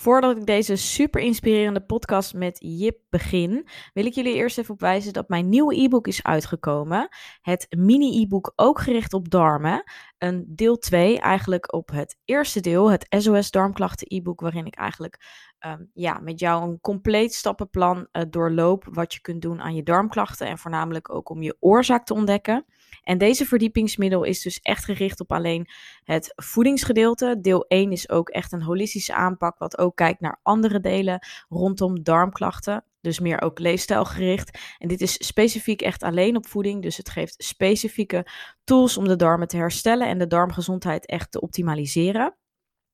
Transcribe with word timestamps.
Voordat 0.00 0.36
ik 0.36 0.46
deze 0.46 0.76
super 0.76 1.20
inspirerende 1.20 1.80
podcast 1.80 2.34
met 2.34 2.56
Jip 2.58 2.98
begin, 3.08 3.68
wil 3.92 4.06
ik 4.06 4.14
jullie 4.14 4.34
eerst 4.34 4.58
even 4.58 4.74
opwijzen 4.74 5.12
dat 5.12 5.28
mijn 5.28 5.48
nieuwe 5.48 5.82
e-book 5.82 6.06
is 6.06 6.22
uitgekomen. 6.22 7.08
Het 7.40 7.66
mini-e-book 7.70 8.52
ook 8.56 8.80
gericht 8.80 9.12
op 9.12 9.30
darmen. 9.30 9.82
Een 10.18 10.44
deel 10.48 10.78
2 10.78 11.18
eigenlijk 11.18 11.72
op 11.72 11.90
het 11.90 12.18
eerste 12.24 12.60
deel, 12.60 12.90
het 12.90 13.06
SOS 13.08 13.50
darmklachten 13.50 14.06
e-book, 14.10 14.40
waarin 14.40 14.66
ik 14.66 14.74
eigenlijk 14.74 15.18
um, 15.66 15.90
ja, 15.94 16.18
met 16.18 16.40
jou 16.40 16.70
een 16.70 16.80
compleet 16.80 17.34
stappenplan 17.34 18.08
uh, 18.12 18.22
doorloop 18.30 18.86
wat 18.90 19.14
je 19.14 19.20
kunt 19.20 19.42
doen 19.42 19.60
aan 19.60 19.74
je 19.74 19.82
darmklachten 19.82 20.46
en 20.46 20.58
voornamelijk 20.58 21.14
ook 21.14 21.28
om 21.28 21.42
je 21.42 21.56
oorzaak 21.60 22.04
te 22.04 22.14
ontdekken. 22.14 22.64
En 23.10 23.18
deze 23.18 23.46
verdiepingsmiddel 23.46 24.24
is 24.24 24.42
dus 24.42 24.60
echt 24.60 24.84
gericht 24.84 25.20
op 25.20 25.32
alleen 25.32 25.68
het 26.04 26.32
voedingsgedeelte. 26.36 27.38
Deel 27.40 27.64
1 27.68 27.92
is 27.92 28.08
ook 28.08 28.28
echt 28.28 28.52
een 28.52 28.62
holistische 28.62 29.14
aanpak, 29.14 29.58
wat 29.58 29.78
ook 29.78 29.96
kijkt 29.96 30.20
naar 30.20 30.40
andere 30.42 30.80
delen 30.80 31.26
rondom 31.48 32.02
darmklachten. 32.02 32.84
Dus 33.00 33.20
meer 33.20 33.42
ook 33.42 33.58
leefstijlgericht. 33.58 34.58
En 34.78 34.88
dit 34.88 35.00
is 35.00 35.26
specifiek 35.26 35.82
echt 35.82 36.02
alleen 36.02 36.36
op 36.36 36.46
voeding. 36.46 36.82
Dus 36.82 36.96
het 36.96 37.10
geeft 37.10 37.34
specifieke 37.38 38.26
tools 38.64 38.96
om 38.96 39.08
de 39.08 39.16
darmen 39.16 39.48
te 39.48 39.56
herstellen 39.56 40.08
en 40.08 40.18
de 40.18 40.26
darmgezondheid 40.26 41.06
echt 41.06 41.30
te 41.30 41.40
optimaliseren. 41.40 42.34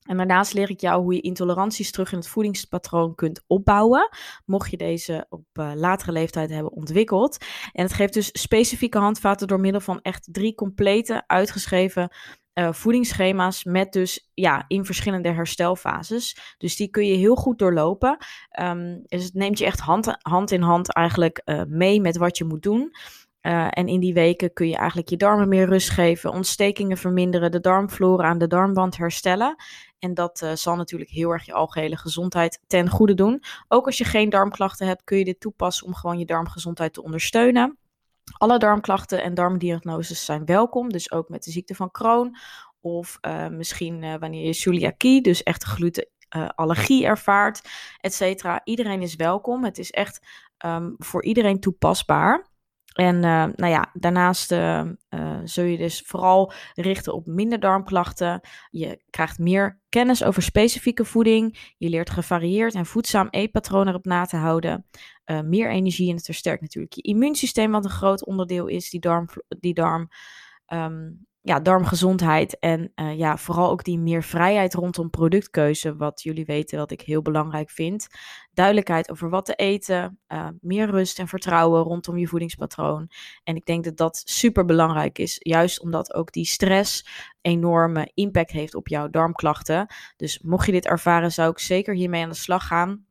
En 0.06 0.16
daarnaast 0.16 0.52
leer 0.52 0.70
ik 0.70 0.80
jou 0.80 1.02
hoe 1.02 1.14
je 1.14 1.20
intoleranties 1.20 1.90
terug 1.90 2.12
in 2.12 2.18
het 2.18 2.28
voedingspatroon 2.28 3.14
kunt 3.14 3.44
opbouwen, 3.46 4.08
mocht 4.44 4.70
je 4.70 4.76
deze 4.76 5.26
op 5.28 5.46
uh, 5.52 5.70
latere 5.74 6.12
leeftijd 6.12 6.50
hebben 6.50 6.72
ontwikkeld. 6.72 7.44
En 7.72 7.82
het 7.82 7.92
geeft 7.92 8.14
dus 8.14 8.30
specifieke 8.32 8.98
handvaten 8.98 9.48
door 9.48 9.60
middel 9.60 9.80
van 9.80 10.00
echt 10.02 10.28
drie 10.30 10.54
complete 10.54 11.24
uitgeschreven 11.26 12.10
uh, 12.58 12.72
voedingsschema's 12.72 13.64
met 13.64 13.92
dus 13.92 14.30
ja, 14.34 14.64
in 14.68 14.84
verschillende 14.84 15.28
herstelfases. 15.28 16.54
Dus 16.58 16.76
die 16.76 16.88
kun 16.88 17.06
je 17.06 17.16
heel 17.16 17.34
goed 17.34 17.58
doorlopen. 17.58 18.16
Um, 18.60 19.02
dus 19.06 19.24
het 19.24 19.34
neemt 19.34 19.58
je 19.58 19.64
echt 19.64 19.80
hand, 19.80 20.16
hand 20.18 20.50
in 20.50 20.62
hand 20.62 20.92
eigenlijk 20.92 21.42
uh, 21.44 21.62
mee 21.68 22.00
met 22.00 22.16
wat 22.16 22.38
je 22.38 22.44
moet 22.44 22.62
doen. 22.62 22.90
En 23.70 23.86
in 23.86 24.00
die 24.00 24.14
weken 24.14 24.52
kun 24.52 24.68
je 24.68 24.76
eigenlijk 24.76 25.08
je 25.08 25.16
darmen 25.16 25.48
meer 25.48 25.66
rust 25.66 25.90
geven, 25.90 26.32
ontstekingen 26.32 26.96
verminderen, 26.96 27.50
de 27.50 27.60
darmflora 27.60 28.28
aan 28.28 28.38
de 28.38 28.46
darmwand 28.46 28.96
herstellen. 28.96 29.56
En 29.98 30.14
dat 30.14 30.40
uh, 30.44 30.52
zal 30.52 30.76
natuurlijk 30.76 31.10
heel 31.10 31.30
erg 31.30 31.46
je 31.46 31.52
algehele 31.52 31.96
gezondheid 31.96 32.60
ten 32.66 32.88
goede 32.88 33.14
doen. 33.14 33.42
Ook 33.68 33.86
als 33.86 33.98
je 33.98 34.04
geen 34.04 34.30
darmklachten 34.30 34.86
hebt, 34.86 35.04
kun 35.04 35.18
je 35.18 35.24
dit 35.24 35.40
toepassen 35.40 35.86
om 35.86 35.94
gewoon 35.94 36.18
je 36.18 36.24
darmgezondheid 36.24 36.92
te 36.92 37.02
ondersteunen. 37.02 37.78
Alle 38.38 38.58
darmklachten 38.58 39.22
en 39.22 39.34
darmdiagnoses 39.34 40.24
zijn 40.24 40.44
welkom, 40.44 40.88
dus 40.88 41.10
ook 41.10 41.28
met 41.28 41.44
de 41.44 41.50
ziekte 41.50 41.74
van 41.74 41.90
Crohn 41.90 42.36
of 42.80 43.18
uh, 43.20 43.48
misschien 43.48 44.02
uh, 44.02 44.14
wanneer 44.14 44.46
je 44.46 44.52
celiakie, 44.52 45.22
dus 45.22 45.42
echt 45.42 45.64
glutenallergie 45.64 47.06
ervaart, 47.06 47.68
et 48.00 48.14
cetera. 48.14 48.60
Iedereen 48.64 49.02
is 49.02 49.14
welkom. 49.14 49.64
Het 49.64 49.78
is 49.78 49.90
echt 49.90 50.26
um, 50.64 50.94
voor 50.98 51.24
iedereen 51.24 51.60
toepasbaar. 51.60 52.46
En 52.96 53.14
uh, 53.14 53.44
nou 53.56 53.66
ja, 53.72 53.90
daarnaast 53.92 54.52
uh, 54.52 54.82
uh, 55.10 55.38
zul 55.44 55.64
je 55.64 55.76
dus 55.76 56.02
vooral 56.06 56.52
richten 56.74 57.14
op 57.14 57.26
minder 57.26 57.60
darmklachten. 57.60 58.40
Je 58.70 59.02
krijgt 59.10 59.38
meer 59.38 59.80
kennis 59.88 60.24
over 60.24 60.42
specifieke 60.42 61.04
voeding. 61.04 61.72
Je 61.78 61.88
leert 61.88 62.10
gevarieerd 62.10 62.74
en 62.74 62.86
voedzaam 62.86 63.28
eetpatroon 63.30 63.88
erop 63.88 64.04
na 64.04 64.24
te 64.24 64.36
houden. 64.36 64.86
meer 65.44 65.70
energie 65.70 66.08
en 66.08 66.16
het 66.16 66.24
versterkt 66.24 66.60
natuurlijk 66.60 66.94
je 66.94 67.02
immuunsysteem, 67.02 67.70
wat 67.70 67.84
een 67.84 67.90
groot 67.90 68.26
onderdeel 68.26 68.66
is, 68.66 68.90
die 68.90 69.00
darm, 69.00 69.28
die 69.60 69.74
darm 69.74 70.08
um, 70.68 71.26
ja, 71.46 71.60
darmgezondheid 71.60 72.58
en 72.58 72.92
uh, 72.94 73.18
ja, 73.18 73.36
vooral 73.36 73.70
ook 73.70 73.84
die 73.84 73.98
meer 73.98 74.22
vrijheid 74.22 74.74
rondom 74.74 75.10
productkeuze, 75.10 75.96
wat 75.96 76.22
jullie 76.22 76.44
weten 76.44 76.78
wat 76.78 76.90
ik 76.90 77.00
heel 77.00 77.22
belangrijk 77.22 77.70
vind. 77.70 78.06
Duidelijkheid 78.52 79.10
over 79.10 79.30
wat 79.30 79.44
te 79.44 79.54
eten, 79.54 80.18
uh, 80.28 80.48
meer 80.60 80.90
rust 80.90 81.18
en 81.18 81.28
vertrouwen 81.28 81.82
rondom 81.82 82.18
je 82.18 82.26
voedingspatroon. 82.26 83.10
En 83.44 83.56
ik 83.56 83.64
denk 83.64 83.84
dat 83.84 83.96
dat 83.96 84.22
super 84.24 84.64
belangrijk 84.64 85.18
is, 85.18 85.36
juist 85.38 85.80
omdat 85.80 86.14
ook 86.14 86.32
die 86.32 86.46
stress 86.46 87.06
enorme 87.40 88.10
impact 88.14 88.50
heeft 88.50 88.74
op 88.74 88.88
jouw 88.88 89.08
darmklachten. 89.08 89.86
Dus 90.16 90.40
mocht 90.42 90.66
je 90.66 90.72
dit 90.72 90.86
ervaren, 90.86 91.32
zou 91.32 91.50
ik 91.50 91.58
zeker 91.58 91.94
hiermee 91.94 92.22
aan 92.22 92.28
de 92.28 92.34
slag 92.34 92.66
gaan. 92.66 93.06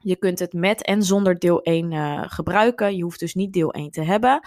Je 0.00 0.16
kunt 0.16 0.38
het 0.38 0.52
met 0.52 0.82
en 0.82 1.02
zonder 1.02 1.38
deel 1.38 1.62
1 1.62 1.92
uh, 1.92 2.22
gebruiken. 2.26 2.96
Je 2.96 3.02
hoeft 3.02 3.20
dus 3.20 3.34
niet 3.34 3.52
deel 3.52 3.72
1 3.72 3.90
te 3.90 4.02
hebben. 4.02 4.40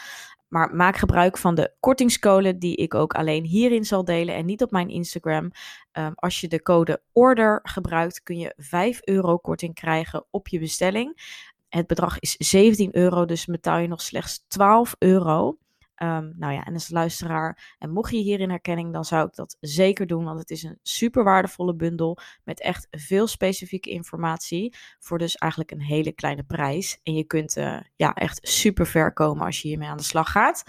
Maar 0.52 0.76
maak 0.76 0.96
gebruik 0.96 1.38
van 1.38 1.56
de 1.56 1.74
kortingscode 1.80 2.58
die 2.58 2.76
ik 2.76 2.94
ook 2.94 3.14
alleen 3.14 3.44
hierin 3.44 3.86
zal 3.86 4.06
delen 4.06 4.36
en 4.36 4.46
niet 4.46 4.62
op 4.62 4.72
mijn 4.72 4.90
Instagram. 4.90 5.52
Um, 5.94 6.12
als 6.16 6.42
je 6.42 6.48
de 6.48 6.62
code 6.62 7.02
ORDER 7.12 7.60
gebruikt, 7.64 8.24
kun 8.24 8.38
je 8.38 8.54
5 8.58 9.00
euro 9.04 9.38
korting 9.38 9.74
krijgen 9.74 10.26
op 10.30 10.48
je 10.48 10.60
bestelling. 10.60 11.40
Het 11.70 11.88
bedrag 11.88 12.20
is 12.20 12.36
17 12.38 12.96
euro, 12.96 13.26
dus 13.26 13.46
betaal 13.46 13.78
je 13.78 13.88
nog 13.88 14.02
slechts 14.02 14.46
12 14.48 14.96
euro. 14.98 15.58
Um, 16.04 16.34
nou 16.38 16.54
ja, 16.54 16.64
en 16.64 16.74
als 16.74 16.90
luisteraar, 16.90 17.76
en 17.78 17.90
mocht 17.90 18.12
je 18.12 18.18
hierin 18.18 18.50
herkenning, 18.50 18.94
dan 18.94 19.06
zou 19.06 19.28
ik 19.28 19.36
dat 19.36 19.58
zeker 19.60 20.08
doen, 20.08 20.24
want 20.24 20.40
het 20.40 20.50
is 20.50 20.64
een 20.64 20.80
super 20.82 21.24
waardevolle 21.24 21.76
bundel 21.76 22.18
met 22.44 22.62
echt 22.62 22.88
veel 22.92 23.28
specifieke 23.28 23.90
informatie 23.90 24.76
voor 25.00 25.18
dus 25.18 25.36
eigenlijk 25.36 25.72
een 25.72 25.82
hele 25.82 26.12
kleine 26.12 26.44
prijs. 26.44 27.00
En 27.04 27.14
je 27.14 27.24
kunt 27.24 27.58
uh, 27.58 27.80
ja, 27.96 28.14
echt 28.14 28.40
super 28.42 28.88
ver 28.88 29.14
komen 29.14 29.46
als 29.46 29.62
je 29.62 29.68
hiermee 29.68 29.90
aan 29.90 29.98
de 29.98 30.04
slag 30.04 30.32
gaat. 30.32 30.64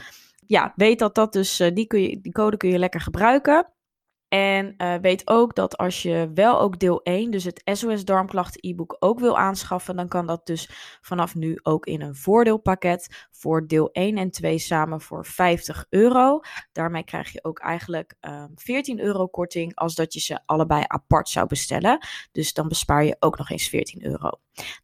Ja, 0.47 0.73
weet 0.77 0.99
dat 0.99 1.15
dat 1.15 1.33
dus, 1.33 1.61
uh, 1.61 1.71
die, 1.75 1.87
kun 1.87 2.03
je, 2.03 2.21
die 2.21 2.33
code 2.33 2.57
kun 2.57 2.69
je 2.69 2.79
lekker 2.79 3.01
gebruiken. 3.01 3.73
En 4.33 4.75
uh, 4.79 4.95
weet 4.95 5.23
ook 5.25 5.55
dat 5.55 5.77
als 5.77 6.03
je 6.03 6.31
wel 6.35 6.61
ook 6.61 6.79
deel 6.79 7.03
1, 7.03 7.31
dus 7.31 7.45
het 7.45 7.63
SOS 7.65 8.05
Darmklachten 8.05 8.71
e-book 8.71 8.97
ook 8.99 9.21
wil 9.21 9.39
aanschaffen, 9.39 9.97
dan 9.97 10.09
kan 10.09 10.27
dat 10.27 10.47
dus 10.47 10.71
vanaf 11.01 11.35
nu 11.35 11.59
ook 11.63 11.87
in 11.87 12.01
een 12.01 12.15
voordeelpakket 12.15 13.27
voor 13.31 13.67
deel 13.67 13.91
1 13.91 14.17
en 14.17 14.31
2 14.31 14.59
samen 14.59 15.01
voor 15.01 15.27
50 15.27 15.87
euro. 15.91 16.41
Daarmee 16.73 17.05
krijg 17.05 17.33
je 17.33 17.45
ook 17.45 17.59
eigenlijk 17.59 18.15
uh, 18.21 18.45
14 18.55 19.01
euro 19.01 19.27
korting 19.27 19.75
als 19.75 19.95
dat 19.95 20.13
je 20.13 20.21
ze 20.21 20.41
allebei 20.47 20.85
apart 20.87 21.29
zou 21.29 21.47
bestellen. 21.47 22.07
Dus 22.33 22.53
dan 22.53 22.69
bespaar 22.69 23.05
je 23.05 23.17
ook 23.19 23.39
nog 23.39 23.51
eens 23.51 23.69
14 23.69 24.05
euro. 24.05 24.31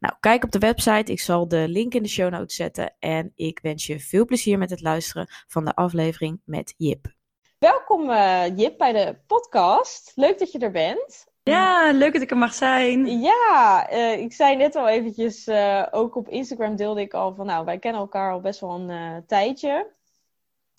Nou, 0.00 0.14
kijk 0.20 0.44
op 0.44 0.50
de 0.50 0.58
website. 0.58 1.12
Ik 1.12 1.20
zal 1.20 1.48
de 1.48 1.69
link 1.69 1.94
in 1.94 2.03
de 2.03 2.08
show 2.08 2.31
notes 2.31 2.56
zetten. 2.56 2.94
En 2.98 3.32
ik 3.34 3.58
wens 3.62 3.87
je 3.87 4.00
veel 4.00 4.25
plezier 4.25 4.58
met 4.58 4.70
het 4.70 4.81
luisteren 4.81 5.26
van 5.47 5.64
de 5.64 5.75
aflevering 5.75 6.41
met 6.44 6.75
Jip. 6.76 7.16
Welkom 7.58 8.10
uh, 8.10 8.56
Jip 8.56 8.78
bij 8.78 8.92
de 8.92 9.16
podcast. 9.26 10.12
Leuk 10.14 10.38
dat 10.38 10.52
je 10.52 10.58
er 10.58 10.70
bent. 10.70 11.26
Ja, 11.43 11.93
leuk 11.93 12.12
dat 12.12 12.22
ik 12.22 12.31
er 12.31 12.37
mag 12.37 12.55
zijn. 12.55 13.20
Ja, 13.20 13.93
uh, 13.93 14.19
ik 14.19 14.32
zei 14.32 14.56
net 14.56 14.76
al 14.76 14.88
eventjes, 14.88 15.49
uh, 15.49 15.87
ook 15.90 16.16
op 16.16 16.28
Instagram 16.28 16.76
deelde 16.76 17.00
ik 17.00 17.14
al 17.14 17.34
van, 17.34 17.46
nou, 17.46 17.64
wij 17.64 17.78
kennen 17.78 18.00
elkaar 18.00 18.32
al 18.32 18.40
best 18.40 18.60
wel 18.60 18.70
een 18.70 19.26
tijdje. 19.26 19.90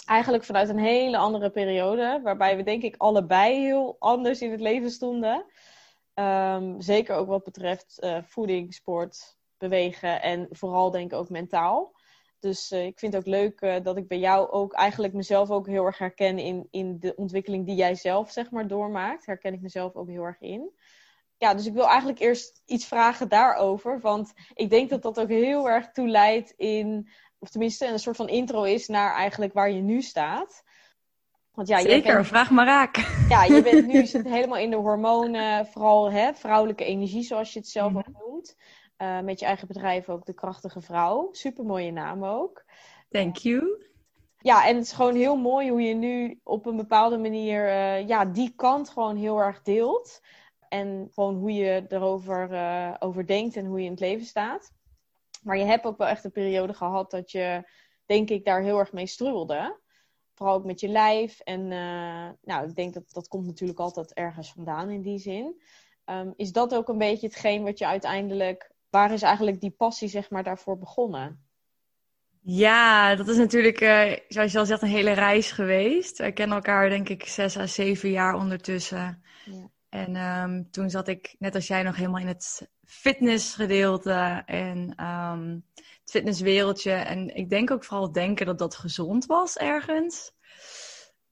Eigenlijk 0.05 0.43
vanuit 0.43 0.69
een 0.69 0.79
hele 0.79 1.17
andere 1.17 1.49
periode, 1.49 2.19
waarbij 2.23 2.57
we 2.57 2.63
denk 2.63 2.83
ik 2.83 2.95
allebei 2.97 3.59
heel 3.59 3.95
anders 3.99 4.41
in 4.41 4.51
het 4.51 4.61
leven 4.61 4.91
stonden. 4.91 5.45
Um, 6.15 6.81
zeker 6.81 7.15
ook 7.15 7.27
wat 7.27 7.43
betreft 7.43 8.07
voeding, 8.23 8.73
sport, 8.73 9.37
bewegen 9.57 10.21
en 10.21 10.47
vooral 10.51 10.91
denk 10.91 11.11
ik 11.11 11.17
ook 11.17 11.29
mentaal. 11.29 11.98
Dus 12.39 12.71
uh, 12.71 12.85
ik 12.85 12.99
vind 12.99 13.13
het 13.13 13.21
ook 13.21 13.33
leuk 13.33 13.61
uh, 13.61 13.75
dat 13.83 13.97
ik 13.97 14.07
bij 14.07 14.19
jou 14.19 14.49
ook 14.49 14.73
eigenlijk 14.73 15.13
mezelf 15.13 15.49
ook 15.49 15.67
heel 15.67 15.85
erg 15.85 15.97
herken 15.97 16.37
in, 16.37 16.67
in 16.71 16.99
de 16.99 17.15
ontwikkeling 17.15 17.65
die 17.65 17.75
jij 17.75 17.95
zelf 17.95 18.31
zeg 18.31 18.51
maar 18.51 18.67
doormaakt. 18.67 19.25
Herken 19.25 19.53
ik 19.53 19.61
mezelf 19.61 19.95
ook 19.95 20.07
heel 20.07 20.23
erg 20.23 20.41
in. 20.41 20.71
Ja, 21.37 21.53
dus 21.53 21.65
ik 21.65 21.73
wil 21.73 21.87
eigenlijk 21.87 22.19
eerst 22.19 22.61
iets 22.65 22.85
vragen 22.85 23.29
daarover. 23.29 23.99
Want 23.99 24.33
ik 24.53 24.69
denk 24.69 24.89
dat 24.89 25.01
dat 25.01 25.19
ook 25.19 25.29
heel 25.29 25.69
erg 25.69 25.91
toeleidt 25.91 26.53
in, 26.57 27.09
of 27.39 27.49
tenminste 27.49 27.87
een 27.87 27.99
soort 27.99 28.15
van 28.15 28.29
intro 28.29 28.63
is 28.63 28.87
naar 28.87 29.15
eigenlijk 29.15 29.53
waar 29.53 29.71
je 29.71 29.81
nu 29.81 30.01
staat. 30.01 30.63
Want 31.51 31.67
ja, 31.67 31.79
Zeker, 31.79 32.25
vraag 32.25 32.49
maar 32.49 32.65
raak. 32.65 32.97
Ja, 33.29 33.43
je 33.43 33.61
bent 33.61 33.87
nu 33.87 34.05
zit 34.15 34.27
helemaal 34.27 34.57
in 34.57 34.69
de 34.69 34.75
hormonen, 34.75 35.65
vooral 35.65 36.11
hè, 36.11 36.33
vrouwelijke 36.33 36.85
energie, 36.85 37.23
zoals 37.23 37.53
je 37.53 37.59
het 37.59 37.67
zelf 37.67 37.95
ook 37.95 38.07
mhm. 38.07 38.27
noemt. 38.27 38.55
Uh, 39.01 39.19
met 39.19 39.39
je 39.39 39.45
eigen 39.45 39.67
bedrijf 39.67 40.09
ook 40.09 40.25
de 40.25 40.33
krachtige 40.33 40.81
vrouw. 40.81 41.29
Super 41.31 41.65
mooie 41.65 41.91
naam 41.91 42.25
ook. 42.25 42.65
Thank 43.09 43.35
you. 43.35 43.85
Ja, 44.37 44.67
en 44.67 44.75
het 44.75 44.83
is 44.83 44.91
gewoon 44.91 45.15
heel 45.15 45.37
mooi 45.37 45.69
hoe 45.69 45.81
je 45.81 45.93
nu 45.93 46.39
op 46.43 46.65
een 46.65 46.75
bepaalde 46.75 47.17
manier 47.17 47.67
uh, 47.67 48.07
ja, 48.07 48.25
die 48.25 48.53
kant 48.55 48.89
gewoon 48.89 49.15
heel 49.15 49.39
erg 49.39 49.61
deelt. 49.61 50.21
En 50.69 51.07
gewoon 51.13 51.35
hoe 51.35 51.53
je 51.53 51.85
erover 51.87 52.51
uh, 52.51 52.93
over 52.99 53.27
denkt 53.27 53.55
en 53.55 53.65
hoe 53.65 53.79
je 53.79 53.85
in 53.85 53.91
het 53.91 53.99
leven 53.99 54.25
staat. 54.25 54.71
Maar 55.43 55.57
je 55.57 55.63
hebt 55.63 55.85
ook 55.85 55.97
wel 55.97 56.07
echt 56.07 56.23
een 56.23 56.31
periode 56.31 56.73
gehad 56.73 57.11
dat 57.11 57.31
je, 57.31 57.69
denk 58.05 58.29
ik, 58.29 58.45
daar 58.45 58.61
heel 58.61 58.79
erg 58.79 58.93
mee 58.93 59.07
struggelde. 59.07 59.79
Vooral 60.33 60.55
ook 60.55 60.65
met 60.65 60.79
je 60.79 60.87
lijf. 60.87 61.39
En 61.39 61.61
uh, 61.61 62.29
nou, 62.41 62.67
ik 62.67 62.75
denk 62.75 62.93
dat 62.93 63.11
dat 63.11 63.27
komt 63.27 63.45
natuurlijk 63.45 63.79
altijd 63.79 64.13
ergens 64.13 64.51
vandaan 64.51 64.89
in 64.89 65.01
die 65.01 65.19
zin. 65.19 65.61
Um, 66.05 66.33
is 66.35 66.51
dat 66.51 66.75
ook 66.75 66.87
een 66.87 66.97
beetje 66.97 67.27
hetgeen 67.27 67.63
wat 67.63 67.77
je 67.77 67.85
uiteindelijk... 67.85 68.71
Waar 68.89 69.13
is 69.13 69.21
eigenlijk 69.21 69.61
die 69.61 69.71
passie, 69.77 70.07
zeg 70.07 70.29
maar, 70.29 70.43
daarvoor 70.43 70.77
begonnen? 70.77 71.43
Ja, 72.41 73.15
dat 73.15 73.27
is 73.27 73.37
natuurlijk, 73.37 73.81
uh, 73.81 74.11
zoals 74.27 74.51
je 74.51 74.57
al 74.59 74.65
zegt, 74.65 74.81
een 74.81 74.87
hele 74.87 75.11
reis 75.11 75.51
geweest. 75.51 76.17
Wij 76.17 76.31
kennen 76.31 76.55
elkaar, 76.55 76.89
denk 76.89 77.09
ik, 77.09 77.25
zes 77.25 77.57
à 77.57 77.65
zeven 77.65 78.09
jaar 78.09 78.33
ondertussen. 78.33 79.23
Ja. 79.45 79.69
En 79.89 80.15
um, 80.15 80.71
toen 80.71 80.89
zat 80.89 81.07
ik, 81.07 81.35
net 81.39 81.55
als 81.55 81.67
jij, 81.67 81.83
nog 81.83 81.95
helemaal 81.95 82.21
in 82.21 82.27
het 82.27 82.69
fitnessgedeelte 82.85 84.43
en 84.45 85.05
um, 85.05 85.65
het 85.75 86.11
fitnesswereldje. 86.11 86.91
En 86.91 87.35
ik 87.35 87.49
denk 87.49 87.71
ook 87.71 87.83
vooral 87.83 88.11
denken 88.11 88.45
dat 88.45 88.59
dat 88.59 88.75
gezond 88.75 89.25
was 89.25 89.57
ergens. 89.57 90.31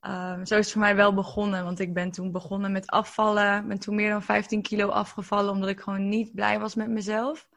Um, 0.06 0.46
zo 0.46 0.56
is 0.56 0.64
het 0.64 0.72
voor 0.72 0.80
mij 0.80 0.96
wel 0.96 1.14
begonnen, 1.14 1.64
want 1.64 1.80
ik 1.80 1.94
ben 1.94 2.10
toen 2.10 2.32
begonnen 2.32 2.72
met 2.72 2.86
afvallen. 2.86 3.68
ben 3.68 3.78
toen 3.78 3.94
meer 3.94 4.10
dan 4.10 4.22
15 4.22 4.62
kilo 4.62 4.88
afgevallen, 4.88 5.52
omdat 5.52 5.68
ik 5.68 5.80
gewoon 5.80 6.08
niet 6.08 6.34
blij 6.34 6.58
was 6.58 6.74
met 6.74 6.88
mezelf. 6.88 7.48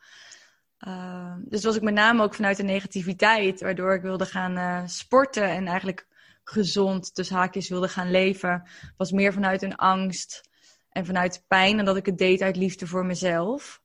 Uh, 0.87 1.35
dus 1.39 1.63
was 1.63 1.75
ik 1.75 1.81
met 1.81 1.93
name 1.93 2.23
ook 2.23 2.33
vanuit 2.33 2.57
de 2.57 2.63
negativiteit, 2.63 3.61
waardoor 3.61 3.93
ik 3.93 4.01
wilde 4.01 4.25
gaan 4.25 4.57
uh, 4.57 4.81
sporten 4.85 5.49
en 5.49 5.67
eigenlijk 5.67 6.07
gezond, 6.43 7.15
dus 7.15 7.29
haakjes 7.29 7.69
wilde 7.69 7.87
gaan 7.87 8.11
leven. 8.11 8.63
Was 8.97 9.11
meer 9.11 9.33
vanuit 9.33 9.61
een 9.61 9.75
angst 9.75 10.49
en 10.89 11.05
vanuit 11.05 11.43
pijn 11.47 11.79
en 11.79 11.85
dat 11.85 11.97
ik 11.97 12.05
het 12.05 12.17
deed 12.17 12.41
uit 12.41 12.55
liefde 12.55 12.87
voor 12.87 13.05
mezelf. 13.05 13.81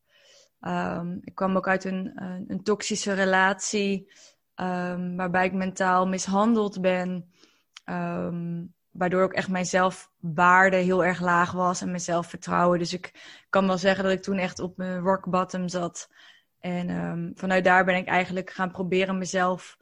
Um, 0.61 1.21
ik 1.25 1.35
kwam 1.35 1.57
ook 1.57 1.69
uit 1.69 1.85
een, 1.85 2.13
een, 2.49 2.63
toxische 2.63 3.13
relatie, 3.13 4.13
waarbij 5.17 5.47
ik 5.47 5.53
mentaal 5.53 6.07
mishandeld 6.07 6.81
ben. 6.81 7.31
Um, 7.91 8.75
waardoor 8.91 9.23
ook 9.23 9.33
echt 9.33 9.49
mijn 9.49 9.65
zelfwaarde 9.65 10.77
heel 10.77 11.05
erg 11.05 11.21
laag 11.21 11.53
was 11.53 11.81
en 11.81 11.87
mijn 11.87 12.01
zelfvertrouwen. 12.01 12.79
Dus 12.79 12.93
ik 12.93 13.13
kan 13.49 13.67
wel 13.67 13.79
zeggen 13.79 14.05
dat 14.05 14.13
ik 14.13 14.23
toen 14.23 14.39
echt 14.39 14.59
op 14.59 14.77
mijn 14.77 14.99
rock 14.99 15.31
bottom 15.31 15.69
zat. 15.69 16.11
En 16.59 16.91
um, 16.91 17.33
vanuit 17.35 17.65
daar 17.65 17.85
ben 17.85 17.97
ik 17.97 18.07
eigenlijk 18.07 18.51
gaan 18.51 18.71
proberen 18.71 19.19
mezelf, 19.19 19.77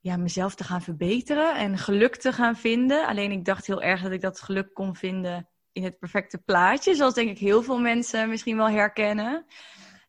ja, 0.00 0.16
mezelf 0.16 0.54
te 0.54 0.64
gaan 0.64 0.82
verbeteren 0.82 1.56
en 1.56 1.78
geluk 1.78 2.16
te 2.16 2.32
gaan 2.32 2.56
vinden. 2.56 3.06
Alleen 3.06 3.32
ik 3.32 3.44
dacht 3.44 3.66
heel 3.66 3.82
erg 3.82 4.02
dat 4.02 4.12
ik 4.12 4.20
dat 4.20 4.40
geluk 4.40 4.74
kon 4.74 4.96
vinden 4.96 5.48
in 5.72 5.84
het 5.84 5.98
perfecte 5.98 6.38
plaatje. 6.38 6.94
Zoals 6.94 7.14
denk 7.14 7.30
ik 7.30 7.38
heel 7.38 7.62
veel 7.62 7.78
mensen 7.78 8.28
misschien 8.28 8.56
wel 8.56 8.70
herkennen. 8.70 9.46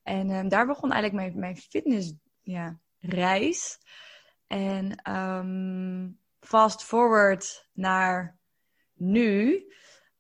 En 0.04 0.30
um, 0.30 0.50
daar 0.50 0.66
begon 0.66 0.92
eigenlijk 0.92 1.24
mijn, 1.24 1.40
mijn 1.40 1.58
fitness 1.58 2.14
ja, 2.42 2.80
reis. 3.00 3.78
En 4.48 4.96
fast 6.46 6.84
forward 6.84 7.70
naar 7.74 8.40
nu. 8.94 9.54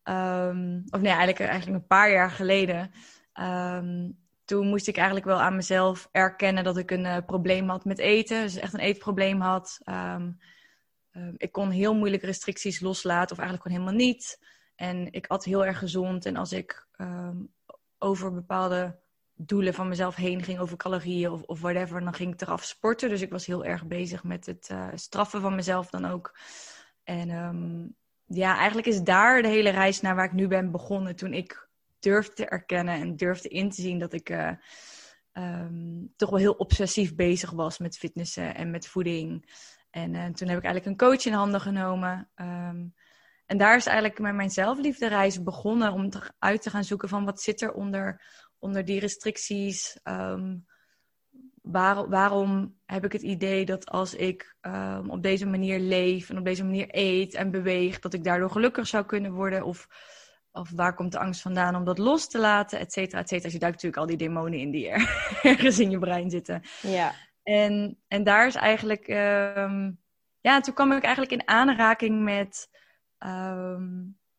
Um, 0.04 0.84
of 0.90 1.02
nee, 1.02 1.12
eigenlijk, 1.12 1.40
eigenlijk 1.40 1.82
een 1.82 1.88
paar 1.88 2.12
jaar 2.12 2.32
geleden. 2.32 2.92
Um, 3.34 4.24
toen 4.46 4.68
moest 4.68 4.88
ik 4.88 4.96
eigenlijk 4.96 5.26
wel 5.26 5.42
aan 5.42 5.56
mezelf 5.56 6.10
erkennen 6.12 6.64
dat 6.64 6.78
ik 6.78 6.92
een 6.92 7.06
uh, 7.06 7.18
probleem 7.26 7.70
had 7.70 7.86
met 7.86 8.00
eten. 8.00 8.42
Dus 8.42 8.56
echt 8.56 8.74
een 8.74 8.80
eetprobleem 8.80 9.42
had. 9.42 9.80
Um, 9.86 10.38
ik 11.38 11.52
kon 11.52 11.70
heel 11.70 11.96
moeilijk 11.96 12.24
restricties 12.24 12.80
loslaten, 12.80 13.32
of 13.32 13.44
eigenlijk 13.44 13.68
gewoon 13.68 13.84
helemaal 13.84 14.08
niet. 14.08 14.40
En 14.76 15.12
ik 15.12 15.28
at 15.28 15.44
heel 15.44 15.66
erg 15.66 15.80
gezond. 15.80 16.26
En 16.26 16.36
als 16.36 16.52
ik 16.52 16.88
over 17.98 18.34
bepaalde 18.34 19.00
doelen 19.36 19.74
van 19.74 19.88
mezelf 19.88 20.16
heen 20.16 20.44
ging 20.44 20.60
over 20.60 20.78
calorieën 20.78 21.32
of, 21.32 21.42
of 21.42 21.62
whatever, 21.62 22.04
dan 22.04 22.14
ging 22.14 22.34
ik 22.34 22.42
eraf 22.42 22.64
sporten. 22.64 23.10
Dus 23.10 23.22
ik 23.22 23.32
was 23.32 23.46
heel 23.46 23.66
erg 23.66 23.86
bezig 23.86 24.24
met 24.24 24.46
het 24.46 24.70
uh, 24.72 24.88
straffen 24.94 25.42
van 25.42 25.56
mezelf 25.56 25.90
dan 25.90 26.06
ook. 26.06 26.38
En 27.04 27.30
um, 27.30 27.96
ja, 28.26 28.58
eigenlijk 28.58 28.88
is 28.88 29.02
daar 29.02 29.42
de 29.42 29.48
hele 29.48 29.70
reis 29.70 30.02
naar 30.02 30.16
waar 30.16 30.26
ik 30.26 30.32
nu 30.32 30.48
ben 30.48 30.72
begonnen. 30.72 31.16
Toen 31.16 31.34
ik 31.34 31.70
durfde 32.00 32.34
te 32.34 32.46
erkennen 32.46 32.94
en 32.94 33.16
durfde 33.16 33.50
in 33.50 33.70
te 33.70 33.82
zien 33.82 34.00
dat 34.00 34.14
ik 34.14 34.30
uh, 34.30 34.52
um, 35.34 36.14
toch 36.16 36.30
wel 36.30 36.40
heel 36.40 36.54
obsessief 36.54 37.16
bezig 37.16 37.52
was 37.52 37.78
met 37.78 37.98
fitnessen 37.98 38.56
en 38.56 38.72
met 38.72 38.88
voeding. 38.88 39.54
En 39.90 40.14
uh, 40.14 40.26
toen 40.26 40.48
heb 40.48 40.58
ik 40.58 40.64
eigenlijk 40.64 40.86
een 40.86 41.08
coach 41.08 41.26
in 41.26 41.34
handen 41.34 41.62
genomen. 41.62 42.30
Um, 42.36 42.94
en 43.46 43.58
daar 43.58 43.76
is 43.76 43.86
eigenlijk 43.86 44.20
met 44.20 44.36
mijn 44.36 44.50
zelfliefde 44.50 45.08
reis 45.08 45.44
begonnen 45.44 45.94
om 45.94 46.10
uit 46.40 46.62
te 46.62 46.70
gaan 46.70 46.84
zoeken 46.84 47.10
van 47.10 47.26
wat 47.26 47.42
zit 47.42 47.62
er 47.62 47.74
onder 47.74 48.22
onder 48.60 48.86
die 48.86 49.00
restricties? 49.00 50.00
Um, 50.04 50.66
waar, 51.62 52.10
waarom 52.10 52.76
heb 52.86 53.06
ik 53.06 53.12
het 53.12 53.22
idee 53.22 53.66
dat 53.66 53.86
als 53.86 54.16
ik 54.16 54.56
um, 54.62 55.10
op 55.10 55.24
deze 55.24 55.46
manier 55.46 55.80
leef 55.80 56.30
en 56.30 56.38
op 56.38 56.46
deze 56.46 56.64
manier 56.64 56.88
eet 56.90 57.34
en 57.34 57.52
beweeg, 57.52 58.00
dat 58.00 58.14
ik 58.14 58.24
daardoor 58.24 58.50
gelukkig 58.50 58.88
zou 58.88 59.06
kunnen 59.06 59.32
worden? 59.32 59.64
Of, 59.64 59.88
of 60.52 60.72
waar 60.72 60.94
komt 60.94 61.12
de 61.12 61.20
angst 61.20 61.42
vandaan 61.42 61.76
om 61.76 61.84
dat 61.84 61.98
los 61.98 62.28
te 62.28 62.40
laten, 62.40 62.80
et 62.80 62.94
cetera, 62.94 63.20
et 63.20 63.28
cetera. 63.28 63.44
Dus 63.44 63.54
je 63.54 63.60
duikt 63.60 63.76
natuurlijk 63.76 64.02
al 64.02 64.18
die 64.18 64.28
demonen 64.28 64.60
in 64.60 64.72
die 64.72 64.90
er 64.90 65.30
ergens 65.52 65.80
in 65.80 65.90
je 65.90 66.00
brein 66.00 66.30
zitten. 66.30 66.62
Ja. 66.82 67.14
En, 67.44 67.98
en 68.08 68.24
daar 68.24 68.48
is 68.48 68.56
eigenlijk, 68.56 69.08
um, 69.08 70.00
ja, 70.42 70.60
toen 70.60 70.74
kwam 70.74 70.92
ik 70.92 71.04
eigenlijk 71.04 71.32
in 71.32 71.48
aanraking 71.48 72.24
met 72.24 72.70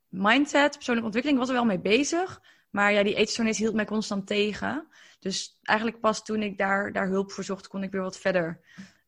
mindset, 0.08 0.72
persoonlijke 0.72 1.06
ontwikkeling, 1.06 1.38
was 1.38 1.48
er 1.48 1.54
wel 1.54 1.64
mee 1.64 1.80
bezig. 1.80 2.40
Maar 2.76 2.93
ja, 2.93 3.02
die 3.02 3.14
eetstoornis 3.14 3.58
hield 3.58 3.75
mij 3.75 3.84
constant 3.84 4.26
tegen. 4.26 4.88
Dus 5.19 5.58
eigenlijk 5.62 6.00
pas 6.00 6.25
toen 6.25 6.43
ik 6.43 6.58
daar, 6.58 6.93
daar 6.93 7.08
hulp 7.08 7.32
voor 7.32 7.44
zocht, 7.44 7.69
kon 7.69 7.82
ik 7.82 7.90
weer 7.90 8.00
wat 8.02 8.19
verder, 8.19 8.61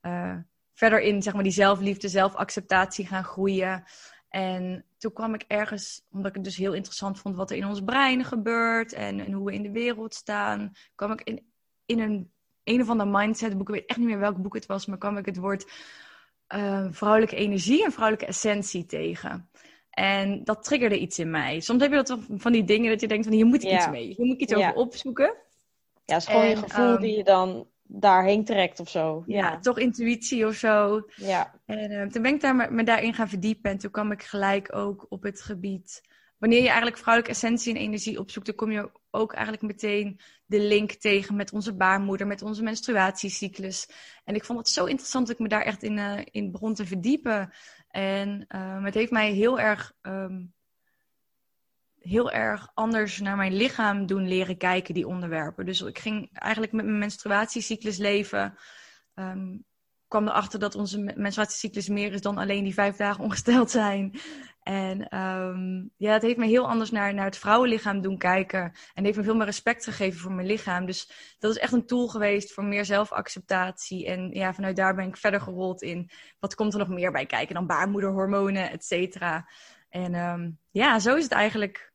uh, 0.03 0.37
verder 0.73 1.01
in 1.01 1.23
zeg 1.23 1.35
maar, 1.35 1.43
die 1.43 1.53
zelfliefde, 1.53 2.09
zelfacceptatie 2.09 3.07
gaan 3.07 3.25
groeien. 3.25 3.85
En 4.29 4.85
toen 4.99 5.13
kwam 5.13 5.35
ik 5.35 5.45
ergens, 5.47 6.07
omdat 6.11 6.29
ik 6.29 6.35
het 6.35 6.45
dus 6.45 6.57
heel 6.57 6.73
interessant 6.73 7.19
vond 7.19 7.37
wat 7.37 7.51
er 7.51 7.57
in 7.57 7.67
ons 7.67 7.81
brein 7.81 8.25
gebeurt 8.25 8.93
en, 8.93 9.21
en 9.21 9.33
hoe 9.33 9.47
we 9.47 9.53
in 9.53 9.63
de 9.63 9.73
wereld 9.73 10.15
staan, 10.15 10.73
kwam 10.95 11.13
ik 11.13 11.21
in, 11.23 11.47
in 11.87 12.01
een, 12.01 12.33
een 12.65 12.81
of 12.81 12.89
ander 12.89 13.09
mindset 13.09 13.59
boek, 13.59 13.69
ik 13.69 13.75
weet 13.75 13.87
echt 13.87 13.99
niet 13.99 14.09
meer 14.09 14.19
welk 14.19 14.43
boek 14.43 14.55
het 14.55 14.67
was, 14.67 14.87
maar 14.87 14.99
kwam 14.99 15.17
ik 15.17 15.27
het 15.27 15.37
woord 15.37 15.71
uh, 16.55 16.87
vrouwelijke 16.91 17.37
energie 17.37 17.85
en 17.85 17.93
vrouwelijke 17.93 18.27
essentie 18.27 18.87
tegen. 18.87 19.51
En 19.99 20.45
dat 20.45 20.65
triggerde 20.65 20.99
iets 20.99 21.19
in 21.19 21.31
mij. 21.31 21.61
Soms 21.61 21.83
heb 21.83 21.91
je 21.91 21.97
dat 21.97 22.19
van 22.37 22.53
die 22.53 22.65
dingen 22.65 22.91
dat 22.91 23.01
je 23.01 23.09
denkt 23.09 23.25
van 23.25 23.35
hier 23.35 23.47
moet 23.47 23.65
ik 23.65 23.73
iets 23.73 23.91
mee. 23.91 24.07
Hier 24.07 24.27
moet 24.27 24.35
ik 24.35 24.41
iets 24.41 24.55
over 24.55 24.75
opzoeken. 24.75 25.35
Ja, 26.05 26.15
het 26.15 26.23
is 26.23 26.29
gewoon 26.29 26.49
je 26.49 26.57
gevoel 26.57 26.93
um, 26.93 27.01
die 27.01 27.17
je 27.17 27.25
dan 27.25 27.67
daarheen 27.83 28.45
trekt 28.45 28.81
of 28.81 28.89
zo. 28.89 29.23
Ja, 29.27 29.59
toch 29.59 29.79
intuïtie 29.79 30.47
of 30.47 30.55
zo. 30.55 31.03
Ja. 31.15 31.55
En 31.67 31.91
uh, 31.91 32.07
toen 32.07 32.23
ben 32.23 32.35
ik 32.35 32.41
daar 32.41 32.57
me, 32.57 32.71
me, 32.71 32.85
daarin 32.85 33.15
gaan 33.15 33.29
verdiepen. 33.29 33.71
En 33.71 33.79
toen 33.79 33.91
kwam 33.91 34.13
ik 34.13 34.23
gelijk 34.23 34.75
ook 34.77 35.07
op 35.09 35.23
het 35.23 35.41
gebied. 35.41 36.03
Wanneer 36.39 36.61
je 36.61 36.67
eigenlijk 36.67 36.99
vrouwelijke 36.99 37.35
essentie 37.35 37.75
en 37.75 37.81
energie 37.81 38.19
opzoekt, 38.19 38.47
dan 38.47 38.55
kom 38.55 38.71
je 38.71 38.91
ook 39.11 39.33
eigenlijk 39.33 39.63
meteen 39.63 40.21
de 40.47 40.61
link 40.61 40.93
tegen 40.93 41.37
met 41.37 41.53
onze 41.53 41.75
baarmoeder, 41.75 42.27
met 42.27 42.43
onze 42.43 42.63
menstruatiecyclus. 42.63 43.89
En 44.25 44.35
ik 44.35 44.45
vond 44.45 44.59
het 44.59 44.69
zo 44.69 44.85
interessant 44.85 45.27
dat 45.27 45.35
ik 45.37 45.43
me 45.43 45.49
daar 45.49 45.63
echt 45.63 45.83
in, 45.83 45.97
uh, 45.97 46.19
in 46.31 46.51
begon 46.51 46.75
te 46.75 46.87
verdiepen. 46.87 47.53
En 47.89 48.45
um, 48.57 48.85
het 48.85 48.95
heeft 48.95 49.11
mij 49.11 49.33
heel 49.33 49.61
erg, 49.61 49.93
um, 50.03 50.53
heel 51.99 52.33
erg 52.33 52.71
anders 52.75 53.21
naar 53.21 53.37
mijn 53.37 53.55
lichaam 53.55 54.07
doen 54.07 54.29
leren 54.29 54.57
kijken, 54.57 54.95
die 54.95 55.07
onderwerpen. 55.07 55.67
Dus 55.67 55.81
ik 55.81 55.99
ging 55.99 56.29
eigenlijk 56.33 56.73
met 56.73 56.85
mijn 56.85 56.99
menstruatiecyclus 56.99 57.97
leven. 57.97 58.59
Um, 59.15 59.65
kwam 60.09 60.29
erachter 60.29 60.59
dat 60.59 60.75
onze 60.75 61.13
menstruatiecyclus 61.17 61.89
meer 61.89 62.13
is 62.13 62.21
dan 62.21 62.39
alleen 62.39 62.65
die 62.65 62.75
vijf 62.75 62.97
dagen 62.97 63.25
ongesteld 63.25 63.71
zijn. 63.71 64.15
En 64.69 65.19
um, 65.19 65.91
ja, 65.97 66.13
het 66.13 66.23
heeft 66.23 66.37
me 66.37 66.47
heel 66.47 66.69
anders 66.69 66.91
naar, 66.91 67.15
naar 67.15 67.25
het 67.25 67.39
vrouwenlichaam 67.39 68.01
doen 68.01 68.19
kijken. 68.19 68.73
En 68.95 69.05
heeft 69.05 69.17
me 69.17 69.23
veel 69.23 69.35
meer 69.35 69.47
respect 69.47 69.85
gegeven 69.85 70.21
voor 70.21 70.33
mijn 70.33 70.47
lichaam. 70.47 70.87
Dus 70.87 71.11
dat 71.39 71.51
is 71.51 71.59
echt 71.59 71.73
een 71.73 71.87
tool 71.87 72.09
geweest 72.09 72.53
voor 72.53 72.65
meer 72.65 72.85
zelfacceptatie. 72.85 74.07
En 74.07 74.31
ja, 74.33 74.55
vanuit 74.55 74.77
daar 74.77 74.95
ben 74.95 75.07
ik 75.07 75.17
verder 75.17 75.41
gerold 75.41 75.83
in 75.83 76.11
wat 76.39 76.55
komt 76.55 76.73
er 76.73 76.79
nog 76.79 76.89
meer 76.89 77.13
bij 77.13 77.27
kijken 77.27 77.55
dan 77.55 77.67
baarmoederhormonen, 77.67 78.71
et 78.71 78.85
cetera. 78.85 79.49
En 79.89 80.15
um, 80.15 80.59
ja, 80.71 80.99
zo 80.99 81.17
is 81.17 81.23
het 81.23 81.33
eigenlijk 81.33 81.93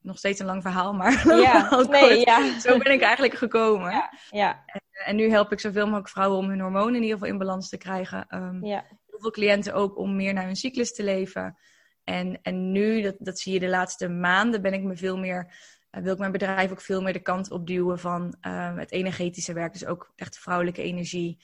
nog 0.00 0.18
steeds 0.18 0.40
een 0.40 0.46
lang 0.46 0.62
verhaal, 0.62 0.94
maar 0.94 1.38
ja, 1.40 1.76
nee, 1.90 2.20
ja. 2.20 2.60
zo 2.60 2.78
ben 2.78 2.92
ik 2.92 3.02
eigenlijk 3.02 3.34
gekomen. 3.34 3.90
Ja, 3.90 4.12
ja. 4.30 4.62
En, 4.66 4.80
en, 5.04 5.16
nu 5.16 5.30
help 5.30 5.52
ik 5.52 5.60
zoveel 5.60 5.84
mogelijk 5.84 6.08
vrouwen 6.08 6.38
om 6.38 6.48
hun 6.48 6.60
hormonen 6.60 6.94
in 6.94 7.02
ieder 7.02 7.18
geval 7.18 7.32
in 7.32 7.38
balans 7.38 7.68
te 7.68 7.76
krijgen. 7.76 8.26
Um, 8.30 8.64
ja. 8.64 8.84
Heel 9.06 9.20
veel 9.20 9.30
cliënten 9.30 9.74
ook 9.74 9.98
om 9.98 10.16
meer 10.16 10.32
naar 10.32 10.44
hun 10.44 10.56
cyclus 10.56 10.94
te 10.94 11.02
leven. 11.02 11.56
En, 12.04 12.38
en 12.42 12.72
nu, 12.72 13.02
dat, 13.02 13.14
dat 13.18 13.38
zie 13.38 13.52
je 13.52 13.60
de 13.60 13.68
laatste 13.68 14.08
maanden, 14.08 14.62
ben 14.62 14.72
ik 14.72 14.82
me 14.82 14.96
veel 14.96 15.18
meer, 15.18 15.54
uh, 15.90 16.02
wil 16.02 16.12
ik 16.12 16.18
mijn 16.18 16.32
bedrijf 16.32 16.70
ook 16.70 16.80
veel 16.80 17.02
meer 17.02 17.12
de 17.12 17.22
kant 17.22 17.50
op 17.50 17.66
duwen 17.66 17.98
van 17.98 18.36
uh, 18.46 18.76
het 18.76 18.92
energetische 18.92 19.52
werk. 19.52 19.72
Dus 19.72 19.86
ook 19.86 20.12
echt 20.16 20.38
vrouwelijke 20.38 20.82
energie. 20.82 21.38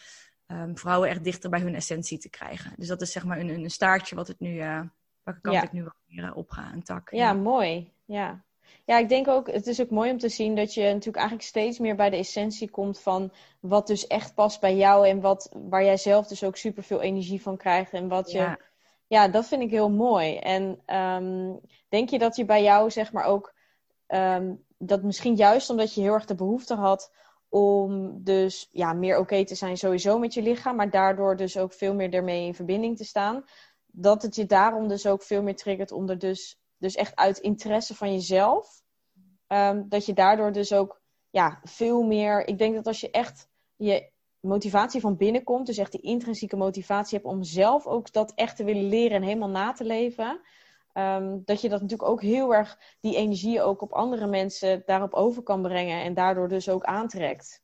Um, 0.47 0.79
vrouwen 0.79 1.09
echt 1.09 1.25
dichter 1.25 1.51
bij 1.51 1.61
hun 1.61 1.75
essentie 1.75 2.19
te 2.19 2.31
krijgen. 2.31 2.73
Dus 2.77 2.89
dat 2.89 3.01
is 3.01 3.13
zeg 3.13 3.25
maar 3.25 3.39
een, 3.39 3.49
een 3.49 3.71
staartje 3.71 4.15
wat 4.15 4.29
het 4.29 4.41
nu, 4.41 4.55
uh, 4.55 4.81
welke 5.23 5.41
kant 5.41 5.55
Ja. 5.55 5.63
ik 5.63 5.73
nu 5.73 5.83
wat 5.83 5.97
meer 6.07 6.35
op 6.35 6.51
ga, 6.51 6.73
een 6.73 6.83
tak. 6.83 7.11
Ja, 7.11 7.33
mooi. 7.33 7.93
Ja. 8.05 8.45
ja, 8.85 8.99
ik 8.99 9.09
denk 9.09 9.29
ook, 9.29 9.53
het 9.53 9.67
is 9.67 9.81
ook 9.81 9.91
mooi 9.91 10.11
om 10.11 10.19
te 10.19 10.29
zien 10.29 10.57
dat 10.57 10.75
je 10.75 10.83
natuurlijk 10.83 11.17
eigenlijk 11.17 11.49
steeds 11.49 11.79
meer 11.79 11.97
bij 11.97 12.11
de 12.11 12.17
essentie 12.17 12.71
komt 12.71 13.01
van 13.01 13.33
wat 13.61 13.87
dus 13.87 14.07
echt 14.07 14.35
past 14.35 14.61
bij 14.61 14.77
jou 14.77 15.09
en 15.09 15.21
wat, 15.21 15.51
waar 15.69 15.85
jij 15.85 15.97
zelf 15.97 16.27
dus 16.27 16.45
ook 16.45 16.57
superveel 16.57 17.01
energie 17.01 17.43
van 17.43 17.57
krijgt 17.57 17.93
en 17.93 18.09
wat 18.09 18.31
je... 18.31 18.69
Ja. 19.11 19.29
Dat 19.29 19.47
vind 19.47 19.63
ik 19.63 19.71
heel 19.71 19.91
mooi. 19.91 20.37
En 20.37 20.83
ehm, 20.87 21.57
denk 21.89 22.09
je 22.11 22.19
dat 22.19 22.37
je 22.37 22.45
bij 22.45 22.63
jou, 22.63 22.91
zeg 22.91 23.13
maar, 23.13 23.25
ook 23.25 23.55
ehm, 24.07 24.55
dat 24.79 25.03
misschien 25.03 25.35
juist 25.35 25.71
omdat 25.71 25.95
je 25.95 26.01
heel 26.01 26.13
erg 26.13 26.25
de 26.25 26.35
behoefte 26.35 26.75
had 26.75 27.13
om 27.49 28.19
dus 28.25 28.69
ja, 28.71 28.93
meer 28.93 29.19
oké 29.19 29.45
te 29.45 29.55
zijn 29.55 29.77
sowieso 29.77 30.19
met 30.19 30.35
je 30.35 30.43
lichaam, 30.43 30.77
maar 30.77 30.91
daardoor 30.91 31.37
dus 31.37 31.59
ook 31.59 31.73
veel 31.73 31.95
meer 31.95 32.15
ermee 32.15 32.47
in 32.47 32.55
verbinding 32.55 32.97
te 32.97 33.05
staan, 33.05 33.45
dat 33.87 34.23
het 34.23 34.35
je 34.35 34.47
daarom 34.47 34.89
dus 34.89 35.07
ook 35.07 35.23
veel 35.23 35.43
meer 35.43 35.57
triggert 35.57 35.93
om 35.93 36.09
er 36.09 36.19
dus, 36.19 36.61
dus 36.77 36.95
echt 36.95 37.17
uit 37.17 37.39
interesse 37.39 37.95
van 37.95 38.13
jezelf, 38.13 38.83
ehm, 39.47 39.83
dat 39.89 40.07
je 40.07 40.13
daardoor 40.13 40.53
dus 40.53 40.73
ook 40.73 41.01
ja, 41.31 41.61
veel 41.63 42.03
meer, 42.03 42.47
ik 42.47 42.59
denk 42.59 42.75
dat 42.75 42.87
als 42.87 43.01
je 43.01 43.11
echt 43.11 43.49
je 43.77 44.10
motivatie 44.41 45.01
van 45.01 45.17
binnen 45.17 45.45
komt, 45.45 45.67
dus 45.67 45.79
echt 45.79 45.93
die 45.93 46.01
intrinsieke 46.01 46.57
motivatie 46.57 47.19
hebt 47.19 47.31
om 47.31 47.43
zelf 47.43 47.87
ook 47.87 48.13
dat 48.13 48.33
echt 48.35 48.57
te 48.57 48.65
willen 48.65 48.89
leren 48.89 49.17
en 49.17 49.23
helemaal 49.23 49.49
na 49.49 49.73
te 49.73 49.85
leven, 49.85 50.41
ehm, 50.93 51.39
dat 51.45 51.61
je 51.61 51.69
dat 51.69 51.81
natuurlijk 51.81 52.11
ook 52.11 52.23
heel 52.23 52.55
erg, 52.55 52.79
die 53.01 53.17
energie 53.17 53.63
ook 53.63 53.83
op 53.83 53.93
andere 53.93 54.27
mensen 54.27 54.83
daarop 54.87 55.15
over 55.15 55.43
kan 55.43 55.63
brengen 55.63 56.03
en 56.03 56.15
daardoor 56.15 56.49
dus 56.49 56.69
ook 56.69 56.85
aantrekt. 56.85 57.63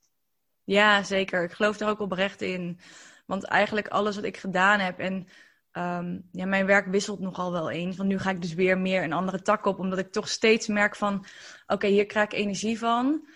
Ja, 0.65 1.03
zeker. 1.03 1.43
Ik 1.43 1.53
geloof 1.53 1.81
er 1.81 1.89
ook 1.89 2.01
oprecht 2.01 2.43
in. 2.43 2.81
Want 3.27 3.45
eigenlijk 3.45 3.89
alles 3.89 4.15
wat 4.15 4.25
ik 4.25 4.37
gedaan 4.37 4.81
heb 4.81 4.99
en 4.99 5.29
ehm, 5.73 6.19
ja, 6.33 6.47
mijn 6.47 6.67
werk 6.67 6.87
wisselt 6.87 7.21
nogal 7.21 7.53
wel 7.53 7.71
eens. 7.71 7.97
Want 7.97 8.09
nu 8.09 8.19
ga 8.19 8.31
ik 8.31 8.43
dus 8.43 8.55
weer 8.55 8.79
meer 8.79 9.03
een 9.03 9.13
andere 9.13 9.43
tak 9.43 9.67
op, 9.67 9.79
omdat 9.79 9.99
ik 9.99 10.13
toch 10.13 10.29
steeds 10.29 10.67
merk 10.67 10.97
van, 10.97 11.25
oké, 11.67 11.87
hier 11.87 12.07
krijg 12.07 12.27
ik 12.27 12.33
energie 12.33 12.79
van. 12.79 13.27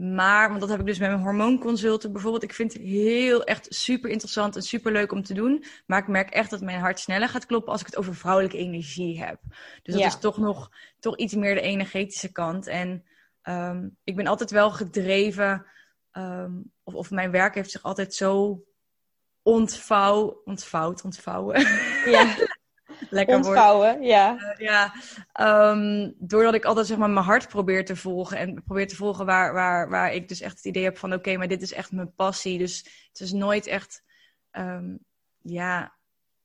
Maar, 0.00 0.48
want 0.48 0.60
dat 0.60 0.68
heb 0.68 0.80
ik 0.80 0.86
dus 0.86 0.98
met 0.98 1.08
mijn 1.10 1.22
hormoonconsulten 1.22 2.12
bijvoorbeeld. 2.12 2.42
Ik 2.42 2.52
vind 2.54 2.72
het 2.72 2.82
heel 2.82 3.44
echt 3.44 3.66
super 3.68 4.10
interessant 4.10 4.56
en 4.56 4.62
super 4.62 4.92
leuk 4.92 5.12
om 5.12 5.22
te 5.22 5.34
doen. 5.34 5.64
Maar 5.86 5.98
ik 5.98 6.08
merk 6.08 6.30
echt 6.30 6.50
dat 6.50 6.60
mijn 6.60 6.80
hart 6.80 7.00
sneller 7.00 7.28
gaat 7.28 7.46
kloppen 7.46 7.72
als 7.72 7.80
ik 7.80 7.86
het 7.86 7.96
over 7.96 8.14
vrouwelijke 8.14 8.56
energie 8.56 9.22
heb. 9.24 9.40
Dus 9.82 9.94
dat 9.94 10.02
Ja. 10.02 10.06
is 10.06 10.18
toch 10.18 10.38
nog 10.38 10.70
toch 11.00 11.16
iets 11.16 11.34
meer 11.34 11.54
de 11.54 11.60
energetische 11.60 12.32
kant. 12.32 12.66
En 12.66 13.04
ehm, 13.42 13.88
ik 14.04 14.16
ben 14.16 14.26
altijd 14.26 14.50
wel 14.50 14.70
gedreven. 14.70 15.66
ehm, 16.10 16.52
of, 16.82 16.94
of 16.94 17.10
mijn 17.10 17.30
werk 17.30 17.54
heeft 17.54 17.70
zich 17.70 17.82
altijd 17.82 18.14
zo 18.14 18.62
ontvouw, 19.42 20.40
ontvouwd, 20.44 21.02
ontvouwen. 21.04 21.60
Ja, 22.04 22.34
Lekker 23.10 23.36
ontvouwen, 23.36 24.02
ja. 24.02 24.54
Ja, 24.56 24.92
ehm, 25.32 26.10
doordat 26.18 26.54
ik 26.54 26.64
altijd 26.64 26.86
zeg 26.86 26.98
maar 26.98 27.10
mijn 27.10 27.24
hart 27.24 27.48
probeer 27.48 27.84
te 27.84 27.96
volgen 27.96 28.38
en 28.38 28.62
probeer 28.64 28.88
te 28.88 28.96
volgen 28.96 29.26
waar, 29.26 29.52
waar, 29.52 29.88
waar 29.88 30.12
ik 30.12 30.28
dus 30.28 30.40
echt 30.40 30.56
het 30.56 30.64
idee 30.64 30.84
heb 30.84 30.98
van 30.98 31.12
oké, 31.12 31.36
maar 31.36 31.48
dit 31.48 31.62
is 31.62 31.72
echt 31.72 31.92
mijn 31.92 32.14
passie. 32.14 32.58
Dus 32.58 33.08
het 33.08 33.20
is 33.20 33.32
nooit 33.32 33.66
echt 33.66 34.02
ehm, 34.50 34.96
ja, 35.38 35.96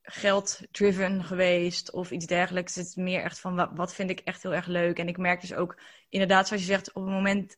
geld-driven 0.01 1.23
geweest 1.23 1.91
of 1.91 2.11
iets 2.11 2.25
dergelijks. 2.25 2.75
Het 2.75 2.85
is 2.85 2.95
meer 2.95 3.23
echt 3.23 3.39
van 3.39 3.55
wat, 3.55 3.69
wat 3.73 3.93
vind 3.93 4.09
ik 4.09 4.19
echt 4.19 4.43
heel 4.43 4.53
erg 4.53 4.65
leuk. 4.65 4.99
En 4.99 5.07
ik 5.07 5.17
merk 5.17 5.41
dus 5.41 5.53
ook 5.53 5.79
inderdaad, 6.09 6.47
zoals 6.47 6.61
je 6.61 6.67
zegt, 6.67 6.93
op 6.93 7.03
het 7.03 7.13
moment 7.13 7.57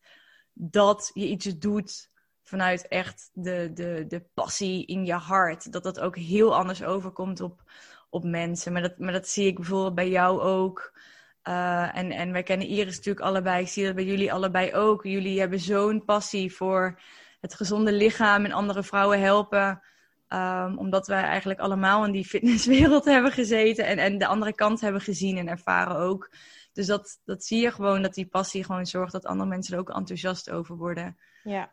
dat 0.53 1.12
je 1.13 1.27
iets 1.27 1.57
doet 1.57 2.09
vanuit 2.43 2.88
echt 2.88 3.29
de, 3.33 3.71
de, 3.74 4.05
de 4.07 4.25
passie 4.33 4.85
in 4.85 5.05
je 5.05 5.13
hart, 5.13 5.71
dat 5.71 5.83
dat 5.83 6.00
ook 6.00 6.17
heel 6.17 6.55
anders 6.55 6.83
overkomt 6.83 7.41
op, 7.41 7.62
op 8.09 8.24
mensen. 8.24 8.74
Maar 8.74 8.81
dat, 8.81 8.97
maar 8.97 9.13
dat 9.13 9.27
zie 9.27 9.47
ik 9.47 9.55
bijvoorbeeld 9.55 9.95
bij 9.95 10.09
jou 10.09 10.41
ook. 10.41 10.93
Uh, 11.43 11.97
en, 11.97 12.12
en 12.12 12.31
wij 12.31 12.43
kennen 12.43 12.67
Iris 12.67 12.95
natuurlijk 12.95 13.25
allebei. 13.25 13.62
Ik 13.62 13.67
zie 13.67 13.85
dat 13.85 13.95
bij 13.95 14.05
jullie 14.05 14.33
allebei 14.33 14.74
ook. 14.74 15.03
Jullie 15.03 15.39
hebben 15.39 15.59
zo'n 15.59 16.05
passie 16.05 16.55
voor 16.55 17.00
het 17.41 17.55
gezonde 17.55 17.91
lichaam 17.91 18.45
en 18.45 18.51
andere 18.51 18.83
vrouwen 18.83 19.19
helpen. 19.19 19.81
Um, 20.29 20.77
omdat 20.77 21.07
wij 21.07 21.21
eigenlijk 21.21 21.59
allemaal 21.59 22.05
in 22.05 22.12
die 22.12 22.25
fitnesswereld 22.25 23.05
hebben 23.15 23.31
gezeten. 23.31 23.85
En, 23.85 23.97
en 23.97 24.17
de 24.17 24.27
andere 24.27 24.53
kant 24.53 24.81
hebben 24.81 25.01
gezien 25.01 25.38
en 25.38 25.47
ervaren 25.47 25.97
ook. 25.97 26.29
Dus 26.74 26.85
dat, 26.88 27.21
dat 27.25 27.43
zie 27.43 27.62
je 27.62 27.71
gewoon, 27.71 28.01
dat 28.01 28.13
die 28.13 28.27
passie 28.27 28.63
gewoon 28.63 28.85
zorgt 28.85 29.12
dat 29.12 29.25
andere 29.25 29.50
mensen 29.50 29.74
er 29.74 29.79
ook 29.79 29.89
enthousiast 29.89 30.50
over 30.50 30.77
worden. 30.77 31.17
Ja. 31.43 31.71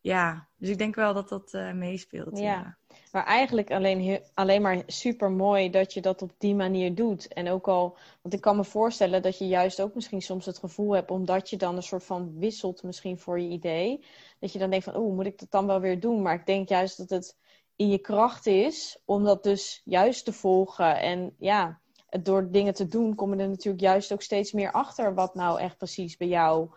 Ja, 0.00 0.48
dus 0.56 0.68
ik 0.68 0.78
denk 0.78 0.94
wel 0.94 1.14
dat 1.14 1.28
dat 1.28 1.52
uh, 1.52 1.72
meespeelt. 1.72 2.38
Ja. 2.38 2.44
ja. 2.44 2.76
Maar 3.12 3.24
eigenlijk 3.24 3.70
alleen, 3.70 4.22
alleen 4.34 4.62
maar 4.62 4.82
super 4.86 5.30
mooi 5.30 5.70
dat 5.70 5.92
je 5.92 6.00
dat 6.00 6.22
op 6.22 6.32
die 6.38 6.54
manier 6.54 6.94
doet. 6.94 7.28
En 7.28 7.48
ook 7.48 7.68
al, 7.68 7.96
want 8.22 8.34
ik 8.34 8.40
kan 8.40 8.56
me 8.56 8.64
voorstellen 8.64 9.22
dat 9.22 9.38
je 9.38 9.46
juist 9.46 9.80
ook 9.80 9.94
misschien 9.94 10.22
soms 10.22 10.46
het 10.46 10.58
gevoel 10.58 10.92
hebt, 10.92 11.10
omdat 11.10 11.50
je 11.50 11.56
dan 11.56 11.76
een 11.76 11.82
soort 11.82 12.04
van 12.04 12.38
wisselt 12.38 12.82
misschien 12.82 13.18
voor 13.18 13.40
je 13.40 13.48
idee. 13.48 14.04
Dat 14.38 14.52
je 14.52 14.58
dan 14.58 14.70
denkt 14.70 14.84
van, 14.84 14.96
oeh, 14.96 15.14
moet 15.14 15.26
ik 15.26 15.38
dat 15.38 15.50
dan 15.50 15.66
wel 15.66 15.80
weer 15.80 16.00
doen? 16.00 16.22
Maar 16.22 16.34
ik 16.34 16.46
denk 16.46 16.68
juist 16.68 16.96
dat 16.96 17.10
het 17.10 17.36
in 17.76 17.88
je 17.88 17.98
kracht 17.98 18.46
is 18.46 18.98
om 19.04 19.24
dat 19.24 19.42
dus 19.42 19.82
juist 19.84 20.24
te 20.24 20.32
volgen. 20.32 21.00
En 21.00 21.34
ja, 21.38 21.80
door 22.22 22.50
dingen 22.50 22.74
te 22.74 22.88
doen 22.88 23.14
kom 23.14 23.34
je 23.34 23.40
er 23.40 23.48
natuurlijk 23.48 23.82
juist 23.82 24.12
ook 24.12 24.22
steeds 24.22 24.52
meer 24.52 24.72
achter 24.72 25.14
wat 25.14 25.34
nou 25.34 25.60
echt 25.60 25.76
precies 25.76 26.16
bij 26.16 26.28
jou 26.28 26.70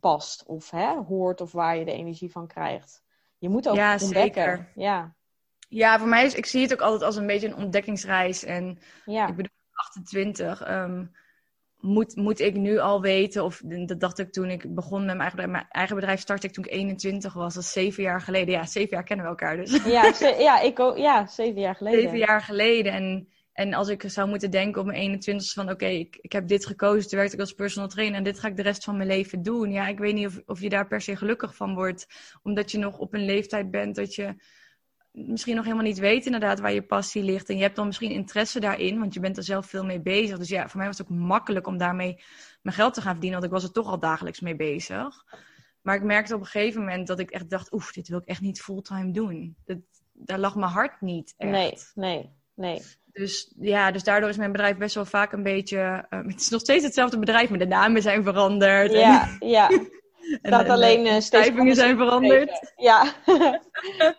past. 0.00 0.46
Of 0.46 0.70
hè, 0.70 0.94
hoort 0.94 1.40
of 1.40 1.52
waar 1.52 1.76
je 1.76 1.84
de 1.84 1.92
energie 1.92 2.30
van 2.30 2.46
krijgt. 2.46 3.02
Je 3.38 3.48
moet 3.48 3.68
ook 3.68 3.76
ja, 3.76 3.92
ontdekken. 3.92 4.42
Zeker. 4.42 4.72
Ja. 4.74 5.15
Ja, 5.68 5.98
voor 5.98 6.08
mij 6.08 6.24
is, 6.24 6.34
ik 6.34 6.46
zie 6.46 6.62
het 6.62 6.72
ook 6.72 6.80
altijd 6.80 7.02
als 7.02 7.16
een 7.16 7.26
beetje 7.26 7.46
een 7.46 7.56
ontdekkingsreis. 7.56 8.44
En 8.44 8.78
ja. 9.04 9.28
ik 9.28 9.36
bedoel, 9.36 9.52
28, 9.70 10.70
um, 10.70 11.10
moet, 11.80 12.16
moet 12.16 12.40
ik 12.40 12.54
nu 12.54 12.78
al 12.78 13.00
weten, 13.00 13.44
of 13.44 13.62
dat 13.64 14.00
dacht 14.00 14.18
ik 14.18 14.32
toen 14.32 14.50
ik 14.50 14.74
begon 14.74 15.04
met 15.04 15.16
mijn 15.16 15.20
eigen 15.20 15.36
bedrijf. 15.36 15.52
Mijn 15.52 15.66
eigen 15.70 15.94
bedrijf 15.94 16.20
startte 16.20 16.46
ik 16.46 16.52
toen 16.52 16.64
ik 16.64 16.72
21 16.72 17.32
was, 17.32 17.54
dat 17.54 17.62
is 17.62 17.72
zeven 17.72 18.02
jaar 18.02 18.20
geleden. 18.20 18.54
Ja, 18.54 18.66
zeven 18.66 18.90
jaar 18.90 19.04
kennen 19.04 19.24
we 19.24 19.30
elkaar 19.30 19.56
dus. 19.56 19.84
Ja, 19.84 20.12
ze, 20.12 20.36
ja, 20.38 20.60
ik 20.60 20.80
ook, 20.80 20.96
ja 20.96 21.26
zeven 21.26 21.60
jaar 21.60 21.74
geleden. 21.74 22.00
Zeven 22.00 22.18
jaar 22.18 22.42
geleden. 22.42 22.92
En, 22.92 23.28
en 23.52 23.74
als 23.74 23.88
ik 23.88 24.02
zou 24.06 24.28
moeten 24.28 24.50
denken 24.50 24.80
op 24.80 24.86
mijn 24.86 25.16
21ste 25.16 25.52
van, 25.54 25.64
oké, 25.64 25.72
okay, 25.72 25.96
ik, 25.96 26.18
ik 26.20 26.32
heb 26.32 26.48
dit 26.48 26.66
gekozen, 26.66 27.08
toen 27.08 27.18
werkte 27.18 27.34
ik 27.34 27.40
als 27.40 27.52
personal 27.52 27.88
trainer 27.88 28.18
en 28.18 28.24
dit 28.24 28.38
ga 28.38 28.48
ik 28.48 28.56
de 28.56 28.62
rest 28.62 28.84
van 28.84 28.96
mijn 28.96 29.08
leven 29.08 29.42
doen. 29.42 29.72
Ja, 29.72 29.88
ik 29.88 29.98
weet 29.98 30.14
niet 30.14 30.26
of, 30.26 30.40
of 30.46 30.60
je 30.60 30.68
daar 30.68 30.86
per 30.86 31.00
se 31.00 31.16
gelukkig 31.16 31.56
van 31.56 31.74
wordt, 31.74 32.06
omdat 32.42 32.70
je 32.70 32.78
nog 32.78 32.98
op 32.98 33.14
een 33.14 33.24
leeftijd 33.24 33.70
bent 33.70 33.94
dat 33.94 34.14
je 34.14 34.34
misschien 35.16 35.54
nog 35.54 35.64
helemaal 35.64 35.86
niet 35.86 35.98
weet 35.98 36.26
inderdaad 36.26 36.60
waar 36.60 36.72
je 36.72 36.82
passie 36.82 37.22
ligt. 37.22 37.48
En 37.48 37.56
je 37.56 37.62
hebt 37.62 37.76
dan 37.76 37.86
misschien 37.86 38.10
interesse 38.10 38.60
daarin, 38.60 38.98
want 38.98 39.14
je 39.14 39.20
bent 39.20 39.36
er 39.36 39.42
zelf 39.42 39.66
veel 39.66 39.84
mee 39.84 40.00
bezig. 40.00 40.38
Dus 40.38 40.48
ja, 40.48 40.68
voor 40.68 40.78
mij 40.78 40.86
was 40.86 40.98
het 40.98 41.10
ook 41.10 41.18
makkelijk 41.18 41.66
om 41.66 41.78
daarmee 41.78 42.22
mijn 42.62 42.76
geld 42.76 42.94
te 42.94 43.00
gaan 43.00 43.12
verdienen, 43.12 43.40
want 43.40 43.52
ik 43.52 43.58
was 43.58 43.68
er 43.68 43.74
toch 43.74 43.90
al 43.90 43.98
dagelijks 43.98 44.40
mee 44.40 44.56
bezig. 44.56 45.24
Maar 45.82 45.94
ik 45.94 46.02
merkte 46.02 46.34
op 46.34 46.40
een 46.40 46.46
gegeven 46.46 46.80
moment 46.80 47.06
dat 47.06 47.18
ik 47.18 47.30
echt 47.30 47.50
dacht, 47.50 47.72
oef, 47.72 47.92
dit 47.92 48.08
wil 48.08 48.18
ik 48.18 48.26
echt 48.26 48.40
niet 48.40 48.62
fulltime 48.62 49.10
doen. 49.10 49.56
Dat, 49.64 49.78
daar 50.12 50.38
lag 50.38 50.54
mijn 50.54 50.70
hart 50.70 51.00
niet 51.00 51.34
echt. 51.36 51.50
Nee, 51.50 51.74
nee, 51.94 52.30
nee. 52.54 52.82
Dus 53.12 53.54
ja, 53.60 53.90
dus 53.90 54.04
daardoor 54.04 54.28
is 54.28 54.36
mijn 54.36 54.52
bedrijf 54.52 54.76
best 54.76 54.94
wel 54.94 55.04
vaak 55.04 55.32
een 55.32 55.42
beetje... 55.42 56.06
Uh, 56.10 56.26
het 56.26 56.40
is 56.40 56.48
nog 56.48 56.60
steeds 56.60 56.84
hetzelfde 56.84 57.18
bedrijf, 57.18 57.48
maar 57.48 57.58
de 57.58 57.66
namen 57.66 58.02
zijn 58.02 58.22
veranderd. 58.22 58.92
Ja, 58.92 59.36
en, 59.38 59.48
ja. 59.48 59.68
en, 60.42 60.50
dat 60.50 60.68
alleen 60.68 61.06
uh, 61.06 61.20
steeds 61.20 61.76
zijn 61.76 61.96
veranderd. 61.96 62.50
Ja. 62.76 63.14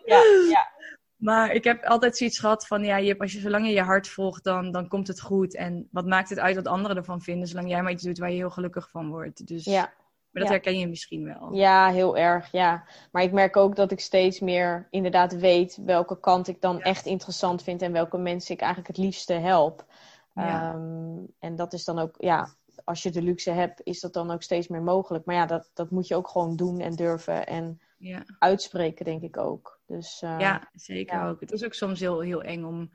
ja, 0.05 0.21
ja. 0.49 0.75
Maar 1.17 1.51
ik 1.51 1.63
heb 1.63 1.83
altijd 1.83 2.17
zoiets 2.17 2.39
gehad 2.39 2.67
van, 2.67 2.83
ja, 2.83 3.01
Jip, 3.01 3.21
als 3.21 3.31
je, 3.31 3.39
zolang 3.39 3.65
je 3.65 3.73
je 3.73 3.81
hart 3.81 4.07
volgt, 4.07 4.43
dan, 4.43 4.71
dan 4.71 4.87
komt 4.87 5.07
het 5.07 5.21
goed. 5.21 5.55
En 5.55 5.87
wat 5.91 6.05
maakt 6.05 6.29
het 6.29 6.39
uit 6.39 6.55
wat 6.55 6.67
anderen 6.67 6.97
ervan 6.97 7.21
vinden, 7.21 7.47
zolang 7.47 7.69
jij 7.69 7.81
maar 7.81 7.91
iets 7.91 8.03
doet 8.03 8.17
waar 8.17 8.29
je 8.29 8.35
heel 8.35 8.49
gelukkig 8.49 8.89
van 8.89 9.09
wordt. 9.09 9.47
Dus, 9.47 9.65
ja. 9.65 9.93
Maar 10.31 10.45
dat 10.45 10.47
ja. 10.47 10.51
herken 10.51 10.79
je 10.79 10.87
misschien 10.87 11.23
wel. 11.23 11.53
Ja, 11.53 11.89
heel 11.91 12.17
erg, 12.17 12.51
ja. 12.51 12.83
Maar 13.11 13.23
ik 13.23 13.31
merk 13.31 13.55
ook 13.55 13.75
dat 13.75 13.91
ik 13.91 13.99
steeds 13.99 14.39
meer 14.39 14.87
inderdaad 14.89 15.35
weet 15.35 15.79
welke 15.85 16.19
kant 16.19 16.47
ik 16.47 16.61
dan 16.61 16.77
ja. 16.77 16.81
echt 16.81 17.05
interessant 17.05 17.63
vind 17.63 17.81
en 17.81 17.91
welke 17.91 18.17
mensen 18.17 18.53
ik 18.53 18.61
eigenlijk 18.61 18.95
het 18.95 19.05
liefste 19.05 19.33
help. 19.33 19.85
Ja. 20.33 20.73
Um, 20.73 21.33
en 21.39 21.55
dat 21.55 21.73
is 21.73 21.85
dan 21.85 21.99
ook, 21.99 22.15
ja, 22.17 22.49
als 22.83 23.03
je 23.03 23.11
de 23.11 23.21
luxe 23.21 23.51
hebt, 23.51 23.81
is 23.83 23.99
dat 23.99 24.13
dan 24.13 24.31
ook 24.31 24.43
steeds 24.43 24.67
meer 24.67 24.81
mogelijk. 24.81 25.25
Maar 25.25 25.35
ja, 25.35 25.45
dat, 25.45 25.69
dat 25.73 25.91
moet 25.91 26.07
je 26.07 26.15
ook 26.15 26.27
gewoon 26.27 26.55
doen 26.55 26.79
en 26.79 26.95
durven 26.95 27.47
en 27.47 27.81
ja. 27.97 28.23
uitspreken, 28.39 29.05
denk 29.05 29.21
ik 29.21 29.37
ook. 29.37 29.76
Dus, 29.87 30.21
uh, 30.21 30.35
ja, 30.39 30.69
zeker 30.73 31.23
ook. 31.23 31.39
Het 31.39 31.51
is 31.51 31.65
ook 31.65 31.73
soms 31.73 31.99
heel, 31.99 32.19
heel 32.19 32.41
eng 32.43 32.63
om 32.63 32.79
uh, 32.79 32.89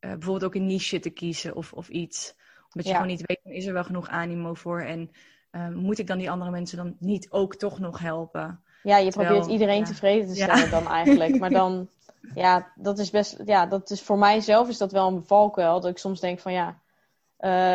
bijvoorbeeld 0.00 0.44
ook 0.44 0.54
een 0.54 0.66
niche 0.66 1.00
te 1.00 1.10
kiezen 1.10 1.56
of, 1.56 1.72
of 1.72 1.88
iets. 1.88 2.34
Omdat 2.62 2.86
je 2.86 2.92
gewoon 2.92 3.06
niet 3.06 3.26
weet, 3.26 3.40
is 3.44 3.66
er 3.66 3.72
wel 3.72 3.84
genoeg 3.84 4.08
animo 4.08 4.54
voor 4.54 4.80
en 4.80 5.10
uh, 5.52 5.68
moet 5.68 5.98
ik 5.98 6.06
dan 6.06 6.18
die 6.18 6.30
andere 6.30 6.50
mensen 6.50 6.76
dan 6.76 6.96
niet 6.98 7.30
ook 7.30 7.56
toch 7.56 7.78
nog 7.78 7.98
helpen? 7.98 8.62
Ja, 8.82 8.96
je 8.96 9.10
Terwijl, 9.10 9.30
probeert 9.30 9.52
iedereen 9.52 9.78
ja. 9.78 9.84
tevreden 9.84 10.28
te 10.28 10.34
stellen 10.34 10.70
dan 10.70 10.88
eigenlijk. 10.88 11.38
Maar 11.38 11.50
dan, 11.62 11.88
ja, 12.34 12.72
dat 12.74 12.98
is 12.98 13.10
best, 13.10 13.40
ja, 13.44 13.66
dat 13.66 13.90
is 13.90 14.02
voor 14.02 14.18
mijzelf 14.18 14.68
is 14.68 14.78
dat 14.78 14.92
wel 14.92 15.08
een 15.08 15.24
valkuil. 15.24 15.80
Dat 15.80 15.90
ik 15.90 15.98
soms 15.98 16.20
denk 16.20 16.38
van 16.38 16.52
ja, 16.52 16.80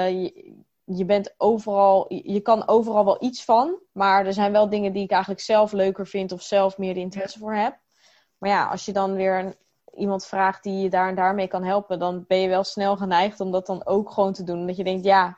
je, 0.08 0.54
je, 0.84 1.06
bent 1.06 1.34
overal, 1.38 2.14
je 2.14 2.40
kan 2.40 2.68
overal 2.68 3.06
wel 3.06 3.24
iets 3.24 3.44
van. 3.44 3.80
Maar 3.92 4.26
er 4.26 4.34
zijn 4.34 4.52
wel 4.52 4.70
dingen 4.70 4.94
die 4.94 5.04
ik 5.04 5.12
eigenlijk 5.12 5.42
zelf 5.42 5.72
leuker 5.72 6.08
vind 6.08 6.32
of 6.32 6.42
zelf 6.42 6.78
meer 6.78 6.94
de 6.94 7.00
interesse 7.00 7.40
voor 7.40 7.54
heb. 7.54 7.78
Maar 8.40 8.50
ja, 8.50 8.66
als 8.66 8.86
je 8.86 8.94
dan 8.94 9.14
weer 9.14 9.56
iemand 9.96 10.26
vraagt 10.26 10.64
die 10.64 10.82
je 10.82 10.90
daar 10.90 11.10
en 11.10 11.16
daarmee 11.16 11.48
kan 11.48 11.64
helpen, 11.64 12.00
dan 12.00 12.26
ben 12.28 12.40
je 12.40 12.48
wel 12.48 12.64
snel 12.64 12.98
geneigd 12.98 13.40
om 13.40 13.52
dat 13.52 13.66
dan 13.66 13.86
ook 13.86 14.12
gewoon 14.12 14.34
te 14.34 14.44
doen. 14.44 14.68
Dat 14.68 14.78
je 14.78 14.84
denkt, 14.84 15.06
ja, 15.06 15.38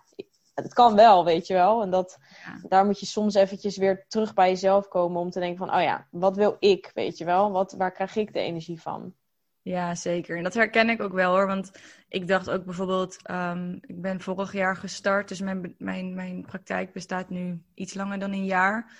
het 0.53 0.73
kan 0.73 0.95
wel, 0.95 1.25
weet 1.25 1.47
je 1.47 1.53
wel. 1.53 1.81
En 1.81 1.89
dat, 1.89 2.19
daar 2.67 2.85
moet 2.85 2.99
je 2.99 3.05
soms 3.05 3.33
eventjes 3.33 3.77
weer 3.77 4.05
terug 4.07 4.33
bij 4.33 4.49
jezelf 4.49 4.87
komen 4.87 5.21
om 5.21 5.29
te 5.29 5.39
denken 5.39 5.67
van, 5.67 5.75
oh 5.75 5.81
ja, 5.81 6.07
wat 6.09 6.35
wil 6.35 6.55
ik, 6.59 6.91
weet 6.93 7.17
je 7.17 7.25
wel? 7.25 7.51
Wat, 7.51 7.71
waar 7.77 7.91
krijg 7.91 8.15
ik 8.15 8.33
de 8.33 8.39
energie 8.39 8.81
van? 8.81 9.13
Ja, 9.61 9.95
zeker. 9.95 10.37
En 10.37 10.43
dat 10.43 10.53
herken 10.53 10.89
ik 10.89 11.01
ook 11.01 11.13
wel 11.13 11.31
hoor. 11.31 11.47
Want 11.47 11.71
ik 12.09 12.27
dacht 12.27 12.49
ook 12.49 12.65
bijvoorbeeld, 12.65 13.17
um, 13.31 13.79
ik 13.81 14.01
ben 14.01 14.21
vorig 14.21 14.53
jaar 14.53 14.75
gestart, 14.75 15.27
dus 15.27 15.39
mijn, 15.39 15.75
mijn, 15.77 16.15
mijn 16.15 16.45
praktijk 16.45 16.93
bestaat 16.93 17.29
nu 17.29 17.61
iets 17.73 17.93
langer 17.93 18.19
dan 18.19 18.31
een 18.31 18.45
jaar. 18.45 18.91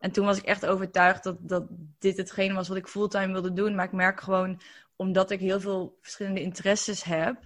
En 0.00 0.10
toen 0.10 0.24
was 0.26 0.38
ik 0.38 0.44
echt 0.44 0.66
overtuigd 0.66 1.22
dat, 1.22 1.36
dat 1.40 1.64
dit 1.98 2.16
hetgene 2.16 2.54
was 2.54 2.68
wat 2.68 2.76
ik 2.76 2.88
fulltime 2.88 3.32
wilde 3.32 3.52
doen. 3.52 3.74
Maar 3.74 3.84
ik 3.84 3.92
merk 3.92 4.20
gewoon, 4.20 4.60
omdat 4.96 5.30
ik 5.30 5.40
heel 5.40 5.60
veel 5.60 5.98
verschillende 6.00 6.40
interesses 6.40 7.02
heb, 7.02 7.36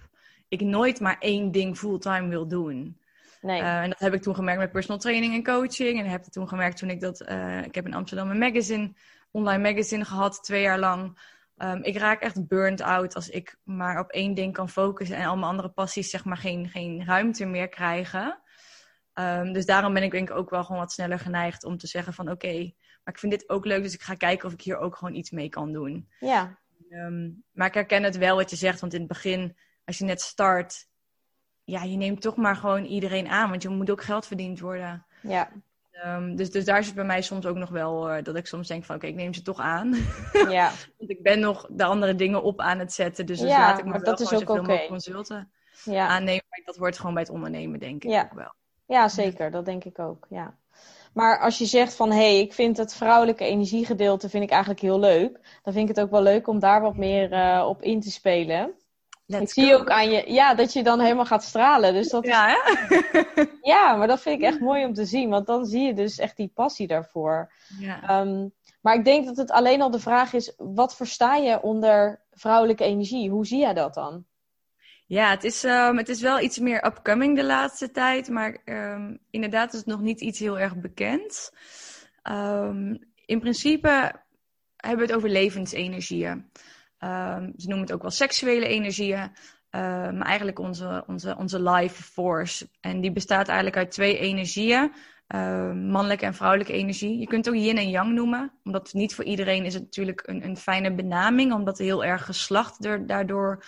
ik 0.47 0.61
nooit 0.61 0.99
maar 0.99 1.17
één 1.19 1.51
ding 1.51 1.77
fulltime 1.77 2.27
wil 2.27 2.47
doen. 2.47 2.99
Nee. 3.41 3.61
Uh, 3.61 3.81
en 3.81 3.89
dat 3.89 3.99
heb 3.99 4.13
ik 4.13 4.21
toen 4.21 4.35
gemerkt 4.35 4.59
met 4.59 4.71
personal 4.71 4.99
training 4.99 5.33
en 5.33 5.43
coaching. 5.43 5.99
En 5.99 6.05
heb 6.05 6.25
ik 6.25 6.31
toen 6.31 6.47
gemerkt 6.47 6.77
toen 6.77 6.89
ik 6.89 6.99
dat... 6.99 7.21
Uh, 7.29 7.63
ik 7.63 7.75
heb 7.75 7.85
in 7.85 7.93
Amsterdam 7.93 8.29
een 8.29 8.37
magazine, 8.37 8.93
online 9.31 9.71
magazine 9.71 10.05
gehad, 10.05 10.43
twee 10.43 10.61
jaar 10.61 10.79
lang. 10.79 11.19
Um, 11.57 11.83
ik 11.83 11.97
raak 11.97 12.21
echt 12.21 12.47
burnt 12.47 12.81
out 12.81 13.15
als 13.15 13.29
ik 13.29 13.57
maar 13.63 13.99
op 13.99 14.09
één 14.09 14.33
ding 14.33 14.53
kan 14.53 14.69
focussen... 14.69 15.17
en 15.17 15.25
al 15.25 15.35
mijn 15.35 15.49
andere 15.51 15.69
passies 15.69 16.09
zeg 16.09 16.25
maar 16.25 16.37
geen, 16.37 16.69
geen 16.69 17.05
ruimte 17.05 17.45
meer 17.45 17.69
krijgen. 17.69 18.39
Um, 19.19 19.53
dus 19.53 19.65
daarom 19.65 19.93
ben 19.93 20.03
ik 20.03 20.11
denk 20.11 20.29
ik 20.29 20.35
ook 20.35 20.49
wel 20.49 20.63
gewoon 20.63 20.81
wat 20.81 20.91
sneller 20.91 21.19
geneigd 21.19 21.63
om 21.63 21.77
te 21.77 21.87
zeggen 21.87 22.13
van... 22.13 22.31
oké, 22.31 22.57
maar 23.03 23.13
ik 23.13 23.19
vind 23.19 23.31
dit 23.31 23.49
ook 23.49 23.65
leuk, 23.65 23.83
dus 23.83 23.93
ik 23.93 24.01
ga 24.01 24.13
kijken 24.13 24.47
of 24.47 24.53
ik 24.53 24.61
hier 24.61 24.77
ook 24.77 24.95
gewoon 24.95 25.13
iets 25.13 25.31
mee 25.31 25.49
kan 25.49 25.71
doen. 25.71 26.09
Ja. 26.19 26.59
Um, 26.89 27.43
maar 27.51 27.67
ik 27.67 27.73
herken 27.73 28.03
het 28.03 28.17
wel 28.17 28.35
wat 28.35 28.49
je 28.49 28.55
zegt, 28.55 28.79
want 28.79 28.93
in 28.93 28.99
het 28.99 29.07
begin, 29.07 29.57
als 29.85 29.97
je 29.97 30.05
net 30.05 30.21
start 30.21 30.87
ja, 31.65 31.83
je 31.83 31.97
neemt 31.97 32.21
toch 32.21 32.35
maar 32.35 32.55
gewoon 32.55 32.83
iedereen 32.83 33.27
aan, 33.27 33.49
want 33.49 33.61
je 33.61 33.69
moet 33.69 33.91
ook 33.91 34.03
geld 34.03 34.27
verdiend 34.27 34.59
worden. 34.59 35.05
Ja. 35.21 35.51
Um, 36.05 36.35
dus, 36.35 36.51
dus 36.51 36.65
daar 36.65 36.83
zit 36.83 36.95
bij 36.95 37.03
mij 37.03 37.21
soms 37.21 37.45
ook 37.45 37.55
nog 37.55 37.69
wel 37.69 38.15
uh, 38.15 38.23
dat 38.23 38.35
ik 38.35 38.47
soms 38.47 38.67
denk 38.67 38.85
van 38.85 38.95
oké, 38.95 39.07
ik 39.07 39.15
neem 39.15 39.33
ze 39.33 39.41
toch 39.41 39.59
aan. 39.59 39.93
Ja. 40.49 40.71
want 40.97 41.09
ik 41.09 41.23
ben 41.23 41.39
nog 41.39 41.67
de 41.71 41.83
andere 41.83 42.15
dingen 42.15 42.43
op 42.43 42.59
aan 42.59 42.79
het 42.79 42.93
zetten. 42.93 43.25
Dus, 43.25 43.39
dus 43.39 43.49
ja, 43.49 43.59
laat 43.59 43.79
ik 43.79 43.85
maar 43.85 44.03
dat 44.03 44.19
is 44.19 44.33
ook 44.33 44.39
zoveel 44.39 44.59
okay. 44.59 44.87
consulten 44.87 45.51
ja. 45.83 46.07
aannemen. 46.07 46.43
Maar 46.49 46.61
dat 46.65 46.77
wordt 46.77 46.97
gewoon 46.97 47.13
bij 47.13 47.23
het 47.23 47.31
ondernemen, 47.31 47.79
denk 47.79 48.03
ik 48.03 48.09
ja. 48.09 48.23
ook 48.23 48.33
wel. 48.33 48.53
Ja, 48.85 49.07
zeker. 49.07 49.51
Dat 49.51 49.65
denk 49.65 49.83
ik 49.83 49.99
ook. 49.99 50.25
Ja. 50.29 50.57
Maar 51.13 51.39
als 51.39 51.57
je 51.57 51.65
zegt 51.65 51.95
van 51.95 52.09
hé, 52.11 52.15
hey, 52.15 52.39
ik 52.39 52.53
vind 52.53 52.77
het 52.77 52.93
vrouwelijke 52.93 53.43
energiegedeelte 53.43 54.29
vind 54.29 54.43
ik 54.43 54.49
eigenlijk 54.49 54.81
heel 54.81 54.99
leuk. 54.99 55.59
Dan 55.63 55.73
vind 55.73 55.89
ik 55.89 55.95
het 55.95 56.05
ook 56.05 56.11
wel 56.11 56.21
leuk 56.21 56.47
om 56.47 56.59
daar 56.59 56.81
wat 56.81 56.95
meer 56.95 57.31
uh, 57.31 57.65
op 57.67 57.81
in 57.81 58.01
te 58.01 58.11
spelen 58.11 58.75
ik 59.27 59.49
zie 59.49 59.75
ook 59.75 59.89
aan 59.89 60.09
je, 60.09 60.31
ja, 60.31 60.53
dat 60.53 60.73
je 60.73 60.83
dan 60.83 60.99
helemaal 60.99 61.25
gaat 61.25 61.43
stralen. 61.43 61.93
Dus 61.93 62.09
dat 62.09 62.25
ja, 62.25 62.57
ja, 63.61 63.95
maar 63.95 64.07
dat 64.07 64.21
vind 64.21 64.39
ik 64.39 64.45
echt 64.45 64.59
mooi 64.59 64.85
om 64.85 64.93
te 64.93 65.05
zien, 65.05 65.29
want 65.29 65.47
dan 65.47 65.65
zie 65.65 65.81
je 65.81 65.93
dus 65.93 66.19
echt 66.19 66.37
die 66.37 66.51
passie 66.53 66.87
daarvoor. 66.87 67.51
Ja. 67.79 68.19
Um, 68.19 68.53
maar 68.81 68.95
ik 68.95 69.05
denk 69.05 69.25
dat 69.25 69.37
het 69.37 69.51
alleen 69.51 69.81
al 69.81 69.91
de 69.91 69.99
vraag 69.99 70.33
is: 70.33 70.53
wat 70.57 70.95
versta 70.95 71.35
je 71.35 71.61
onder 71.61 72.21
vrouwelijke 72.31 72.83
energie? 72.83 73.29
Hoe 73.29 73.45
zie 73.45 73.59
jij 73.59 73.73
dat 73.73 73.93
dan? 73.93 74.25
Ja, 75.07 75.29
het 75.29 75.43
is, 75.43 75.63
um, 75.63 75.97
het 75.97 76.09
is 76.09 76.21
wel 76.21 76.39
iets 76.39 76.59
meer 76.59 76.85
upcoming 76.85 77.35
de 77.35 77.45
laatste 77.45 77.91
tijd, 77.91 78.29
maar 78.29 78.57
um, 78.65 79.19
inderdaad 79.29 79.73
is 79.73 79.79
het 79.79 79.87
nog 79.87 80.01
niet 80.01 80.21
iets 80.21 80.39
heel 80.39 80.59
erg 80.59 80.75
bekend. 80.75 81.51
in 83.25 83.39
principe 83.39 83.89
hebben 84.75 85.05
we 85.05 85.11
het 85.11 85.13
over 85.13 85.29
levensenergieën. 85.29 86.51
Ze 87.57 87.67
noemen 87.67 87.79
het 87.79 87.91
ook 87.91 88.01
wel 88.01 88.11
seksuele 88.11 88.67
energieën. 88.67 89.31
Maar 89.71 90.25
eigenlijk 90.25 90.59
onze, 90.59 91.03
onze, 91.07 91.35
onze 91.37 91.61
life 91.61 92.03
force. 92.03 92.69
En 92.81 93.01
die 93.01 93.11
bestaat 93.11 93.47
eigenlijk 93.47 93.77
uit 93.77 93.91
twee 93.91 94.17
energieën. 94.17 94.91
Uh, 95.27 95.71
mannelijke 95.73 96.25
en 96.25 96.33
vrouwelijke 96.33 96.73
energie. 96.73 97.19
Je 97.19 97.27
kunt 97.27 97.45
het 97.45 97.55
ook 97.55 97.61
yin 97.61 97.77
en 97.77 97.89
yang 97.89 98.13
noemen. 98.13 98.51
Omdat 98.63 98.93
niet 98.93 99.15
voor 99.15 99.23
iedereen 99.23 99.65
is 99.65 99.73
het 99.73 99.83
natuurlijk 99.83 100.23
een, 100.25 100.43
een 100.43 100.57
fijne 100.57 100.95
benaming. 100.95 101.53
Omdat 101.53 101.77
heel 101.77 102.03
erg 102.03 102.25
geslacht 102.25 102.85
er, 102.85 103.07
daardoor 103.07 103.63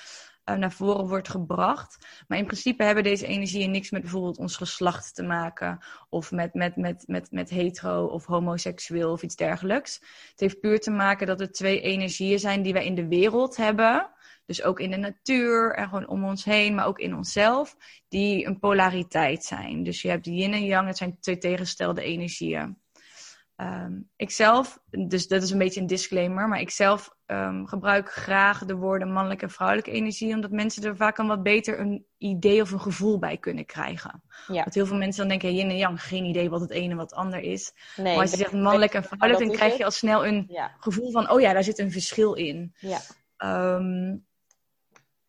naar 0.55 0.71
voren 0.71 1.07
wordt 1.07 1.29
gebracht. 1.29 2.23
Maar 2.27 2.37
in 2.37 2.45
principe 2.45 2.83
hebben 2.83 3.03
deze 3.03 3.27
energieën 3.27 3.71
niks 3.71 3.91
met 3.91 4.01
bijvoorbeeld 4.01 4.37
ons 4.37 4.55
geslacht 4.55 5.15
te 5.15 5.23
maken. 5.23 5.85
Of 6.09 6.31
met, 6.31 6.53
met, 6.53 6.75
met, 6.75 7.03
met, 7.07 7.31
met 7.31 7.49
hetero 7.49 8.05
of 8.05 8.25
homoseksueel 8.25 9.11
of 9.11 9.23
iets 9.23 9.35
dergelijks. 9.35 9.95
Het 10.29 10.39
heeft 10.39 10.59
puur 10.59 10.79
te 10.79 10.91
maken 10.91 11.27
dat 11.27 11.41
er 11.41 11.51
twee 11.51 11.81
energieën 11.81 12.39
zijn 12.39 12.61
die 12.61 12.73
wij 12.73 12.85
in 12.85 12.95
de 12.95 13.07
wereld 13.07 13.55
hebben. 13.55 14.09
Dus 14.45 14.63
ook 14.63 14.79
in 14.79 14.91
de 14.91 14.97
natuur 14.97 15.75
en 15.75 15.87
gewoon 15.87 16.07
om 16.07 16.25
ons 16.25 16.45
heen, 16.45 16.75
maar 16.75 16.85
ook 16.85 16.99
in 16.99 17.15
onszelf. 17.15 17.75
Die 18.07 18.45
een 18.45 18.59
polariteit 18.59 19.43
zijn. 19.43 19.83
Dus 19.83 20.01
je 20.01 20.09
hebt 20.09 20.25
yin 20.25 20.53
en 20.53 20.65
yang, 20.65 20.87
het 20.87 20.97
zijn 20.97 21.19
twee 21.19 21.37
tegenstelde 21.37 22.01
energieën. 22.01 22.77
Um, 23.55 24.09
ik 24.15 24.31
zelf, 24.31 24.79
dus 25.07 25.27
dat 25.27 25.43
is 25.43 25.51
een 25.51 25.57
beetje 25.57 25.81
een 25.81 25.87
disclaimer, 25.87 26.47
maar 26.47 26.59
ik 26.59 26.69
zelf 26.69 27.16
um, 27.27 27.67
gebruik 27.67 28.11
graag 28.11 28.65
de 28.65 28.75
woorden 28.75 29.11
mannelijke 29.11 29.45
en 29.45 29.51
vrouwelijke 29.51 29.91
energie, 29.91 30.33
omdat 30.33 30.51
mensen 30.51 30.83
er 30.83 30.95
vaak 30.95 31.17
een 31.17 31.27
wat 31.27 31.43
beter 31.43 31.79
een 31.79 32.05
idee 32.17 32.61
of 32.61 32.71
een 32.71 32.81
gevoel 32.81 33.19
bij 33.19 33.37
kunnen 33.37 33.65
krijgen. 33.65 34.23
Ja. 34.47 34.53
Want 34.53 34.73
heel 34.73 34.85
veel 34.85 34.97
mensen 34.97 35.19
dan 35.19 35.29
denken, 35.29 35.55
yin 35.55 35.69
en 35.69 35.77
yang, 35.77 36.03
geen 36.03 36.25
idee 36.25 36.49
wat 36.49 36.61
het 36.61 36.69
ene 36.69 36.91
en 36.91 36.97
wat 36.97 37.09
het 37.09 37.19
ander 37.19 37.39
is. 37.39 37.73
Nee, 37.95 38.13
maar 38.13 38.21
als 38.21 38.31
je 38.31 38.37
zegt 38.37 38.51
mannelijk 38.51 38.93
en 38.93 39.03
vrouwelijk, 39.03 39.47
dan 39.47 39.55
krijg 39.55 39.77
je 39.77 39.85
al 39.85 39.91
snel 39.91 40.25
een 40.25 40.45
ja. 40.49 40.75
gevoel 40.79 41.11
van, 41.11 41.31
oh 41.31 41.41
ja, 41.41 41.53
daar 41.53 41.63
zit 41.63 41.79
een 41.79 41.91
verschil 41.91 42.33
in. 42.33 42.75
Ja. 42.77 42.99
Um, 43.75 44.25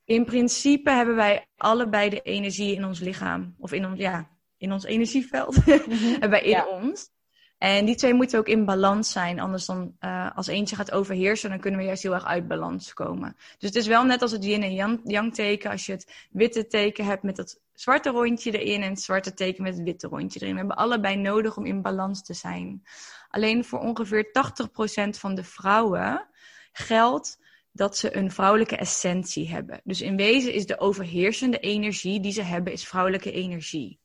in 0.05 0.25
principe 0.25 0.91
hebben 0.91 1.17
wij 1.17 1.47
allebei 1.57 2.11
de 2.11 2.21
energie 2.21 2.75
in 2.75 2.85
ons 2.85 3.01
lichaam, 3.01 3.55
of 3.59 3.73
in 3.73 3.87
ons, 3.87 3.99
ja, 3.99 4.29
in 4.57 4.73
ons 4.73 4.85
energieveld, 4.85 5.55
-hmm. 5.65 6.11
hebben 6.11 6.31
wij 6.31 6.43
in 6.43 6.51
ja. 6.51 6.67
ons. 6.67 7.11
En 7.59 7.85
die 7.85 7.95
twee 7.95 8.15
moeten 8.15 8.39
ook 8.39 8.49
in 8.49 8.65
balans 8.65 9.13
zijn. 9.13 9.41
Anders 9.41 9.67
dan, 9.67 9.97
uh, 10.01 10.37
als 10.37 10.47
eentje 10.47 10.77
gaat 10.77 10.93
overheersen, 10.93 11.51
dan 11.51 11.61
kunnen 11.61 11.81
we 11.81 11.87
juist 11.87 12.03
heel 12.03 12.15
erg 12.15 12.25
uit 12.25 12.49
balans 12.49 12.95
komen. 12.95 13.37
Dus 13.37 13.69
het 13.69 13.75
is 13.75 13.87
wel 13.87 14.05
net 14.05 14.23
als 14.23 14.33
het 14.33 14.45
yin 14.45 14.63
en 14.63 15.01
yang 15.05 15.35
teken. 15.35 15.71
Als 15.71 15.87
je 15.87 15.93
het 15.93 16.27
witte 16.31 16.67
teken 16.67 17.05
hebt 17.05 17.23
met 17.23 17.37
dat 17.37 17.61
zwarte 17.75 18.11
rondje 18.11 18.59
erin 18.59 18.83
en 18.83 18.91
het 18.91 19.01
zwarte 19.01 19.35
teken 19.35 19.63
met 19.63 19.75
het 19.75 19.85
witte 19.85 20.07
rondje 20.07 20.41
erin. 20.41 20.53
We 20.53 20.59
hebben 20.59 20.77
allebei 20.77 21.17
nodig 21.17 21.57
om 21.57 21.67
in 21.67 21.83
balans 21.83 22.23
te 22.23 22.35
zijn. 22.35 22.83
Alleen 23.29 23.65
voor 23.65 23.79
ongeveer 23.79 24.25
80% 24.25 25.19
van 25.19 25.35
de 25.35 25.45
vrouwen 25.45 26.27
geldt 26.73 27.39
dat 27.73 27.97
ze 27.97 28.17
een 28.17 28.31
vrouwelijke 28.31 28.77
essentie 28.77 29.49
hebben. 29.49 29.81
Dus 29.85 30.01
in 30.01 30.17
wezen 30.17 30.53
is 30.53 30.67
de 30.67 30.81
overheersende 30.81 31.59
energie 31.59 32.21
die 32.21 32.33
ze 32.33 32.43
hebben, 32.43 32.73
is 32.73 32.87
vrouwelijke 32.87 33.33
energie. 33.33 33.99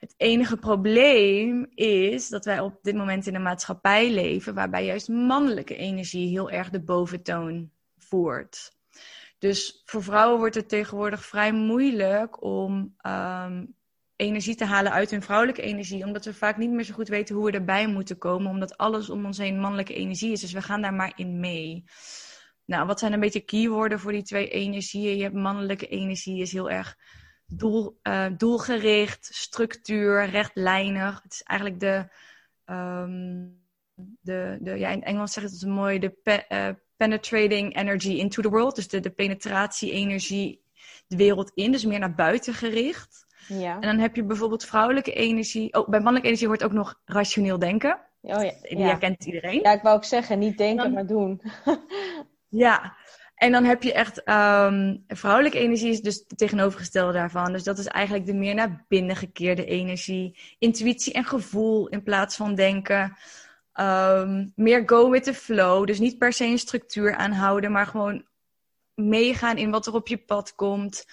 Het 0.00 0.14
enige 0.16 0.56
probleem 0.56 1.66
is 1.74 2.28
dat 2.28 2.44
wij 2.44 2.60
op 2.60 2.78
dit 2.82 2.94
moment 2.94 3.26
in 3.26 3.34
een 3.34 3.42
maatschappij 3.42 4.10
leven 4.10 4.54
waarbij 4.54 4.84
juist 4.84 5.08
mannelijke 5.08 5.76
energie 5.76 6.28
heel 6.28 6.50
erg 6.50 6.70
de 6.70 6.82
boventoon 6.82 7.70
voert. 7.98 8.72
Dus 9.38 9.82
voor 9.84 10.02
vrouwen 10.02 10.38
wordt 10.38 10.54
het 10.54 10.68
tegenwoordig 10.68 11.24
vrij 11.24 11.52
moeilijk 11.52 12.42
om 12.42 12.94
um, 13.06 13.74
energie 14.16 14.54
te 14.54 14.64
halen 14.64 14.92
uit 14.92 15.10
hun 15.10 15.22
vrouwelijke 15.22 15.62
energie, 15.62 16.04
omdat 16.04 16.24
we 16.24 16.34
vaak 16.34 16.56
niet 16.56 16.70
meer 16.70 16.84
zo 16.84 16.94
goed 16.94 17.08
weten 17.08 17.34
hoe 17.34 17.44
we 17.44 17.52
erbij 17.52 17.86
moeten 17.86 18.18
komen, 18.18 18.50
omdat 18.50 18.76
alles 18.76 19.10
om 19.10 19.24
ons 19.24 19.38
heen 19.38 19.60
mannelijke 19.60 19.94
energie 19.94 20.32
is. 20.32 20.40
Dus 20.40 20.52
we 20.52 20.62
gaan 20.62 20.82
daar 20.82 20.94
maar 20.94 21.12
in 21.16 21.40
mee. 21.40 21.84
Nou, 22.64 22.86
wat 22.86 22.98
zijn 22.98 23.12
een 23.12 23.20
beetje 23.20 23.40
keywoorden 23.40 24.00
voor 24.00 24.12
die 24.12 24.22
twee 24.22 24.48
energieën? 24.48 25.16
Je 25.16 25.22
hebt 25.22 25.34
mannelijke 25.34 25.86
energie, 25.86 26.40
is 26.40 26.52
heel 26.52 26.70
erg 26.70 26.96
doel, 27.50 27.98
uh, 28.02 28.26
doelgericht, 28.36 29.28
structuur, 29.32 30.24
rechtlijnig. 30.24 31.22
Het 31.22 31.32
is 31.32 31.42
eigenlijk 31.42 31.80
de, 31.80 32.08
um, 32.74 33.58
de, 34.20 34.58
de 34.60 34.78
ja, 34.78 34.88
in 34.88 35.02
Engels 35.02 35.32
zeg 35.32 35.42
het 35.42 35.66
mooi, 35.66 35.98
de 35.98 36.10
pe, 36.10 36.44
uh, 36.48 36.68
penetrating 36.96 37.76
energy 37.76 38.10
into 38.10 38.42
the 38.42 38.50
world. 38.50 38.74
Dus 38.74 38.88
de, 38.88 39.00
de 39.00 39.10
penetratie-energie 39.10 40.62
de 41.06 41.16
wereld 41.16 41.50
in, 41.54 41.72
dus 41.72 41.84
meer 41.84 41.98
naar 41.98 42.14
buiten 42.14 42.54
gericht. 42.54 43.26
Ja. 43.48 43.74
En 43.74 43.80
dan 43.80 43.98
heb 43.98 44.16
je 44.16 44.24
bijvoorbeeld 44.24 44.64
vrouwelijke 44.64 45.12
energie. 45.12 45.72
Oh, 45.74 45.88
bij 45.88 45.98
mannelijke 45.98 46.26
energie 46.26 46.46
hoort 46.46 46.64
ook 46.64 46.72
nog 46.72 47.00
rationeel 47.04 47.58
denken. 47.58 48.00
Oh 48.20 48.42
ja. 48.42 48.52
Die 48.62 48.82
herkent 48.82 49.24
iedereen. 49.24 49.60
Ja, 49.62 49.72
ik 49.72 49.82
wou 49.82 49.96
ook 49.96 50.04
zeggen, 50.04 50.38
niet 50.38 50.58
denken, 50.58 50.84
dan... 50.84 50.92
maar 50.92 51.06
doen. 51.06 51.42
ja, 52.48 52.96
en 53.40 53.52
dan 53.52 53.64
heb 53.64 53.82
je 53.82 53.92
echt 53.92 54.28
um, 54.28 55.04
vrouwelijke 55.08 55.58
energie, 55.58 55.90
is 55.90 56.00
dus 56.00 56.24
het 56.28 56.38
tegenovergestelde 56.38 57.12
daarvan. 57.12 57.52
Dus 57.52 57.62
dat 57.62 57.78
is 57.78 57.86
eigenlijk 57.86 58.26
de 58.26 58.34
meer 58.34 58.54
naar 58.54 58.84
binnen 58.88 59.16
gekeerde 59.16 59.64
energie. 59.64 60.38
Intuïtie 60.58 61.12
en 61.12 61.24
gevoel 61.24 61.88
in 61.88 62.02
plaats 62.02 62.36
van 62.36 62.54
denken. 62.54 63.16
Um, 63.74 64.52
meer 64.56 64.82
go 64.86 65.10
with 65.10 65.22
the 65.22 65.34
flow. 65.34 65.86
Dus 65.86 65.98
niet 65.98 66.18
per 66.18 66.32
se 66.32 66.44
een 66.44 66.58
structuur 66.58 67.16
aanhouden, 67.16 67.72
maar 67.72 67.86
gewoon 67.86 68.24
meegaan 68.94 69.56
in 69.56 69.70
wat 69.70 69.86
er 69.86 69.94
op 69.94 70.08
je 70.08 70.18
pad 70.18 70.54
komt. 70.54 71.06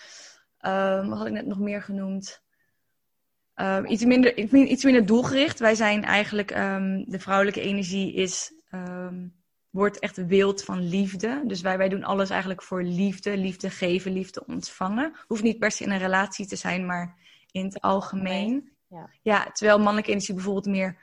Um, 0.62 1.10
wat 1.10 1.18
had 1.18 1.28
ik 1.28 1.34
net 1.34 1.46
nog 1.46 1.60
meer 1.60 1.82
genoemd? 1.82 2.42
Iets, 3.88 4.06
minder, 4.06 4.38
iets 4.54 4.84
minder 4.84 5.06
doelgericht. 5.06 5.60
Wij 5.60 5.76
zijn 5.76 6.04
eigenlijk, 6.04 6.48
de 7.06 7.20
vrouwelijke 7.20 7.62
energie 7.62 8.14
is, 8.14 8.54
wordt 9.78 10.00
echt 10.00 10.26
wild 10.26 10.64
van 10.64 10.88
liefde. 10.88 11.44
Dus 11.46 11.62
wij, 11.62 11.78
wij 11.78 11.90
doen 11.90 12.04
alles 12.04 12.30
eigenlijk 12.30 12.64
voor 12.64 12.84
liefde. 12.84 13.38
Liefde 13.38 13.70
geven, 13.70 14.12
liefde 14.12 14.46
ontvangen. 14.46 15.16
Hoeft 15.28 15.44
niet 15.44 15.60
per 15.60 15.72
se 15.72 15.84
in 15.84 15.92
een 15.92 15.98
relatie 15.98 16.48
te 16.48 16.56
zijn, 16.56 16.86
maar 16.86 17.16
in 17.52 17.66
het 17.66 17.82
algemeen. 17.82 18.72
Ja, 18.88 19.10
ja 19.22 19.52
terwijl 19.52 19.78
mannelijke 19.78 20.12
energie 20.12 20.34
bijvoorbeeld 20.34 20.66
meer 20.66 20.98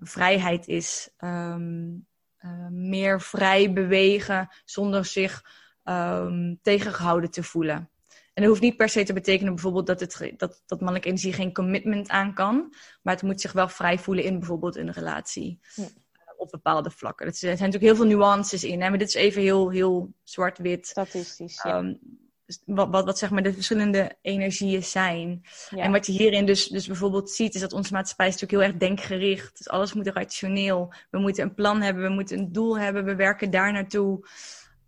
vrijheid 0.00 0.68
is. 0.68 1.10
meer 2.70 3.20
vrij 3.20 3.72
bewegen 3.72 4.48
zonder 4.64 5.04
zich 5.04 5.44
tegengehouden 6.62 7.30
te 7.30 7.42
voelen. 7.42 7.90
En 8.34 8.42
dat 8.42 8.50
hoeft 8.50 8.60
niet 8.60 8.76
per 8.76 8.88
se 8.88 9.04
te 9.04 9.12
betekenen 9.12 9.54
bijvoorbeeld 9.54 9.86
dat, 9.86 10.00
het, 10.00 10.32
dat, 10.36 10.62
dat 10.66 10.78
mannelijke 10.78 11.08
energie 11.08 11.32
geen 11.32 11.52
commitment 11.52 12.08
aan 12.08 12.34
kan. 12.34 12.74
Maar 13.02 13.14
het 13.14 13.22
moet 13.22 13.40
zich 13.40 13.52
wel 13.52 13.68
vrij 13.68 13.98
voelen 13.98 14.24
in 14.24 14.38
bijvoorbeeld 14.38 14.76
een 14.76 14.92
relatie. 14.92 15.60
Ja. 15.74 15.86
Op 16.42 16.50
bepaalde 16.50 16.90
vlakken. 16.90 17.26
Er 17.26 17.34
zijn 17.34 17.50
natuurlijk 17.50 17.82
heel 17.82 17.96
veel 17.96 18.04
nuances 18.04 18.64
in. 18.64 18.82
Hè? 18.82 18.88
Maar 18.88 18.98
dit 18.98 19.08
is 19.08 19.14
even 19.14 19.42
heel, 19.42 19.70
heel 19.70 20.12
zwart-wit. 20.22 20.86
Statistisch, 20.86 21.62
ja. 21.62 21.78
Um, 21.78 21.98
wat, 22.64 22.88
wat, 22.90 23.04
wat 23.04 23.18
zeg 23.18 23.30
maar 23.30 23.42
de 23.42 23.52
verschillende 23.52 24.16
energieën 24.22 24.82
zijn. 24.82 25.42
En 25.70 25.92
wat 25.92 26.06
je 26.06 26.12
hierin 26.12 26.46
dus, 26.46 26.68
dus 26.68 26.86
bijvoorbeeld 26.86 27.30
ziet, 27.30 27.54
is 27.54 27.60
dat 27.60 27.72
onze 27.72 27.92
maatschappij 27.92 28.26
is 28.26 28.32
natuurlijk 28.32 28.62
heel 28.62 28.70
erg 28.70 28.80
denkgericht. 28.80 29.58
Dus 29.58 29.68
alles 29.68 29.92
moet 29.92 30.06
rationeel. 30.06 30.92
We 31.10 31.18
moeten 31.18 31.44
een 31.44 31.54
plan 31.54 31.80
hebben, 31.80 32.02
we 32.02 32.08
moeten 32.08 32.38
een 32.38 32.52
doel 32.52 32.78
hebben, 32.78 33.04
we 33.04 33.14
werken 33.14 33.50
daar 33.50 33.72
naartoe. 33.72 34.28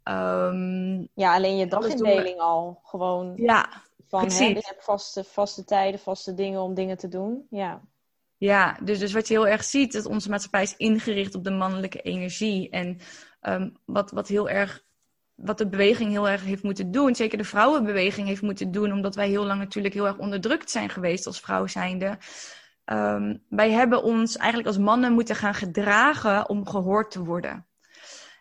Um, 0.05 1.09
ja, 1.15 1.35
alleen 1.35 1.57
je 1.57 1.67
dagindeling 1.67 2.39
al 2.39 2.81
gewoon. 2.83 3.33
Ja, 3.37 3.83
van, 4.07 4.31
Hè, 4.31 4.45
je 4.45 4.55
hebt 4.55 4.85
vaste, 4.85 5.25
vaste 5.25 5.65
tijden, 5.65 6.01
vaste 6.01 6.35
dingen 6.35 6.61
om 6.61 6.75
dingen 6.75 6.97
te 6.97 7.09
doen. 7.09 7.47
Ja, 7.51 7.81
ja 8.37 8.79
dus, 8.83 8.99
dus 8.99 9.13
wat 9.13 9.29
je 9.29 9.35
heel 9.35 9.49
erg 9.49 9.65
ziet, 9.65 9.93
dat 9.93 10.07
onze 10.07 10.31
maatschappij 10.31 10.63
is 10.63 10.77
ingericht 10.77 11.35
op 11.35 11.45
de 11.45 11.51
mannelijke 11.51 12.01
energie. 12.01 12.71
En 12.71 12.99
um, 13.43 13.77
wat, 13.85 14.11
wat 14.11 14.29
heel 14.29 14.49
erg 14.49 14.83
wat 15.35 15.59
de 15.59 15.69
beweging 15.69 16.11
heel 16.11 16.29
erg 16.29 16.45
heeft 16.45 16.63
moeten 16.63 16.91
doen, 16.91 17.15
zeker 17.15 17.39
de 17.39 17.45
vrouwenbeweging 17.45 18.27
heeft 18.27 18.43
moeten 18.43 18.71
doen, 18.71 18.93
omdat 18.93 19.15
wij 19.15 19.29
heel 19.29 19.47
lang 19.47 19.61
natuurlijk 19.61 19.95
heel 19.95 20.07
erg 20.07 20.19
onderdrukt 20.19 20.71
zijn 20.71 20.89
geweest 20.89 21.27
als 21.27 21.41
vrouw 21.41 21.67
zijnde. 21.67 22.19
Um, 22.85 23.43
wij 23.49 23.71
hebben 23.71 24.03
ons 24.03 24.37
eigenlijk 24.37 24.69
als 24.69 24.79
mannen 24.79 25.13
moeten 25.13 25.37
gaan 25.37 25.55
gedragen 25.55 26.49
om 26.49 26.69
gehoord 26.69 27.11
te 27.11 27.25
worden. 27.25 27.67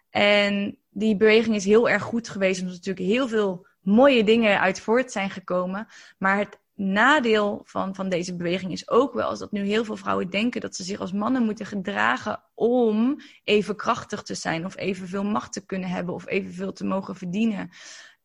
En 0.10 0.78
die 0.90 1.18
beweging 1.18 1.56
is 1.56 1.66
heel 1.66 1.90
erg 1.90 2.04
goed 2.04 2.30
geweest, 2.30 2.62
omdat 2.62 2.76
natuurlijk 2.76 3.06
heel 3.06 3.28
veel 3.28 3.68
mooie 3.82 4.24
dingen 4.24 4.60
uit 4.60 4.80
voort 4.80 5.12
zijn 5.12 5.30
gekomen. 5.30 5.88
Maar 6.18 6.38
het 6.38 6.60
nadeel 6.76 7.62
van, 7.64 7.96
van 7.96 8.10
deze 8.10 8.36
beweging 8.36 8.72
is 8.72 8.90
ook 8.90 9.14
wel 9.14 9.38
dat 9.38 9.52
nu 9.52 9.66
heel 9.66 9.86
veel 9.86 9.98
vrouwen 9.98 10.30
denken 10.30 10.62
dat 10.62 10.76
ze 10.76 10.84
zich 10.84 11.00
als 11.00 11.12
mannen 11.12 11.44
moeten 11.44 11.66
gedragen 11.66 12.44
om 12.54 13.20
even 13.44 13.76
krachtig 13.76 14.22
te 14.22 14.36
zijn, 14.36 14.66
of 14.66 14.78
evenveel 14.78 15.24
macht 15.24 15.54
te 15.54 15.66
kunnen 15.66 15.90
hebben, 15.90 16.14
of 16.14 16.28
evenveel 16.28 16.74
te 16.74 16.86
mogen 16.86 17.16
verdienen. 17.16 17.70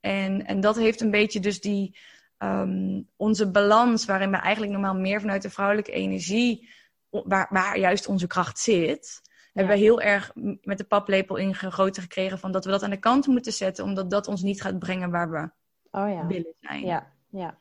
En, 0.01 0.47
en 0.47 0.61
dat 0.61 0.77
heeft 0.77 1.01
een 1.01 1.11
beetje 1.11 1.41
dus 1.41 1.61
die 1.61 1.99
um, 2.39 3.09
onze 3.17 3.51
balans, 3.51 4.05
waarin 4.05 4.31
we 4.31 4.37
eigenlijk 4.37 4.73
normaal 4.73 4.95
meer 4.95 5.21
vanuit 5.21 5.43
de 5.43 5.51
vrouwelijke 5.51 5.93
energie, 5.93 6.69
waar, 7.11 7.47
waar 7.51 7.79
juist 7.79 8.07
onze 8.07 8.27
kracht 8.27 8.59
zit, 8.59 9.21
hebben 9.53 9.75
we 9.75 9.83
heel 9.83 10.01
erg 10.01 10.33
met 10.63 10.79
de 10.79 10.85
paplepel 10.85 11.37
ingegoten 11.37 12.03
gekregen 12.03 12.39
van 12.39 12.53
dat 12.53 12.65
we 12.65 12.71
dat 12.71 12.83
aan 12.83 12.91
de 12.91 12.99
kant 12.99 13.27
moeten 13.27 13.53
zetten, 13.53 13.85
omdat 13.85 14.11
dat 14.11 14.29
ons 14.29 14.43
niet 14.43 14.63
gaat 14.63 14.79
brengen 14.79 15.11
waar 15.11 15.31
we 15.31 15.51
oh, 15.99 16.11
ja. 16.11 16.27
willen 16.27 16.55
zijn. 16.61 16.85
Ja, 16.85 17.13
ja. 17.31 17.59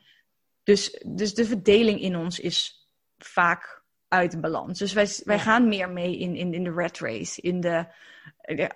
Dus, 0.68 1.04
dus 1.06 1.34
de 1.34 1.46
verdeling 1.46 2.02
in 2.02 2.16
ons 2.16 2.40
is 2.40 2.88
vaak 3.18 3.84
uit 4.08 4.42
balans. 4.42 4.80
Dus 4.80 4.94
wij, 4.94 5.08
wij 5.24 5.40
gaan 5.40 5.68
meer 5.68 5.90
mee 5.90 6.18
in, 6.18 6.36
in, 6.36 6.54
in 6.54 6.64
de 6.64 6.74
red 6.74 7.00
race. 7.00 7.42
In 7.42 7.62
de, 7.62 7.86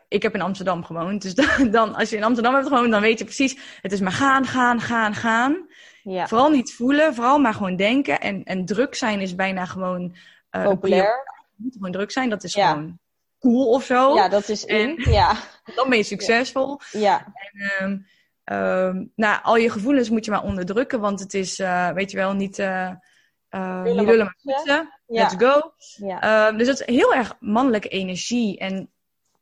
ik 0.08 0.22
heb 0.22 0.34
in 0.34 0.42
Amsterdam 0.42 0.84
gewoond. 0.84 1.22
Dus 1.22 1.34
dan, 1.78 1.96
als 1.96 2.10
je 2.10 2.16
in 2.16 2.24
Amsterdam 2.24 2.54
hebt 2.54 2.68
gewoond, 2.68 2.92
dan 2.92 3.02
weet 3.02 3.20
je 3.20 3.26
precies. 3.26 3.58
Het 3.82 3.92
is 3.92 4.00
maar 4.00 4.12
gaan, 4.12 4.46
gaan, 4.46 4.82
gaan, 4.82 5.14
gaan. 5.14 5.68
Ja. 6.04 6.28
Vooral 6.28 6.50
niet 6.50 6.74
voelen, 6.74 7.16
vooral 7.16 7.40
maar 7.40 7.54
gewoon 7.54 7.76
denken. 7.76 8.20
En, 8.20 8.44
en 8.44 8.66
druk 8.66 8.96
zijn 8.96 9.20
is 9.20 9.36
bijna 9.36 9.66
gewoon. 9.66 10.16
Uh, 10.52 10.64
Populair. 10.64 11.24
moet 11.56 11.74
gewoon 11.74 11.92
druk 11.92 12.12
zijn. 12.12 12.30
Dat 12.30 12.44
is 12.44 12.54
gewoon 12.54 13.00
cool 13.40 13.70
of 13.70 13.84
zo. 13.84 14.14
Ja, 14.14 14.30
dat 14.30 14.50
is 14.50 14.66
in. 14.66 14.96
ja. 15.10 15.36
Dan 15.76 15.90
ben 15.90 15.98
je 15.98 16.04
succesvol. 16.04 16.80
Ja. 16.92 17.34
En, 17.34 17.84
um, 17.84 18.06
nou, 19.16 19.40
al 19.44 19.56
je 19.56 19.70
gevoelens 19.70 20.10
moet 20.10 20.26
je 20.26 20.32
maar 20.32 20.44
onderdrukken, 20.44 21.00
want 21.00 21.20
het 21.20 21.34
is, 21.34 21.60
uh, 21.60 21.90
weet 21.90 22.12
je 22.12 22.18
wel, 22.18 22.34
niet, 22.34 22.60
uh, 22.60 22.92
uh, 23.50 23.84
niet 23.84 23.96
lullen 23.96 24.26
maar. 24.44 24.62
Ja. 24.64 25.00
Let's 25.06 25.36
go. 25.38 25.74
Ja. 26.08 26.48
Um, 26.48 26.58
dus 26.58 26.68
het 26.68 26.80
is 26.80 26.96
heel 26.96 27.14
erg 27.14 27.36
mannelijke 27.40 27.88
energie. 27.88 28.58
En 28.58 28.92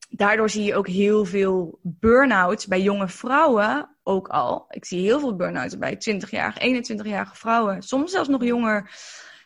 daardoor 0.10 0.50
zie 0.50 0.64
je 0.64 0.76
ook 0.76 0.88
heel 0.88 1.26
veel 1.26 1.80
burn-outs 1.82 2.68
bij 2.68 2.82
jonge 2.82 3.08
vrouwen 3.08 3.98
ook 4.04 4.28
al. 4.28 4.66
Ik 4.70 4.86
zie 4.86 5.02
heel 5.02 5.20
veel 5.20 5.36
burn-outs 5.36 5.78
bij 5.78 5.96
20-jarige, 5.96 6.84
21-jarige 6.94 7.36
vrouwen, 7.36 7.82
soms 7.82 8.12
zelfs 8.12 8.30
nog 8.30 8.44
jonger. 8.44 8.92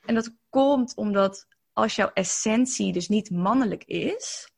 En 0.06 0.16
dat 0.16 0.36
komt 0.50 0.96
omdat 0.96 1.48
als 1.74 1.96
jouw 1.96 2.12
essentie 2.14 2.94
dus 2.94 3.08
niet 3.08 3.30
mannelijk 3.30 3.84
is. 3.84 4.52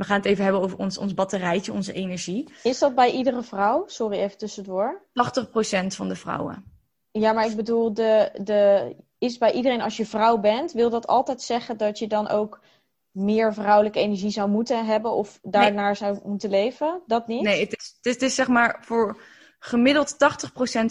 We 0.00 0.06
gaan 0.06 0.16
het 0.16 0.26
even 0.26 0.44
hebben 0.44 0.62
over 0.62 0.78
ons, 0.78 0.98
ons 0.98 1.14
batterijtje, 1.14 1.72
onze 1.72 1.92
energie. 1.92 2.52
Is 2.62 2.78
dat 2.78 2.94
bij 2.94 3.10
iedere 3.10 3.42
vrouw? 3.42 3.84
Sorry, 3.86 4.18
even 4.18 4.38
tussendoor. 4.38 5.02
80% 5.82 5.86
van 5.86 6.08
de 6.08 6.16
vrouwen. 6.16 6.64
Ja, 7.10 7.32
maar 7.32 7.46
ik 7.46 7.56
bedoel, 7.56 7.94
de, 7.94 8.30
de, 8.42 8.94
is 9.18 9.38
bij 9.38 9.52
iedereen 9.52 9.80
als 9.80 9.96
je 9.96 10.06
vrouw 10.06 10.38
bent, 10.38 10.72
wil 10.72 10.90
dat 10.90 11.06
altijd 11.06 11.42
zeggen 11.42 11.76
dat 11.76 11.98
je 11.98 12.06
dan 12.06 12.28
ook 12.28 12.60
meer 13.10 13.54
vrouwelijke 13.54 13.98
energie 13.98 14.30
zou 14.30 14.50
moeten 14.50 14.86
hebben 14.86 15.12
of 15.12 15.38
daarnaar 15.42 15.96
zou 15.96 16.18
moeten 16.24 16.50
leven? 16.50 17.02
Dat 17.06 17.26
niet? 17.26 17.42
Nee, 17.42 17.60
het 17.60 17.76
is, 17.76 17.94
het 17.96 18.06
is, 18.06 18.12
het 18.12 18.22
is 18.22 18.34
zeg 18.34 18.48
maar 18.48 18.78
voor 18.80 19.20
gemiddeld 19.58 20.14
80% 20.14 20.16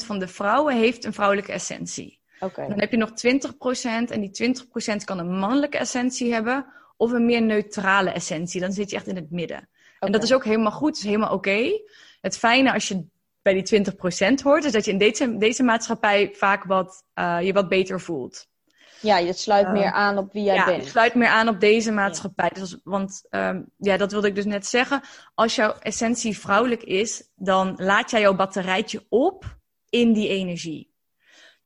van 0.06 0.20
de 0.20 0.28
vrouwen 0.28 0.78
heeft 0.78 1.06
een 1.06 1.14
vrouwelijke 1.14 1.52
essentie. 1.52 2.20
Dan 2.40 2.80
heb 2.80 2.92
je 2.92 2.98
nog 2.98 3.10
20% 3.10 4.12
en 4.12 4.22
die 4.22 4.56
20% 4.94 5.04
kan 5.04 5.20
een 5.20 5.40
mannelijke 5.40 5.78
essentie 5.78 6.34
hebben 6.34 6.66
of 7.00 7.12
een 7.12 7.26
meer 7.26 7.42
neutrale 7.42 8.10
essentie. 8.10 8.62
Dan 8.62 8.72
zit 8.72 8.90
je 8.90 8.96
echt 8.96 9.08
in 9.08 9.16
het 9.16 9.32
midden. 9.32 9.70
En 10.00 10.12
dat 10.12 10.24
is 10.24 10.34
ook 10.34 10.44
helemaal 10.44 10.72
goed, 10.72 10.98
is 10.98 11.04
helemaal 11.04 11.34
oké. 11.34 11.82
Het 12.22 12.38
fijne 12.38 12.74
als 12.74 12.88
je 12.88 13.06
bij 13.42 13.62
die 13.62 13.84
20% 14.32 14.44
hoort, 14.44 14.64
is 14.64 14.72
dat 14.72 14.86
je 14.86 14.92
in 14.92 14.98
deze, 14.98 15.38
deze 15.38 15.64
maatschappij 15.64 16.30
vaak 16.34 16.64
wat, 16.64 17.04
uh, 17.16 17.38
je 17.42 17.54
wat 17.54 17.70
beter 17.70 18.02
voelt. 18.02 18.48
Ja, 19.02 19.18
je 19.18 19.34
sluit 19.34 19.66
uh, 19.66 19.72
meer 19.72 19.92
aan 19.92 20.18
op 20.18 20.34
wie 20.34 20.44
jij 20.44 20.56
ja, 20.56 20.66
bent. 20.66 20.84
Je 20.84 20.90
sluit 20.90 21.16
meer 21.16 21.28
aan 21.28 21.48
op 21.48 21.60
deze 21.60 21.92
maatschappij. 21.92 22.50
Dus, 22.54 22.78
want 22.84 23.24
um, 23.30 23.66
ja, 23.78 23.98
dat 23.98 24.12
wilde 24.12 24.28
ik 24.28 24.36
dus 24.36 24.46
net 24.46 24.66
zeggen. 24.66 25.02
Als 25.36 25.56
jouw 25.56 25.74
essentie 25.80 26.40
vrouwelijk 26.40 26.84
is, 26.84 27.30
dan 27.36 27.74
laat 27.78 28.12
jij 28.12 28.22
jouw 28.22 28.36
batterijtje 28.36 29.06
op 29.10 29.58
in 29.90 30.14
die 30.14 30.28
energie. 30.28 30.94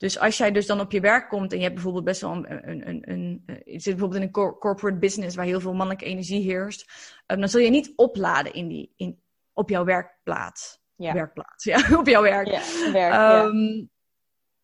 Dus 0.04 0.20
als 0.20 0.38
jij 0.38 0.52
dus 0.52 0.66
dan 0.66 0.80
op 0.80 0.92
je 0.92 1.00
werk 1.00 1.30
komt 1.30 1.52
en 1.52 1.58
je 1.58 1.64
hebt 1.64 1.76
bijvoorbeeld 1.76 2.06
best 2.06 2.22
wel 2.22 2.32
een, 2.32 2.70
een, 2.70 2.90
een, 2.90 3.04
een 3.06 3.44
je 3.46 3.80
zit 3.80 3.84
bijvoorbeeld 3.84 4.22
in 4.22 4.22
een 4.22 4.58
corporate 4.60 4.98
business 4.98 5.36
waar 5.36 5.46
heel 5.46 5.60
veel 5.60 5.74
mannelijke 5.74 6.06
energie 6.06 6.42
heerst, 6.42 6.92
um, 7.28 7.40
dan 7.40 7.50
zul 7.50 7.62
je 7.62 7.70
niet 7.70 7.94
opladen 7.96 8.54
in 8.54 8.68
die, 8.68 8.94
in, 8.96 9.22
op 9.54 9.70
jouw 9.70 9.84
werkplaats. 9.84 10.82
Ja. 10.96 11.14
Werkplaats, 11.14 11.64
ja, 11.74 11.98
op 11.98 12.08
jouw 12.08 12.22
werk. 12.22 12.48
Ja, 12.48 12.92
werk 12.92 13.46
um, 13.46 13.90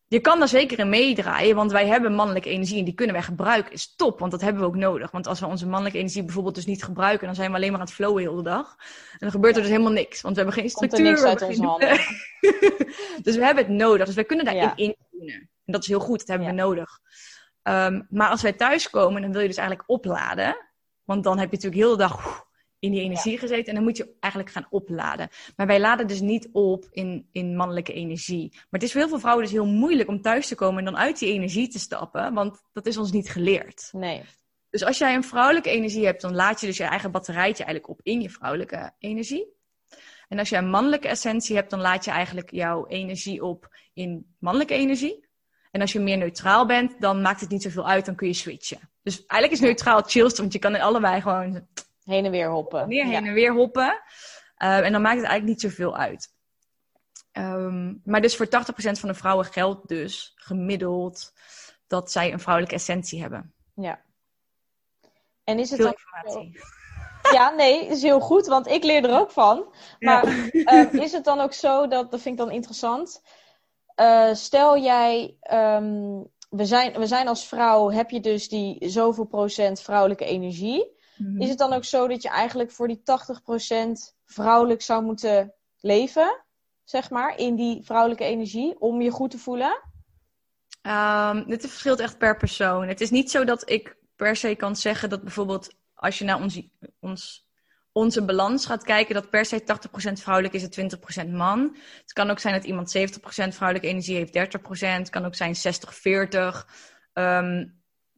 Je 0.08 0.20
kan 0.20 0.40
daar 0.40 0.48
zeker 0.48 0.80
in 0.80 0.90
meedraaien, 0.90 1.56
want 1.56 1.72
wij 1.72 1.88
hebben 1.88 2.14
mannelijke 2.14 2.50
energie 2.50 2.80
en 2.80 2.86
die 2.86 2.94
kunnen 2.94 3.16
wij 3.16 3.24
gebruiken. 3.24 3.72
Is 3.72 3.96
top, 3.96 4.20
want 4.20 4.32
dat 4.32 4.42
hebben 4.42 4.62
we 4.62 4.68
ook 4.68 4.76
nodig. 4.76 5.12
Want 5.12 5.28
als 5.28 5.40
we 5.40 5.46
onze 5.46 5.68
mannelijke 5.68 6.00
energie 6.00 6.24
bijvoorbeeld 6.24 6.56
dus 6.56 6.66
niet 6.66 6.84
gebruiken, 6.84 7.26
dan 7.26 7.36
zijn 7.36 7.50
we 7.50 7.56
alleen 7.56 7.72
maar 7.72 7.80
aan 7.80 7.86
het 7.86 7.96
flowen 7.96 8.22
heel 8.22 8.36
de 8.36 8.44
dag. 8.44 8.76
En 9.12 9.18
dan 9.20 9.32
gebeurt 9.32 9.56
er 9.56 9.62
dus 9.62 9.72
helemaal 9.72 9.92
niks, 9.92 10.22
want 10.22 10.36
we 10.36 10.42
hebben 10.42 10.62
geen 10.62 10.70
structuur. 10.70 11.06
Komt 11.06 11.20
er 11.20 11.24
niks 11.24 11.42
uit 11.42 11.50
onze 11.50 11.64
handen. 11.66 12.00
dus 13.26 13.36
we 13.36 13.46
hebben 13.46 13.66
het 13.66 13.74
nodig, 13.74 14.06
dus 14.06 14.16
wij 14.16 14.26
kunnen 14.26 14.46
daarin 14.46 14.72
in 14.76 14.96
en 15.28 15.74
dat 15.74 15.82
is 15.82 15.88
heel 15.88 16.00
goed, 16.00 16.20
dat 16.20 16.28
hebben 16.28 16.48
we 16.48 16.54
nodig. 16.54 17.00
Um, 17.64 18.08
maar 18.10 18.30
als 18.30 18.42
wij 18.42 18.54
thuiskomen, 18.54 19.22
dan 19.22 19.32
wil 19.32 19.42
je 19.42 19.48
dus 19.48 19.58
eigenlijk 19.58 19.90
opladen. 19.90 20.56
Want 21.04 21.24
dan 21.24 21.38
heb 21.40 21.50
je 21.50 21.56
natuurlijk 21.56 21.82
heel 21.82 21.92
de 21.92 22.04
dag 22.04 22.48
in 22.80 22.92
die 22.92 23.02
energie 23.02 23.38
gezeten. 23.38 23.66
En 23.66 23.76
dan 23.76 23.84
moet 23.84 23.98
je 23.98 24.16
eigenlijk 24.20 24.54
gaan 24.54 24.68
opladen. 24.70 25.30
Maar 25.56 25.68
wij 25.68 25.80
laden 25.80 26.08
dus 26.08 26.22
niet 26.22 26.50
op 26.52 26.88
in, 26.92 27.28
in 27.32 27.56
mannelijke 27.56 27.94
energie. 27.94 28.50
Maar 28.52 28.66
het 28.70 28.84
is 28.84 28.92
voor 28.92 29.02
heel 29.02 29.10
veel 29.10 29.20
vrouwen 29.20 29.44
dus 29.44 29.54
heel 29.54 29.66
moeilijk 29.66 30.10
om 30.10 30.22
thuis 30.22 30.48
te 30.48 30.56
komen 30.56 30.80
en 30.80 30.86
dan 30.86 30.98
uit 30.98 31.20
die 31.20 31.34
energie 31.34 31.68
te 31.68 31.80
stappen. 31.80 32.34
Want 32.34 32.62
dat 32.74 32.86
is 32.86 32.98
ons 32.98 33.12
niet 33.12 33.30
geleerd. 33.30 33.90
Nee. 33.92 34.24
Dus 34.70 34.84
als 34.84 34.98
jij 34.98 35.16
een 35.16 35.24
vrouwelijke 35.24 35.70
energie 35.70 36.06
hebt, 36.06 36.22
dan 36.22 36.36
laat 36.36 36.60
je 36.60 36.68
dus 36.68 36.78
je 36.78 36.84
eigen 36.84 37.12
batterijtje 37.12 37.64
eigenlijk 37.64 37.94
op 37.94 38.00
in 38.04 38.22
je 38.22 38.30
vrouwelijke 38.30 38.94
energie. 38.98 39.58
En 40.30 40.40
als 40.40 40.50
je 40.50 40.56
een 40.56 40.70
mannelijke 40.70 41.08
essentie 41.08 41.56
hebt, 41.56 41.70
dan 41.70 41.80
laat 41.80 42.06
je 42.06 42.12
eigenlijk 42.12 42.52
jouw 42.52 42.88
energie 42.88 43.44
op 43.44 43.78
in 43.94 44.36
mannelijke 44.40 44.74
energie. 44.74 45.28
En 45.72 45.82
als 45.82 45.92
je 45.92 46.00
meer 46.00 46.18
neutraal 46.18 46.66
bent, 46.66 47.02
dan 47.02 47.22
maakt 47.22 47.42
het 47.42 47.50
niet 47.50 47.62
zoveel 47.62 47.88
uit, 47.88 48.06
dan 48.06 48.16
kun 48.16 48.28
je 48.28 48.34
switchen. 48.34 48.90
Dus 49.04 49.26
eigenlijk 49.26 49.62
is 49.62 49.68
neutraal 49.68 50.02
chillst, 50.02 50.38
want 50.38 50.54
je 50.54 50.60
kan 50.60 50.76
in 50.76 50.82
allebei 50.82 51.22
gewoon 51.22 51.68
heen 52.04 52.26
en 52.26 52.32
weer 52.32 52.50
hoppen. 52.50 52.88
Meer 52.88 53.06
heen 53.06 53.26
en 53.26 53.34
weer 53.34 53.54
hoppen. 53.54 54.02
Uh, 54.58 54.86
en 54.86 54.92
dan 54.92 55.02
maakt 55.02 55.18
het 55.18 55.26
eigenlijk 55.26 55.46
niet 55.46 55.72
zoveel 55.72 55.98
uit. 55.98 56.34
Ehm, 57.32 57.94
maar 58.04 58.22
dus 58.22 58.36
voor 58.36 58.48
80% 58.48 59.00
van 59.00 59.10
de 59.10 59.16
vrouwen 59.16 59.46
geldt 59.46 59.88
dus 59.88 60.34
gemiddeld 60.36 61.34
dat 61.88 62.12
zij 62.12 62.34
een 62.34 62.40
vrouwelijke 62.40 62.76
essentie 62.76 63.22
hebben. 63.22 63.54
Ja. 63.76 64.02
En 65.44 65.60
is 65.60 65.70
het 65.70 65.82
Veel 65.82 65.90
dan... 65.92 65.96
informatie. 65.98 66.62
Ja, 67.32 67.50
nee, 67.50 67.86
is 67.86 68.02
heel 68.02 68.20
goed, 68.20 68.48
want 68.48 68.68
ik 68.68 68.84
leer 68.84 69.04
er 69.04 69.20
ook 69.20 69.32
van. 69.32 69.74
Maar 70.00 70.50
eh, 70.52 70.94
is 70.94 71.12
het 71.12 71.24
dan 71.24 71.40
ook 71.40 71.54
zo, 71.54 71.88
dat, 71.88 72.12
dat 72.12 72.22
vind 72.22 72.40
ik 72.40 72.46
dan 72.46 72.52
interessant. 72.52 73.22
Eh, 73.96 74.34
stel 74.34 74.78
jij, 74.78 75.38
ehm, 75.42 76.22
we, 76.50 76.66
zijn, 76.66 76.94
we 76.94 77.08
zijn 77.08 77.28
als 77.28 77.48
vrouw, 77.48 77.92
heb 77.92 78.10
je 78.10 78.20
dus 78.20 78.50
die 78.50 78.90
zoveel 78.90 79.26
procent 79.26 79.82
vrouwelijke 79.82 80.26
energie. 80.26 80.98
Mhm. 81.18 81.42
Is 81.42 81.50
het 81.50 81.58
dan 81.58 81.74
ook 81.74 81.84
zo 81.84 82.08
dat 82.08 82.22
je 82.22 82.30
eigenlijk 82.30 82.72
voor 82.72 82.88
die 82.88 83.02
80% 83.04 84.16
vrouwelijk 84.26 84.82
zou 84.82 85.04
moeten 85.04 85.54
leven? 85.80 86.44
Zeg 86.84 87.10
maar, 87.10 87.38
in 87.38 87.56
die 87.56 87.84
vrouwelijke 87.84 88.24
energie, 88.24 88.80
om 88.80 89.02
je 89.02 89.12
goed 89.12 89.32
te 89.32 89.38
voelen? 89.38 89.82
Ehm, 90.82 91.44
dit 91.48 91.62
verschilt 91.62 92.00
echt 92.00 92.18
per 92.18 92.38
persoon. 92.38 92.88
Het 92.88 93.02
is 93.02 93.10
niet 93.10 93.32
zo 93.32 93.44
dat 93.44 93.70
ik 93.70 93.98
per 94.16 94.36
se 94.36 94.56
kan 94.56 94.76
zeggen 94.76 95.10
dat 95.10 95.22
bijvoorbeeld 95.22 95.70
als 96.00 96.18
je 96.18 96.26
naar 96.26 96.42
ons, 96.42 96.62
ons, 97.00 97.48
onze 97.92 98.26
balans 98.26 98.66
gaat 98.66 98.84
kijken, 98.84 99.14
dat 99.14 99.30
per 99.30 99.46
se 99.46 99.62
80% 99.62 100.12
vrouwelijk 100.14 100.54
is 100.54 100.68
en 100.68 100.92
20% 101.26 101.30
man. 101.30 101.78
Het 102.02 102.14
kan 102.14 102.30
ook 102.30 102.40
zijn 102.40 102.54
dat 102.54 102.64
iemand 102.64 102.98
70% 102.98 103.02
vrouwelijke 103.54 103.88
energie 103.88 104.16
heeft, 104.16 104.34
30%. 104.34 104.80
Het 104.80 105.10
kan 105.10 105.26
ook 105.26 105.36
zijn 105.36 105.56
60-40. 105.56 106.68
Ehm, 107.14 107.66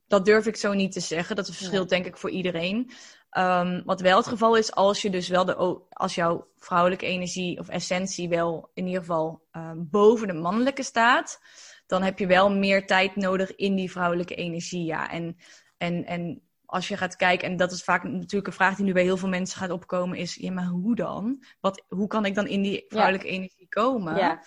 dat 0.07 0.25
durf 0.25 0.45
ik 0.45 0.55
zo 0.55 0.73
niet 0.73 0.91
te 0.91 0.99
zeggen. 0.99 1.35
Dat 1.35 1.55
verschilt 1.55 1.89
denk 1.89 2.05
ik 2.05 2.17
voor 2.17 2.29
iedereen. 2.29 2.91
Ehm, 3.29 3.81
wat 3.85 4.01
wel 4.01 4.17
het 4.17 4.27
geval 4.27 4.55
is, 4.55 4.71
als 4.71 5.01
je 5.01 5.09
dus 5.09 5.27
wel 5.27 5.45
de, 5.45 5.81
als 5.89 6.15
jouw 6.15 6.47
vrouwelijke 6.57 7.05
energie 7.05 7.59
of 7.59 7.69
essentie 7.69 8.29
wel 8.29 8.71
in 8.73 8.85
ieder 8.85 9.01
geval 9.01 9.47
ehm, 9.51 9.77
boven 9.77 10.27
de 10.27 10.33
mannelijke 10.33 10.83
staat, 10.83 11.41
dan 11.87 12.03
heb 12.03 12.19
je 12.19 12.27
wel 12.27 12.51
meer 12.51 12.85
tijd 12.85 13.15
nodig 13.15 13.55
in 13.55 13.75
die 13.75 13.91
vrouwelijke 13.91 14.35
energie. 14.35 14.83
Ja. 14.83 15.09
En, 15.09 15.37
en, 15.77 16.05
en 16.05 16.50
als 16.71 16.87
je 16.87 16.97
gaat 16.97 17.15
kijken, 17.15 17.47
en 17.47 17.57
dat 17.57 17.71
is 17.71 17.83
vaak 17.83 18.03
natuurlijk 18.03 18.47
een 18.47 18.53
vraag 18.53 18.75
die 18.75 18.85
nu 18.85 18.93
bij 18.93 19.03
heel 19.03 19.17
veel 19.17 19.29
mensen 19.29 19.57
gaat 19.57 19.69
opkomen, 19.69 20.17
is: 20.17 20.35
ja, 20.35 20.51
maar 20.51 20.65
hoe 20.65 20.95
dan? 20.95 21.43
Wat, 21.59 21.83
hoe 21.87 22.07
kan 22.07 22.25
ik 22.25 22.35
dan 22.35 22.47
in 22.47 22.61
die 22.61 22.85
vrouwelijke 22.87 23.27
energie 23.27 23.67
komen? 23.69 24.15
Ja. 24.15 24.41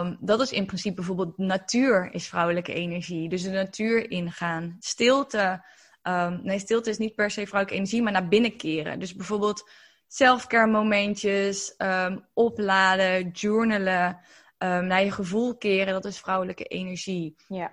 Um, 0.00 0.16
dat 0.20 0.40
is 0.40 0.52
in 0.52 0.66
principe 0.66 0.94
bijvoorbeeld 0.94 1.38
natuur 1.38 2.12
is 2.12 2.28
vrouwelijke 2.28 2.72
energie. 2.72 3.28
Dus 3.28 3.42
de 3.42 3.50
natuur 3.50 4.10
ingaan. 4.10 4.76
Stilte. 4.78 5.64
Um, 6.02 6.40
nee, 6.42 6.58
stilte 6.58 6.90
is 6.90 6.98
niet 6.98 7.14
per 7.14 7.30
se 7.30 7.46
vrouwelijke 7.46 7.74
energie, 7.80 8.02
maar 8.02 8.12
naar 8.12 8.28
binnen 8.28 8.56
keren. 8.56 8.98
Dus 8.98 9.14
bijvoorbeeld 9.14 9.70
selfcare 10.08 10.70
momentjes, 10.70 11.74
um, 11.78 12.26
opladen, 12.32 13.30
journalen, 13.30 14.20
naar 14.58 15.04
je 15.04 15.12
gevoel 15.12 15.56
keren. 15.56 15.92
Dat 15.92 16.04
is 16.04 16.18
vrouwelijke 16.18 16.64
energie. 16.64 17.36
Ja. 17.48 17.72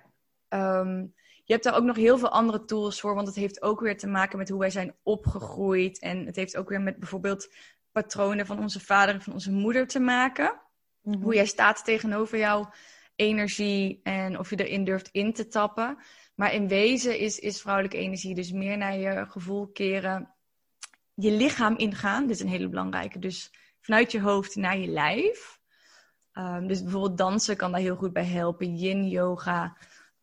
Je 1.44 1.52
hebt 1.52 1.64
daar 1.64 1.76
ook 1.76 1.84
nog 1.84 1.96
heel 1.96 2.18
veel 2.18 2.28
andere 2.28 2.64
tools 2.64 3.00
voor, 3.00 3.14
want 3.14 3.26
het 3.26 3.36
heeft 3.36 3.62
ook 3.62 3.80
weer 3.80 3.98
te 3.98 4.06
maken 4.06 4.38
met 4.38 4.48
hoe 4.48 4.58
wij 4.58 4.70
zijn 4.70 4.94
opgegroeid. 5.02 5.98
En 5.98 6.26
het 6.26 6.36
heeft 6.36 6.56
ook 6.56 6.68
weer 6.68 6.80
met 6.80 6.98
bijvoorbeeld 6.98 7.54
patronen 7.92 8.46
van 8.46 8.58
onze 8.58 8.80
vader 8.80 9.14
en 9.14 9.22
van 9.22 9.32
onze 9.32 9.52
moeder 9.52 9.86
te 9.86 10.00
maken. 10.00 10.60
Mhm. 11.02 11.22
Hoe 11.22 11.34
jij 11.34 11.46
staat 11.46 11.84
tegenover 11.84 12.38
jouw 12.38 12.70
energie 13.16 14.00
en 14.02 14.38
of 14.38 14.50
je 14.50 14.64
erin 14.64 14.84
durft 14.84 15.08
in 15.12 15.32
te 15.32 15.48
tappen. 15.48 15.98
Maar 16.34 16.52
in 16.52 16.68
wezen 16.68 17.18
is, 17.18 17.38
is 17.38 17.60
vrouwelijke 17.60 17.96
energie 17.96 18.34
dus 18.34 18.52
meer 18.52 18.76
naar 18.76 18.98
je 18.98 19.26
gevoel 19.28 19.66
keren. 19.66 20.34
Je 21.14 21.30
lichaam 21.30 21.76
ingaan, 21.76 22.26
dit 22.26 22.36
is 22.36 22.40
een 22.40 22.48
hele 22.48 22.68
belangrijke. 22.68 23.18
Dus 23.18 23.50
vanuit 23.80 24.12
je 24.12 24.20
hoofd 24.20 24.56
naar 24.56 24.78
je 24.78 24.86
lijf. 24.86 25.60
Um, 26.32 26.66
dus 26.66 26.82
bijvoorbeeld 26.82 27.18
dansen 27.18 27.56
kan 27.56 27.72
daar 27.72 27.80
heel 27.80 27.96
goed 27.96 28.12
bij 28.12 28.24
helpen. 28.24 28.76
Yin 28.76 29.08
yoga. 29.08 29.76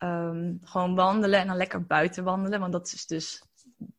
Um, 0.03 0.59
gewoon 0.63 0.95
wandelen 0.95 1.39
en 1.39 1.47
dan 1.47 1.55
lekker 1.55 1.85
buiten 1.85 2.23
wandelen. 2.23 2.59
Want 2.59 2.71
dat 2.71 2.91
is 2.93 3.05
dus 3.05 3.43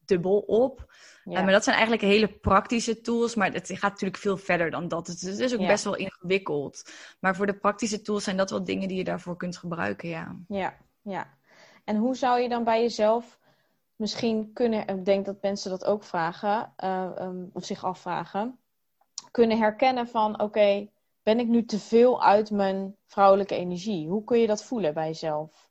dubbel 0.04 0.38
op. 0.38 0.92
Ja. 1.24 1.38
Uh, 1.38 1.42
maar 1.44 1.52
dat 1.52 1.64
zijn 1.64 1.76
eigenlijk 1.76 2.06
hele 2.06 2.28
praktische 2.28 3.00
tools. 3.00 3.34
Maar 3.34 3.52
het 3.52 3.70
gaat 3.72 3.90
natuurlijk 3.90 4.20
veel 4.20 4.36
verder 4.36 4.70
dan 4.70 4.88
dat. 4.88 5.06
Het 5.06 5.22
is, 5.22 5.28
het 5.28 5.38
is 5.38 5.54
ook 5.54 5.60
Ja. 5.60 5.66
best 5.66 5.84
wel 5.84 5.96
ingewikkeld. 5.96 6.92
Maar 7.20 7.36
voor 7.36 7.46
de 7.46 7.58
praktische 7.58 8.02
tools 8.02 8.24
zijn 8.24 8.36
dat 8.36 8.50
wel 8.50 8.64
dingen 8.64 8.88
die 8.88 8.96
je 8.96 9.04
daarvoor 9.04 9.36
kunt 9.36 9.56
gebruiken, 9.56 10.08
ja. 10.08 10.36
Ja, 10.48 10.76
ja. 11.02 11.26
En 11.84 11.96
hoe 11.96 12.16
zou 12.16 12.40
je 12.40 12.48
dan 12.48 12.64
bij 12.64 12.80
jezelf 12.80 13.38
misschien 13.96 14.50
kunnen, 14.52 14.86
ik 14.86 15.04
denk 15.04 15.24
dat 15.24 15.42
mensen 15.42 15.70
dat 15.70 15.84
ook 15.84 16.04
vragen, 16.04 16.72
uh, 16.84 17.10
um, 17.20 17.50
of 17.52 17.64
zich 17.64 17.84
afvragen, 17.84 18.58
kunnen 19.30 19.58
herkennen 19.58 20.08
van, 20.08 20.40
oké, 20.40 20.88
ben 21.22 21.38
ik 21.38 21.46
nu 21.46 21.64
te 21.64 21.78
veel 21.78 22.22
uit 22.22 22.50
mijn 22.50 22.96
vrouwelijke 23.06 23.54
energie? 23.54 24.08
Hoe 24.08 24.24
kun 24.24 24.38
je 24.38 24.46
dat 24.46 24.64
voelen 24.64 24.94
bij 24.94 25.06
jezelf? 25.06 25.70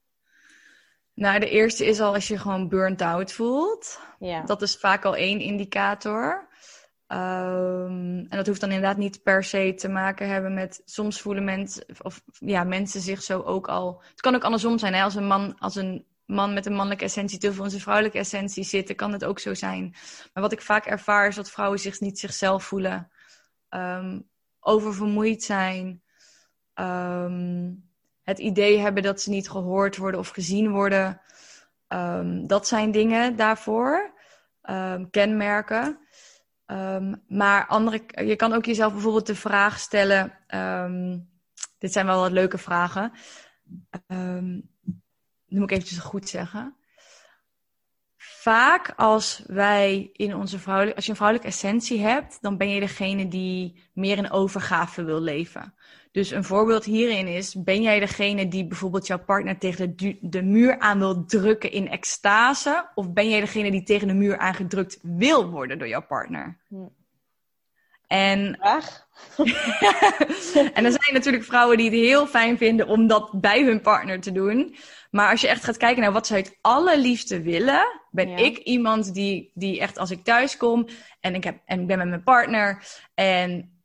Nou, 1.14 1.40
de 1.40 1.50
eerste 1.50 1.86
is 1.86 2.00
al 2.00 2.14
als 2.14 2.28
je 2.28 2.38
gewoon 2.38 2.68
burnt 2.68 3.02
out 3.02 3.34
voelt. 3.34 4.00
Ja. 4.20 4.42
Dat 4.42 4.62
is 4.62 4.76
vaak 4.76 5.06
al 5.06 5.16
één 5.16 5.40
indicator. 5.40 6.50
Um, 7.08 8.18
en 8.18 8.38
dat 8.38 8.48
hoeft 8.48 8.62
dan 8.62 8.72
inderdaad 8.72 8.98
niet 8.98 9.24
per 9.24 9.44
se 9.44 9.74
te 9.74 9.90
maken 9.90 10.28
hebben 10.28 10.54
met. 10.54 10.82
Soms 10.86 11.22
voelen 11.22 11.44
mensen, 11.44 11.86
of 12.02 12.22
ja, 12.40 12.64
mensen 12.64 13.02
zich 13.02 13.24
zo 13.24 13.42
ook 13.42 13.68
al. 13.68 14.04
Het 14.10 14.22
kan 14.22 14.36
ook 14.36 14.44
andersom 14.44 14.78
zijn. 14.78 14.94
Hè? 14.94 15.04
Als 15.04 15.16
een 15.16 15.28
man, 15.28 15.60
als 15.60 15.76
een 15.76 16.06
man 16.26 16.54
met 16.54 16.66
een 16.66 16.74
mannelijke 16.74 17.06
essentie 17.06 17.40
te 17.40 17.54
veel 17.54 17.64
in 17.64 17.70
zijn 17.70 17.82
vrouwelijke 17.82 18.18
essentie 18.18 18.64
zit, 18.64 18.88
dan 18.88 18.96
kan 18.96 19.12
het 19.12 19.26
ook 19.26 19.40
zo 19.40 19.54
zijn. 19.54 19.96
Maar 20.34 20.44
wat 20.44 20.52
ik 20.52 20.62
vaak 20.62 20.86
ervaar 20.86 21.28
is 21.28 21.36
dat 21.36 21.52
vrouwen 21.52 21.80
zich 21.80 22.00
niet 22.00 22.20
zichzelf 22.20 22.64
voelen, 22.64 23.12
um, 23.70 24.30
oververmoeid 24.60 25.44
zijn, 25.44 26.04
um, 26.76 27.91
het 28.24 28.40
idee 28.40 28.80
hebben 28.80 29.04
dat 29.04 29.22
ze 29.22 29.30
niet 29.30 29.50
gehoord 29.50 29.98
worden 29.98 30.20
of 30.20 30.30
gezien 30.30 30.72
worden. 30.72 31.22
Um, 31.88 32.48
dat 32.48 32.68
zijn 32.68 32.92
dingen 32.92 33.36
daarvoor, 33.36 34.14
kenmerken. 35.12 36.00
Um, 36.66 37.24
maar 37.28 37.68
andere, 37.68 38.02
je 38.26 38.36
kan 38.36 38.54
ook 38.54 38.66
jezelf 38.66 38.94
bijvoorbeeld 38.94 39.28
de 39.28 39.36
vraag 39.36 39.80
stellen. 39.80 40.34
Dit 41.78 41.92
zijn 41.92 42.06
wel 42.06 42.20
wat 42.20 42.32
leuke 42.32 42.58
vragen. 42.58 43.12
Nu 44.08 45.60
moet 45.60 45.72
ik 45.72 45.72
eventjes 45.72 46.00
goed 46.00 46.30
zeggen. 46.30 46.76
Vaak 48.18 48.94
als 48.96 49.44
wij 49.48 50.10
in 50.14 50.36
onze 50.36 50.60
vrouwelijke, 50.60 50.96
als 50.96 51.06
je 51.06 51.12
een 51.12 51.18
vrouwelijke 51.18 51.52
essentie 51.54 52.02
hebt, 52.02 52.42
dan 52.42 52.58
ben 52.58 52.70
je 52.70 52.80
degene 52.80 53.28
die 53.28 53.90
meer 53.94 54.18
in 54.18 54.32
overgave 54.32 55.04
wil 55.04 55.22
leven. 55.22 55.74
Dus 56.12 56.32
een 56.32 56.44
voorbeeld 56.44 56.86
hierin 56.86 57.28
is, 57.28 57.64
ben 57.64 57.82
jij 57.82 58.00
degene 58.00 58.48
die 58.48 58.68
bijvoorbeeld 58.68 59.08
jouw 59.08 59.20
partner 59.20 59.58
tegen 59.58 59.96
de, 59.98 60.18
de 60.22 60.42
muur 60.42 60.80
aan 60.80 61.00
wil 61.00 61.26
drukken 61.26 61.72
in 61.72 61.90
extase? 61.90 62.90
Of 62.96 63.14
ben 63.14 63.30
jij 63.30 63.40
degene 63.40 63.72
die 63.72 63.84
tegen 63.84 64.08
de 64.08 64.14
muur 64.14 64.38
aangedrukt 64.38 65.00
wil 65.02 65.50
worden 65.50 65.78
door 65.78 65.88
jouw 65.88 66.06
partner? 66.06 66.58
Hm. 66.68 66.76
En, 68.08 68.56
Vraag? 68.60 69.08
en 70.74 70.86
er 70.86 70.92
zijn 70.92 71.14
natuurlijk 71.14 71.44
vrouwen 71.44 71.78
die 71.78 71.90
het 71.90 72.00
heel 72.00 72.28
fijn 72.28 72.58
vinden 72.58 72.88
om 72.88 73.08
dat 73.08 73.42
bij 73.42 73.64
hun 73.64 73.82
partner 73.82 74.20
te 74.20 74.32
doen. 74.32 74.76
Maar 75.12 75.30
als 75.30 75.42
je 75.42 75.48
echt 75.48 75.64
gaat 75.64 75.78
kijken 75.78 76.02
naar 76.02 76.12
wat 76.12 76.28
ze 76.28 76.36
het 76.36 76.58
allerliefste 76.62 77.42
willen, 77.42 78.00
ben 78.10 78.30
Ja. 78.30 78.38
ik 78.38 78.58
iemand 78.58 79.14
die, 79.14 79.52
die 79.54 79.80
echt 79.80 79.98
als 79.98 80.12
ik 80.12 80.24
thuis 80.24 80.58
kom 80.58 80.88
en 81.20 81.36
ik, 81.36 81.44
heb, 81.44 81.58
en 81.66 81.80
ik 81.80 81.88
ben 81.88 81.98
met 81.98 82.08
mijn 82.08 82.24
partner 82.24 82.84
en 83.14 83.81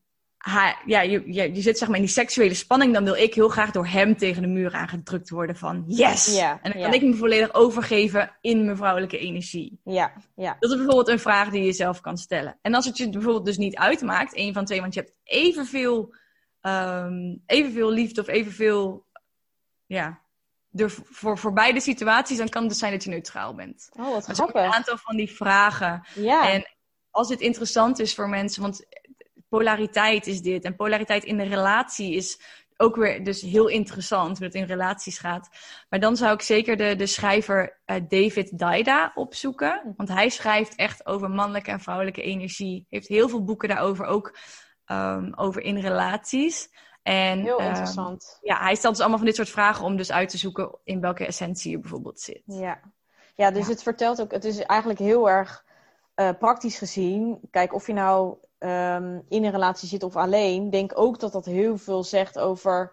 ja, 0.84 1.00
je, 1.00 1.22
je, 1.32 1.54
je 1.54 1.60
zit 1.60 1.78
zeg 1.78 1.88
maar 1.88 1.96
in 1.96 2.04
die 2.04 2.12
seksuele 2.12 2.54
spanning, 2.54 2.92
dan 2.94 3.04
wil 3.04 3.14
ik 3.14 3.34
heel 3.34 3.48
graag 3.48 3.70
door 3.70 3.86
hem 3.86 4.16
tegen 4.16 4.42
de 4.42 4.48
muur 4.48 4.74
aangedrukt 4.74 5.30
worden 5.30 5.56
van 5.56 5.84
yes! 5.86 6.36
En 6.36 6.58
dan 6.62 6.82
kan 6.82 6.92
ik 6.92 7.02
me 7.02 7.14
volledig 7.14 7.54
overgeven 7.54 8.36
in 8.40 8.64
mijn 8.64 8.76
vrouwelijke 8.76 9.18
energie. 9.18 9.80
Ja, 9.84 10.12
ja. 10.34 10.56
Dat 10.60 10.70
is 10.70 10.76
bijvoorbeeld 10.76 11.08
een 11.08 11.18
vraag 11.18 11.50
die 11.50 11.62
je 11.62 11.72
zelf 11.72 12.00
kan 12.00 12.16
stellen. 12.16 12.58
En 12.62 12.74
als 12.74 12.84
het 12.84 12.96
je 12.96 13.10
bijvoorbeeld 13.10 13.44
dus 13.44 13.56
niet 13.56 13.76
uitmaakt, 13.76 14.34
één 14.34 14.52
van 14.52 14.64
twee, 14.64 14.80
want 14.80 14.94
je 14.94 15.00
hebt 15.00 15.14
evenveel, 15.22 16.14
um, 16.62 17.42
evenveel 17.46 17.90
liefde 17.90 18.20
of 18.20 18.28
evenveel, 18.28 19.06
ja, 19.86 20.20
er 20.72 20.90
voor, 20.90 21.38
voor 21.38 21.52
beide 21.52 21.80
situaties, 21.80 22.38
dan 22.38 22.48
kan 22.48 22.60
het 22.60 22.70
dus 22.70 22.78
zijn 22.78 22.92
dat 22.92 23.04
je 23.04 23.10
neutraal 23.10 23.54
bent. 23.54 23.88
Oh, 23.92 24.04
wat 24.04 24.14
ook 24.14 24.28
een 24.28 24.34
grappig. 24.34 24.74
aantal 24.74 24.96
van 24.96 25.16
die 25.16 25.30
vragen. 25.30 26.06
Ja, 26.14 26.52
En 26.52 26.66
als 27.10 27.28
het 27.28 27.40
interessant 27.40 27.98
is 27.98 28.14
voor 28.14 28.28
mensen, 28.28 28.62
want 28.62 28.86
polariteit 29.56 30.26
is 30.26 30.42
dit. 30.42 30.64
En 30.64 30.76
polariteit 30.76 31.24
in 31.24 31.36
de 31.36 31.44
relatie 31.44 32.14
is 32.14 32.40
ook 32.76 32.96
weer 32.96 33.24
dus 33.24 33.40
heel 33.40 33.68
interessant, 33.68 34.36
hoe 34.36 34.46
het 34.46 34.54
in 34.54 34.64
relaties 34.64 35.18
gaat. 35.18 35.48
Maar 35.88 36.00
dan 36.00 36.16
zou 36.16 36.34
ik 36.34 36.42
zeker 36.42 36.76
de, 36.76 36.96
de 36.96 37.06
schrijver 37.06 37.80
uh, 37.86 37.96
David 38.08 38.58
Daida 38.58 39.12
opzoeken. 39.14 39.94
Want 39.96 40.08
hij 40.08 40.28
schrijft 40.28 40.74
echt 40.74 41.06
over 41.06 41.30
mannelijke 41.30 41.70
en 41.70 41.80
vrouwelijke 41.80 42.22
energie. 42.22 42.86
Heeft 42.90 43.08
heel 43.08 43.28
veel 43.28 43.44
boeken 43.44 43.68
daarover, 43.68 44.06
ook 44.06 44.38
um, 44.86 45.32
over 45.34 45.62
in 45.62 45.78
relaties. 45.78 46.68
En, 47.02 47.40
heel 47.40 47.60
um, 47.60 47.66
interessant. 47.66 48.38
ja, 48.42 48.58
hij 48.58 48.74
stelt 48.74 48.92
dus 48.92 49.00
allemaal 49.00 49.18
van 49.18 49.26
dit 49.26 49.36
soort 49.36 49.50
vragen 49.50 49.84
om 49.84 49.96
dus 49.96 50.12
uit 50.12 50.28
te 50.28 50.38
zoeken 50.38 50.78
in 50.84 51.00
welke 51.00 51.26
essentie 51.26 51.70
je 51.70 51.78
bijvoorbeeld 51.78 52.20
zit. 52.20 52.42
Ja, 52.44 52.80
ja 53.34 53.50
dus 53.50 53.64
Ja. 53.66 53.70
het 53.70 53.82
vertelt 53.82 54.20
ook, 54.20 54.32
het 54.32 54.44
is 54.44 54.58
eigenlijk 54.58 55.00
heel 55.00 55.28
erg 55.30 55.64
uh, 56.16 56.30
praktisch 56.38 56.78
gezien. 56.78 57.38
Kijk, 57.50 57.74
of 57.74 57.86
je 57.86 57.92
nou 57.92 58.36
ehm, 58.58 59.20
in 59.28 59.44
een 59.44 59.50
relatie 59.50 59.88
zit 59.88 60.02
of 60.02 60.16
alleen, 60.16 60.70
denk 60.70 60.92
ook 60.94 61.20
dat 61.20 61.32
dat 61.32 61.44
heel 61.44 61.78
veel 61.78 62.04
zegt 62.04 62.38
over 62.38 62.92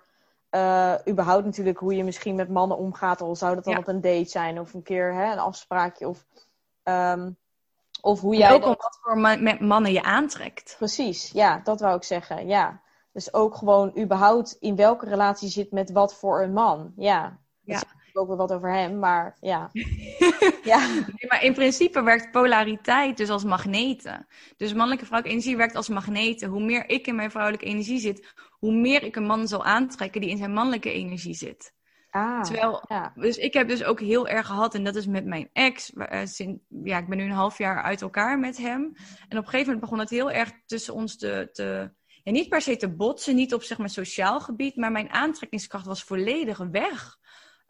uh, 0.56 0.94
überhaupt 1.08 1.46
natuurlijk 1.46 1.78
hoe 1.78 1.96
je 1.96 2.04
misschien 2.04 2.36
met 2.36 2.50
mannen 2.50 2.78
omgaat. 2.78 3.22
Al 3.22 3.36
zou 3.36 3.56
dat 3.56 3.64
dan 3.64 3.78
op 3.78 3.88
een 3.88 4.02
date 4.02 4.30
zijn 4.30 4.60
of 4.60 4.74
een 4.74 4.84
keer 4.84 5.14
hè, 5.14 5.32
een 5.32 5.40
afspraakje. 5.40 6.08
Of, 6.08 6.26
um, 6.84 7.38
of 8.02 8.22
hoe 8.22 8.36
jij. 8.36 8.52
ook 8.52 8.64
wat 8.64 9.00
voor 9.02 9.18
mannen 9.60 9.92
je 9.92 10.04
aantrekt. 10.04 10.76
Precies, 10.78 11.32
ja, 11.32 11.62
dat 11.64 11.80
wou 11.80 11.96
ik 11.96 12.04
zeggen. 12.04 12.48
Ja. 12.48 12.82
Dus 13.12 13.34
ook 13.34 13.56
gewoon 13.56 13.98
überhaupt 13.98 14.58
in 14.60 14.76
welke 14.76 15.06
relatie 15.06 15.50
zit 15.50 15.72
met 15.72 15.92
wat 15.92 16.16
voor 16.16 16.44
een 16.44 16.54
man. 16.54 16.94
Ja. 16.96 17.38
ja 17.62 17.82
ook 18.14 18.28
wel 18.28 18.38
wat 18.38 18.54
over 18.54 18.74
hem, 18.74 19.00
maar 19.00 19.38
ja. 19.42 19.70
ja. 20.64 20.88
Nee, 20.88 21.28
maar 21.28 21.44
in 21.44 21.54
principe 21.54 22.04
werkt 22.04 22.32
polariteit 22.32 23.18
dus 23.18 23.30
als 23.30 23.44
magneten. 23.44 24.28
Dus 24.58 24.74
mannelijke 24.74 25.06
vrouwelijke 25.06 25.40
energie 25.40 25.58
werkt 25.58 25.76
als 25.76 25.90
magneten. 25.90 26.50
Hoe 26.50 26.64
meer 26.64 26.90
ik 26.90 27.08
in 27.08 27.16
mijn 27.16 27.32
vrouwelijke 27.32 27.66
energie 27.66 28.00
zit, 28.00 28.34
hoe 28.50 28.74
meer 28.74 29.04
ik 29.04 29.16
een 29.16 29.26
man 29.26 29.48
zal 29.48 29.66
aantrekken 29.66 30.22
die 30.22 30.30
in 30.30 30.38
zijn 30.38 30.54
mannelijke 30.54 30.92
energie 30.92 31.36
zit. 31.36 31.74
Ah, 32.10 32.42
Terwijl, 32.42 32.86
ja. 32.88 33.14
dus 33.16 33.38
ik 33.38 33.54
heb 33.54 33.68
dus 33.68 33.84
ook 33.84 34.00
heel 34.00 34.28
erg 34.28 34.48
gehad, 34.48 34.76
en 34.76 34.84
dat 34.84 34.96
is 34.96 35.08
met 35.08 35.26
mijn 35.26 35.50
ex. 35.54 35.92
Uh, 35.96 36.20
sinds, 36.24 36.64
ja, 36.84 36.98
ik 36.98 37.08
ben 37.08 37.18
nu 37.18 37.24
een 37.24 37.32
half 37.32 37.58
jaar 37.58 37.84
uit 37.84 38.02
elkaar 38.02 38.40
met 38.40 38.58
hem. 38.58 38.82
En 39.28 39.38
op 39.38 39.44
een 39.44 39.50
gegeven 39.50 39.66
moment 39.66 39.80
begon 39.80 40.00
het 40.00 40.10
heel 40.10 40.32
erg 40.32 40.52
tussen 40.66 40.94
ons 40.94 41.18
te, 41.18 41.50
te 41.52 41.92
ja, 42.24 42.32
niet 42.32 42.50
per 42.50 42.62
se 42.62 42.76
te 42.76 42.90
botsen, 42.96 43.36
niet 43.36 43.54
op 43.54 43.64
zeg 43.64 43.78
maar 43.78 43.90
sociaal 43.90 44.40
gebied, 44.40 44.76
maar 44.76 44.92
mijn 44.92 45.10
aantrekkingskracht 45.10 45.86
was 45.86 46.04
volledig 46.04 46.58
weg. 46.58 47.18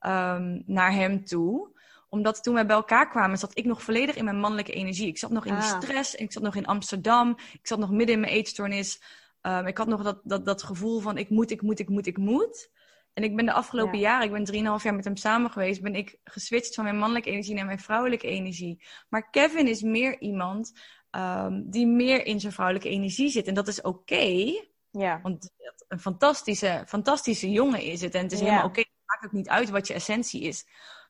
Ehm, 0.03 0.61
naar 0.65 0.91
hem 0.91 1.25
toe 1.25 1.71
omdat 2.09 2.43
toen 2.43 2.53
wij 2.53 2.65
bij 2.65 2.75
elkaar 2.75 3.09
kwamen, 3.09 3.37
zat 3.37 3.57
ik 3.57 3.65
nog 3.65 3.83
volledig 3.83 4.15
in 4.15 4.23
mijn 4.23 4.39
mannelijke 4.39 4.71
energie. 4.71 5.07
Ik 5.07 5.17
zat 5.17 5.29
nog 5.29 5.45
in 5.45 5.53
die 5.53 5.63
ah. 5.63 5.81
stress. 5.81 6.15
Ik 6.15 6.31
zat 6.31 6.43
nog 6.43 6.55
in 6.55 6.65
Amsterdam. 6.65 7.29
Ik 7.29 7.67
zat 7.67 7.79
nog 7.79 7.91
midden 7.91 8.15
in 8.15 8.21
mijn 8.21 8.33
eetstoornis. 8.33 9.01
Um, 9.41 9.67
ik 9.67 9.77
had 9.77 9.87
nog 9.87 10.03
dat, 10.03 10.19
dat, 10.23 10.45
dat 10.45 10.63
gevoel 10.63 10.99
van 10.99 11.17
ik 11.17 11.29
moet, 11.29 11.51
ik 11.51 11.61
moet, 11.61 11.79
ik 11.79 11.89
moet, 11.89 12.05
ik 12.05 12.17
moet. 12.17 12.71
En 13.13 13.23
ik 13.23 13.35
ben 13.35 13.45
de 13.45 13.53
afgelopen 13.53 13.99
jaren, 13.99 14.25
ik 14.25 14.31
ben 14.31 14.43
drieënhalf 14.43 14.83
jaar 14.83 14.95
met 14.95 15.05
hem 15.05 15.15
samen 15.15 15.51
geweest, 15.51 15.81
ben 15.81 15.95
ik 15.95 16.19
geswitcht 16.23 16.75
van 16.75 16.83
mijn 16.83 16.97
mannelijke 16.97 17.29
energie 17.29 17.55
naar 17.55 17.65
mijn 17.65 17.79
vrouwelijke 17.79 18.27
energie. 18.27 18.83
Maar 19.09 19.29
Kevin 19.29 19.67
is 19.67 19.81
meer 19.81 20.19
iemand 20.19 20.73
um, 21.11 21.69
die 21.69 21.87
meer 21.87 22.25
in 22.25 22.39
zijn 22.39 22.53
vrouwelijke 22.53 22.89
energie 22.89 23.29
zit. 23.29 23.47
En 23.47 23.53
dat 23.53 23.67
is 23.67 23.81
oké. 23.81 24.53
ja. 24.91 25.19
Want 25.21 25.51
een 25.87 25.99
fantastische, 25.99 26.83
fantastische 26.87 27.51
jongen 27.51 27.81
is 27.81 28.01
het. 28.01 28.15
En 28.15 28.23
het 28.23 28.31
is 28.31 28.39
helemaal 28.39 28.65
oké 28.65 28.83
maakt 29.13 29.25
ook 29.25 29.39
niet 29.39 29.49
uit 29.49 29.69
wat 29.69 29.87
je 29.87 29.93
essentie 29.93 30.41
is. 30.41 30.65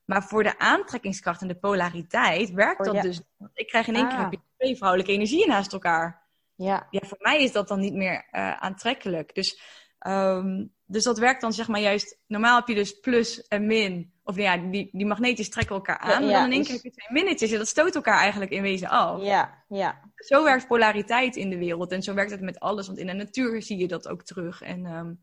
Maar 0.05 0.23
voor 0.23 0.43
de 0.43 0.59
aantrekkingskracht 0.59 1.41
en 1.41 1.47
de 1.47 1.55
polariteit 1.55 2.51
werkt 2.51 2.87
oh, 2.87 2.93
dat 2.93 3.01
dus. 3.01 3.21
Ik 3.53 3.67
krijg 3.67 3.87
in 3.87 3.95
één 3.95 4.07
keer 4.07 4.17
ah. 4.17 4.31
twee 4.57 4.75
vrouwelijke 4.75 5.11
energieën 5.11 5.47
naast 5.47 5.73
elkaar. 5.73 6.21
Ja. 6.55 6.87
ja, 6.89 6.99
voor 7.03 7.17
mij 7.21 7.43
is 7.43 7.51
dat 7.51 7.67
dan 7.67 7.79
niet 7.79 7.93
meer 7.93 8.27
uh, 8.31 8.57
aantrekkelijk. 8.57 9.35
Dus, 9.35 9.61
um, 10.07 10.73
dus 10.85 11.03
dat 11.03 11.19
werkt 11.19 11.41
dan 11.41 11.53
zeg 11.53 11.67
maar 11.67 11.79
juist. 11.79 12.19
Normaal 12.27 12.57
heb 12.57 12.67
je 12.67 12.75
dus 12.75 12.99
plus 12.99 13.47
en 13.47 13.65
min. 13.65 14.13
Of 14.23 14.35
ja, 14.35 14.57
die, 14.57 14.89
die 14.91 15.05
magnetjes 15.05 15.49
trekken 15.49 15.75
elkaar 15.75 15.97
aan. 15.97 16.09
Ja, 16.09 16.19
maar 16.19 16.31
dan 16.31 16.45
in 16.45 16.51
één 16.51 16.59
dus... 16.59 16.67
keer 16.67 16.75
heb 16.75 16.83
je 16.83 16.91
twee 16.91 17.23
minnetjes. 17.23 17.51
En 17.51 17.57
dat 17.57 17.67
stoot 17.67 17.95
elkaar 17.95 18.19
eigenlijk 18.19 18.51
in 18.51 18.61
wezen 18.61 18.89
af. 18.89 19.21
Ja, 19.21 19.63
ja. 19.67 19.99
Zo 20.15 20.43
werkt 20.43 20.67
polariteit 20.67 21.35
in 21.35 21.49
de 21.49 21.57
wereld. 21.57 21.91
En 21.91 22.03
zo 22.03 22.13
werkt 22.13 22.31
het 22.31 22.41
met 22.41 22.59
alles. 22.59 22.87
Want 22.87 22.99
in 22.99 23.07
de 23.07 23.13
natuur 23.13 23.61
zie 23.61 23.77
je 23.77 23.87
dat 23.87 24.07
ook 24.07 24.23
terug. 24.23 24.61
En 24.61 24.85
um, 24.85 25.21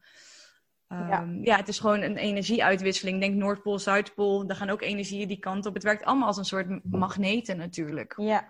ja. 0.91 1.11
Ehm, 1.11 1.45
ja. 1.45 1.57
het 1.57 1.69
is 1.69 1.79
gewoon 1.79 2.01
een 2.01 2.17
energieuitwisseling. 2.17 3.21
Denk 3.21 3.35
Noordpool, 3.35 3.79
Zuidpool, 3.79 4.47
daar 4.47 4.57
gaan 4.57 4.71
ook 4.71 4.83
energieën 4.83 5.29
die 5.29 5.39
kant 5.39 5.67
op. 5.67 5.75
Het 5.75 5.83
werkt 5.83 6.05
allemaal 6.05 6.27
als 6.27 6.37
een 6.37 6.45
soort 6.45 6.85
magneten 6.85 7.57
natuurlijk. 7.57 8.15
Ja, 8.17 8.47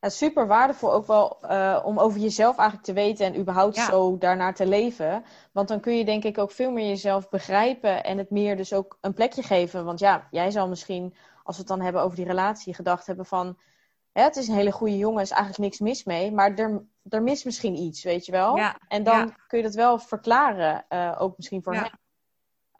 ja 0.00 0.08
super 0.08 0.46
waardevol 0.46 0.92
ook 0.92 1.06
wel 1.06 1.38
uh, 1.42 1.82
om 1.84 1.98
over 1.98 2.20
jezelf 2.20 2.56
eigenlijk 2.56 2.86
te 2.86 2.94
weten 2.94 3.26
en 3.26 3.40
überhaupt 3.40 3.76
zo 3.76 4.18
daarnaar 4.18 4.54
te 4.54 4.66
leven. 4.66 5.24
Want 5.52 5.68
dan 5.68 5.80
kun 5.80 5.96
je 5.96 6.04
denk 6.04 6.24
ik 6.24 6.38
ook 6.38 6.50
veel 6.50 6.70
meer 6.70 6.88
jezelf 6.88 7.28
begrijpen 7.28 8.04
en 8.04 8.18
het 8.18 8.30
meer 8.30 8.56
dus 8.56 8.72
ook 8.72 8.98
een 9.00 9.14
plekje 9.14 9.42
geven. 9.42 9.84
Want 9.84 9.98
ja, 9.98 10.28
jij 10.30 10.50
zal 10.50 10.68
misschien, 10.68 11.14
als 11.42 11.56
we 11.56 11.62
het 11.62 11.70
dan 11.70 11.80
hebben 11.80 12.02
over 12.02 12.16
die 12.16 12.26
relatie, 12.26 12.74
gedacht 12.74 13.06
hebben 13.06 13.26
van 13.26 13.58
het 14.12 14.36
is 14.36 14.48
een 14.48 14.54
hele 14.54 14.72
goede 14.72 14.96
jongen, 14.96 15.22
is 15.22 15.30
eigenlijk 15.30 15.62
niks 15.62 15.78
mis 15.78 16.04
mee. 16.04 16.32
Maar 16.32 16.54
er, 16.54 16.82
er 17.08 17.22
mist 17.22 17.44
misschien 17.44 17.74
iets, 17.76 18.02
weet 18.02 18.26
je 18.26 18.32
wel. 18.32 18.56
Ja, 18.56 18.78
en 18.88 19.02
dan 19.02 19.34
kun 19.46 19.58
je 19.58 19.64
dat 19.64 19.74
wel 19.74 19.98
verklaren, 19.98 20.84
uh, 20.88 21.16
ook 21.18 21.36
misschien 21.36 21.62
voor 21.62 21.74
ja. 21.74 21.80
hem. 21.80 21.90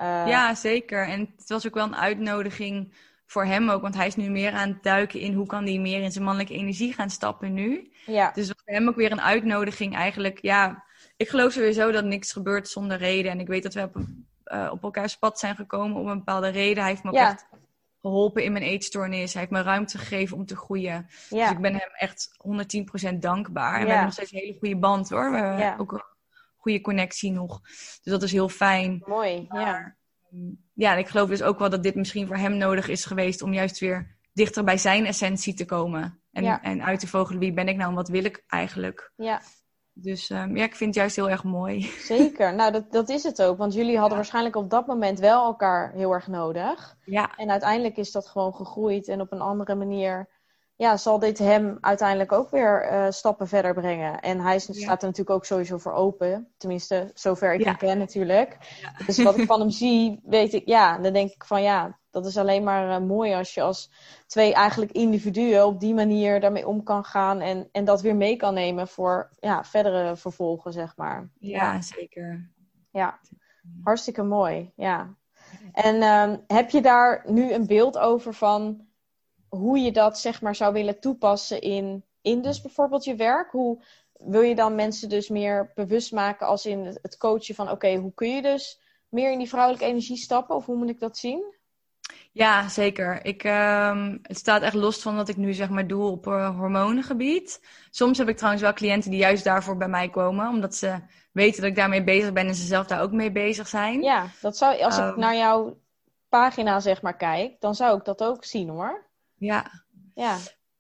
Uh, 0.01 0.29
ja, 0.29 0.55
zeker. 0.55 1.09
En 1.09 1.35
het 1.37 1.49
was 1.49 1.67
ook 1.67 1.75
wel 1.75 1.85
een 1.85 1.97
uitnodiging 1.97 2.95
voor 3.27 3.45
hem 3.45 3.71
ook. 3.71 3.83
Want 3.83 3.95
hij 3.95 4.07
is 4.07 4.17
nu 4.17 4.31
meer 4.31 4.53
aan 4.53 4.69
het 4.69 4.83
duiken 4.83 5.21
in 5.21 5.35
hoe 5.35 5.47
kan 5.47 5.65
hij 5.65 5.79
meer 5.79 6.03
in 6.03 6.13
zijn 6.13 6.25
mannelijke 6.25 6.55
energie 6.55 6.93
gaan 6.93 7.11
stappen 7.11 7.53
nu. 7.55 7.93
Ja. 8.07 8.31
Dus 8.31 8.47
voor 8.47 8.75
hem 8.75 8.89
ook 8.89 8.97
weer 8.97 9.13
een 9.13 9.21
uitnodiging 9.21 9.95
eigenlijk. 9.95 10.43
Ja, 10.43 10.85
ik 11.17 11.29
geloof 11.29 11.53
sowieso 11.53 11.91
dat 11.91 12.05
niks 12.05 12.33
gebeurt 12.33 12.69
zonder 12.69 12.97
reden. 12.97 13.31
En 13.31 13.41
ik 13.41 13.47
weet 13.47 13.63
dat 13.63 13.75
we 13.75 13.83
op, 13.83 13.97
uh, 14.45 14.69
op 14.73 14.83
elkaars 14.83 15.17
pad 15.17 15.39
zijn 15.39 15.57
gekomen 15.57 16.01
om 16.01 16.09
een 16.09 16.19
bepaalde 16.19 16.49
reden. 16.49 16.83
Hij 16.83 16.93
heeft 16.93 17.03
me 17.03 17.11
ook 17.11 17.17
echt 17.17 17.47
geholpen 18.01 18.45
in 18.45 18.53
mijn 18.53 18.65
eetstoornis. 18.65 19.33
Hij 19.33 19.43
heeft 19.43 19.53
me 19.55 19.63
ruimte 19.63 19.99
gegeven 19.99 20.37
om 20.37 20.47
te 20.47 20.57
groeien. 20.57 21.07
Dus 21.29 21.51
ik 21.51 21.61
ben 21.61 21.73
hem 21.73 21.91
echt 21.93 22.31
110% 23.13 23.19
dankbaar. 23.19 23.75
En 23.75 23.81
we 23.81 23.87
hebben 23.87 24.05
nog 24.05 24.13
steeds 24.13 24.33
een 24.33 24.39
hele 24.39 24.59
goede 24.59 24.77
band 24.77 25.11
hoor. 25.11 25.31
We 25.31 25.37
hebben 25.37 25.79
ook 25.79 25.93
een 25.93 26.03
goede 26.57 26.81
connectie 26.81 27.33
nog. 27.33 27.61
Dus 28.03 28.13
dat 28.13 28.23
is 28.23 28.33
heel 28.33 28.49
fijn. 28.49 29.03
Mooi, 29.07 29.47
ja. 29.51 29.97
Mm, 30.31 30.65
ja, 30.75 30.93
en 30.93 30.99
ik 30.99 31.09
geloof 31.09 31.29
dus 31.29 31.43
ook 31.43 31.59
wel 31.59 31.71
dat 31.71 31.83
dit 31.83 31.95
misschien 31.95 32.27
voor 32.27 32.37
hem 32.37 32.57
nodig 32.57 32.89
is 32.89 33.05
geweest 33.05 33.43
om 33.43 33.53
juist 33.53 33.79
weer 33.79 34.17
dichter 34.33 34.65
bij 34.65 34.79
zijn 34.79 35.07
essentie 35.07 35.55
te 35.55 35.65
komen. 35.65 36.23
En, 36.33 36.63
en 36.63 36.83
uit 36.83 37.01
te 37.01 37.07
vogelen 37.07 37.41
wie 37.41 37.53
ben 37.53 37.69
ik 37.69 37.77
nou 37.77 37.89
en 37.89 37.95
wat 37.95 38.09
wil 38.09 38.25
ik 38.25 38.45
eigenlijk. 38.47 39.13
Ja. 39.17 39.41
Dus 40.03 40.31
um, 40.31 40.57
ja, 40.57 40.65
ik 40.65 40.77
vind 40.77 40.95
het 40.95 40.95
juist 40.95 41.17
heel 41.17 41.31
erg 41.31 41.45
mooi. 41.45 41.83
Zeker, 41.99 42.55
nou 42.55 42.73
dat, 42.73 42.93
dat 42.93 43.09
is 43.09 43.23
het 43.23 43.43
ook. 43.43 43.59
Want 43.59 43.75
jullie 43.75 43.99
hadden 43.99 44.17
waarschijnlijk 44.17 44.57
op 44.57 44.71
dat 44.71 44.87
moment 44.87 45.19
wel 45.19 45.45
elkaar 45.45 45.93
heel 45.93 46.13
erg 46.13 46.27
nodig. 46.27 46.97
Ja. 47.05 47.37
En 47.37 47.51
uiteindelijk 47.51 47.97
is 47.97 48.13
dat 48.13 48.27
gewoon 48.27 48.55
gegroeid 48.55 49.09
en 49.09 49.21
op 49.21 49.33
een 49.33 49.41
andere 49.41 49.75
manier 49.75 50.29
ja, 50.77 50.97
zal 50.97 51.19
dit 51.19 51.39
hem 51.39 51.79
uiteindelijk 51.81 52.33
ook 52.33 52.51
weer 52.51 52.93
uh, 52.93 53.07
stappen 53.11 53.49
verder 53.49 53.75
brengen. 53.75 54.21
En 54.21 54.41
hij 54.41 54.59
staat 54.59 55.03
er 55.03 55.09
natuurlijk 55.09 55.31
ook 55.31 55.45
sowieso 55.45 55.79
voor 55.79 55.93
open. 55.93 56.53
Tenminste, 56.57 57.11
zover 57.15 57.55
ik 57.55 57.65
hem 57.65 57.77
ken 57.77 57.99
natuurlijk. 57.99 58.57
Dus 59.07 59.23
wat 59.23 59.39
ik 59.39 59.47
van 59.47 59.61
hem 59.61 59.71
zie, 59.85 60.21
weet 60.25 60.53
ik, 60.53 60.67
ja, 60.67 60.99
dan 60.99 61.13
denk 61.13 61.31
ik 61.31 61.45
van 61.45 61.63
ja, 61.63 61.98
dat 62.11 62.27
is 62.27 62.37
alleen 62.37 62.65
maar 62.65 63.01
uh, 63.01 63.07
mooi 63.07 63.35
als 63.35 63.55
je 63.55 63.63
als 63.63 63.91
twee 64.27 64.55
eigenlijk 64.55 64.93
individuen 64.93 65.67
op 65.67 65.81
die 65.81 65.95
manier 65.95 66.41
daarmee 66.41 66.69
om 66.69 66.83
kan 66.83 67.05
gaan 67.05 67.41
en, 67.41 67.69
en 67.73 67.85
dat 67.85 68.01
weer 68.01 68.17
mee 68.17 68.37
kan 68.37 68.55
nemen 68.55 68.89
voor 68.89 69.31
ja, 69.39 69.65
verdere 69.65 70.17
vervolgen, 70.17 70.73
zeg 70.73 70.97
maar. 70.97 71.31
Ja, 71.39 71.81
zeker. 71.81 72.51
Ja, 72.91 73.19
hartstikke 73.83 74.23
mooi. 74.23 74.73
Ja. 74.77 75.17
En 75.73 76.03
um, 76.03 76.45
heb 76.47 76.71
je 76.71 76.81
daar 76.81 77.25
nu 77.27 77.53
een 77.53 77.67
beeld 77.67 77.99
over 77.99 78.35
van 78.35 78.87
hoe 79.49 79.79
je 79.79 79.93
dat 79.93 80.19
zeg 80.19 80.43
maar 80.43 80.55
zou 80.55 80.73
willen 80.73 81.01
toepassen 81.01 81.61
in, 81.61 82.05
in 82.21 82.43
dus 82.43 82.61
bijvoorbeeld 82.61 83.05
je 83.05 83.15
werk? 83.15 83.51
Hoe 83.51 83.83
wil 84.13 84.41
je 84.41 84.55
dan 84.55 84.75
mensen 84.75 85.09
dus 85.09 85.29
meer 85.29 85.73
bewust 85.75 86.13
maken 86.13 86.47
als 86.47 86.67
in 86.67 86.99
het 87.03 87.17
coachen 87.17 87.55
van 87.55 87.71
oké, 87.71 87.97
hoe 87.97 88.15
kun 88.15 88.29
je 88.29 88.43
dus 88.43 88.81
meer 89.09 89.33
in 89.33 89.39
die 89.39 89.49
vrouwelijke 89.49 89.87
energie 89.87 90.17
stappen? 90.17 90.57
Of 90.57 90.67
hoe 90.67 90.77
moet 90.77 90.89
ik 90.89 91.01
dat 91.01 91.17
zien? 91.17 91.57
Ja, 92.39 92.69
zeker. 92.69 93.25
Ik, 93.25 93.45
um, 93.45 94.19
het 94.23 94.37
staat 94.37 94.63
echt 94.63 94.75
los 94.75 95.03
van 95.03 95.17
wat 95.17 95.29
ik 95.29 95.37
nu 95.37 95.53
zeg 95.53 95.69
maar 95.69 95.87
doe 95.87 96.11
op 96.11 96.27
uh, 96.27 96.59
hormonengebied. 96.59 97.61
Soms 97.91 98.19
heb 98.19 98.29
ik 98.29 98.37
trouwens 98.37 98.63
wel 98.63 98.73
cliënten 98.73 99.11
die 99.11 99.21
juist 99.21 99.45
daarvoor 99.45 99.77
bij 99.77 99.89
mij 99.89 100.09
komen, 100.09 100.49
omdat 100.49 100.75
ze 100.75 100.99
weten 101.33 101.61
dat 101.61 101.71
ik 101.71 101.77
daarmee 101.77 102.05
bezig 102.05 102.33
ben 102.33 102.47
en 102.47 102.55
ze 102.55 102.67
zelf 102.67 102.87
daar 102.87 103.03
ook 103.03 103.13
mee 103.13 103.33
bezig 103.33 103.69
zijn. 103.69 104.03
Ja, 104.03 104.27
dat 104.41 104.57
zou, 104.57 104.83
als 104.83 104.99
ik 104.99 105.05
ehm. 105.05 105.19
naar 105.19 105.37
jouw 105.37 105.79
pagina 106.29 106.81
zeg 106.81 107.03
maar 107.03 107.17
kijk, 107.17 107.61
dan 107.61 107.75
zou 107.75 107.99
ik 107.99 108.05
dat 108.05 108.23
ook 108.23 108.45
zien 108.45 108.69
hoor. 108.69 109.11
Ja. 109.35 109.85
ja. 110.15 110.37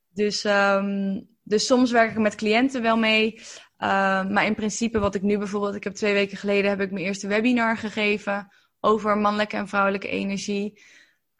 Dus, 0.08 0.44
um, 0.44 1.28
dus 1.42 1.66
soms 1.66 1.90
werk 1.90 2.10
ik 2.10 2.18
met 2.18 2.34
cliënten 2.34 2.82
wel 2.82 2.96
mee. 2.96 3.34
Uh, 3.34 3.44
maar 4.28 4.46
in 4.46 4.54
principe 4.54 4.98
wat 4.98 5.14
ik 5.14 5.22
nu 5.22 5.38
bijvoorbeeld, 5.38 5.74
ik 5.74 5.84
heb 5.84 5.94
twee 5.94 6.12
weken 6.12 6.36
geleden 6.36 6.70
heb 6.70 6.80
ik 6.80 6.90
mijn 6.90 7.04
eerste 7.04 7.28
webinar 7.28 7.76
gegeven 7.76 8.52
over 8.80 9.18
mannelijke 9.18 9.56
en 9.56 9.68
vrouwelijke 9.68 10.08
energie. 10.08 10.80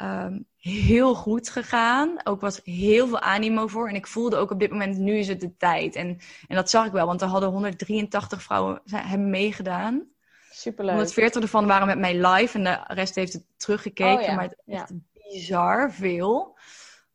Um, 0.02 0.46
heel 0.56 1.14
goed 1.14 1.48
gegaan. 1.48 2.20
Ook 2.24 2.40
was 2.40 2.60
heel 2.64 3.08
veel 3.08 3.20
animo 3.20 3.66
voor. 3.66 3.88
En 3.88 3.94
ik 3.94 4.06
voelde 4.06 4.36
ook 4.36 4.50
op 4.50 4.60
dit 4.60 4.70
moment, 4.70 4.98
nu 4.98 5.18
is 5.18 5.28
het 5.28 5.40
de 5.40 5.56
tijd. 5.56 5.94
En, 5.94 6.18
en 6.48 6.56
dat 6.56 6.70
zag 6.70 6.86
ik 6.86 6.92
wel, 6.92 7.06
want 7.06 7.22
er 7.22 7.28
hadden 7.28 7.50
183 7.50 8.42
vrouwen 8.42 8.80
hebben 8.84 9.30
meegedaan. 9.30 10.06
Superleuk. 10.50 10.94
140 10.94 11.42
ervan 11.42 11.66
waren 11.66 11.86
met 11.86 11.98
mij 11.98 12.26
live 12.26 12.58
en 12.58 12.64
de 12.64 12.78
rest 12.86 13.14
heeft 13.14 13.32
het 13.32 13.44
teruggekeken. 13.56 14.20
Oh, 14.20 14.22
ja. 14.22 14.34
Maar 14.34 14.44
het 14.44 14.56
is 14.66 14.96
bizar 15.32 15.92
veel. 15.92 16.56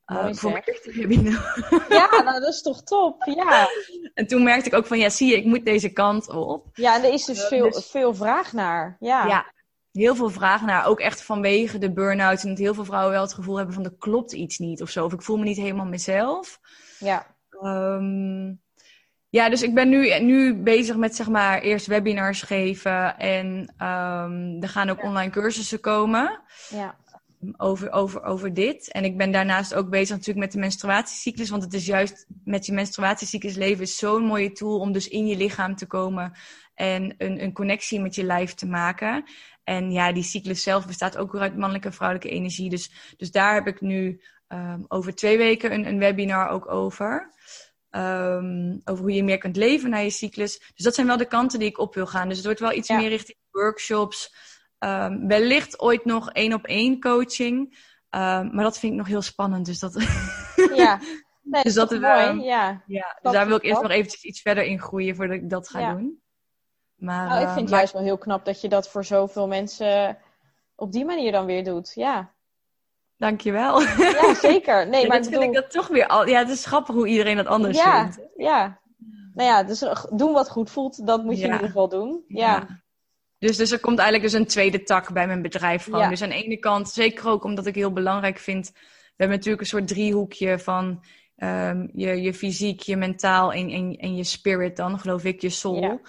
Uh, 0.08 0.34
voor 0.34 0.52
mijn 0.52 0.64
eerste 0.64 0.92
webinar. 0.92 1.86
Ja, 1.90 2.22
nou, 2.24 2.40
dat 2.40 2.54
is 2.54 2.62
toch 2.62 2.84
top. 2.84 3.24
Ja. 3.24 3.68
En 4.14 4.28
toen 4.28 4.44
merkte 4.44 4.70
ik 4.70 4.76
ook 4.76 4.86
van, 4.86 4.98
ja, 4.98 5.10
zie 5.10 5.30
je, 5.30 5.38
ik 5.38 5.46
moet 5.46 5.66
deze 5.66 5.90
kant 5.90 6.30
op. 6.30 6.68
Ja, 6.74 6.96
en 6.96 7.04
er 7.04 7.14
is 7.14 7.26
dus, 7.26 7.42
uh, 7.42 7.48
veel, 7.48 7.70
dus... 7.70 7.86
veel 7.86 8.16
vraag 8.16 8.54
naar. 8.54 8.98
Ja. 9.00 9.26
ja, 9.26 9.54
heel 10.02 10.16
veel 10.16 10.30
vraag 10.30 10.62
naar. 10.62 10.86
Ook 10.86 11.00
echt 11.00 11.24
vanwege 11.24 11.78
de 11.78 11.94
burn-out. 11.94 12.44
En 12.44 12.50
dat 12.50 12.58
heel 12.58 12.74
veel 12.74 12.86
vrouwen 12.86 13.12
wel 13.12 13.22
het 13.22 13.34
gevoel 13.34 13.58
hebben 13.58 13.76
van, 13.76 13.86
er 13.86 13.96
klopt 13.98 14.34
iets 14.34 14.58
niet 14.58 14.82
of 14.82 14.90
zo. 14.90 15.06
Of 15.06 15.14
ik 15.14 15.22
voel 15.22 15.38
me 15.38 15.44
niet 15.44 15.58
helemaal 15.58 15.86
mezelf. 15.86 16.60
Ja. 17.00 17.36
Um, 17.62 18.62
Ja, 19.30 19.50
dus 19.50 19.62
ik 19.62 19.74
ben 19.74 19.90
nu, 19.90 20.20
nu 20.20 20.56
bezig 20.56 20.96
met 20.96 21.16
zeg 21.16 21.30
maar 21.30 21.62
eerst 21.62 21.86
webinars 21.86 22.42
geven 22.42 23.18
en 23.18 23.48
um, 23.78 24.62
er 24.62 24.70
gaan 24.70 24.90
ook 24.90 25.04
online 25.04 25.32
cursussen 25.32 25.80
komen. 25.80 26.42
Ja. 26.70 26.96
Over, 27.58 27.92
over, 27.92 28.24
over 28.24 28.54
dit. 28.54 28.92
En 28.92 29.04
ik 29.04 29.18
ben 29.18 29.32
daarnaast 29.32 29.74
ook 29.74 29.90
bezig 29.90 30.10
natuurlijk 30.10 30.46
met 30.46 30.52
de 30.52 30.60
menstruatiecyclus. 30.60 31.50
Want 31.50 31.64
het 31.64 31.74
is 31.74 31.86
juist 31.86 32.26
met 32.44 32.66
je 32.66 32.74
menstruatiecyclus 32.74 33.56
leven 33.56 33.84
is 33.84 33.98
zo'n 33.98 34.24
mooie 34.24 34.52
tool 34.52 34.80
om 34.80 34.92
dus 34.92 35.08
in 35.08 35.28
je 35.28 35.38
lichaam 35.38 35.76
te 35.76 35.86
komen 35.86 36.32
en 36.76 37.16
een, 37.18 37.44
een 37.44 37.54
connectie 37.54 38.00
met 38.02 38.16
je 38.16 38.24
lijf 38.24 38.54
te 38.54 38.68
maken. 38.68 39.24
En 39.64 39.92
ja, 39.92 40.12
die 40.12 40.24
cyclus 40.24 40.64
zelf 40.64 40.88
bestaat 40.88 41.18
ook 41.18 41.32
weer 41.32 41.42
uit 41.42 41.58
mannelijke 41.58 41.88
en 41.88 41.94
vrouwelijke 41.94 42.30
energie. 42.30 42.70
Dus, 42.70 43.14
dus 43.18 43.32
daar 43.32 43.54
heb 43.54 43.68
ik 43.68 43.82
nu 43.82 44.22
um, 44.48 44.86
over 44.88 45.16
twee 45.16 45.38
weken 45.38 45.74
een, 45.74 45.88
een 45.88 46.00
webinar 46.00 46.50
ook 46.50 46.72
over. 46.72 47.32
Um, 47.90 48.82
over 48.86 49.04
hoe 49.04 49.14
je 49.14 49.24
meer 49.24 49.38
kunt 49.38 49.56
leven 49.56 49.90
naar 49.90 50.04
je 50.04 50.10
cyclus. 50.10 50.60
Dus 50.60 50.86
dat 50.86 50.96
zijn 50.96 51.08
wel 51.08 51.18
de 51.18 51.28
kanten 51.28 51.60
die 51.60 51.68
ik 51.68 51.80
op 51.80 51.96
wil 51.96 52.08
gaan. 52.08 52.28
Dus 52.28 52.38
het 52.38 52.46
wordt 52.46 52.60
wel 52.60 52.74
iets 52.74 52.90
meer 52.90 53.10
richting 53.10 53.38
workshops. 53.52 54.36
Um, 54.80 55.28
wellicht 55.28 55.80
ooit 55.80 56.06
nog 56.06 56.32
één 56.32 56.54
op 56.54 56.66
één 56.66 57.00
coaching. 57.00 57.78
maar 58.10 58.64
dat 58.64 58.80
vind 58.80 58.92
ik 58.92 58.98
nog 58.98 59.08
heel 59.08 59.22
spannend. 59.22 59.66
Dus 59.66 59.80
dat. 59.80 59.98
Ja, 60.76 61.00
nee, 61.42 61.64
dus 61.64 61.74
dat 61.74 61.92
is 61.92 62.00
mooi. 62.00 62.44
Ja, 62.44 62.84
ja 62.86 63.20
dus 63.22 63.32
daar 63.32 63.48
wil 63.48 63.56
ik 63.56 63.64
eerst 63.64 63.82
nog 63.82 63.92
eventjes 63.92 64.24
iets 64.24 64.42
verder 64.42 64.64
in 64.64 64.80
groeien 64.80 65.16
voordat 65.16 65.36
ik 65.36 65.50
dat 65.50 65.70
ga 65.70 65.94
doen. 65.94 66.23
Maar, 67.04 67.28
nou, 67.28 67.42
ik 67.42 67.48
vind 67.48 67.60
het 67.60 67.70
maar... 67.70 67.78
juist 67.78 67.94
wel 67.94 68.02
heel 68.02 68.18
knap 68.18 68.46
dat 68.46 68.62
je 68.62 68.70
dat 68.70 68.90
voor 68.90 69.06
zoveel 69.06 69.48
mensen 69.48 70.18
op 70.76 70.92
die 70.92 71.06
manier 71.06 71.32
dan 71.32 71.46
weer 71.46 71.64
doet. 71.64 71.92
Ja. 71.96 72.32
Dankjewel. 73.18 73.82
Ja, 73.82 74.34
zeker. 74.50 74.88
Nee, 74.88 75.08
maar 75.08 75.18
dat 75.18 75.28
vind 75.28 75.44
ik 75.44 75.54
dat 75.54 75.72
toch 75.72 75.88
weer 75.88 76.08
al. 76.08 76.28
Ja, 76.28 76.40
het 76.40 76.50
is 76.50 76.66
grappig 76.66 76.96
hoe 76.96 77.08
iedereen 77.08 77.36
dat 77.36 77.46
anders 77.46 77.78
ja, 77.78 78.02
vindt. 78.02 78.32
Ja. 78.38 78.80
Nou 79.34 79.50
ja, 79.50 79.64
dus 79.64 79.86
doen 80.10 80.34
wat 80.34 80.50
goed 80.50 80.70
voelt, 80.70 81.08
dat 81.08 81.24
moet 81.24 81.38
je 81.38 81.46
in 81.46 81.52
ieder 81.52 81.68
geval 81.68 81.90
doen. 81.90 82.24
Ja. 82.28 82.82
Dus, 83.38 83.58
dus 83.58 83.72
er 83.72 83.80
komt 83.80 84.00
eigenlijk 84.00 84.32
dus 84.32 84.40
een 84.40 84.48
tweede 84.48 84.84
tak 84.84 85.14
bij 85.14 85.28
mijn 85.28 85.42
bedrijf 85.42 85.84
gewoon. 85.84 86.10
Dus 86.10 86.22
aan 86.22 86.30
de 86.30 86.44
ene 86.44 86.58
kant, 86.58 86.90
zeker 86.90 87.28
ook 87.28 87.44
omdat 87.44 87.66
ik 87.66 87.76
heel 87.76 87.94
belangrijk 87.94 88.38
vind. 88.38 88.72
We 88.74 88.80
hebben 89.16 89.38
natuurlijk 89.38 89.62
een 89.62 89.70
soort 89.70 89.88
driehoekje 89.88 90.60
van 90.60 91.04
um, 91.38 91.90
je, 91.94 92.22
je 92.22 92.34
fysiek, 92.34 92.80
je 92.80 92.98
mentaal 92.98 93.54
en, 93.54 93.70
en, 93.70 93.96
en 93.96 94.16
je 94.16 94.24
spirit 94.24 94.76
dan, 94.76 95.00
geloof 95.00 95.24
ik, 95.24 95.42
je 95.42 95.50
soul. 95.50 96.02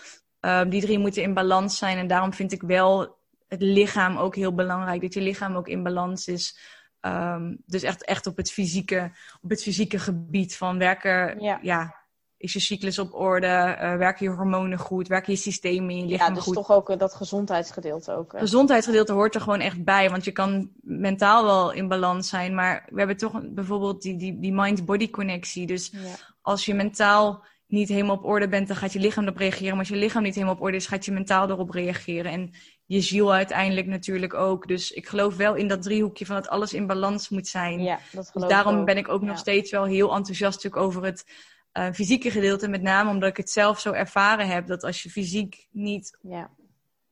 Um, 0.46 0.68
die 0.68 0.80
drie 0.80 0.98
moeten 0.98 1.22
in 1.22 1.34
balans 1.34 1.78
zijn. 1.78 1.98
En 1.98 2.06
daarom 2.06 2.32
vind 2.32 2.52
ik 2.52 2.62
wel 2.62 3.16
het 3.48 3.62
lichaam 3.62 4.16
ook 4.16 4.36
heel 4.36 4.54
belangrijk. 4.54 5.00
Dat 5.00 5.14
je 5.14 5.20
lichaam 5.20 5.56
ook 5.56 5.68
in 5.68 5.82
balans 5.82 6.26
is. 6.26 6.58
Um, 7.00 7.62
dus 7.66 7.82
echt, 7.82 8.04
echt 8.04 8.26
op, 8.26 8.36
het 8.36 8.50
fysieke, 8.50 9.12
op 9.40 9.50
het 9.50 9.62
fysieke 9.62 9.98
gebied 9.98 10.56
van 10.56 10.78
werken. 10.78 11.40
Ja. 11.62 11.94
is 12.36 12.52
je 12.52 12.60
cyclus 12.60 12.98
op 12.98 13.14
orde? 13.14 13.46
Uh, 13.46 13.96
werken 13.96 14.26
je 14.26 14.32
hormonen 14.32 14.78
goed? 14.78 15.08
Werken 15.08 15.32
je 15.32 15.38
systemen 15.38 15.90
in 15.90 15.96
je 15.96 16.06
lichaam 16.06 16.26
goed? 16.26 16.36
Ja, 16.36 16.44
dus 16.44 16.54
toch 16.54 16.76
ook 16.76 16.90
uh, 16.90 16.98
dat 16.98 17.14
gezondheidsgedeelte 17.14 18.12
ook. 18.12 18.34
Gezondheidsgedeelte 18.36 19.12
hoort 19.12 19.34
er 19.34 19.40
gewoon 19.40 19.60
echt 19.60 19.84
bij. 19.84 20.10
Want 20.10 20.24
je 20.24 20.32
kan 20.32 20.70
mentaal 20.80 21.44
wel 21.44 21.72
in 21.72 21.88
balans 21.88 22.28
zijn. 22.28 22.54
Maar 22.54 22.86
we 22.88 22.98
hebben 22.98 23.16
toch 23.16 23.40
bijvoorbeeld 23.42 24.02
die, 24.02 24.16
die, 24.16 24.38
die 24.38 24.52
mind-body 24.52 25.10
connectie. 25.10 25.66
Dus 25.66 25.90
ja. 25.92 26.00
als 26.42 26.64
je 26.64 26.74
mentaal 26.74 27.44
niet 27.66 27.88
helemaal 27.88 28.16
op 28.16 28.24
orde 28.24 28.48
bent, 28.48 28.68
dan 28.68 28.76
gaat 28.76 28.92
je 28.92 28.98
lichaam 28.98 29.24
erop 29.24 29.36
reageren. 29.36 29.70
Maar 29.70 29.78
als 29.78 29.88
je 29.88 29.96
lichaam 29.96 30.22
niet 30.22 30.34
helemaal 30.34 30.54
op 30.54 30.60
orde 30.60 30.76
is, 30.76 30.86
gaat 30.86 31.04
je 31.04 31.12
mentaal 31.12 31.50
erop 31.50 31.70
reageren. 31.70 32.32
En 32.32 32.50
je 32.86 33.00
ziel 33.00 33.32
uiteindelijk 33.32 33.86
natuurlijk 33.86 34.34
ook. 34.34 34.68
Dus 34.68 34.90
ik 34.90 35.08
geloof 35.08 35.36
wel 35.36 35.54
in 35.54 35.68
dat 35.68 35.82
driehoekje 35.82 36.26
van 36.26 36.34
dat 36.34 36.48
alles 36.48 36.72
in 36.72 36.86
balans 36.86 37.28
moet 37.28 37.46
zijn. 37.46 37.82
Ja, 37.82 37.98
dat 38.12 38.30
dus 38.34 38.48
daarom 38.48 38.84
ben 38.84 38.96
ik 38.96 39.08
ook 39.08 39.22
nog 39.22 39.38
steeds 39.38 39.70
wel 39.70 39.84
heel 39.84 40.14
enthousiast 40.14 40.72
over 40.74 41.04
het 41.04 41.24
uh, 41.72 41.90
fysieke 41.92 42.30
gedeelte. 42.30 42.68
Met 42.68 42.82
name 42.82 43.10
omdat 43.10 43.28
ik 43.28 43.36
het 43.36 43.50
zelf 43.50 43.80
zo 43.80 43.92
ervaren 43.92 44.48
heb. 44.48 44.66
Dat 44.66 44.82
als 44.82 45.02
je 45.02 45.10
fysiek 45.10 45.66
niet 45.70 46.18
ja. 46.22 46.50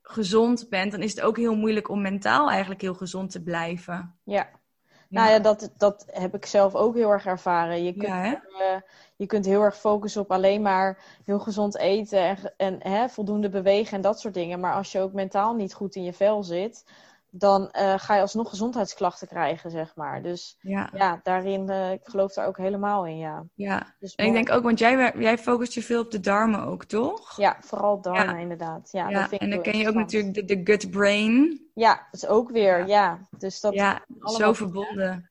gezond 0.03 0.66
bent, 0.68 0.92
dan 0.92 1.03
is 1.03 1.11
het 1.11 1.20
ook 1.20 1.36
heel 1.36 1.57
moeilijk 1.57 1.88
om 1.88 2.03
mentaal 2.03 2.50
eigenlijk 2.50 2.80
heel 2.80 2.94
gezond 2.94 3.30
te 3.30 3.42
blijven. 3.42 4.18
Ja, 4.24 4.50
nou 5.12 5.30
ja, 5.30 5.38
dat, 5.38 5.70
dat 5.76 6.06
heb 6.10 6.34
ik 6.34 6.46
zelf 6.46 6.74
ook 6.74 6.94
heel 6.94 7.10
erg 7.10 7.26
ervaren. 7.26 7.84
Je 7.84 7.92
kunt, 7.92 8.06
ja, 8.06 8.42
uh, 8.60 8.80
je 9.16 9.26
kunt 9.26 9.44
heel 9.44 9.62
erg 9.62 9.76
focussen 9.76 10.20
op 10.20 10.30
alleen 10.30 10.62
maar 10.62 10.98
heel 11.24 11.38
gezond 11.38 11.76
eten 11.76 12.20
en, 12.20 12.38
en 12.56 12.76
hè, 12.78 13.08
voldoende 13.08 13.48
bewegen 13.48 13.96
en 13.96 14.02
dat 14.02 14.20
soort 14.20 14.34
dingen. 14.34 14.60
Maar 14.60 14.74
als 14.74 14.92
je 14.92 15.00
ook 15.00 15.12
mentaal 15.12 15.54
niet 15.54 15.74
goed 15.74 15.94
in 15.94 16.04
je 16.04 16.12
vel 16.12 16.42
zit, 16.42 16.84
dan 17.35 17.62
uh, 17.62 17.95
ga 17.99 18.14
je 18.14 18.20
alsnog 18.20 18.49
gezondheidsklachten 18.49 19.28
krijgen, 19.28 19.70
zeg 19.70 19.97
maar. 19.97 20.22
Dus 20.22 20.57
ja, 20.61 20.91
ja 20.95 21.20
daarin, 21.22 21.70
uh, 21.70 21.93
ik 21.93 22.01
geloof 22.05 22.33
daar 22.33 22.47
ook 22.47 22.57
helemaal 22.57 23.07
in, 23.07 23.16
ja. 23.16 23.45
Ja, 23.55 23.95
dus 23.99 24.14
en 24.14 24.26
ik 24.26 24.33
denk 24.33 24.51
ook, 24.51 24.62
want 24.62 24.78
jij, 24.78 25.12
jij 25.18 25.39
focust 25.39 25.72
je 25.72 25.83
veel 25.83 26.01
op 26.01 26.11
de 26.11 26.20
darmen 26.20 26.64
ook, 26.64 26.85
toch? 26.85 27.37
Ja, 27.37 27.57
vooral 27.61 28.01
darmen 28.01 28.39
inderdaad. 28.39 28.89
Ja, 28.93 29.09
ja. 29.09 29.30
en 29.30 29.51
dan 29.51 29.62
ken 29.62 29.78
je 29.78 29.89
ook 29.89 29.95
natuurlijk 29.95 30.35
de, 30.35 30.45
de 30.45 30.61
gut-brain. 30.64 31.61
Ja, 31.74 32.07
dat 32.11 32.22
is 32.22 32.26
ook 32.26 32.51
weer, 32.51 32.87
ja. 32.87 33.18
Dus 33.39 33.61
dat 33.61 33.74
ja, 33.74 34.05
zo 34.20 34.53
verbonden. 34.53 35.30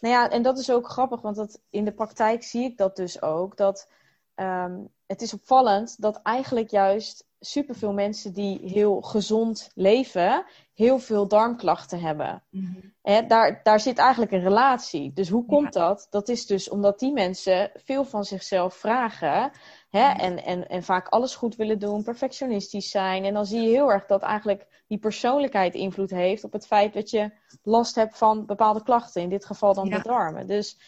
Nou 0.00 0.14
ja, 0.14 0.30
en 0.30 0.42
dat 0.42 0.58
is 0.58 0.70
ook 0.70 0.88
grappig, 0.88 1.20
want 1.20 1.36
dat, 1.36 1.60
in 1.70 1.84
de 1.84 1.92
praktijk 1.92 2.42
zie 2.42 2.64
ik 2.64 2.76
dat 2.76 2.96
dus 2.96 3.22
ook. 3.22 3.56
Dat 3.56 3.88
um, 4.34 4.90
het 5.10 5.22
is 5.22 5.34
opvallend 5.34 6.02
dat 6.02 6.20
eigenlijk 6.22 6.70
juist 6.70 7.28
superveel 7.40 7.92
mensen 7.92 8.32
die 8.32 8.60
heel 8.62 9.00
gezond 9.00 9.70
leven, 9.74 10.44
heel 10.74 10.98
veel 10.98 11.28
darmklachten 11.28 12.00
hebben. 12.00 12.42
Mm 12.50 12.90
daar, 13.02 13.60
daar 13.62 13.80
zit 13.80 13.98
eigenlijk 13.98 14.32
een 14.32 14.42
relatie. 14.42 15.12
Dus 15.12 15.28
hoe 15.28 15.44
komt 15.46 15.72
dat? 15.72 16.06
Dat 16.10 16.28
is 16.28 16.46
dus 16.46 16.68
omdat 16.68 16.98
die 16.98 17.12
mensen 17.12 17.70
veel 17.74 18.04
van 18.04 18.24
zichzelf 18.24 18.74
vragen. 18.74 19.50
Hè? 19.90 20.08
En, 20.08 20.44
en, 20.44 20.68
en 20.68 20.82
vaak 20.82 21.08
alles 21.08 21.34
goed 21.34 21.56
willen 21.56 21.78
doen, 21.78 22.02
perfectionistisch 22.02 22.90
zijn. 22.90 23.24
En 23.24 23.34
dan 23.34 23.46
zie 23.46 23.60
je 23.60 23.68
heel 23.68 23.92
erg 23.92 24.06
dat 24.06 24.22
eigenlijk 24.22 24.84
die 24.86 24.98
persoonlijkheid 24.98 25.74
invloed 25.74 26.10
heeft 26.10 26.44
op 26.44 26.52
het 26.52 26.66
feit 26.66 26.92
dat 26.92 27.10
je 27.10 27.30
last 27.62 27.94
hebt 27.94 28.18
van 28.18 28.46
bepaalde 28.46 28.82
klachten. 28.82 29.22
In 29.22 29.28
dit 29.28 29.44
geval 29.44 29.74
dan 29.74 29.88
de 29.88 30.00
darmen. 30.02 30.46
Dus 30.46 30.78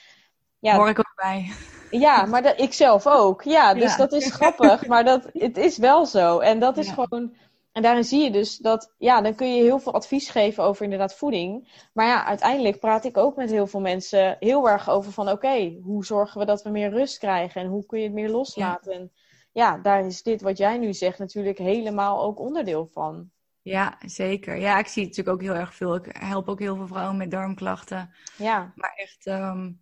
ja, 0.62 0.76
hoor 0.76 0.88
ik 0.88 0.98
ook 0.98 1.12
bij. 1.16 1.52
Ja, 1.90 2.24
maar 2.24 2.42
dat, 2.42 2.60
ik 2.60 2.72
zelf 2.72 3.06
ook. 3.06 3.42
Ja, 3.42 3.74
dus 3.74 3.96
dat 3.96 4.12
is 4.12 4.32
grappig. 4.32 4.86
Maar 4.86 5.04
dat, 5.04 5.28
het 5.32 5.56
is 5.56 5.78
wel 5.78 6.06
zo. 6.06 6.38
En 6.38 6.58
dat 6.58 6.76
is 6.76 6.90
gewoon. 6.90 7.36
En 7.72 7.82
daarin 7.82 8.04
zie 8.04 8.22
je 8.22 8.30
dus 8.30 8.56
dat, 8.56 8.94
ja, 8.98 9.20
dan 9.20 9.34
kun 9.34 9.54
je 9.54 9.62
heel 9.62 9.78
veel 9.78 9.94
advies 9.94 10.28
geven 10.28 10.64
over 10.64 10.84
inderdaad 10.84 11.14
voeding. 11.14 11.72
Maar 11.92 12.06
ja, 12.06 12.24
uiteindelijk 12.24 12.80
praat 12.80 13.04
ik 13.04 13.16
ook 13.16 13.36
met 13.36 13.50
heel 13.50 13.66
veel 13.66 13.80
mensen 13.80 14.36
heel 14.40 14.68
erg 14.68 14.90
over 14.90 15.12
van, 15.12 15.30
oké, 15.30 15.78
hoe 15.82 16.04
zorgen 16.04 16.40
we 16.40 16.46
dat 16.46 16.62
we 16.62 16.70
meer 16.70 16.90
rust 16.90 17.18
krijgen 17.18 17.60
en 17.60 17.66
hoe 17.66 17.86
kun 17.86 17.98
je 17.98 18.04
het 18.04 18.14
meer 18.14 18.30
loslaten? 18.30 18.92
Ja. 18.92 18.98
En 18.98 19.12
ja, 19.52 19.78
daar 19.78 20.06
is 20.06 20.22
dit 20.22 20.42
wat 20.42 20.58
jij 20.58 20.78
nu 20.78 20.92
zegt 20.92 21.18
natuurlijk 21.18 21.58
helemaal 21.58 22.22
ook 22.22 22.38
onderdeel 22.38 22.88
van. 22.92 23.30
Ja, 23.62 23.98
zeker. 24.06 24.56
Ja, 24.56 24.78
ik 24.78 24.86
zie 24.86 25.04
het 25.04 25.16
natuurlijk 25.16 25.36
ook 25.36 25.50
heel 25.50 25.60
erg 25.60 25.74
veel. 25.74 25.94
Ik 25.94 26.16
help 26.18 26.48
ook 26.48 26.58
heel 26.58 26.76
veel 26.76 26.86
vrouwen 26.86 27.16
met 27.16 27.30
darmklachten. 27.30 28.14
Ja. 28.36 28.72
Maar 28.74 28.92
echt, 28.94 29.26
um, 29.26 29.81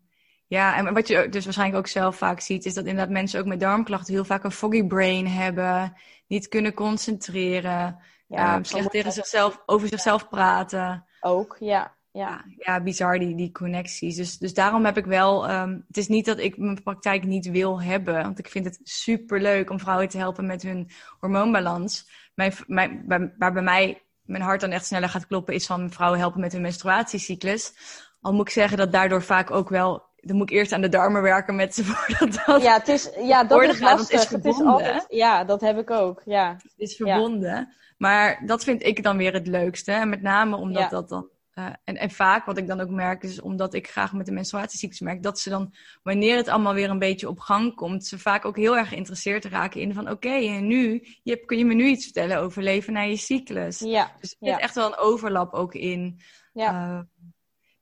ja, 0.51 0.77
en 0.77 0.95
wat 0.95 1.09
je 1.09 1.29
dus 1.29 1.45
waarschijnlijk 1.45 1.79
ook 1.79 1.87
zelf 1.87 2.17
vaak 2.17 2.41
ziet, 2.41 2.65
is 2.65 2.75
dat 2.75 2.85
inderdaad 2.85 3.13
mensen 3.13 3.41
ook 3.41 3.47
met 3.47 3.61
darmklachten 3.61 4.15
heel 4.15 4.25
vaak 4.25 4.45
een 4.45 4.51
foggy 4.51 4.87
brain 4.87 5.27
hebben, 5.27 5.93
niet 6.27 6.49
kunnen 6.49 6.75
concentreren, 6.75 7.99
ja, 8.27 8.57
um, 8.57 8.65
slecht 8.65 8.91
tegen 8.91 9.13
zichzelf, 9.13 9.63
over 9.67 9.89
zichzelf 9.89 10.29
praten. 10.29 11.05
Ook, 11.21 11.57
ja. 11.61 11.99
Ja, 12.13 12.45
ja, 12.57 12.83
bizar 12.83 13.19
die, 13.19 13.35
die 13.35 13.53
connecties. 13.53 14.17
Dus, 14.17 14.39
dus 14.39 14.55
daarom 14.55 14.85
heb 14.85 14.97
ik 14.97 15.05
wel. 15.05 15.51
Um, 15.51 15.85
het 15.87 15.97
is 15.97 16.09
niet 16.09 16.25
dat 16.25 16.39
ik 16.39 16.59
mijn 16.59 16.83
praktijk 16.83 17.25
niet 17.25 17.51
wil 17.51 17.83
hebben. 17.83 18.23
Want 18.23 18.39
ik 18.39 18.49
vind 18.49 18.65
het 18.65 18.81
super 18.83 19.41
leuk 19.41 19.71
om 19.71 19.81
vrouwen 19.81 20.09
te 20.09 20.19
helpen 20.19 20.47
met 20.47 20.63
hun 20.63 20.91
hormoonbalans. 21.19 22.11
Mijn, 22.35 22.53
mijn, 22.67 23.05
waar 23.39 23.53
bij 23.53 23.63
mij 23.63 24.03
mijn 24.23 24.43
hart 24.43 24.61
dan 24.61 24.71
echt 24.71 24.87
sneller 24.87 25.09
gaat 25.09 25.27
kloppen, 25.27 25.55
is 25.55 25.67
van 25.67 25.91
vrouwen 25.91 26.19
helpen 26.19 26.41
met 26.41 26.53
hun 26.53 26.63
menstruatiecyclus. 26.63 27.75
Al 28.21 28.33
moet 28.33 28.47
ik 28.47 28.53
zeggen 28.53 28.79
dat 28.79 28.93
daardoor 28.93 29.23
vaak 29.23 29.51
ook 29.51 29.69
wel 29.69 30.10
dan 30.21 30.37
moet 30.37 30.51
ik 30.51 30.57
eerst 30.57 30.73
aan 30.73 30.81
de 30.81 30.89
darmen 30.89 31.23
werken 31.23 31.55
met 31.57 31.75
ze 31.75 31.85
voordat 31.91 32.43
dat 32.47 32.63
Ja, 32.63 32.75
het 32.75 32.89
is, 32.89 33.11
ja 33.21 33.45
dat 33.45 33.63
is 33.63 33.81
lastig. 33.81 34.11
Het 34.11 34.21
is, 34.21 34.27
verbonden. 34.27 34.53
het 34.53 34.57
is 34.57 34.67
altijd, 34.67 35.05
ja, 35.09 35.45
dat 35.45 35.61
heb 35.61 35.79
ik 35.79 35.91
ook. 35.91 36.23
Ja. 36.25 36.57
Het 36.63 36.73
is 36.77 36.97
verbonden. 36.97 37.75
Maar 37.99 38.43
dat 38.47 38.65
vind 38.65 38.85
ik 38.85 39.03
dan 39.03 39.17
weer 39.17 39.33
het 39.33 39.47
leukste. 39.47 39.93
En 39.93 40.09
met 40.09 40.23
name 40.23 40.57
omdat 40.57 40.83
ja. 40.83 40.89
dat 40.89 41.09
dan... 41.09 41.29
Uh, 41.55 41.67
en, 41.85 41.97
en 41.97 42.11
vaak 42.11 42.45
wat 42.45 42.59
ik 42.59 42.67
dan 42.67 42.81
ook 42.81 42.91
merk, 42.91 43.23
is 43.23 43.41
omdat 43.41 43.75
ik 43.75 43.89
graag 43.89 44.13
met 44.13 44.27
de 44.27 44.33
menstruatieziektes 44.33 45.01
merk, 45.01 45.23
dat 45.23 45.39
ze 45.39 45.51
dan, 45.51 45.75
wanneer 46.03 46.37
het 46.37 46.49
allemaal 46.49 46.75
weer 46.75 46.91
een 46.91 46.99
beetje 46.99 47.29
op 47.29 47.39
gang 47.39 47.75
komt, 47.75 48.07
ze 48.07 48.19
vaak 48.19 48.45
ook 48.45 48.57
heel 48.57 48.77
erg 48.77 48.89
geïnteresseerd 48.89 49.45
raken 49.45 49.81
in 49.81 49.95
van 49.95 50.11
oké, 50.11 50.13
okay, 50.13 50.49
en 50.49 50.67
nu, 50.67 51.07
je, 51.23 51.45
kun 51.45 51.59
je 51.59 51.65
me 51.65 51.75
nu 51.75 51.87
iets 51.87 52.05
vertellen 52.05 52.39
over 52.39 52.63
leven 52.63 52.93
na 52.93 53.01
je 53.01 53.17
cyclus? 53.17 53.79
Ja. 53.79 54.13
Dus 54.21 54.37
er 54.41 54.49
zit 54.49 54.61
echt 54.61 54.75
wel 54.75 54.87
een 54.87 54.99
overlap 54.99 55.53
ook 55.53 55.75
in. 55.75 56.21
Ja. 56.53 56.73
Uh, 56.73 57.01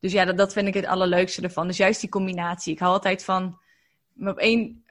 dus 0.01 0.13
ja, 0.13 0.25
dat, 0.25 0.37
dat 0.37 0.53
vind 0.53 0.69
ik 0.69 0.75
het 0.75 0.87
allerleukste 0.87 1.43
ervan. 1.43 1.67
Dus 1.67 1.77
juist 1.77 2.01
die 2.01 2.11
combinatie. 2.11 2.73
Ik 2.73 2.79
hou 2.79 2.93
altijd 2.93 3.25
van 3.25 3.59
op 4.21 4.39
één, 4.39 4.85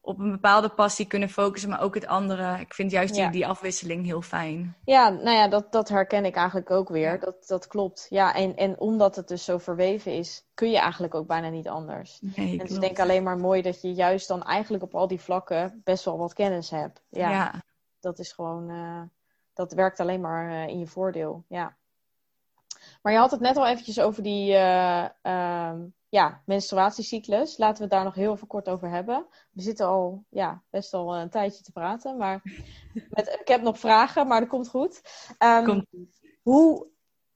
op 0.00 0.18
een 0.18 0.30
bepaalde 0.30 0.68
passie 0.68 1.06
kunnen 1.06 1.28
focussen, 1.28 1.70
maar 1.70 1.80
ook 1.80 1.94
het 1.94 2.06
andere. 2.06 2.60
Ik 2.60 2.74
vind 2.74 2.90
juist 2.90 3.14
die, 3.14 3.30
die 3.30 3.46
afwisseling 3.46 4.04
heel 4.04 4.22
fijn. 4.22 4.76
Ja, 4.84 5.08
nou 5.08 5.36
ja, 5.36 5.48
dat, 5.48 5.72
dat 5.72 5.88
herken 5.88 6.24
ik 6.24 6.34
eigenlijk 6.36 6.70
ook 6.70 6.88
weer. 6.88 7.20
Dat, 7.20 7.46
dat 7.46 7.66
klopt. 7.66 8.06
Ja, 8.10 8.34
en, 8.34 8.56
en 8.56 8.80
omdat 8.80 9.16
het 9.16 9.28
dus 9.28 9.44
zo 9.44 9.58
verweven 9.58 10.12
is, 10.12 10.44
kun 10.54 10.70
je 10.70 10.78
eigenlijk 10.78 11.14
ook 11.14 11.26
bijna 11.26 11.48
niet 11.48 11.68
anders. 11.68 12.18
Nee, 12.20 12.52
en 12.52 12.58
het 12.58 12.70
is 12.70 12.78
denk 12.78 12.92
ik 12.92 13.00
alleen 13.00 13.22
maar 13.22 13.38
mooi 13.38 13.62
dat 13.62 13.82
je 13.82 13.92
juist 13.92 14.28
dan 14.28 14.42
eigenlijk 14.42 14.82
op 14.82 14.94
al 14.94 15.08
die 15.08 15.20
vlakken 15.20 15.80
best 15.84 16.04
wel 16.04 16.18
wat 16.18 16.32
kennis 16.32 16.70
hebt. 16.70 17.02
Ja, 17.08 17.62
dat 18.00 18.18
is 18.18 18.32
gewoon, 18.32 18.70
uh, 18.70 19.02
dat 19.54 19.72
werkt 19.72 20.00
alleen 20.00 20.20
maar 20.20 20.50
uh, 20.50 20.66
in 20.66 20.78
je 20.78 20.86
voordeel. 20.86 21.44
Ja. 21.48 21.76
Maar 23.04 23.12
je 23.12 23.18
had 23.18 23.30
het 23.30 23.40
net 23.40 23.56
al 23.56 23.66
eventjes 23.66 24.00
over 24.00 24.22
die 24.22 24.50
uh, 24.52 25.06
ja, 26.08 26.42
menstruatiecyclus. 26.44 27.58
Laten 27.58 27.76
we 27.76 27.82
het 27.82 27.92
daar 27.92 28.04
nog 28.04 28.14
heel 28.14 28.32
even 28.32 28.46
kort 28.46 28.68
over 28.68 28.90
hebben. 28.90 29.26
We 29.50 29.62
zitten 29.62 29.86
al 29.86 30.24
ja, 30.28 30.62
best 30.70 30.94
al 30.94 31.16
een 31.16 31.30
tijdje 31.30 31.62
te 31.62 31.72
praten. 31.72 32.16
Maar 32.16 32.42
met, 33.10 33.38
ik 33.40 33.48
heb 33.48 33.62
nog 33.62 33.78
vragen, 33.78 34.26
maar 34.26 34.40
dat 34.40 34.48
komt 34.48 34.68
goed. 34.68 35.00
Um, 35.38 35.86
Hoe 36.42 36.86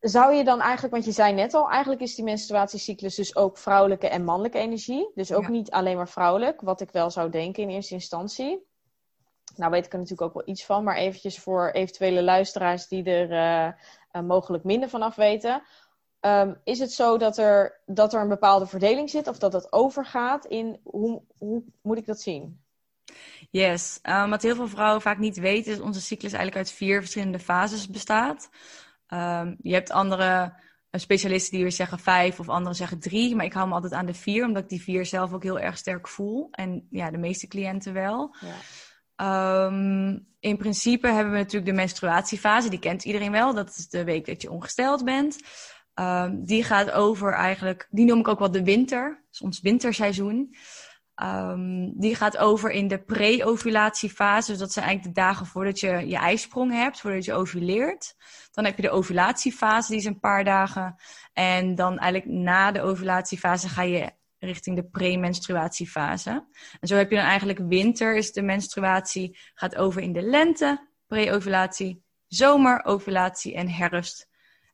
zou 0.01 0.35
je 0.35 0.45
dan 0.45 0.61
eigenlijk, 0.61 0.93
want 0.93 1.05
je 1.05 1.13
zei 1.13 1.33
net 1.33 1.55
al, 1.55 1.71
eigenlijk 1.71 2.01
is 2.01 2.15
die 2.15 2.25
menstruatiecyclus 2.25 3.15
dus 3.15 3.37
ook 3.37 3.59
vrouwelijke 3.59 4.09
en 4.09 4.25
mannelijke 4.25 4.59
energie. 4.59 5.11
Dus 5.15 5.33
ook 5.33 5.49
niet 5.49 5.71
alleen 5.71 5.97
maar 5.97 6.09
vrouwelijk, 6.09 6.61
wat 6.61 6.81
ik 6.81 6.91
wel 6.91 7.11
zou 7.11 7.31
denken 7.31 7.63
in 7.63 7.69
eerste 7.69 7.95
instantie. 7.95 8.67
Nou 9.57 9.71
weet 9.71 9.87
ik 9.87 9.93
er 9.93 9.99
natuurlijk 9.99 10.29
ook 10.29 10.35
wel 10.35 10.55
iets 10.55 10.65
van, 10.65 10.85
maar 10.85 10.97
eventjes 10.97 11.39
voor 11.39 11.71
eventuele 11.71 12.23
luisteraars 12.23 12.89
die 12.89 13.05
er 13.05 13.31
uh, 13.31 13.73
mogelijk 14.27 14.65
minder 14.65 14.89
van 14.89 15.03
af 15.03 15.15
weten. 15.15 15.63
Um, 16.21 16.61
is 16.65 16.79
het 16.79 16.93
zo 16.93 17.19
dat 17.19 17.39
er, 17.39 17.81
dat 17.87 18.15
er 18.15 18.21
een 18.21 18.29
bepaalde 18.29 18.67
verdeling 18.67 19.11
zit 19.11 19.29
of 19.29 19.39
dat 19.39 19.53
het 19.53 19.73
overgaat 19.73 20.45
in 20.45 20.81
hoe, 20.83 21.23
hoe 21.39 21.63
moet 21.83 21.99
ik 21.99 22.07
dat 22.07 22.21
zien? 22.21 22.61
Yes, 23.51 23.99
um, 24.03 24.31
wat 24.31 24.43
heel 24.43 24.55
veel 24.55 24.69
vrouwen 24.69 25.03
vaak 25.03 25.19
niet 25.19 25.39
weten 25.39 25.71
is 25.71 25.79
dat 25.79 25.87
onze 25.87 26.01
cyclus 26.01 26.33
eigenlijk 26.33 26.67
uit 26.67 26.77
vier 26.77 27.01
verschillende 27.01 27.39
fases 27.39 27.89
bestaat. 27.89 28.51
Um, 29.09 29.57
je 29.63 29.73
hebt 29.73 29.91
andere 29.91 30.53
uh, 30.91 31.01
specialisten 31.01 31.53
die 31.53 31.63
weer 31.63 31.73
zeggen 31.73 31.99
vijf 31.99 32.41
of 32.41 32.49
anderen 32.49 32.77
zeggen 32.77 33.01
drie, 33.01 33.37
maar 33.37 33.45
ik 33.45 33.53
hou 33.53 33.69
me 33.69 33.75
altijd 33.75 33.93
aan 33.93 34.07
de 34.07 34.15
vier 34.15 34.45
omdat 34.45 34.63
ik 34.63 34.69
die 34.69 34.83
vier 34.83 35.07
zelf 35.07 35.33
ook 35.33 35.43
heel 35.43 35.61
erg 35.61 35.79
sterk 35.79 36.09
voel 36.09 36.49
en 36.51 36.87
ja, 36.91 37.11
de 37.11 37.19
meeste 37.19 37.49
cliënten 37.49 37.93
wel. 37.93 38.35
Ja. 38.41 38.55
Um, 39.21 40.27
in 40.41 40.57
principe 40.57 41.07
hebben 41.07 41.33
we 41.33 41.39
natuurlijk 41.39 41.71
de 41.71 41.77
menstruatiefase, 41.77 42.71
die 42.71 42.79
kent 42.79 43.05
iedereen 43.05 43.33
wel. 43.33 43.55
Dat 43.55 43.69
is 43.69 43.89
de 43.89 44.05
week 44.05 44.27
dat 44.27 44.43
je 44.43 44.51
ongesteld 44.51 45.05
bent. 45.05 45.39
Um, 45.95 46.45
die 46.45 46.65
gaat 46.65 46.91
over 46.91 47.33
eigenlijk, 47.33 47.87
die 47.91 48.05
noem 48.05 48.19
ik 48.19 48.29
ook 48.29 48.39
wel 48.39 48.51
de 48.51 48.65
winter, 48.65 49.25
ons 49.41 49.61
winterseizoen. 49.61 50.55
Um, 51.23 51.93
die 52.01 52.15
gaat 52.15 52.37
over 52.37 52.71
in 52.71 52.89
de 52.89 52.99
pre-ovulatiefase. 52.99 54.51
Dus 54.51 54.61
dat 54.61 54.73
zijn 54.73 54.85
eigenlijk 54.85 55.15
de 55.15 55.21
dagen 55.23 55.47
voordat 55.47 55.81
je 55.81 56.07
je 56.07 56.17
ijsprong 56.17 56.73
hebt, 56.73 57.01
voordat 57.01 57.25
je 57.25 57.35
ovuleert. 57.35 58.17
Dan 58.53 58.65
heb 58.65 58.77
je 58.77 58.83
de 58.83 58.91
ovulatiefase, 58.91 59.91
die 59.91 60.01
is 60.01 60.05
een 60.05 60.21
paar 60.21 60.45
dagen. 60.45 60.97
En 61.33 61.75
dan 61.75 61.99
eigenlijk 61.99 62.39
na 62.39 62.73
de 62.73 62.83
ovulatiefase 62.83 63.69
ga 63.69 63.83
je 63.83 64.11
richting 64.39 64.77
de 64.77 64.85
premenstruatiefase. 64.85 66.47
En 66.81 66.89
zo 66.89 66.97
heb 66.97 67.11
je 67.11 67.17
dan 67.17 67.25
eigenlijk 67.25 67.59
winter, 67.59 68.17
is 68.17 68.33
de 68.33 68.43
menstruatie, 68.43 69.39
gaat 69.55 69.77
over 69.77 70.03
in 70.03 70.13
de 70.13 70.23
lente, 70.23 70.89
pre-ovulatie, 71.07 72.03
zomer, 72.27 72.85
ovulatie 72.85 73.55
en 73.55 73.69
herfst, 73.69 74.29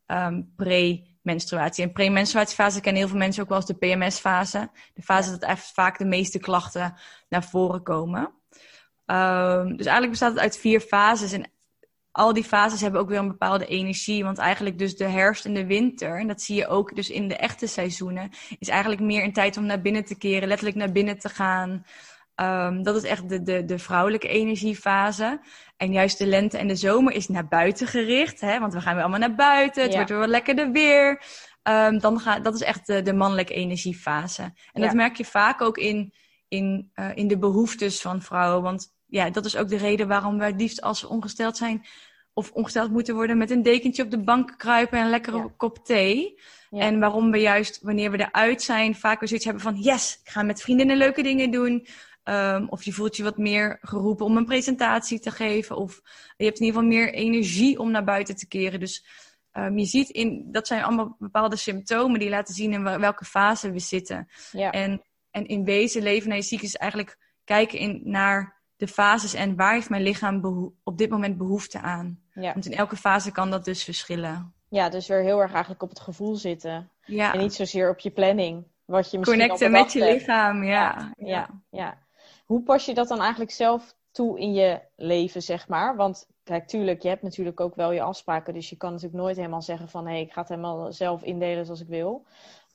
um, 0.07 0.53
pre 0.57 1.13
menstruatie. 1.23 1.85
En 1.85 1.93
premenstruatiefase 1.93 2.81
kennen 2.81 3.01
heel 3.01 3.11
veel 3.11 3.19
mensen 3.19 3.43
ook 3.43 3.49
wel 3.49 3.59
als 3.59 3.67
de 3.67 3.75
PMS-fase. 3.75 4.71
De 4.95 5.03
fase 5.03 5.31
dat 5.31 5.43
echt 5.43 5.73
vaak 5.73 5.99
de 5.99 6.05
meeste 6.05 6.39
klachten 6.39 6.95
naar 7.29 7.45
voren 7.45 7.83
komen. 7.83 8.21
Um, 9.07 9.77
dus 9.77 9.87
eigenlijk 9.87 10.11
bestaat 10.11 10.33
het 10.33 10.41
uit 10.41 10.59
vier 10.59 10.81
fases. 10.81 11.33
En 11.33 11.51
al 12.17 12.33
die 12.33 12.45
fases 12.45 12.81
hebben 12.81 13.01
ook 13.01 13.09
weer 13.09 13.19
een 13.19 13.29
bepaalde 13.29 13.67
energie. 13.67 14.25
Want 14.25 14.39
eigenlijk 14.39 14.79
dus 14.79 14.97
de 14.97 15.09
herfst 15.09 15.45
en 15.45 15.55
de 15.55 15.67
winter, 15.67 16.19
en 16.19 16.27
dat 16.27 16.43
zie 16.43 16.57
je 16.57 16.67
ook 16.67 16.95
dus 16.95 17.11
in 17.11 17.29
de 17.29 17.37
echte 17.37 17.67
seizoenen, 17.67 18.31
is 18.59 18.69
eigenlijk 18.69 19.01
meer 19.01 19.25
een 19.25 19.33
tijd 19.33 19.57
om 19.57 19.67
naar 19.67 19.81
binnen 19.81 20.05
te 20.05 20.19
keren, 20.19 20.49
letterlijk 20.49 20.77
naar 20.77 20.93
binnen 20.93 21.19
te 21.19 21.29
gaan. 21.29 21.85
Um, 22.41 22.83
dat 22.83 22.97
is 22.97 23.03
echt 23.03 23.29
de, 23.29 23.43
de, 23.43 23.65
de 23.65 23.79
vrouwelijke 23.79 24.29
energiefase. 24.29 25.41
En 25.77 25.93
juist 25.93 26.19
de 26.19 26.27
lente 26.27 26.59
en 26.59 26.69
de 26.69 26.77
zomer 26.77 27.13
is 27.13 27.29
naar 27.29 27.49
buiten 27.49 27.87
gericht. 27.87 28.41
Hè? 28.41 28.59
Want 28.59 28.73
we 28.73 28.81
gaan 28.81 28.95
weer 28.95 29.03
allemaal 29.03 29.29
naar 29.29 29.35
buiten. 29.35 29.83
Het 29.83 29.95
wordt 29.95 30.11
weer 30.11 30.19
wat 30.19 30.29
lekkerder 30.29 30.71
weer. 30.71 31.23
Um, 31.63 31.99
dan 31.99 32.21
gaat, 32.21 32.45
dat 32.45 32.55
is 32.55 32.63
echt 32.63 32.87
de, 32.87 33.03
de 33.03 33.13
mannelijke 33.13 33.55
energiefase. 33.55 34.43
En 34.73 34.83
dat 34.83 34.95
merk 34.95 35.17
je 35.17 35.25
vaak 35.25 35.61
ook 35.61 35.79
in, 35.79 36.15
in, 36.49 36.91
uh, 36.95 37.11
in 37.15 37.29
de 37.29 37.39
behoeftes 37.39 38.01
van 38.01 38.23
vrouwen. 38.23 38.63
Want 38.63 38.94
ja, 39.15 39.31
dat 39.31 39.45
is 39.45 39.57
ook 39.57 39.69
de 39.69 39.77
reden 39.77 40.09
waarom 40.09 40.39
wij 40.39 40.47
het 40.47 40.61
liefst 40.61 40.81
als 40.83 40.99
ze 40.99 41.09
ongesteld 41.09 41.57
zijn... 41.57 41.87
of 42.33 42.51
ongesteld 42.51 42.91
moeten 42.91 43.15
worden 43.15 43.39
met 43.39 43.51
een 43.51 43.63
dekentje 43.63 44.03
op 44.03 44.11
de 44.11 44.23
bank 44.23 44.55
kruipen 44.59 44.99
en 44.99 45.05
een 45.05 45.11
lekkere 45.11 45.37
ja. 45.37 45.53
kop 45.57 45.85
thee. 45.85 46.41
Ja. 46.71 46.81
En 46.81 46.99
waarom 46.99 47.31
we 47.31 47.39
juist, 47.39 47.81
wanneer 47.83 48.11
we 48.11 48.19
eruit 48.19 48.63
zijn, 48.63 48.95
vaak 48.95 49.19
weer 49.19 49.29
zoiets 49.29 49.47
hebben 49.47 49.63
van... 49.63 49.77
yes, 49.77 50.21
ik 50.25 50.31
ga 50.31 50.43
met 50.43 50.63
vriendinnen 50.63 50.97
leuke 50.97 51.23
dingen 51.23 51.51
doen... 51.51 51.87
Um, 52.29 52.69
of 52.69 52.83
je 52.83 52.93
voelt 52.93 53.17
je 53.17 53.23
wat 53.23 53.37
meer 53.37 53.79
geroepen 53.81 54.27
om 54.27 54.37
een 54.37 54.45
presentatie 54.45 55.21
te 55.21 55.31
geven. 55.31 55.77
Of 55.77 56.01
je 56.37 56.45
hebt 56.45 56.59
in 56.59 56.67
ieder 56.67 56.81
geval 56.81 56.97
meer 56.97 57.13
energie 57.13 57.79
om 57.79 57.91
naar 57.91 58.05
buiten 58.05 58.37
te 58.37 58.49
keren. 58.49 58.81
Dus 58.81 59.05
um, 59.53 59.79
je 59.79 59.85
ziet 59.85 60.09
in, 60.09 60.49
dat 60.51 60.67
zijn 60.67 60.83
allemaal 60.83 61.17
bepaalde 61.19 61.57
symptomen 61.57 62.21
die 62.21 62.29
laten 62.29 62.55
zien 62.55 62.73
in 62.73 62.83
welke 62.83 63.25
fase 63.25 63.71
we 63.71 63.79
zitten. 63.79 64.29
Ja. 64.53 64.71
En, 64.71 65.03
en 65.31 65.47
in 65.47 65.65
wezen 65.65 66.03
leven 66.03 66.29
naar 66.29 66.39
je 66.39 66.45
ziek 66.45 66.63
is 66.63 66.77
eigenlijk 66.77 67.19
kijken 67.45 67.79
in, 67.79 68.01
naar 68.05 68.54
de 68.77 68.89
fases 68.89 69.35
en 69.35 69.57
waar 69.57 69.73
heeft 69.73 69.91
mijn 69.91 70.03
lichaam 70.03 70.73
op 70.83 70.99
dit 70.99 71.11
moment 71.11 71.39
behoefte 71.39 71.81
aan. 71.81 72.21
Ja. 72.33 72.53
Want 72.53 72.67
in 72.67 72.77
elke 72.77 72.97
fase 72.97 73.33
kan 73.33 73.51
dat 73.51 73.65
dus 73.65 73.85
verschillen. 73.85 74.55
Ja, 74.69 74.89
dus 74.89 75.07
weer 75.07 75.23
heel 75.23 75.41
erg 75.41 75.53
eigenlijk 75.53 75.83
op 75.83 75.89
het 75.89 76.01
gevoel 76.01 76.37
zitten. 76.37 76.91
Ja. 77.05 77.33
En 77.33 77.39
niet 77.39 77.55
zozeer 77.55 77.91
op 77.91 77.99
je 77.99 78.11
planning. 78.11 78.65
Wat 78.85 79.11
je 79.11 79.19
misschien 79.19 79.39
Connecten 79.39 79.71
met 79.71 79.93
je 79.93 80.05
lichaam, 80.05 80.65
ja. 80.65 81.13
ja. 81.17 81.27
ja. 81.27 81.49
ja. 81.71 81.99
Hoe 82.45 82.63
pas 82.63 82.85
je 82.85 82.95
dat 82.95 83.09
dan 83.09 83.21
eigenlijk 83.21 83.51
zelf 83.51 83.95
toe 84.11 84.41
in 84.41 84.53
je 84.53 84.81
leven, 84.97 85.43
zeg 85.43 85.69
maar? 85.69 85.97
Want 85.97 86.29
kijk, 86.43 86.69
tuurlijk, 86.69 87.03
je 87.03 87.09
hebt 87.09 87.23
natuurlijk 87.23 87.61
ook 87.61 87.75
wel 87.75 87.93
je 87.93 88.03
afspraken. 88.03 88.55
Dus 88.55 88.71
je 88.71 88.77
kan 88.77 88.93
natuurlijk 88.93 89.23
nooit 89.23 89.37
helemaal 89.37 89.63
zeggen 89.63 89.89
van... 89.89 90.07
hé, 90.07 90.13
hey, 90.13 90.23
ik 90.23 90.33
ga 90.33 90.41
het 90.41 90.49
helemaal 90.49 90.93
zelf 90.93 91.23
indelen 91.23 91.65
zoals 91.65 91.81
ik 91.81 91.89
wil. 91.89 92.27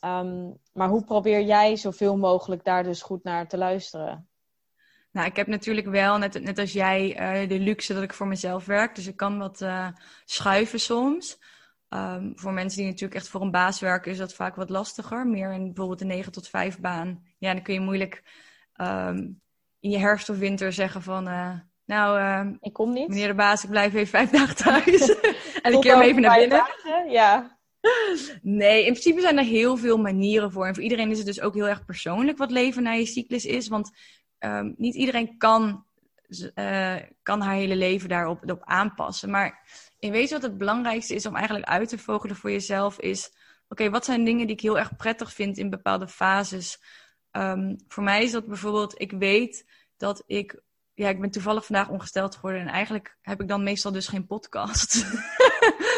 Um, 0.06 0.58
maar 0.74 0.90
hoe 0.90 1.04
probeer 1.04 1.42
jij 1.42 1.76
zoveel 1.76 2.18
mogelijk 2.18 2.64
daar 2.64 2.84
dus 2.84 3.02
goed 3.02 3.24
naar 3.24 3.48
te 3.48 3.58
luisteren? 3.58 4.28
Nou, 5.20 5.32
ik 5.32 5.38
heb 5.38 5.48
natuurlijk 5.48 5.88
wel, 5.88 6.18
net, 6.18 6.44
net 6.44 6.60
als 6.60 6.72
jij, 6.72 7.20
uh, 7.42 7.50
de 7.50 7.60
luxe 7.60 7.94
dat 7.94 8.04
ik 8.04 8.14
voor 8.14 8.28
mezelf 8.28 8.66
werk. 8.66 8.96
Dus 8.96 9.08
ik 9.08 9.16
kan 9.16 9.38
wat 9.38 9.62
uh, 9.62 9.88
schuiven 10.26 10.80
soms. 10.80 11.40
Um, 11.90 12.32
voor 12.36 12.54
mensen 12.54 12.78
die 12.78 12.88
natuurlijk 12.88 13.16
echt 13.16 13.28
voor 13.28 13.42
een 13.42 13.52
baas 13.52 13.80
werken, 13.80 14.12
is 14.12 14.18
dat 14.18 14.34
vaak 14.34 14.56
wat 14.56 14.70
lastiger. 14.70 15.28
Meer 15.28 15.54
in 15.54 15.66
bijvoorbeeld 15.66 16.02
een 16.02 16.08
9 16.08 16.32
tot 16.32 16.48
5 16.48 16.80
baan. 16.80 17.24
Ja, 17.38 17.54
dan 17.54 17.62
kun 17.62 17.74
je 17.74 17.80
moeilijk 17.80 18.24
um, 18.82 19.42
in 19.80 19.90
je 19.90 19.98
herfst 19.98 20.30
of 20.30 20.38
winter 20.38 20.74
zeggen 20.74 21.02
van... 21.02 21.28
Uh, 21.28 21.54
nou, 21.86 22.20
uh, 22.20 22.54
ik 22.62 22.74
kom 22.74 22.94
niet. 22.94 23.08
Meneer 23.08 23.28
de 23.28 23.34
baas, 23.34 23.64
ik 23.64 23.70
blijf 23.70 23.94
even 23.94 24.08
vijf 24.08 24.30
dagen 24.30 24.56
thuis. 24.56 25.16
en 25.62 25.74
ik 25.74 25.80
keer 25.80 25.94
hem 25.94 26.02
even 26.02 26.22
naar 26.22 26.40
binnen. 26.40 26.58
Dagen, 26.58 27.10
ja. 27.10 27.58
Nee, 28.42 28.86
in 28.86 28.92
principe 28.92 29.22
zijn 29.22 29.38
er 29.38 29.44
heel 29.44 29.78
veel 29.78 29.98
manieren 29.98 30.52
voor. 30.52 30.66
En 30.68 30.74
voor 30.74 30.84
iedereen 30.84 31.12
is 31.12 31.18
het 31.18 31.28
dus 31.28 31.42
ook 31.42 31.54
heel 31.54 31.68
erg 31.68 31.86
persoonlijk 31.86 32.38
wat 32.38 32.52
leven 32.52 32.84
na 32.84 32.92
je 32.92 33.06
cyclus 33.06 33.46
is. 33.46 33.68
Want 33.68 33.92
um, 34.40 34.74
niet 34.78 34.96
iedereen 34.96 35.38
kan, 35.38 35.86
uh, 36.56 36.96
kan 37.24 37.42
haar 37.42 37.56
hele 37.56 37.76
leven 37.76 38.10
daarop 38.10 38.50
op 38.50 38.64
aanpassen. 38.64 39.30
Maar 39.30 39.68
in 40.00 40.12
wezen 40.12 40.40
wat 40.42 40.50
het 40.50 40.58
belangrijkste 40.58 41.16
is 41.16 41.26
om 41.26 41.36
eigenlijk 41.36 41.68
uit 41.68 41.90
te 41.90 41.98
vogelen 41.98 42.36
voor 42.36 42.52
jezelf 42.52 43.00
is... 43.00 43.28
Oké, 43.72 43.82
okay, 43.82 43.90
wat 43.90 44.06
zijn 44.06 44.26
dingen 44.26 44.48
die 44.48 44.56
ik 44.56 44.62
heel 44.62 44.80
erg 44.80 44.96
prettig 44.96 45.34
vind 45.34 45.58
in 45.58 45.70
bepaalde 45.70 46.08
fases... 46.08 46.80
Um, 47.32 47.76
voor 47.88 48.04
mij 48.04 48.24
is 48.24 48.32
dat 48.32 48.48
bijvoorbeeld, 48.48 49.02
ik 49.02 49.12
weet 49.12 49.66
dat 49.98 50.24
ik, 50.26 50.62
ja, 50.94 51.10
ik 51.10 51.20
ben 51.20 51.32
toevallig 51.32 51.66
vandaag 51.66 51.90
ongesteld 51.90 52.36
geworden 52.36 52.62
en 52.62 52.68
eigenlijk 52.68 53.18
heb 53.22 53.42
ik 53.42 53.48
dan 53.48 53.64
meestal 53.64 53.92
dus 53.92 54.08
geen 54.08 54.26
podcast. 54.26 55.06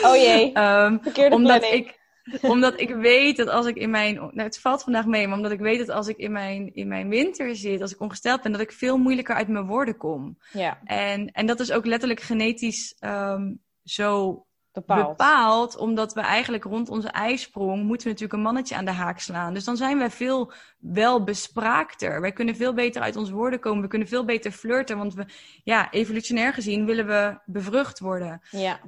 Oh 0.02 0.16
jee, 0.16 0.58
um, 0.64 1.02
omdat 1.30 1.64
ik, 1.64 2.00
omdat 2.42 2.80
ik 2.80 2.96
weet 2.96 3.38
dat 3.38 3.48
als 3.48 3.66
ik 3.66 3.76
in 3.76 3.90
mijn, 3.90 4.16
nou 4.16 4.42
het 4.42 4.60
valt 4.60 4.84
vandaag 4.84 5.06
mee, 5.06 5.28
maar 5.28 5.38
omdat 5.38 5.52
ik 5.52 5.60
weet 5.60 5.80
dat 5.80 5.90
als 5.90 6.08
ik 6.08 6.18
in 6.18 6.32
mijn, 6.32 6.74
in 6.74 6.88
mijn 6.88 7.10
winter 7.10 7.56
zit, 7.56 7.82
als 7.82 7.94
ik 7.94 8.02
ongesteld 8.02 8.42
ben, 8.42 8.52
dat 8.52 8.62
ik 8.62 8.72
veel 8.72 8.98
moeilijker 8.98 9.36
uit 9.36 9.48
mijn 9.48 9.66
woorden 9.66 9.98
kom. 9.98 10.38
Ja. 10.52 10.80
En, 10.84 11.32
en 11.32 11.46
dat 11.46 11.60
is 11.60 11.72
ook 11.72 11.86
letterlijk 11.86 12.22
genetisch 12.22 12.96
um, 13.00 13.60
zo 13.84 14.46
bepaald. 14.72 15.08
bepaald. 15.08 15.78
Omdat 15.78 16.14
we 16.14 16.22
eigenlijk 16.22 16.64
rond 16.64 16.90
onze 16.90 17.08
ijsprong 17.08 17.84
moeten 17.84 18.08
we 18.08 18.14
natuurlijk 18.14 18.34
een 18.34 18.46
mannetje 18.46 18.76
aan 18.76 18.86
de 18.86 18.92
haak 18.92 19.20
slaan. 19.20 19.54
Dus 19.54 19.64
dan 19.64 19.78
zijn 19.78 19.98
wij 19.98 20.10
veel 20.10 20.52
wel 20.78 21.24
bespraakter. 21.24 22.22
Wij 22.22 22.32
kunnen 22.32 22.56
veel 22.56 22.74
beter 22.74 23.02
uit 23.02 23.16
ons 23.16 23.30
woorden 23.30 23.60
komen. 23.60 23.82
We 23.82 23.88
kunnen 23.88 24.08
veel 24.08 24.26
beter 24.26 24.52
flirten. 24.52 24.98
Want 24.98 25.14
we, 25.14 25.26
ja, 25.64 25.92
evolutionair 25.92 26.54
gezien 26.54 26.86
willen 26.86 27.08
we 27.08 27.40
bevrucht 27.46 28.00
worden. 28.00 28.42
Ja. 28.50 28.80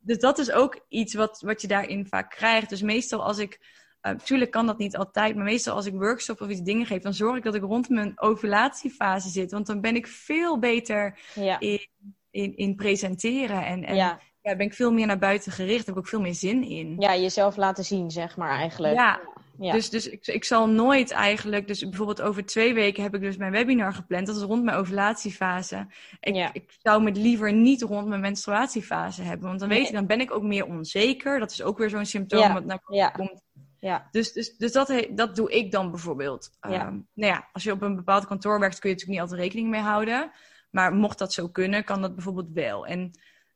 Dus 0.00 0.18
dat 0.18 0.38
is 0.38 0.52
ook 0.52 0.84
iets 0.88 1.14
wat, 1.14 1.40
wat 1.40 1.60
je 1.60 1.68
daarin 1.68 2.06
vaak 2.06 2.30
krijgt. 2.30 2.68
Dus 2.68 2.82
meestal 2.82 3.24
als 3.24 3.38
ik 3.38 3.78
Natuurlijk 4.02 4.50
kan 4.50 4.66
dat 4.66 4.78
niet 4.78 4.96
altijd, 4.96 5.34
maar 5.34 5.44
meestal 5.44 5.74
als 5.74 5.86
ik 5.86 5.92
workshop 5.92 6.40
of 6.40 6.48
iets 6.48 6.60
dingen 6.60 6.86
geef, 6.86 7.02
dan 7.02 7.14
zorg 7.14 7.36
ik 7.36 7.42
dat 7.42 7.54
ik 7.54 7.62
rond 7.62 7.88
mijn 7.88 8.20
ovulatiefase 8.20 9.28
zit. 9.28 9.50
Want 9.50 9.66
dan 9.66 9.80
ben 9.80 9.94
ik 9.94 10.06
veel 10.06 10.58
beter 10.58 11.18
in, 11.58 11.86
in, 12.30 12.56
in 12.56 12.74
presenteren 12.74 13.66
en, 13.66 13.84
en 13.84 13.94
ja 13.94 14.20
ja, 14.42 14.56
ben 14.56 14.66
ik 14.66 14.74
veel 14.74 14.92
meer 14.92 15.06
naar 15.06 15.18
buiten 15.18 15.52
gericht. 15.52 15.86
Heb 15.86 15.94
ik 15.94 16.00
ook 16.00 16.08
veel 16.08 16.20
meer 16.20 16.34
zin 16.34 16.62
in. 16.62 16.96
Ja, 16.98 17.16
jezelf 17.16 17.56
laten 17.56 17.84
zien, 17.84 18.10
zeg 18.10 18.36
maar 18.36 18.58
eigenlijk. 18.58 18.94
Ja, 18.94 19.20
ja. 19.60 19.72
dus, 19.72 19.90
dus 19.90 20.08
ik, 20.08 20.26
ik 20.26 20.44
zal 20.44 20.68
nooit 20.68 21.10
eigenlijk... 21.10 21.66
Dus 21.66 21.80
bijvoorbeeld 21.80 22.22
over 22.22 22.46
twee 22.46 22.74
weken 22.74 23.02
heb 23.02 23.14
ik 23.14 23.20
dus 23.20 23.36
mijn 23.36 23.52
webinar 23.52 23.92
gepland. 23.92 24.26
Dat 24.26 24.36
is 24.36 24.42
rond 24.42 24.64
mijn 24.64 24.76
ovulatiefase. 24.76 25.86
Ik, 26.20 26.34
ja. 26.34 26.50
ik 26.52 26.76
zou 26.82 27.04
het 27.04 27.16
liever 27.16 27.52
niet 27.52 27.82
rond 27.82 28.06
mijn 28.06 28.20
menstruatiefase 28.20 29.22
hebben. 29.22 29.48
Want 29.48 29.60
dan 29.60 29.68
weet 29.68 29.86
ik, 29.86 29.94
dan 29.94 30.06
ben 30.06 30.20
ik 30.20 30.34
ook 30.34 30.42
meer 30.42 30.66
onzeker. 30.66 31.38
Dat 31.38 31.50
is 31.50 31.62
ook 31.62 31.78
weer 31.78 31.90
zo'n 31.90 32.06
symptoom 32.06 32.40
ja. 32.40 32.52
wat 32.52 32.64
naar 32.64 32.80
ja. 32.86 33.08
komt. 33.08 33.42
Ja. 33.78 34.08
Dus, 34.10 34.32
dus, 34.32 34.56
dus 34.56 34.72
dat, 34.72 35.06
dat 35.10 35.36
doe 35.36 35.52
ik 35.52 35.70
dan 35.70 35.90
bijvoorbeeld. 35.90 36.50
Ja. 36.60 36.86
Um, 36.86 37.08
nou 37.14 37.32
ja, 37.32 37.48
als 37.52 37.62
je 37.62 37.72
op 37.72 37.82
een 37.82 37.96
bepaald 37.96 38.26
kantoor 38.26 38.60
werkt, 38.60 38.78
kun 38.78 38.90
je 38.90 38.94
natuurlijk 38.94 39.20
niet 39.20 39.30
altijd 39.30 39.40
rekening 39.40 39.70
mee 39.70 39.80
houden. 39.80 40.30
Maar 40.70 40.92
mocht 40.92 41.18
dat 41.18 41.32
zo 41.32 41.48
kunnen, 41.48 41.84
kan 41.84 42.00
dat 42.00 42.14
bijvoorbeeld 42.14 42.50
wel. 42.52 42.86
En 42.86 43.10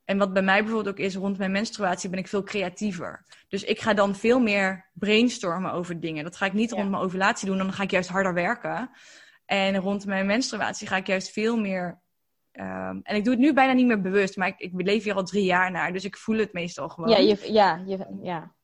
en 0.04 0.18
wat 0.18 0.32
bij 0.32 0.42
mij 0.42 0.62
bijvoorbeeld 0.62 0.94
ook 0.94 1.04
is, 1.04 1.14
rond 1.14 1.38
mijn 1.38 1.52
menstruatie 1.52 2.10
ben 2.10 2.18
ik 2.18 2.28
veel 2.28 2.42
creatiever. 2.42 3.24
Dus 3.48 3.64
ik 3.64 3.80
ga 3.80 3.94
dan 3.94 4.14
veel 4.14 4.40
meer 4.40 4.90
brainstormen 4.92 5.72
over 5.72 6.00
dingen. 6.00 6.24
Dat 6.24 6.36
ga 6.36 6.46
ik 6.46 6.52
niet 6.52 6.72
rond 6.72 6.90
mijn 6.90 7.02
ovulatie 7.02 7.46
doen, 7.46 7.58
dan 7.58 7.72
ga 7.72 7.82
ik 7.82 7.90
juist 7.90 8.08
harder 8.08 8.34
werken. 8.34 8.90
En 9.44 9.76
rond 9.76 10.06
mijn 10.06 10.26
menstruatie 10.26 10.86
ga 10.86 10.96
ik 10.96 11.06
juist 11.06 11.30
veel 11.30 11.56
meer. 11.56 12.02
Um, 12.52 13.00
en 13.02 13.16
ik 13.16 13.24
doe 13.24 13.32
het 13.32 13.42
nu 13.42 13.52
bijna 13.52 13.72
niet 13.72 13.86
meer 13.86 14.00
bewust, 14.00 14.36
maar 14.36 14.48
ik, 14.48 14.58
ik 14.58 14.70
leef 14.74 15.04
hier 15.04 15.14
al 15.14 15.24
drie 15.24 15.44
jaar 15.44 15.70
naar, 15.70 15.92
dus 15.92 16.04
ik 16.04 16.16
voel 16.16 16.38
het 16.38 16.52
meestal 16.52 16.88
gewoon. 16.88 17.10
Ja, 17.10 17.18
je, 17.18 17.52
ja, 17.52 17.82
je, 17.86 18.18
ja 18.22 18.54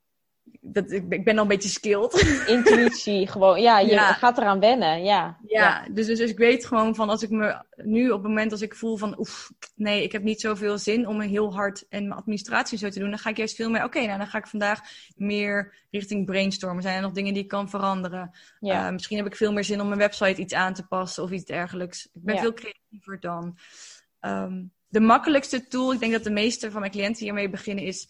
dat, 0.60 0.90
ik, 0.90 1.04
ik 1.08 1.24
ben 1.24 1.36
al 1.36 1.42
een 1.42 1.48
beetje 1.48 1.68
skilled. 1.68 2.12
Intuïtie, 2.46 3.26
gewoon. 3.26 3.60
Ja, 3.60 3.78
je 3.78 3.98
gaat 3.98 4.38
eraan 4.38 4.60
wennen. 4.60 5.04
Ja, 5.04 5.38
ja, 5.46 5.86
Dus, 5.92 6.06
dus, 6.06 6.18
dus 6.18 6.30
ik 6.30 6.38
weet 6.38 6.66
gewoon 6.66 6.94
van 6.94 7.08
als 7.08 7.22
ik 7.22 7.30
me 7.30 7.64
nu 7.76 8.06
op 8.10 8.18
het 8.18 8.28
moment 8.28 8.52
als 8.52 8.60
ik 8.60 8.74
voel 8.74 8.96
van 8.96 9.18
oef, 9.18 9.52
nee, 9.74 10.02
ik 10.02 10.12
heb 10.12 10.22
niet 10.22 10.40
zoveel 10.40 10.78
zin 10.78 11.06
om 11.06 11.20
heel 11.20 11.54
hard 11.54 11.86
en 11.88 12.08
mijn 12.08 12.20
administratie 12.20 12.78
zo 12.78 12.88
te 12.88 12.98
doen, 12.98 13.10
dan 13.10 13.18
ga 13.18 13.30
ik 13.30 13.36
juist 13.36 13.56
veel 13.56 13.70
meer, 13.70 13.84
oké, 13.84 14.06
nou 14.06 14.18
dan 14.18 14.26
ga 14.26 14.38
ik 14.38 14.46
vandaag 14.46 14.80
meer 15.16 15.74
richting 15.90 16.26
brainstormen. 16.26 16.82
Zijn 16.82 16.96
er 16.96 17.02
nog 17.02 17.12
dingen 17.12 17.34
die 17.34 17.42
ik 17.42 17.48
kan 17.48 17.70
veranderen? 17.70 18.30
Ja. 18.60 18.86
Uh, 18.86 18.92
misschien 18.92 19.16
heb 19.16 19.26
ik 19.26 19.36
veel 19.36 19.52
meer 19.52 19.64
zin 19.64 19.80
om 19.80 19.86
mijn 19.86 20.00
website 20.00 20.40
iets 20.40 20.54
aan 20.54 20.74
te 20.74 20.86
passen 20.86 21.22
of 21.22 21.30
iets 21.30 21.44
dergelijks. 21.44 22.04
Ik 22.04 22.24
ben 22.24 22.38
veel 22.38 22.54
creatiever 22.54 23.20
dan. 23.20 23.58
Um, 24.20 24.72
de 24.88 25.00
makkelijkste 25.00 25.66
tool, 25.66 25.92
ik 25.92 26.00
denk 26.00 26.12
dat 26.12 26.24
de 26.24 26.30
meeste 26.30 26.70
van 26.70 26.80
mijn 26.80 26.92
cliënten 26.92 27.24
hiermee 27.24 27.50
beginnen, 27.50 27.84
is 27.84 28.08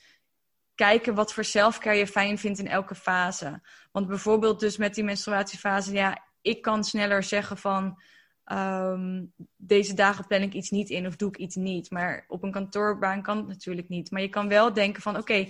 kijken 0.80 1.14
wat 1.14 1.32
voor 1.32 1.44
selfcare 1.44 1.96
je 1.96 2.06
fijn 2.06 2.38
vindt 2.38 2.58
in 2.58 2.68
elke 2.68 2.94
fase. 2.94 3.60
Want 3.92 4.06
bijvoorbeeld 4.06 4.60
dus 4.60 4.76
met 4.76 4.94
die 4.94 5.04
menstruatiefase, 5.04 5.92
ja, 5.92 6.24
ik 6.40 6.62
kan 6.62 6.84
sneller 6.84 7.22
zeggen 7.22 7.56
van 7.56 8.02
ehm, 8.44 9.24
deze 9.56 9.94
dagen 9.94 10.26
plan 10.26 10.42
ik 10.42 10.52
iets 10.52 10.70
niet 10.70 10.90
in 10.90 11.06
of 11.06 11.16
doe 11.16 11.28
ik 11.28 11.36
iets 11.36 11.56
niet. 11.56 11.90
Maar 11.90 12.24
op 12.28 12.42
een 12.42 12.52
kantoorbaan 12.52 13.22
kan 13.22 13.36
het 13.36 13.46
natuurlijk 13.46 13.88
niet. 13.88 14.10
Maar 14.10 14.20
je 14.20 14.28
kan 14.28 14.48
wel 14.48 14.72
denken 14.72 15.02
van 15.02 15.16
oké, 15.16 15.48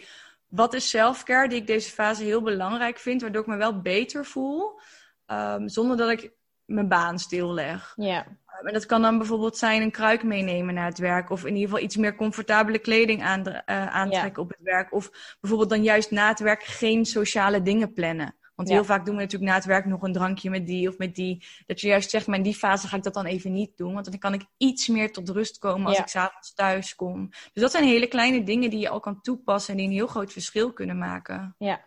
wat 0.49 0.75
is 0.75 0.89
selfcare 0.89 1.49
die 1.49 1.61
ik 1.61 1.67
deze 1.67 1.91
fase 1.91 2.25
heel 2.25 2.43
belangrijk 2.43 2.99
vind, 2.99 3.21
waardoor 3.21 3.43
ik 3.43 3.49
me 3.49 3.57
wel 3.57 3.81
beter 3.81 4.25
voel, 4.25 4.81
um, 5.27 5.69
zonder 5.69 5.97
dat 5.97 6.11
ik 6.11 6.33
mijn 6.71 6.89
baan 6.89 7.19
stilleg. 7.19 7.93
Ja. 7.97 8.27
En 8.63 8.73
dat 8.73 8.87
kan 8.87 9.03
dan 9.03 9.19
bijvoorbeeld 9.19 9.57
zijn 9.57 9.83
een 9.83 9.91
kruik 9.91 10.23
meenemen 10.23 10.75
naar 10.75 10.87
het 10.87 10.99
werk. 10.99 11.31
Of 11.31 11.45
in 11.45 11.55
ieder 11.55 11.69
geval 11.69 11.85
iets 11.85 11.97
meer 11.97 12.17
comfortabele 12.17 12.79
kleding 12.79 13.23
aan, 13.23 13.49
uh, 13.49 13.87
aantrekken 13.87 14.43
op 14.43 14.49
het 14.49 14.63
werk. 14.63 14.93
Of 14.93 15.11
bijvoorbeeld 15.41 15.71
dan 15.71 15.83
juist 15.83 16.11
na 16.11 16.29
het 16.29 16.41
werk 16.41 16.63
geen 16.63 17.05
sociale 17.05 17.63
dingen 17.63 17.93
plannen. 17.93 18.35
Want 18.55 18.73
heel 18.73 18.85
vaak 18.85 19.05
doen 19.05 19.15
we 19.15 19.21
natuurlijk 19.21 19.51
na 19.51 19.57
het 19.57 19.67
werk 19.67 19.85
nog 19.85 20.03
een 20.03 20.13
drankje 20.13 20.51
met 20.51 20.67
die 20.67 20.89
of 20.89 20.99
met 20.99 21.15
die. 21.15 21.45
Dat 21.67 21.81
je 21.81 21.89
juist 21.89 22.11
zegt, 22.11 22.27
maar 22.27 22.37
in 22.37 22.43
die 22.43 22.55
fase 22.55 22.89
ga 22.89 22.97
ik 22.97 23.03
dat 23.03 23.15
dan 23.15 23.27
even 23.27 23.53
niet 23.53 23.77
doen. 23.77 23.93
Want 23.95 24.11
dan 24.11 24.19
kan 24.19 24.35
ik 24.35 24.45
iets 24.57 24.89
meer 24.89 25.13
tot 25.13 25.29
rust 25.29 25.59
komen 25.59 25.87
als 25.87 25.99
ik 25.99 26.07
s'avonds 26.07 26.55
thuis 26.55 26.95
kom. 26.95 27.29
Dus 27.29 27.63
dat 27.63 27.71
zijn 27.71 27.85
hele 27.85 28.07
kleine 28.07 28.43
dingen 28.43 28.71
die 28.71 28.79
je 28.79 28.89
al 28.89 29.01
kan 29.01 29.21
toepassen 29.21 29.73
en 29.73 29.79
die 29.79 29.89
een 29.89 29.95
heel 29.95 30.07
groot 30.07 30.33
verschil 30.33 30.73
kunnen 30.73 30.99
maken. 30.99 31.55
Ja, 31.59 31.81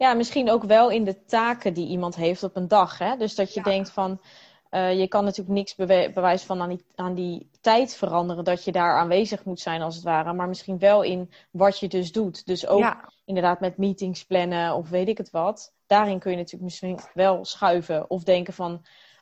ja 0.00 0.14
misschien 0.14 0.50
ook 0.50 0.64
wel 0.64 0.90
in 0.90 1.04
de 1.04 1.24
taken 1.24 1.74
die 1.74 1.88
iemand 1.88 2.16
heeft 2.16 2.42
op 2.42 2.56
een 2.56 2.68
dag. 2.68 2.98
Hè? 2.98 3.16
Dus 3.16 3.34
dat 3.34 3.54
je 3.54 3.62
denkt 3.62 3.90
van 3.90 4.20
uh, 4.70 4.98
je 4.98 5.08
kan 5.08 5.24
natuurlijk 5.24 5.56
niks 5.56 5.74
bewijs 6.14 6.42
van 6.42 6.60
aan 6.60 6.68
die, 6.68 6.84
aan 6.94 7.14
die 7.14 7.50
tijd 7.60 7.96
veranderen 7.96 8.44
dat 8.44 8.64
je 8.64 8.72
daar 8.72 8.98
aanwezig 8.98 9.44
moet 9.44 9.60
zijn 9.60 9.82
als 9.82 9.94
het 9.94 10.04
ware, 10.04 10.32
maar 10.32 10.48
misschien 10.48 10.78
wel 10.78 11.02
in 11.02 11.30
wat 11.50 11.78
je 11.78 11.88
dus 11.88 12.12
doet. 12.12 12.46
Dus 12.46 12.66
ook 12.66 13.12
inderdaad 13.24 13.60
met 13.60 13.76
meetings 13.76 14.24
plannen 14.24 14.74
of 14.74 14.88
weet 14.88 15.08
ik 15.08 15.18
het 15.18 15.30
wat. 15.30 15.72
Daarin 15.86 16.18
kun 16.18 16.30
je 16.30 16.36
natuurlijk 16.36 16.64
misschien 16.64 17.00
wel 17.14 17.44
schuiven 17.44 18.10
of 18.10 18.22
denken 18.22 18.54
van 18.54 18.72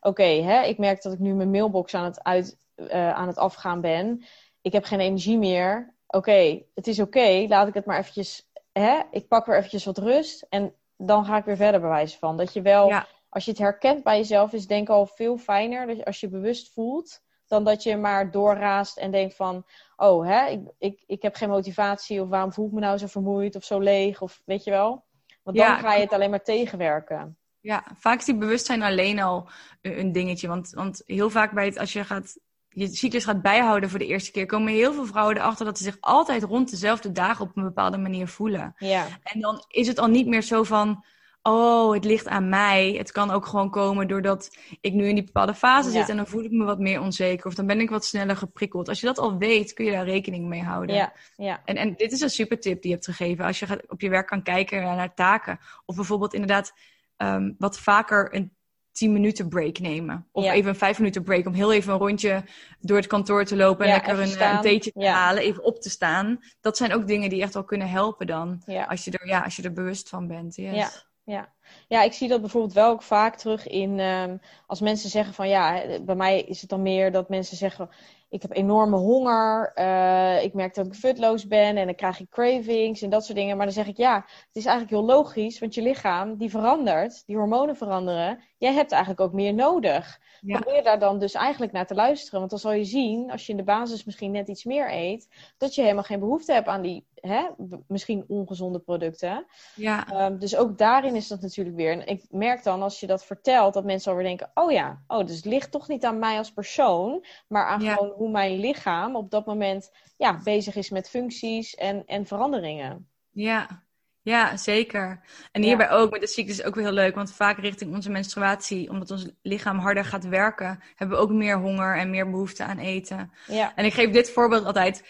oké, 0.01 0.09
okay, 0.09 0.69
ik 0.69 0.79
merk 0.79 1.03
dat 1.03 1.13
ik 1.13 1.19
nu 1.19 1.35
mijn 1.35 1.51
mailbox 1.51 1.95
aan 1.95 2.05
het, 2.05 2.23
uit, 2.23 2.57
uh, 2.77 3.11
aan 3.13 3.29
het 3.29 3.39
afgaan 3.39 3.81
ben. 3.81 4.25
Ik 4.61 4.73
heb 4.73 4.85
geen 4.85 5.01
energie 5.01 5.39
meer. 5.39 5.95
Oké, 6.07 6.63
het 6.75 6.87
is 6.87 7.01
oké, 7.01 7.45
laat 7.49 7.69
ik 7.69 7.75
het 7.75 7.85
maar 7.85 7.99
eventjes, 7.99 8.48
hè? 8.79 9.01
ik 9.11 9.29
pak 9.29 9.47
weer 9.47 9.57
eventjes 9.57 9.85
wat 9.85 9.99
rust 9.99 10.47
en 10.49 10.75
dan 10.97 11.25
ga 11.25 11.37
ik 11.37 11.45
weer 11.45 11.57
verder 11.57 11.81
bewijzen 11.81 12.19
van. 12.19 12.37
Dat 12.37 12.53
je 12.53 12.63
wel... 12.63 12.89
Ja 12.89 13.07
als 13.29 13.45
je 13.45 13.51
het 13.51 13.61
herkent 13.61 14.03
bij 14.03 14.17
jezelf, 14.17 14.53
is 14.53 14.67
denk 14.67 14.83
ik 14.83 14.95
al 14.95 15.07
veel 15.07 15.39
fijner. 15.39 15.87
Dus 15.87 16.05
als 16.05 16.21
je 16.21 16.29
bewust 16.29 16.73
voelt, 16.73 17.23
dan 17.47 17.65
dat 17.65 17.83
je 17.83 17.97
maar 17.97 18.31
doorraast 18.31 18.99
en 18.99 19.11
denkt 19.11 19.37
van... 19.37 19.67
Oh, 19.97 20.27
hè, 20.27 20.47
ik, 20.47 20.61
ik, 20.79 21.03
ik 21.07 21.23
heb 21.23 21.35
geen 21.35 21.49
motivatie 21.49 22.23
of 22.23 22.29
waarom 22.29 22.53
voel 22.53 22.67
ik 22.67 22.73
me 22.73 22.81
nou 22.81 22.99
zo 22.99 23.07
vermoeid 23.07 23.57
of 23.57 23.65
zo 23.65 23.79
leeg 23.79 24.21
of 24.21 24.43
weet 24.45 24.65
je 24.65 24.71
wel. 24.71 25.05
Want 25.43 25.57
dan 25.57 25.79
ga 25.79 25.95
je 25.95 26.01
het 26.01 26.13
alleen 26.13 26.31
maar 26.31 26.43
tegenwerken. 26.43 27.39
Ja, 27.61 27.85
vaak 27.95 28.19
is 28.19 28.25
die 28.25 28.37
bewustzijn 28.37 28.83
alleen 28.83 29.21
al 29.21 29.49
een 29.81 30.13
dingetje. 30.13 30.49
Want, 30.49 30.71
want 30.71 31.03
heel 31.07 31.31
vaak 31.31 31.53
bij 31.53 31.65
het, 31.65 31.79
als 31.79 31.93
je 31.93 32.05
gaat 32.05 32.39
je 32.79 32.89
cyclus 32.89 33.25
gaat 33.25 33.43
bijhouden 33.43 33.91
voor 33.91 33.99
de 33.99 34.07
eerste 34.07 34.31
keer, 34.31 34.47
komen 34.47 34.73
heel 34.73 34.93
veel 34.93 35.07
vrouwen 35.07 35.37
erachter 35.37 35.65
dat 35.65 35.79
ze 35.79 35.85
zich 35.85 35.97
altijd 36.01 36.43
rond 36.43 36.71
dezelfde 36.71 37.13
dagen 37.13 37.45
op 37.45 37.57
een 37.57 37.63
bepaalde 37.63 37.99
manier 37.99 38.29
voelen. 38.29 38.75
Ja. 38.79 39.07
En 39.23 39.41
dan 39.41 39.65
is 39.69 39.87
het 39.87 39.99
al 39.99 40.07
niet 40.07 40.27
meer 40.27 40.43
zo 40.43 40.63
van, 40.63 41.05
oh, 41.43 41.95
het 41.95 42.05
ligt 42.05 42.29
aan 42.29 42.49
mij. 42.49 42.95
Het 42.99 43.13
kan 43.13 43.31
ook 43.31 43.47
gewoon 43.47 43.71
komen 43.71 44.09
doordat 44.09 44.57
ik 44.81 44.93
nu 44.93 45.09
in 45.09 45.15
die 45.15 45.25
bepaalde 45.25 45.55
fase 45.55 45.91
zit 45.91 46.09
en 46.09 46.17
dan 46.17 46.27
voel 46.27 46.45
ik 46.45 46.51
me 46.51 46.65
wat 46.65 46.79
meer 46.79 47.01
onzeker 47.01 47.47
of 47.47 47.55
dan 47.55 47.67
ben 47.67 47.81
ik 47.81 47.91
wat 47.91 48.05
sneller 48.05 48.37
geprikkeld. 48.37 48.89
Als 48.89 49.01
je 49.01 49.07
dat 49.07 49.19
al 49.19 49.39
weet, 49.39 49.73
kun 49.73 49.85
je 49.85 49.91
daar 49.91 50.05
rekening 50.05 50.47
mee 50.47 50.63
houden. 50.63 50.97
Ja, 50.97 51.13
ja. 51.37 51.63
En, 51.65 51.77
en 51.77 51.95
dit 51.95 52.13
is 52.13 52.21
een 52.21 52.31
super 52.31 52.61
tip 52.61 52.83
die 52.83 52.91
je 52.91 52.97
hebt 52.97 53.07
gegeven. 53.07 53.45
Als 53.45 53.59
je 53.59 53.67
gaat, 53.67 53.91
op 53.91 54.01
je 54.01 54.09
werk 54.09 54.27
kan 54.27 54.43
kijken 54.43 54.83
naar 54.83 55.15
taken 55.15 55.59
of 55.85 55.97
bijvoorbeeld 55.97 56.35
inderdaad 56.35 56.73
um, 57.17 57.55
wat 57.59 57.79
vaker 57.79 58.35
een 58.35 58.57
10 58.99 59.13
minuten 59.13 59.49
break 59.49 59.79
nemen. 59.79 60.27
Of 60.33 60.45
even 60.45 60.71
een 60.71 60.77
5 60.77 60.99
minuten 60.99 61.23
break 61.23 61.47
om 61.47 61.53
heel 61.53 61.73
even 61.73 61.93
een 61.93 61.99
rondje 61.99 62.45
door 62.81 62.97
het 62.97 63.07
kantoor 63.07 63.45
te 63.45 63.57
lopen 63.57 63.85
en 63.85 63.93
lekker 63.93 64.19
een, 64.19 64.55
een, 64.55 64.61
theetje 64.61 64.93
te 64.93 65.07
halen, 65.07 65.43
even 65.43 65.65
op 65.65 65.81
te 65.81 65.91
staan. 65.91 66.39
Dat 66.61 66.77
zijn 66.77 66.95
ook 66.95 67.07
dingen 67.07 67.31
die 67.31 67.43
echt 67.43 67.55
wel 67.55 67.65
kunnen 67.65 67.89
helpen 67.89 68.27
dan. 68.27 68.63
Als, 68.89 69.05
je 69.05 69.11
er, 69.11 69.27
ja, 69.27 69.41
als 69.41 69.57
je 69.57 69.63
er 69.63 69.73
bewust 69.73 70.09
van 70.09 70.27
bent. 70.27 70.57
Yes. 70.57 70.75
Ja 70.75 70.91
ja. 71.33 71.53
ja, 71.89 72.03
ik 72.03 72.13
zie 72.13 72.29
dat 72.29 72.41
bijvoorbeeld 72.41 72.73
wel 72.73 72.91
ook 72.91 73.03
vaak 73.03 73.37
terug 73.37 73.67
in 73.67 74.01
ehm, 74.01 74.37
als 74.67 74.81
mensen 74.81 75.11
zeggen 75.11 75.35
van 75.35 75.49
ja, 75.49 75.85
bij 76.01 76.15
mij 76.15 76.43
is 76.43 76.61
het 76.61 76.71
dan 76.71 76.83
meer 76.83 77.13
dat 77.13 77.29
mensen 77.29 77.57
zeggen 77.57 77.91
ik 78.31 78.43
heb 78.43 78.57
enorme 78.57 78.97
honger, 78.97 79.73
uh, 79.75 80.43
ik 80.43 80.55
merk 80.55 80.75
dat 80.75 80.87
ik 80.87 80.95
futloos 80.95 81.47
ben 81.47 81.77
en 81.77 81.87
dan 81.87 81.95
krijg 81.95 82.21
ik 82.21 82.31
cravings 82.31 83.03
en 83.03 83.11
dat 83.11 83.25
soort 83.25 83.39
dingen. 83.39 83.57
Maar 83.57 83.67
dan 83.67 83.75
zeg 83.75 83.87
ik 83.87 83.97
ja, 83.97 84.15
het 84.17 84.57
is 84.57 84.65
eigenlijk 84.65 84.97
heel 84.97 85.15
logisch, 85.15 85.59
want 85.59 85.75
je 85.75 85.83
lichaam 85.83 86.37
die 86.37 86.51
verandert, 86.51 87.27
die 87.27 87.37
hormonen 87.37 87.77
veranderen. 87.77 88.41
Jij 88.59 88.73
hebt 88.73 88.93
eigenlijk 88.93 89.23
ook 89.23 89.33
meer 89.33 89.55
nodig. 89.55 90.21
Ja. 90.41 90.59
Probeer 90.59 90.83
daar 90.83 90.99
dan 90.99 91.19
dus 91.19 91.35
eigenlijk 91.35 91.73
naar 91.73 91.87
te 91.87 91.95
luisteren. 91.95 92.39
Want 92.39 92.51
dan 92.51 92.61
zal 92.61 92.73
je 92.73 92.85
zien, 92.85 93.31
als 93.31 93.47
je 93.47 93.53
in 93.53 93.59
de 93.59 93.65
basis 93.65 94.05
misschien 94.05 94.31
net 94.31 94.49
iets 94.49 94.65
meer 94.65 94.93
eet, 94.93 95.29
dat 95.59 95.75
je 95.75 95.83
helemaal 95.83 96.03
geen 96.03 96.21
behoefte 96.21 96.53
hebt 96.53 96.69
aan 96.69 96.83
die 96.83 97.07
hè, 97.21 97.49
misschien 97.87 98.25
ongezonde 98.29 98.79
producten. 98.79 99.47
Ja. 99.75 100.27
Um, 100.27 100.39
dus 100.39 100.57
ook 100.57 100.79
daarin 100.79 101.15
is 101.15 101.29
dat 101.29 101.41
natuurlijk 101.41 101.77
weer. 101.77 101.93
En 101.93 102.07
ik 102.07 102.25
merk 102.31 102.63
dan 102.63 102.83
als 102.83 103.01
je 103.01 103.07
dat 103.07 103.25
vertelt, 103.25 103.75
dat 103.75 103.85
mensen 103.85 104.11
alweer 104.11 104.27
denken: 104.27 104.51
oh 104.55 104.73
ja, 104.73 105.03
oh, 105.07 105.27
dus 105.27 105.37
het 105.37 105.45
ligt 105.45 105.71
toch 105.71 105.89
niet 105.89 106.05
aan 106.05 106.19
mij 106.19 106.39
als 106.39 106.53
persoon, 106.53 107.25
maar 107.49 107.67
aan 107.67 107.81
gewoon 107.81 108.13
hoe 108.17 108.31
mijn 108.31 108.59
lichaam 108.59 109.17
op 109.17 109.31
dat 109.31 109.47
moment 109.47 109.91
ja, 110.17 110.41
bezig 110.43 110.77
is 110.77 110.91
met 110.91 111.09
functies 111.09 111.75
en, 111.75 112.03
en 112.07 112.27
veranderingen. 112.27 113.09
Ja, 113.31 113.87
ja, 114.29 114.57
zeker. 114.57 115.21
En 115.53 115.63
hierbij 115.63 115.91
ook 115.91 116.11
met 116.11 116.21
de 116.21 116.43
is 116.45 116.63
ook 116.63 116.75
weer 116.75 116.85
heel 116.85 116.93
leuk, 116.93 117.15
want 117.15 117.33
vaak 117.33 117.59
richting 117.59 117.95
onze 117.95 118.11
menstruatie, 118.11 118.91
omdat 118.91 119.11
ons 119.11 119.29
lichaam 119.43 119.79
harder 119.79 120.05
gaat 120.05 120.25
werken, 120.25 120.83
hebben 120.95 121.17
we 121.17 121.23
ook 121.23 121.31
meer 121.31 121.59
honger 121.59 121.97
en 121.97 122.11
meer 122.11 122.31
behoefte 122.31 122.65
aan 122.65 122.79
eten. 122.79 123.33
Ja. 123.47 123.73
En 123.75 123.85
ik 123.85 123.93
geef 123.93 124.11
dit 124.11 124.31
voorbeeld 124.31 124.65
altijd. 124.65 125.05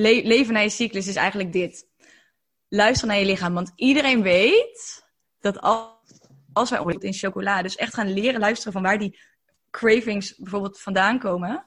Leven 0.00 0.52
naar 0.52 0.62
je 0.62 0.68
cyclus 0.68 1.06
is 1.06 1.16
eigenlijk 1.16 1.52
dit. 1.52 1.88
Luister 2.68 3.08
naar 3.08 3.18
je 3.18 3.24
lichaam, 3.24 3.54
want 3.54 3.72
iedereen 3.74 4.22
weet 4.22 5.04
dat 5.40 5.60
als 6.52 6.70
wij 6.70 6.96
in 6.98 7.12
chocola, 7.12 7.62
dus 7.62 7.76
echt 7.76 7.94
gaan 7.94 8.12
leren 8.12 8.40
luisteren 8.40 8.72
van 8.72 8.82
waar 8.82 8.98
die 8.98 9.18
cravings 9.70 10.36
bijvoorbeeld 10.36 10.80
vandaan 10.80 11.18
komen, 11.18 11.66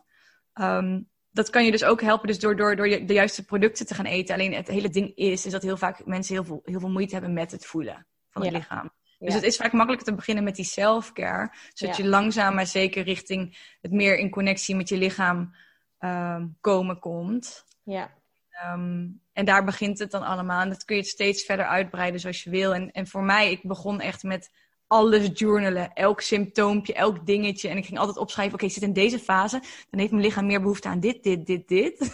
um, 0.54 1.10
dat 1.32 1.50
kan 1.50 1.66
je 1.66 1.72
dus 1.72 1.84
ook 1.84 2.02
helpen 2.02 2.28
dus 2.28 2.40
door, 2.40 2.56
door, 2.56 2.76
door 2.76 2.88
de 2.88 3.14
juiste 3.14 3.46
producten 3.46 3.86
te 3.86 3.94
gaan 3.94 4.06
eten. 4.06 4.36
Alleen 4.36 4.54
het 4.54 4.68
hele 4.68 4.90
ding 4.90 5.16
is, 5.16 5.46
is 5.46 5.52
dat 5.52 5.64
heel 5.64 5.78
vaak 5.78 6.06
mensen 6.06 6.34
heel 6.34 6.44
veel, 6.44 6.62
heel 6.64 6.80
veel 6.80 6.90
moeite 6.90 7.14
hebben 7.14 7.34
met 7.34 7.52
het 7.52 7.66
voelen 7.66 8.08
van 8.30 8.44
het 8.44 8.52
lichaam. 8.52 8.92
Dus 9.20 9.34
het 9.34 9.44
is 9.44 9.58
vaak 9.58 9.72
makkelijker 9.72 10.08
te 10.08 10.16
beginnen 10.16 10.44
met 10.44 10.56
die 10.56 10.66
self-care. 10.66 11.54
Zodat 11.74 11.98
je 11.98 12.08
langzaam 12.08 12.56
maar 12.56 12.68
zeker 12.68 13.04
richting 13.04 13.58
het 13.82 13.92
meer 13.92 14.18
in 14.18 14.30
connectie 14.30 14.76
met 14.76 14.90
je 14.90 14.98
lichaam 14.98 15.56
ehm, 15.98 16.48
komen 16.62 17.00
komt. 17.00 17.66
Ja. 17.84 18.18
Ehm, 18.60 19.08
en 19.34 19.46
daar 19.46 19.64
begint 19.64 20.00
het 20.00 20.12
dan 20.12 20.24
allemaal. 20.24 20.62
En 20.62 20.70
dat 20.70 20.86
kun 20.86 20.96
je 20.96 21.04
steeds 21.04 21.44
verder 21.44 21.66
uitbreiden 21.66 22.20
zoals 22.20 22.44
je 22.44 22.50
wil. 22.50 22.74
En, 22.74 22.92
en 22.92 23.08
voor 23.08 23.24
mij, 23.24 23.52
ik 23.52 23.62
begon 23.64 24.02
echt 24.02 24.24
met 24.24 24.52
alles 24.88 25.30
journalen. 25.34 25.94
Elk 25.94 26.22
symptoompje, 26.22 26.94
elk 26.94 27.26
dingetje. 27.26 27.70
En 27.70 27.78
ik 27.78 27.86
ging 27.86 28.00
altijd 28.00 28.18
opschrijven, 28.18 28.54
oké, 28.54 28.66
ik 28.66 28.72
zit 28.72 28.84
in 28.84 28.94
deze 28.94 29.20
fase. 29.20 29.62
Dan 29.90 30.00
heeft 30.00 30.12
mijn 30.12 30.24
lichaam 30.24 30.46
meer 30.46 30.62
behoefte 30.62 30.88
aan 30.88 31.00
dit, 31.00 31.24
dit, 31.24 31.46
dit, 31.46 31.68
dit. 31.68 31.98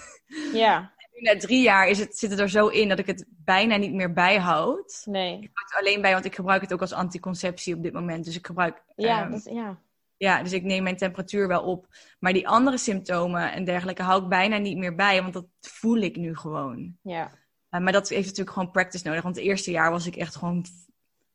Ja. 0.53 0.93
nu 1.13 1.21
na 1.21 1.37
drie 1.37 1.61
jaar 1.61 1.87
is 1.87 1.99
het, 1.99 2.17
zit 2.17 2.29
het 2.29 2.39
er 2.39 2.49
zo 2.49 2.67
in 2.67 2.89
dat 2.89 2.99
ik 2.99 3.05
het 3.05 3.25
bijna 3.29 3.75
niet 3.75 3.93
meer 3.93 4.13
bijhoud. 4.13 5.01
Nee. 5.05 5.33
Ik 5.41 5.49
hou 5.53 5.67
het 5.67 5.77
alleen 5.79 6.01
bij, 6.01 6.13
want 6.13 6.25
ik 6.25 6.35
gebruik 6.35 6.61
het 6.61 6.73
ook 6.73 6.81
als 6.81 6.93
anticonceptie 6.93 7.75
op 7.75 7.83
dit 7.83 7.93
moment. 7.93 8.25
Dus 8.25 8.35
ik 8.35 8.45
gebruik... 8.45 8.83
Ja, 8.95 9.21
ehm, 9.21 9.31
dat, 9.31 9.43
ja. 9.51 9.77
Ja, 10.17 10.43
dus 10.43 10.51
ik 10.53 10.63
neem 10.63 10.83
mijn 10.83 10.97
temperatuur 10.97 11.47
wel 11.47 11.61
op. 11.63 11.87
Maar 12.19 12.33
die 12.33 12.47
andere 12.47 12.77
symptomen 12.77 13.51
en 13.51 13.63
dergelijke 13.63 14.03
hou 14.03 14.23
ik 14.23 14.29
bijna 14.29 14.57
niet 14.57 14.77
meer 14.77 14.95
bij, 14.95 15.21
want 15.21 15.33
dat 15.33 15.45
voel 15.61 15.97
ik 15.97 16.15
nu 16.15 16.35
gewoon. 16.35 16.95
ja. 17.01 17.31
Uh, 17.71 17.81
maar 17.81 17.91
dat 17.91 18.09
heeft 18.09 18.25
natuurlijk 18.25 18.55
gewoon 18.55 18.71
practice 18.71 19.07
nodig. 19.07 19.23
Want 19.23 19.35
het 19.35 19.45
eerste 19.45 19.71
jaar 19.71 19.91
was 19.91 20.05
ik 20.07 20.15
echt 20.15 20.35
gewoon... 20.35 20.65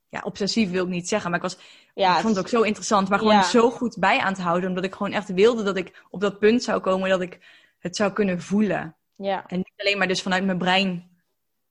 Ja, 0.08 0.20
obsessief 0.24 0.70
wil 0.70 0.84
ik 0.84 0.90
niet 0.90 1.08
zeggen, 1.08 1.30
maar 1.30 1.38
ik, 1.38 1.44
was, 1.44 1.58
ja 1.94 2.14
ik 2.14 2.22
vond 2.22 2.34
het 2.36 2.44
ook 2.44 2.50
zo 2.50 2.62
interessant. 2.62 3.08
Maar 3.08 3.18
gewoon 3.18 3.34
Ja. 3.34 3.42
zo 3.42 3.70
goed 3.70 3.96
bij 3.98 4.18
aan 4.18 4.34
te 4.34 4.42
houden. 4.42 4.68
Omdat 4.68 4.84
ik 4.84 4.92
gewoon 4.94 5.12
echt 5.12 5.32
wilde 5.32 5.62
dat 5.62 5.76
ik 5.76 6.04
op 6.10 6.20
dat 6.20 6.38
punt 6.38 6.62
zou 6.62 6.80
komen 6.80 7.08
dat 7.10 7.20
ik 7.20 7.38
het 7.78 7.96
zou 7.96 8.12
kunnen 8.12 8.40
voelen. 8.40 8.96
Ja, 9.16 9.44
En 9.46 9.56
niet 9.56 9.72
alleen 9.76 9.98
maar 9.98 10.08
dus 10.08 10.22
vanuit 10.22 10.44
mijn 10.44 10.58
brein 10.58 11.10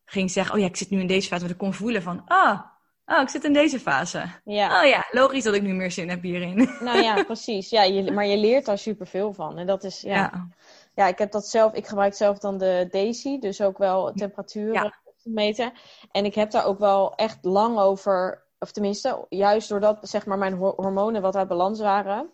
ging 0.05 0.31
zeggen... 0.31 0.53
Oh 0.55 0.59
ja, 0.59 0.65
ik 0.67 0.77
zit 0.77 0.89
nu 0.89 0.99
in 0.99 1.07
deze 1.07 1.27
fase. 1.27 1.41
Maar 1.41 1.51
ik 1.51 1.57
kon 1.57 1.73
voelen 1.73 2.01
van... 2.01 2.21
Ah, 2.27 2.59
oh, 3.09 3.21
ik 3.21 3.29
zit 3.29 3.43
in 3.43 3.53
deze 3.53 3.79
fase. 3.79 4.23
ja. 4.45 4.81
Oh 4.81 4.87
ja, 4.87 5.05
logisch 5.11 5.43
dat 5.43 5.53
ik 5.53 5.61
nu 5.61 5.73
meer 5.73 5.91
zin 5.91 6.09
heb 6.09 6.21
hierin. 6.21 6.69
Nou 6.79 7.01
ja, 7.01 7.23
precies. 7.23 7.69
Ja, 7.69 7.83
je, 7.83 8.11
maar 8.11 8.25
je 8.25 8.37
leert 8.37 8.65
daar 8.65 8.77
superveel 8.77 9.33
van. 9.33 9.57
En 9.57 9.67
dat 9.67 9.83
is, 9.83 10.01
ja. 10.01 10.15
ja. 10.15 10.47
ja. 10.95 11.07
ik 11.07 11.17
heb 11.17 11.31
dat 11.31 11.47
zelf, 11.47 11.73
ik 11.73 11.87
gebruik 11.87 12.13
zelf 12.13 12.37
dan 12.37 12.57
de 12.57 12.87
Daisy, 12.91 13.39
dus 13.39 13.61
ook 13.61 13.77
wel 13.77 14.11
temperatuur 14.13 14.73
Ja. 14.73 14.93
meten. 15.23 15.71
En 16.11 16.25
ik 16.25 16.35
heb 16.35 16.51
daar 16.51 16.65
ook 16.65 16.79
wel 16.79 17.15
echt 17.15 17.37
lang 17.41 17.77
over, 17.77 18.43
of 18.59 18.71
tenminste, 18.71 19.25
juist 19.29 19.69
doordat 19.69 19.97
zeg 20.01 20.25
maar 20.25 20.37
mijn 20.37 20.53
ho- 20.53 20.73
hormonen 20.75 21.21
wat 21.21 21.35
uit 21.35 21.47
balans 21.47 21.79
waren, 21.79 22.29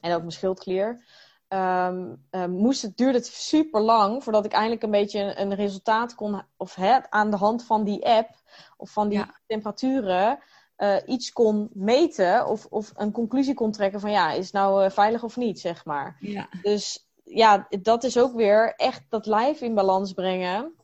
en 0.00 0.12
ook 0.12 0.18
mijn 0.20 0.30
schildklier, 0.30 1.04
ehm, 1.48 2.14
ehm, 2.30 2.50
moest 2.50 2.82
het, 2.82 2.96
duurde 2.96 3.18
het 3.18 3.26
super 3.26 3.80
lang 3.80 4.22
voordat 4.22 4.44
ik 4.44 4.52
eindelijk 4.52 4.82
een 4.82 4.90
beetje 4.90 5.20
een, 5.20 5.40
een 5.40 5.54
resultaat 5.54 6.14
kon, 6.14 6.42
of 6.56 6.74
hè, 6.74 7.10
aan 7.10 7.30
de 7.30 7.36
hand 7.36 7.64
van 7.64 7.84
die 7.84 8.06
app, 8.06 8.30
of 8.76 8.90
van 8.90 9.08
die 9.08 9.18
Ja. 9.18 9.34
temperaturen, 9.46 10.38
eh, 10.76 10.96
iets 11.06 11.32
kon 11.32 11.70
meten 11.72 12.46
of, 12.46 12.66
of 12.70 12.92
een 12.96 13.12
conclusie 13.12 13.54
kon 13.54 13.70
trekken 13.72 14.00
van 14.00 14.10
ja, 14.10 14.30
is 14.32 14.44
het 14.44 14.52
nou 14.52 14.84
eh, 14.84 14.90
veilig 14.90 15.22
of 15.22 15.36
niet, 15.36 15.60
zeg 15.60 15.84
maar. 15.84 16.16
ja. 16.20 16.48
Dus 16.62 17.08
ja, 17.24 17.66
dat 17.80 18.04
is 18.04 18.18
ook 18.18 18.34
weer 18.34 18.74
echt 18.74 19.02
dat 19.08 19.26
lijf 19.26 19.60
in 19.60 19.74
balans 19.74 20.12
brengen. 20.12 20.74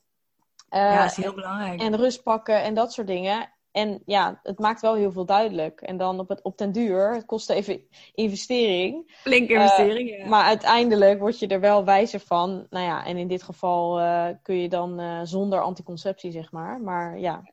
Eh, 0.68 0.80
ja, 0.80 1.02
dat 1.02 1.10
is 1.10 1.16
heel 1.16 1.34
belangrijk. 1.34 1.80
en 1.80 1.96
rust 1.96 2.22
pakken 2.22 2.62
en 2.62 2.74
dat 2.74 2.92
soort 2.92 3.06
dingen. 3.06 3.52
En 3.72 4.02
ja, 4.06 4.40
het 4.42 4.58
maakt 4.58 4.80
wel 4.80 4.94
heel 4.94 5.12
veel 5.12 5.24
duidelijk. 5.24 5.80
En 5.80 5.96
dan 5.96 6.18
op, 6.20 6.28
het, 6.28 6.42
op 6.42 6.58
den 6.58 6.72
duur, 6.72 7.14
het 7.14 7.24
kost 7.24 7.50
even 7.50 7.82
investering. 8.14 9.12
Flinke 9.20 9.52
investering, 9.52 10.08
ja. 10.08 10.16
Eh, 10.16 10.28
Maar 10.28 10.44
uiteindelijk 10.44 11.18
word 11.18 11.38
je 11.38 11.46
er 11.46 11.60
wel 11.60 11.84
wijzer 11.84 12.20
van. 12.20 12.66
Nou 12.70 12.84
ja, 12.86 13.04
en 13.04 13.16
in 13.16 13.28
dit 13.28 13.42
geval 13.42 14.00
eh, 14.00 14.28
kun 14.42 14.56
je 14.56 14.68
dan 14.68 15.00
eh, 15.00 15.20
zonder 15.22 15.60
anticonceptie, 15.60 16.30
zeg 16.30 16.52
maar. 16.52 16.80
Maar 16.80 17.18
ja. 17.18 17.50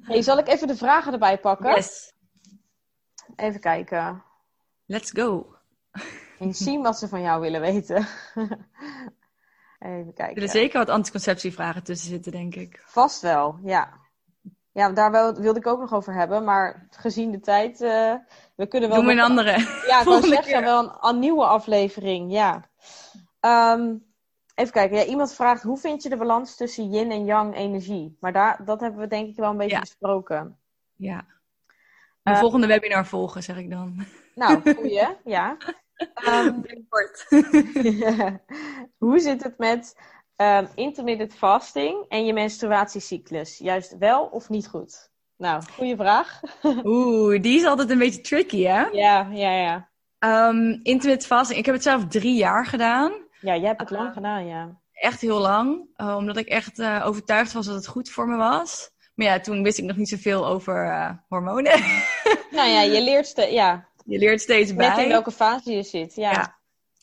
Hey, 0.00 0.22
zal 0.22 0.38
ik 0.38 0.48
even 0.48 0.66
de 0.66 0.76
vragen 0.76 1.12
erbij 1.12 1.38
pakken? 1.38 1.74
Yes, 1.74 2.12
Even 3.36 3.60
kijken. 3.60 4.22
let's 4.86 5.10
go. 5.10 5.54
En 6.38 6.54
zien 6.54 6.82
wat 6.82 6.98
ze 6.98 7.08
van 7.08 7.20
jou 7.20 7.40
willen 7.40 7.60
weten. 7.60 7.96
even 9.78 10.06
Er 10.06 10.12
kijken. 10.12 10.34
zullen 10.34 10.48
zeker 10.48 10.78
wat 10.78 10.88
anticonceptievragen 10.88 11.82
tussen 11.84 12.08
zitten, 12.08 12.32
denk 12.32 12.54
ik. 12.54 12.82
Vast 12.84 13.22
wel, 13.22 13.58
ja. 13.64 14.06
Ja, 14.78 14.90
daar 14.90 15.10
wel, 15.10 15.34
wilde 15.34 15.58
ik 15.58 15.66
ook 15.66 15.80
nog 15.80 15.94
over 15.94 16.14
hebben. 16.14 16.44
Maar 16.44 16.86
gezien 16.90 17.30
de 17.30 17.40
tijd, 17.40 17.80
eh, 17.80 18.14
we 18.54 18.66
kunnen 18.66 18.88
wel... 18.88 18.98
Doe 18.98 19.06
maar 19.06 19.16
een 19.24 19.30
andere. 19.30 19.50
Ja, 19.90 19.98
ik 19.98 20.04
volgende 20.04 20.34
zeggen, 20.34 20.60
wel 20.62 20.82
een, 20.82 20.92
een 21.00 21.18
nieuwe 21.18 21.44
aflevering, 21.44 22.32
ja. 22.32 22.64
Ehm, 23.40 23.94
even 24.54 24.72
kijken, 24.72 24.96
ja, 24.96 25.04
iemand 25.04 25.34
vraagt, 25.34 25.62
hoe 25.62 25.78
vind 25.78 26.02
je 26.02 26.08
de 26.08 26.16
balans 26.16 26.56
tussen 26.56 26.90
yin 26.90 27.10
en 27.10 27.24
yang 27.24 27.56
energie? 27.56 28.16
Maar 28.20 28.32
daar, 28.32 28.64
dat 28.64 28.80
hebben 28.80 29.00
we 29.00 29.06
denk 29.06 29.28
ik 29.28 29.36
wel 29.36 29.50
een 29.50 29.56
beetje 29.56 29.74
Ja. 29.74 29.80
besproken. 29.80 30.58
Ja. 30.96 31.24
Een 32.22 32.32
Eh, 32.34 32.40
volgende 32.40 32.66
webinar 32.66 33.06
volgen, 33.06 33.42
zeg 33.42 33.56
ik 33.56 33.70
dan. 33.70 34.04
Nou, 34.34 34.74
goeie, 34.74 35.08
ja. 35.24 35.56
Binnenkort. 36.62 37.26
hoe 39.04 39.18
zit 39.18 39.42
het 39.42 39.58
met 39.58 39.96
ehm, 40.38 40.66
intermittent 40.74 41.34
fasting 41.34 42.04
en 42.08 42.26
je 42.26 42.32
menstruatiecyclus? 42.32 43.58
Juist 43.58 43.96
wel 43.98 44.24
of 44.24 44.48
niet 44.48 44.68
goed? 44.68 45.10
Nou, 45.36 45.62
goede 45.72 45.96
vraag. 45.96 46.40
Oeh, 46.84 47.42
die 47.42 47.58
is 47.58 47.64
altijd 47.64 47.90
een 47.90 47.98
beetje 47.98 48.20
tricky, 48.20 48.62
hè? 48.62 48.82
Ja, 48.86 49.28
ja, 49.32 49.50
ja. 49.52 49.88
Ehm 50.18 50.70
intermittent 50.70 51.26
fasting. 51.26 51.58
Ik 51.58 51.64
heb 51.66 51.74
het 51.74 51.82
zelf 51.84 52.06
drie 52.06 52.34
jaar 52.36 52.66
gedaan. 52.66 53.12
Ja, 53.40 53.56
jij 53.56 53.66
hebt 53.66 53.80
het 53.80 53.90
lang 53.90 54.08
Ah. 54.08 54.12
gedaan, 54.14 54.46
ja. 54.46 54.80
Echt 54.92 55.20
heel 55.20 55.38
lang. 55.38 55.80
eh, 55.96 56.16
omdat 56.16 56.36
ik 56.36 56.46
echt 56.48 56.78
eh, 56.78 57.02
overtuigd 57.06 57.52
was 57.52 57.66
dat 57.66 57.74
het 57.74 57.86
goed 57.86 58.10
voor 58.10 58.28
me 58.28 58.36
was. 58.36 58.90
Maar 59.14 59.26
ja, 59.26 59.40
toen 59.40 59.62
wist 59.62 59.78
ik 59.78 59.84
nog 59.84 59.96
niet 59.96 60.08
zoveel 60.08 60.46
over 60.46 60.84
eh, 60.86 61.10
hormonen. 61.28 61.80
Nou 62.50 62.68
ja, 62.68 62.80
je 62.82 63.02
leert 63.02 63.26
ste- 63.26 63.52
ja, 63.52 63.88
je 64.04 64.18
leert 64.18 64.40
steeds 64.40 64.74
bij. 64.74 64.88
net 64.88 64.98
in 64.98 65.08
welke 65.08 65.30
fase 65.32 65.72
je 65.72 65.82
zit. 65.82 66.14
Ja, 66.14 66.30
Ja. 66.30 66.57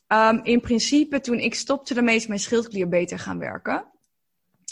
Ehm, 0.07 0.39
in 0.43 0.61
principe, 0.61 1.19
toen 1.19 1.39
ik 1.39 1.55
stopte 1.55 1.95
ermee, 1.95 2.15
is 2.15 2.27
mijn 2.27 2.39
schildklier 2.39 2.89
beter 2.89 3.19
gaan 3.19 3.39
werken. 3.39 3.85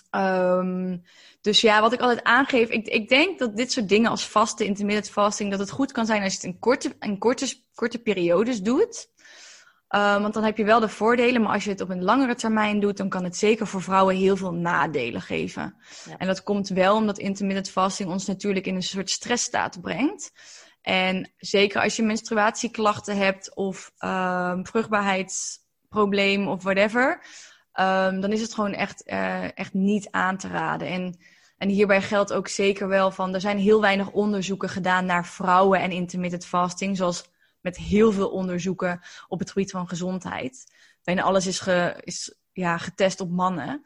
Ehm, 0.09 0.97
dus 1.41 1.61
ja, 1.61 1.81
wat 1.81 1.93
ik 1.93 1.99
altijd 1.99 2.23
aangeef, 2.23 2.69
ik, 2.69 2.87
ik 2.87 3.09
denk 3.09 3.39
dat 3.39 3.57
dit 3.57 3.71
soort 3.71 3.89
dingen 3.89 4.09
als 4.09 4.27
vasten, 4.27 4.65
intermittent 4.65 5.09
fasting, 5.09 5.51
dat 5.51 5.59
het 5.59 5.71
goed 5.71 5.91
kan 5.91 6.05
zijn 6.05 6.23
als 6.23 6.31
je 6.31 6.37
het 6.37 6.47
in 6.47 6.59
korte, 6.59 6.95
in 6.99 7.17
korte, 7.17 7.55
korte 7.75 7.99
periodes 7.99 8.61
doet. 8.61 9.11
Ehm, 9.87 10.21
want 10.21 10.33
dan 10.33 10.43
heb 10.43 10.57
je 10.57 10.63
wel 10.63 10.79
de 10.79 10.89
voordelen, 10.89 11.41
maar 11.41 11.53
als 11.53 11.63
je 11.63 11.69
het 11.69 11.81
op 11.81 11.89
een 11.89 12.03
langere 12.03 12.35
termijn 12.35 12.79
doet, 12.79 12.97
dan 12.97 13.09
kan 13.09 13.23
het 13.23 13.37
zeker 13.37 13.67
voor 13.67 13.81
vrouwen 13.81 14.15
heel 14.15 14.37
veel 14.37 14.53
nadelen 14.53 15.21
geven. 15.21 15.75
Ja. 16.09 16.17
En 16.17 16.27
dat 16.27 16.43
komt 16.43 16.69
wel 16.69 16.95
omdat 16.95 17.17
intermittent 17.17 17.69
fasting 17.69 18.09
ons 18.09 18.25
natuurlijk 18.25 18.65
in 18.65 18.75
een 18.75 18.83
soort 18.83 19.09
stressstaat 19.09 19.81
brengt. 19.81 20.31
En 20.83 21.31
zeker 21.37 21.81
als 21.81 21.95
je 21.95 22.03
menstruatieklachten 22.03 23.17
hebt 23.17 23.55
of 23.55 23.91
ehm, 23.97 24.63
vruchtbaarheidsprobleem 24.63 26.47
of 26.47 26.63
whatever, 26.63 27.25
ehm, 27.71 28.19
dan 28.19 28.31
is 28.31 28.41
het 28.41 28.53
gewoon 28.53 28.73
echt, 28.73 29.03
eh, 29.03 29.57
echt 29.57 29.73
niet 29.73 30.07
aan 30.11 30.37
te 30.37 30.47
raden. 30.47 30.87
En, 30.87 31.19
en 31.57 31.69
hierbij 31.69 32.01
geldt 32.01 32.33
ook 32.33 32.47
zeker 32.47 32.87
wel 32.87 33.11
van, 33.11 33.33
er 33.33 33.41
zijn 33.41 33.57
heel 33.57 33.81
weinig 33.81 34.11
onderzoeken 34.11 34.69
gedaan 34.69 35.05
naar 35.05 35.25
vrouwen 35.25 35.79
en 35.79 35.91
intermittent 35.91 36.45
fasting, 36.45 36.97
zoals 36.97 37.29
met 37.61 37.77
heel 37.77 38.11
veel 38.11 38.29
onderzoeken 38.29 39.01
op 39.27 39.39
het 39.39 39.51
gebied 39.51 39.71
van 39.71 39.87
gezondheid. 39.87 40.71
Bijna 41.03 41.21
alles 41.21 41.47
is, 41.47 41.59
ge, 41.59 42.01
is 42.03 42.35
ja, 42.51 42.77
getest 42.77 43.19
op 43.19 43.29
mannen. 43.29 43.85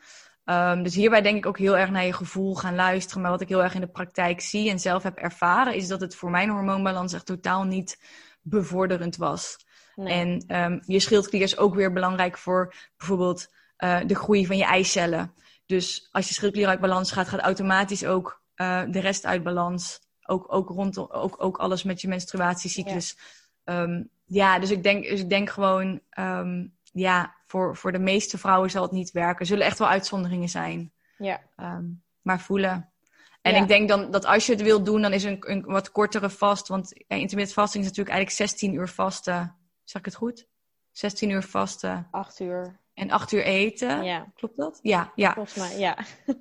Um, 0.50 0.84
dus 0.84 0.96
hierbij 0.96 1.22
denk 1.22 1.38
ik 1.38 1.46
ook 1.46 1.58
heel 1.58 1.78
erg 1.78 1.90
naar 1.90 2.06
je 2.06 2.14
gevoel 2.14 2.56
gaan 2.56 2.76
luisteren. 2.76 3.22
Maar 3.22 3.32
wat 3.32 3.42
ik 3.42 3.50
heel 3.50 3.64
erg 3.64 3.74
in 3.74 3.82
de 3.82 3.88
praktijk 3.88 4.42
zie 4.42 4.70
en 4.70 4.80
zelf 4.80 5.04
heb 5.04 5.18
ervaren, 5.18 5.76
is 5.76 5.88
dat 5.88 6.02
het 6.02 6.16
voor 6.16 6.30
mijn 6.30 6.50
hormoonbalans 6.50 7.14
echt 7.14 7.26
totaal 7.26 7.64
niet 7.64 8.00
bevorderend 8.42 9.16
was. 9.16 9.58
Nee. 9.96 10.14
En 10.14 10.62
um, 10.64 10.82
je 10.86 11.00
schildklier 11.00 11.42
is 11.42 11.58
ook 11.58 11.76
weer 11.76 11.94
belangrijk 11.94 12.38
voor 12.38 12.74
bijvoorbeeld 12.98 13.54
uh, 13.78 14.00
de 14.06 14.16
groei 14.16 14.46
van 14.46 14.58
je 14.58 14.66
eicellen. 14.66 15.34
Dus 15.66 16.10
als 16.12 16.28
je 16.28 16.34
schildklier 16.34 16.68
uit 16.68 16.80
balans 16.80 17.12
gaat, 17.12 17.28
gaat 17.28 17.40
automatisch 17.40 18.06
ook 18.06 18.42
uh, 18.56 18.82
de 18.90 19.00
rest 19.00 19.26
uit 19.26 19.44
balans. 19.44 20.00
Ook, 20.22 20.54
ook 20.54 20.70
rondom 20.70 21.08
ook, 21.10 21.44
ook 21.44 21.58
alles 21.58 21.84
met 21.84 22.02
je 22.02 22.08
menstruatiecyclus. 22.08 23.18
Ja, 23.64 23.82
um, 23.82 24.10
ja 24.26 24.60
dus, 24.60 24.72
ik 24.72 24.84
denk, 24.84 25.04
dus 25.04 25.20
ik 25.20 25.30
denk 25.30 25.50
gewoon, 25.50 26.02
ja, 26.92 27.36
voor, 27.48 27.76
voor 27.78 27.92
de 27.92 28.00
meeste 28.00 28.38
vrouwen 28.38 28.70
zal 28.70 28.82
het 28.82 28.92
niet 28.92 29.12
werken. 29.12 29.40
Er 29.40 29.46
zullen 29.46 29.66
echt 29.66 29.80
wel 29.80 29.88
uitzonderingen 29.88 30.50
zijn. 30.50 30.92
Ja. 31.18 31.40
Um, 31.60 32.04
maar 32.22 32.40
voelen. 32.40 32.92
En 33.42 33.54
Ja. 33.54 33.62
ik 33.62 33.68
denk 33.68 33.90
dan 33.90 34.12
dat 34.12 34.26
als 34.26 34.46
je 34.46 34.52
het 34.52 34.62
wil 34.62 34.84
doen, 34.84 35.02
dan 35.02 35.14
is 35.14 35.24
een, 35.24 35.38
een 35.40 35.64
wat 35.66 35.92
kortere 35.92 36.30
vast. 36.30 36.68
Want 36.68 36.90
ja, 36.94 37.16
intermittent 37.16 37.54
fasting 37.54 37.84
is 37.84 37.90
natuurlijk 37.90 38.16
eigenlijk 38.16 38.50
16 38.50 38.74
uur 38.74 38.88
vasten. 38.88 39.56
Zeg 39.84 40.00
ik 40.02 40.06
het 40.06 40.16
goed? 40.16 40.48
16 40.92 41.30
uur 41.30 41.44
vasten 41.44 42.08
Acht 42.12 42.40
uur. 42.40 42.80
en 42.94 43.12
8 43.12 43.32
uur 43.32 43.44
eten. 43.44 44.04
Ja, 44.04 44.26
Klopt 44.36 44.58
dat? 44.58 44.80
Ja, 44.82 45.12
ja. 45.16 45.34
volgens 45.34 45.56
mij, 45.56 45.78
ja. 45.80 45.98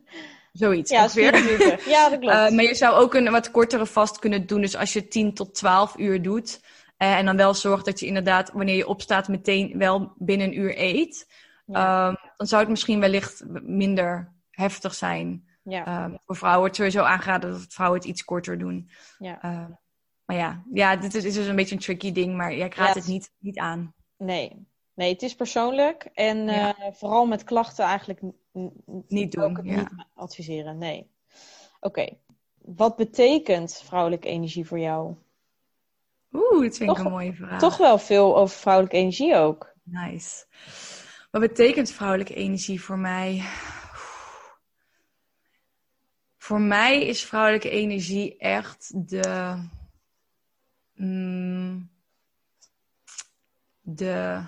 zoiets. 0.53 0.91
Ja, 0.91 1.03
ongeveer. 1.03 1.35
4 1.37 1.45
minuten. 1.45 1.91
Ja, 1.91 2.09
dat 2.09 2.19
klopt. 2.21 2.35
Uh, 2.37 2.51
maar 2.51 2.65
je 2.65 2.75
zou 2.75 2.95
ook 2.95 3.15
een 3.15 3.31
wat 3.31 3.51
kortere 3.51 3.87
vast 3.87 4.19
kunnen 4.19 4.47
doen. 4.47 4.61
Dus 4.61 4.77
als 4.77 4.93
je 4.93 5.09
10 5.09 5.35
tot 5.35 5.55
12 5.55 5.97
uur 5.99 6.23
doet. 6.23 6.61
Uh, 6.99 7.18
en 7.18 7.24
dan 7.24 7.36
wel 7.36 7.55
zorgt 7.55 7.84
dat 7.84 8.01
je 8.01 8.07
inderdaad, 8.07 8.53
wanneer 8.53 8.76
je 8.76 8.88
opstaat, 8.88 9.28
meteen 9.28 9.78
wel 9.78 10.12
binnen 10.16 10.47
een 10.47 10.59
uur 10.59 10.78
eet. 10.78 11.26
Ja. 11.66 12.07
Um, 12.09 12.16
dan 12.36 12.47
zou 12.47 12.61
het 12.61 12.70
misschien 12.70 13.01
wellicht 13.01 13.44
minder 13.62 14.32
heftig 14.51 14.94
zijn. 14.94 15.49
Ja. 15.62 15.86
Ehm, 15.86 16.14
voor 16.26 16.36
vrouwen 16.36 16.61
wordt 16.61 16.76
sowieso 16.76 17.03
aangeraden 17.03 17.51
dat 17.51 17.66
vrouwen 17.68 17.99
het 17.99 18.09
iets 18.09 18.24
korter 18.24 18.59
doen. 18.59 18.90
Ja. 19.18 19.42
Ehm, 19.42 19.70
maar 20.24 20.36
ja, 20.36 20.62
ja, 20.72 20.97
dit 20.97 21.14
is, 21.14 21.24
is 21.24 21.34
dus 21.34 21.47
een 21.47 21.57
beetje 21.57 21.74
een 21.74 21.80
tricky 21.80 22.12
ding, 22.12 22.36
maar 22.36 22.53
ja, 22.55 22.64
ik 22.64 22.74
raad 22.74 22.86
Ja, 22.88 22.92
het 22.94 23.03
het- 23.03 23.12
niet, 23.12 23.32
niet 23.38 23.59
aan. 23.59 23.94
Nee. 24.16 24.66
Nee, 24.94 25.12
het 25.12 25.22
is 25.22 25.34
persoonlijk. 25.34 26.11
En 26.14 26.49
eh, 26.49 26.70
vooral 26.92 27.26
met 27.26 27.44
klachten 27.44 27.84
eigenlijk 27.84 28.20
Niet 29.09 29.32
doen, 29.32 29.57
het 29.57 29.64
niet 29.64 29.88
adviseren. 30.14 30.78
Nee. 30.78 31.11
Oké. 31.80 32.09
Wat 32.59 32.97
betekent 32.97 33.82
vrouwelijke 33.84 34.28
energie 34.28 34.66
voor 34.66 34.78
jou? 34.78 35.14
Oeh, 36.37 36.62
dat 36.62 36.76
vind 36.76 36.91
ik 36.91 36.99
een 36.99 37.11
mooie 37.11 37.34
vraag. 37.34 37.59
Toch 37.59 37.76
wel 37.76 37.99
veel 37.99 38.37
over 38.37 38.57
vrouwelijke 38.59 38.97
energie 38.97 39.37
ook. 39.37 39.74
Nice. 39.82 40.45
Wat 41.30 41.41
betekent 41.41 41.91
vrouwelijke 41.91 42.34
energie 42.34 42.82
voor 42.82 42.99
mij? 42.99 43.45
Voor 46.37 46.61
mij 46.61 47.07
is 47.07 47.24
vrouwelijke 47.24 47.70
energie 47.70 48.37
echt 48.39 49.09
de. 49.09 49.55
mm, 50.95 51.91
de. 53.80 54.41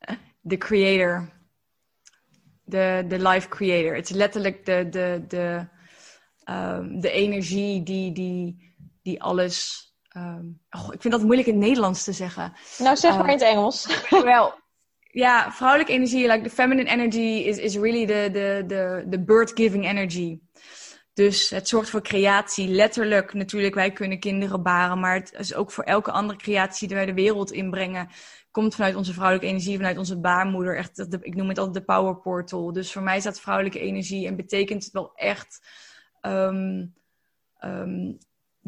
De 0.40 0.56
creator. 0.56 1.32
De, 2.64 3.04
de 3.08 3.28
life 3.28 3.48
creator. 3.48 3.94
Het 3.94 4.10
is 4.10 4.16
letterlijk 4.16 4.66
de, 4.66 4.88
de, 4.88 5.24
de, 5.28 5.68
ehm, 6.44 7.00
de 7.00 7.10
energie 7.10 7.82
die, 7.82 8.12
die, 8.12 8.74
die 9.02 9.22
alles. 9.22 9.86
Ehm, 10.16 10.44
goh, 10.70 10.94
ik 10.94 11.00
vind 11.00 11.14
dat 11.14 11.22
moeilijk 11.22 11.48
in 11.48 11.54
het 11.54 11.62
Nederlands 11.62 12.04
te 12.04 12.12
zeggen. 12.12 12.52
Nou, 12.78 12.96
zeg 12.96 13.16
maar 13.16 13.26
in 13.26 13.32
het 13.32 13.42
Engels. 13.42 14.02
Wel, 14.10 14.54
ja, 14.98 15.52
vrouwelijke 15.52 15.92
energie, 15.92 16.26
like 16.26 16.42
the 16.42 16.50
feminine 16.50 16.90
energy 16.90 17.44
is, 17.48 17.58
is 17.58 17.76
really 17.76 18.06
the, 18.06 18.30
the, 18.32 18.64
the, 18.66 19.06
the 19.10 19.20
birth-giving 19.20 19.86
energy. 19.86 20.40
Dus 21.12 21.50
het 21.50 21.68
zorgt 21.68 21.90
voor 21.90 22.02
creatie, 22.02 22.68
letterlijk 22.68 23.34
natuurlijk, 23.34 23.74
wij 23.74 23.92
kunnen 23.92 24.18
kinderen 24.18 24.62
baren, 24.62 25.00
maar 25.00 25.14
het 25.14 25.32
is 25.38 25.54
ook 25.54 25.70
voor 25.70 25.84
elke 25.84 26.10
andere 26.10 26.38
creatie 26.38 26.88
die 26.88 26.96
wij 26.96 27.06
de 27.06 27.14
wereld 27.14 27.52
inbrengen, 27.52 28.08
komt 28.50 28.74
vanuit 28.74 28.94
onze 28.94 29.12
vrouwelijke 29.12 29.48
energie, 29.48 29.76
vanuit 29.76 29.98
onze 29.98 30.20
baarmoeder. 30.20 30.76
Echt, 30.76 31.06
ik 31.20 31.34
noem 31.34 31.48
het 31.48 31.58
altijd 31.58 31.86
de 31.86 31.92
power 31.92 32.16
portal. 32.16 32.72
Dus 32.72 32.92
voor 32.92 33.02
mij 33.02 33.20
staat 33.20 33.40
vrouwelijke 33.40 33.80
energie 33.80 34.26
en 34.26 34.36
betekent 34.36 34.84
het 34.84 34.92
wel 34.92 35.12
echt 35.14 35.66
ehm, 36.20 36.86
ehm, 37.58 38.12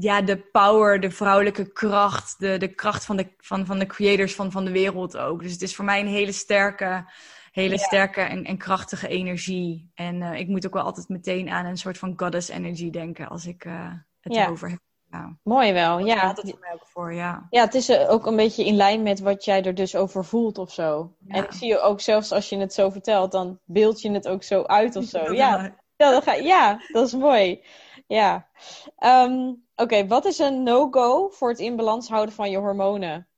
ja, 0.01 0.21
de 0.23 0.37
power, 0.37 1.01
de 1.01 1.11
vrouwelijke 1.11 1.73
kracht, 1.73 2.35
de, 2.39 2.57
de 2.57 2.69
kracht 2.75 3.05
van 3.05 3.17
de, 3.17 3.27
van, 3.39 3.67
van 3.67 3.79
de 3.79 3.87
creators 3.87 4.35
van, 4.35 4.51
van 4.53 4.65
de 4.65 4.71
wereld 4.71 5.17
ook. 5.17 5.43
Dus 5.43 5.53
het 5.53 5.63
is 5.63 5.77
voor 5.77 5.85
mij 5.85 6.01
een 6.01 6.07
hele 6.07 6.33
sterke, 6.33 7.05
hele 7.53 7.75
Ja. 7.77 7.85
sterke 7.85 8.21
en, 8.21 8.45
en 8.45 8.59
krachtige 8.59 9.09
energie. 9.09 9.91
En 9.95 10.23
eh, 10.23 10.39
ik 10.41 10.49
moet 10.49 10.67
ook 10.67 10.73
wel 10.75 10.83
altijd 10.83 11.09
meteen 11.09 11.49
aan 11.51 11.65
een 11.67 11.77
soort 11.79 11.99
van 11.99 12.13
goddess 12.17 12.49
energy 12.49 12.91
denken 12.91 13.29
als 13.29 13.47
ik 13.47 13.65
eh, 13.65 13.93
het 14.21 14.35
Ja. 14.35 14.45
erover 14.45 14.69
heb. 14.71 14.79
Ja, 15.11 15.37
Mooi 15.43 15.73
wel, 15.73 15.99
ja. 15.99 16.19
gaat 16.19 16.37
het 16.37 16.61
mij 16.61 16.73
ook 16.73 16.87
voor, 16.87 17.15
ja. 17.15 17.47
Ja, 17.51 17.65
het 17.65 17.75
is 17.75 17.89
eh, 17.89 18.11
ook 18.11 18.27
een 18.27 18.37
beetje 18.37 18.65
in 18.65 18.75
lijn 18.77 19.03
met 19.03 19.21
wat 19.21 19.45
jij 19.45 19.63
er 19.63 19.75
dus 19.75 19.97
over 19.97 20.25
voelt 20.25 20.59
of 20.59 20.73
zo. 20.73 21.15
Ja. 21.27 21.35
En 21.35 21.45
ik 21.45 21.53
zie 21.53 21.69
je 21.69 21.81
ook 21.81 22.01
zelfs 22.01 22.33
als 22.33 22.49
je 22.49 22.59
het 22.59 22.73
zo 22.75 22.91
vertelt, 22.91 23.33
dan 23.33 23.59
beeld 23.65 24.01
je 24.01 24.11
het 24.11 24.29
ook 24.29 24.43
zo 24.43 24.63
uit 24.63 24.97
of 24.97 25.05
zo. 25.15 25.19
Ja, 25.19 25.33
Ja. 25.33 25.75
ja, 25.97 26.11
dat, 26.11 26.23
ga, 26.23 26.33
ja 26.33 26.81
dat 26.93 27.07
is 27.07 27.13
mooi. 27.15 27.65
Ja. 28.07 28.49
Ehm, 28.97 29.53
Oké, 29.81 30.07
wat 30.07 30.25
is 30.25 30.39
een 30.39 30.63
no-go 30.63 31.29
voor 31.29 31.49
het 31.49 31.59
in 31.59 31.77
balans 31.77 32.09
houden 32.09 32.35
van 32.35 32.51
je 32.51 32.57
hormonen? 32.59 33.29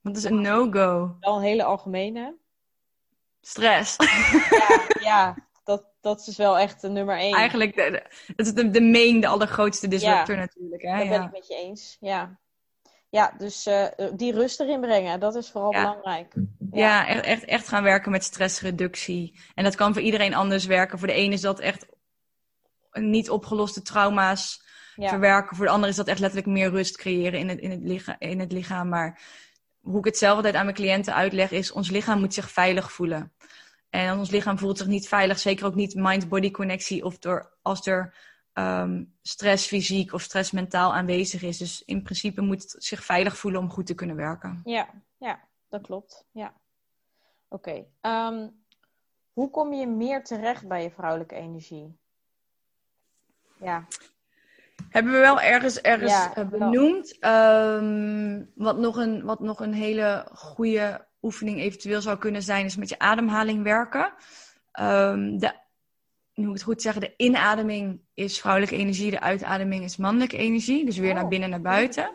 Wat 0.00 0.16
is 0.16 0.24
een 0.24 0.40
no-go? 0.40 1.16
Wel 1.20 1.36
een 1.36 1.42
hele 1.42 1.64
algemene. 1.64 2.36
Stress. 3.40 3.96
Ja, 4.50 4.86
ja 5.10 5.36
dat, 5.64 5.84
dat 6.00 6.26
is 6.26 6.36
wel 6.36 6.58
echt 6.58 6.80
de 6.80 6.88
nummer 6.88 7.16
één. 7.18 7.34
Eigenlijk, 7.34 7.74
de, 7.74 7.90
de- 7.90 8.32
dat 8.36 8.46
is 8.46 8.54
de, 8.54 8.70
de 8.70 8.80
main, 8.80 9.20
de 9.20 9.26
allergrootste 9.26 9.88
disruptor 9.88 10.36
natuurlijk. 10.36 10.82
Hè? 10.82 10.98
dat 10.98 11.08
ben 11.08 11.22
ik 11.22 11.32
met 11.32 11.46
je 11.48 11.54
eens. 11.54 11.96
Ja, 12.00 12.38
ja 13.08 13.34
dus 13.38 13.66
eh, 13.66 13.86
die 14.14 14.32
rust 14.32 14.60
erin 14.60 14.80
brengen, 14.80 15.20
dat 15.20 15.34
is 15.34 15.50
vooral 15.50 15.72
Ja. 15.72 15.80
belangrijk. 15.80 16.34
Ja, 16.72 17.06
echt, 17.06 17.24
echt, 17.24 17.44
echt 17.44 17.68
gaan 17.68 17.82
werken 17.82 18.10
met 18.10 18.24
stressreductie. 18.24 19.40
En 19.54 19.64
dat 19.64 19.74
kan 19.74 19.92
voor 19.92 20.02
iedereen 20.02 20.34
anders 20.34 20.64
werken. 20.66 20.98
Voor 20.98 21.08
de 21.08 21.16
een 21.16 21.32
is 21.32 21.40
dat 21.40 21.58
echt 21.60 21.86
niet 22.92 23.30
opgeloste 23.30 23.82
trauma's 23.82 24.68
Ja. 25.00 25.08
verwerken. 25.08 25.56
Voor 25.56 25.64
de 25.64 25.70
ander 25.72 25.88
is 25.88 25.96
dat 25.96 26.08
echt 26.08 26.18
letterlijk 26.18 26.50
meer 26.50 26.70
rust 26.70 26.96
creëren 26.96 27.38
in 27.38 27.48
het, 27.48 27.58
in 27.58 27.70
het, 27.70 27.80
licha- 27.82 28.16
in 28.18 28.40
het 28.40 28.52
lichaam. 28.52 28.88
Maar 28.88 29.20
hoe 29.80 29.98
ik 29.98 30.04
het 30.04 30.18
zelf 30.18 30.36
altijd 30.36 30.54
aan 30.54 30.64
mijn 30.64 30.76
cliënten 30.76 31.14
uitleg 31.14 31.50
is... 31.50 31.72
ons 31.72 31.90
lichaam 31.90 32.20
moet 32.20 32.34
zich 32.34 32.50
veilig 32.50 32.92
voelen. 32.92 33.32
En 33.90 34.18
ons 34.18 34.30
lichaam 34.30 34.58
voelt 34.58 34.78
zich 34.78 34.86
niet 34.86 35.08
veilig. 35.08 35.38
Zeker 35.38 35.66
ook 35.66 35.74
niet 35.74 35.94
mind-body 35.94 36.50
connectie. 36.50 37.04
Of 37.04 37.18
door, 37.18 37.52
als 37.62 37.86
er 37.86 38.14
ehm, 38.52 39.04
stress 39.22 39.66
fysiek 39.66 40.12
of 40.12 40.22
stress 40.22 40.50
mentaal 40.50 40.94
aanwezig 40.94 41.42
is. 41.42 41.58
Dus 41.58 41.82
in 41.84 42.02
principe 42.02 42.40
moet 42.40 42.62
het 42.62 42.74
zich 42.78 43.04
veilig 43.04 43.36
voelen 43.36 43.60
om 43.60 43.70
goed 43.70 43.86
te 43.86 43.94
kunnen 43.94 44.16
werken. 44.16 44.60
Ja, 44.64 44.88
ja, 45.18 45.40
dat 45.68 45.82
klopt. 45.82 46.24
Ja. 46.32 46.54
Oké. 47.48 47.84
ehm, 48.00 48.48
hoe 49.32 49.50
kom 49.50 49.72
je 49.72 49.86
meer 49.86 50.24
terecht 50.24 50.68
bij 50.68 50.82
je 50.82 50.90
vrouwelijke 50.90 51.34
energie? 51.34 51.98
Ja, 53.60 53.86
Hebben 54.90 55.12
we 55.12 55.18
wel 55.18 55.40
ergens, 55.40 55.80
ergens 55.80 56.10
Ja, 56.12 56.34
eh, 56.34 56.46
benoemd. 56.48 57.18
Ehm, 57.18 58.42
wat, 58.54 58.78
nog 58.78 58.96
een, 58.96 59.24
wat 59.24 59.40
nog 59.40 59.60
een 59.60 59.72
hele 59.72 60.26
goede 60.32 61.06
oefening 61.22 61.58
eventueel 61.60 62.00
zou 62.00 62.18
kunnen 62.18 62.42
zijn, 62.42 62.64
is 62.64 62.76
met 62.76 62.88
je 62.88 62.98
ademhaling 62.98 63.62
werken. 63.62 64.12
Ehm, 64.72 65.38
de, 65.38 65.52
hoe 66.34 66.44
moet 66.44 66.46
ik 66.46 66.52
het 66.52 66.62
goed 66.62 66.82
zeggen? 66.82 67.00
De 67.00 67.14
inademing 67.16 68.00
is 68.14 68.40
vrouwelijke 68.40 68.76
energie, 68.76 69.10
de 69.10 69.20
uitademing 69.20 69.84
is 69.84 69.96
mannelijke 69.96 70.36
energie. 70.36 70.84
Dus 70.84 70.96
weer 70.98 71.10
Oh. 71.10 71.14
naar 71.16 71.28
binnen, 71.28 71.50
naar 71.50 71.60
buiten. 71.60 72.10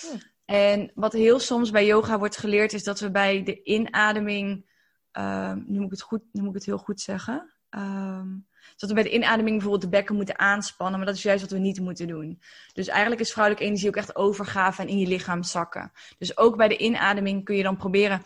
Hm. 0.00 0.16
En 0.44 0.90
wat 0.94 1.12
heel 1.12 1.38
soms 1.38 1.70
bij 1.70 1.86
yoga 1.86 2.18
wordt 2.18 2.36
geleerd, 2.36 2.72
is 2.72 2.84
dat 2.84 3.00
we 3.00 3.10
bij 3.10 3.42
de 3.42 3.62
inademing. 3.62 4.68
ehm, 5.10 5.60
nu, 5.66 5.76
moet 5.76 5.84
ik 5.84 5.90
het 5.90 6.02
goed, 6.02 6.22
nu 6.32 6.40
moet 6.40 6.48
ik 6.50 6.54
het 6.54 6.64
heel 6.64 6.78
goed 6.78 7.00
zeggen. 7.00 7.52
Ehm, 7.70 8.28
dat 8.76 8.88
we 8.88 8.94
bij 8.94 9.02
de 9.02 9.12
inademing 9.14 9.50
bijvoorbeeld 9.50 9.82
de 9.82 9.88
bekken 9.96 10.14
moeten 10.14 10.38
aanspannen, 10.38 10.96
maar 10.98 11.06
dat 11.08 11.16
is 11.16 11.22
juist 11.22 11.42
wat 11.42 11.50
we 11.50 11.58
niet 11.58 11.80
moeten 11.80 12.06
doen. 12.08 12.40
Dus 12.72 12.88
eigenlijk 12.88 13.20
is 13.20 13.32
vrouwelijke 13.32 13.66
energie 13.66 13.88
ook 13.88 13.96
echt 13.96 14.16
overgave 14.16 14.82
en 14.82 14.88
in 14.88 14.98
je 14.98 15.06
lichaam 15.06 15.42
zakken. 15.42 15.92
Dus 16.18 16.36
ook 16.36 16.56
bij 16.56 16.68
de 16.68 16.76
inademing 16.78 17.44
kun 17.44 17.56
je 17.56 17.62
dan 17.62 17.76
proberen 17.76 18.22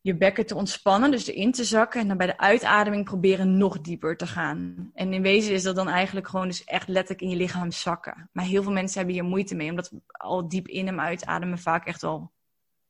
je 0.00 0.16
bekken 0.16 0.46
te 0.46 0.54
ontspannen, 0.54 1.10
dus 1.10 1.26
erin 1.26 1.52
te 1.52 1.64
zakken. 1.64 2.00
En 2.00 2.08
dan 2.08 2.16
bij 2.16 2.26
de 2.26 2.38
uitademing 2.38 3.04
proberen 3.04 3.56
nog 3.56 3.80
dieper 3.80 4.16
te 4.16 4.26
gaan. 4.26 4.90
En 4.94 5.12
in 5.12 5.22
wezen 5.22 5.52
is 5.54 5.62
dat 5.62 5.76
dan 5.76 5.88
eigenlijk 5.88 6.28
gewoon 6.28 6.46
dus 6.48 6.64
echt 6.64 6.88
letterlijk 6.88 7.20
in 7.20 7.28
je 7.28 7.36
lichaam 7.36 7.70
zakken. 7.70 8.28
Maar 8.32 8.44
heel 8.44 8.62
veel 8.62 8.72
mensen 8.72 8.96
hebben 8.96 9.14
hier 9.14 9.24
moeite 9.24 9.54
mee, 9.54 9.70
omdat 9.70 9.90
we 9.90 10.00
al 10.12 10.48
diep 10.48 10.68
in 10.68 10.88
en 10.88 11.00
uitademen 11.00 11.58
vaak 11.58 11.86
echt 11.86 12.02
wel 12.02 12.32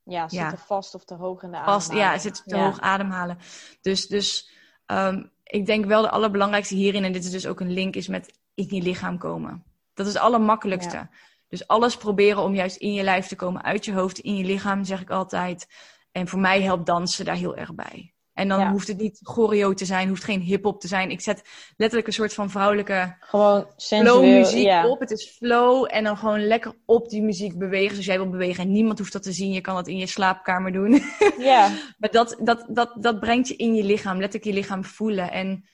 ja, 0.03 0.21
Ja. 0.21 0.27
zitten 0.27 0.57
vast 0.65 0.95
of 0.95 1.05
te 1.05 1.13
hoog 1.13 1.43
in 1.43 1.51
de 1.51 1.57
vast, 1.57 1.87
ja, 1.87 1.93
ademhaling. 1.95 2.21
zit 2.21 2.43
te 2.47 2.55
Ja. 2.55 2.63
hoog 2.63 2.79
ademhalen. 2.79 3.37
Dus, 3.81 4.07
dus 4.07 4.51
ehm, 4.85 5.23
ik 5.43 5.65
denk 5.65 5.85
wel 5.85 6.01
de 6.01 6.09
allerbelangrijkste 6.09 6.75
hierin, 6.75 7.03
en 7.03 7.11
dit 7.11 7.23
is 7.23 7.31
dus 7.31 7.47
ook 7.47 7.59
een 7.59 7.71
link, 7.71 7.95
is 7.95 8.07
met 8.07 8.39
in 8.53 8.67
je 8.69 8.81
lichaam 8.81 9.17
komen. 9.17 9.63
Dat 9.93 10.07
is 10.07 10.13
het 10.13 10.21
allermakkelijkste. 10.21 10.95
Ja. 10.95 11.09
Dus 11.47 11.67
alles 11.67 11.97
proberen 11.97 12.41
om 12.41 12.55
juist 12.55 12.75
in 12.75 12.93
je 12.93 13.03
lijf 13.03 13.27
te 13.27 13.35
komen, 13.35 13.63
uit 13.63 13.85
je 13.85 13.93
hoofd, 13.93 14.19
in 14.19 14.35
je 14.35 14.43
lichaam, 14.43 14.83
zeg 14.83 15.01
ik 15.01 15.09
altijd. 15.09 15.67
En 16.11 16.27
voor 16.27 16.39
mij 16.39 16.61
helpt 16.61 16.85
dansen 16.85 17.25
daar 17.25 17.35
heel 17.35 17.55
erg 17.55 17.75
bij. 17.75 18.12
En 18.33 18.47
dan 18.47 18.59
Ja. 18.59 18.71
hoeft 18.71 18.87
het 18.87 18.97
niet 18.97 19.19
choreo 19.23 19.73
te 19.73 19.85
zijn, 19.85 20.07
hoeft 20.09 20.23
geen 20.23 20.39
hip-hop 20.39 20.79
te 20.81 20.87
zijn. 20.87 21.09
Ik 21.11 21.21
zet 21.21 21.41
letterlijk 21.77 22.07
een 22.07 22.13
soort 22.13 22.33
van 22.33 22.49
vrouwelijke 22.49 23.15
Gewoon 23.19 23.67
sensueel. 23.75 24.13
flow 24.21 24.37
muziek 24.37 24.63
ja. 24.65 24.87
op. 24.87 24.99
Het 24.99 25.11
is 25.11 25.29
flow 25.37 25.87
en 25.91 26.03
dan 26.03 26.17
gewoon 26.17 26.47
lekker 26.47 26.73
op 26.85 27.09
die 27.09 27.21
muziek 27.21 27.57
bewegen 27.57 27.89
zoals 27.89 28.05
jij 28.05 28.17
wil 28.17 28.29
bewegen. 28.29 28.63
En 28.63 28.71
niemand 28.71 28.99
hoeft 28.99 29.13
dat 29.13 29.23
te 29.23 29.31
zien. 29.31 29.51
Je 29.51 29.61
kan 29.61 29.75
dat 29.75 29.87
in 29.87 29.97
je 29.97 30.07
slaapkamer 30.07 30.71
doen. 30.71 31.01
Ja, 31.37 31.71
Maar 31.97 32.11
dat, 32.11 32.37
dat, 32.39 32.65
dat, 32.69 32.93
dat 32.99 33.19
brengt 33.19 33.47
je 33.47 33.55
in 33.55 33.73
je 33.75 33.83
lichaam, 33.83 34.17
letterlijk 34.19 34.45
je 34.45 34.53
lichaam 34.61 34.83
voelen. 34.85 35.31
En 35.31 35.65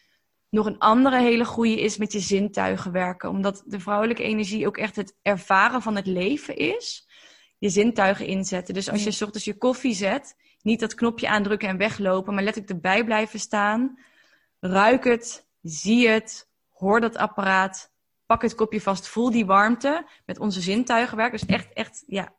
nog 0.50 0.66
een 0.66 0.78
andere 0.80 1.20
hele 1.22 1.46
goede 1.46 1.82
is 1.82 1.98
met 1.98 2.12
je 2.12 2.20
zintuigen 2.20 2.92
werken. 2.92 3.30
Omdat 3.30 3.64
de 3.66 3.80
vrouwelijke 3.80 4.24
energie 4.24 4.68
ook 4.68 4.78
echt 4.78 4.96
het 4.96 5.16
ervaren 5.22 5.82
van 5.82 5.96
het 5.96 6.06
leven 6.08 6.56
is. 6.56 7.08
Je 7.58 7.70
zintuigen 7.70 8.26
inzetten. 8.26 8.74
Dus 8.74 8.90
als 8.90 9.04
je 9.04 9.12
's 9.12 9.22
ochtends 9.22 9.46
je 9.46 9.58
koffie 9.58 9.94
zet, 9.96 10.36
niet 10.70 10.80
dat 10.80 10.96
knopje 10.96 11.28
aandrukken 11.28 11.68
en 11.68 11.78
weglopen, 11.78 12.34
maar 12.34 12.44
letterlijk 12.44 12.74
erbij 12.74 13.04
blijven 13.04 13.40
staan. 13.40 14.00
Ruik 14.60 15.04
het, 15.04 15.46
zie 15.62 16.08
het, 16.10 16.50
hoor 16.70 17.02
dat 17.02 17.18
apparaat, 17.18 17.92
pak 18.26 18.42
het 18.42 18.56
kopje 18.56 18.82
vast, 18.82 19.08
voel 19.08 19.32
die 19.32 19.46
warmte. 19.46 20.06
Met 20.26 20.40
onze 20.40 20.62
zintuigen 20.62 21.18
werken. 21.18 21.40
Dus 21.40 21.56
echt, 21.56 21.74
echt, 21.74 22.04
ja, 22.08 22.34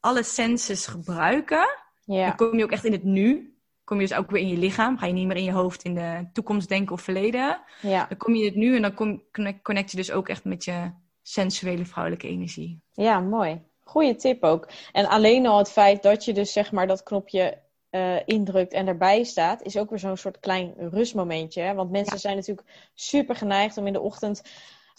alle 0.00 0.22
senses 0.22 0.86
gebruiken. 0.86 1.66
ja. 2.04 2.26
Dan 2.26 2.36
kom 2.36 2.58
je 2.58 2.64
ook 2.64 2.70
echt 2.70 2.84
in 2.84 2.92
het 2.92 3.04
nu. 3.04 3.56
Kom 3.84 4.00
je 4.00 4.06
dus 4.06 4.16
ook 4.16 4.30
weer 4.30 4.40
in 4.40 4.48
je 4.48 4.56
lichaam. 4.56 4.98
Ga 4.98 5.06
je 5.06 5.12
niet 5.12 5.26
meer 5.26 5.36
in 5.36 5.44
je 5.44 5.52
hoofd 5.52 5.82
in 5.82 5.94
de 5.94 6.28
toekomst 6.32 6.68
denken 6.68 6.94
of 6.94 7.02
verleden. 7.02 7.60
ja. 7.80 8.06
Dan 8.08 8.18
kom 8.18 8.34
je 8.34 8.40
in 8.40 8.46
het 8.46 8.56
nu 8.56 8.76
en 8.76 8.82
dan 8.82 8.94
kom, 8.94 9.22
connect, 9.32 9.62
connect 9.62 9.90
je 9.90 9.96
dus 9.96 10.10
ook 10.12 10.28
echt 10.28 10.44
met 10.44 10.64
je 10.64 10.90
sensuele 11.22 11.84
vrouwelijke 11.84 12.28
energie. 12.28 12.80
Ja, 12.92 13.20
mooi. 13.20 13.62
Goeie 13.84 14.16
tip 14.16 14.42
ook. 14.42 14.68
En 14.92 15.06
alleen 15.06 15.46
al 15.46 15.58
het 15.58 15.70
feit 15.70 16.02
dat 16.02 16.24
je 16.24 16.32
dus 16.32 16.52
zeg 16.52 16.72
maar 16.72 16.86
dat 16.86 17.02
knopje 17.02 17.61
uh, 17.92 18.16
indrukt 18.24 18.72
en 18.72 18.86
erbij 18.86 19.24
staat, 19.24 19.62
is 19.62 19.76
ook 19.76 19.90
weer 19.90 19.98
zo'n 19.98 20.16
soort 20.16 20.40
klein 20.40 20.74
rustmomentje. 20.76 21.62
Hè? 21.62 21.74
Want 21.74 21.90
mensen 21.90 22.18
zijn 22.18 22.36
natuurlijk 22.36 22.68
super 22.94 23.36
geneigd 23.36 23.76
om 23.76 23.86
in 23.86 23.92
de 23.92 24.00
ochtend 24.00 24.42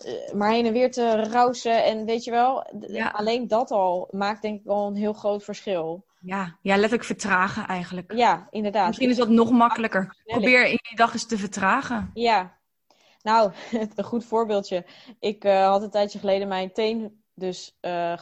uh, 0.05 0.33
maar 0.33 0.51
heen 0.51 0.65
en 0.65 0.73
weer 0.73 0.91
te 0.91 1.23
rousen. 1.23 1.83
En 1.83 2.05
weet 2.05 2.23
je 2.23 2.31
wel, 2.31 2.63
alleen 3.11 3.47
dat 3.47 3.71
al 3.71 4.07
maakt 4.11 4.41
denk 4.41 4.59
ik 4.59 4.67
al 4.67 4.87
een 4.87 4.95
heel 4.95 5.13
groot 5.13 5.43
verschil. 5.43 6.05
Ja, 6.19 6.57
ja, 6.61 6.73
letterlijk 6.73 7.03
vertragen 7.03 7.67
eigenlijk. 7.67 8.13
Ja, 8.13 8.47
inderdaad. 8.49 8.87
Misschien 8.87 9.09
is 9.09 9.17
dat 9.17 9.29
nog 9.29 9.51
makkelijker. 9.51 10.15
Probeer 10.25 10.65
in 10.65 10.79
je 10.89 10.95
dag 10.95 11.13
eens 11.13 11.27
te 11.27 11.37
vertragen. 11.37 12.11
Ja. 12.13 12.57
Nou, 13.21 13.51
een 13.95 14.03
goed 14.03 14.25
voorbeeldje. 14.25 14.85
Ik 15.19 15.45
uh, 15.45 15.67
had 15.67 15.81
een 15.81 15.89
tijdje 15.89 16.19
geleden 16.19 16.47
mijn 16.47 16.71
teen 16.71 17.23
dus 17.35 17.77
uh, 17.81 18.17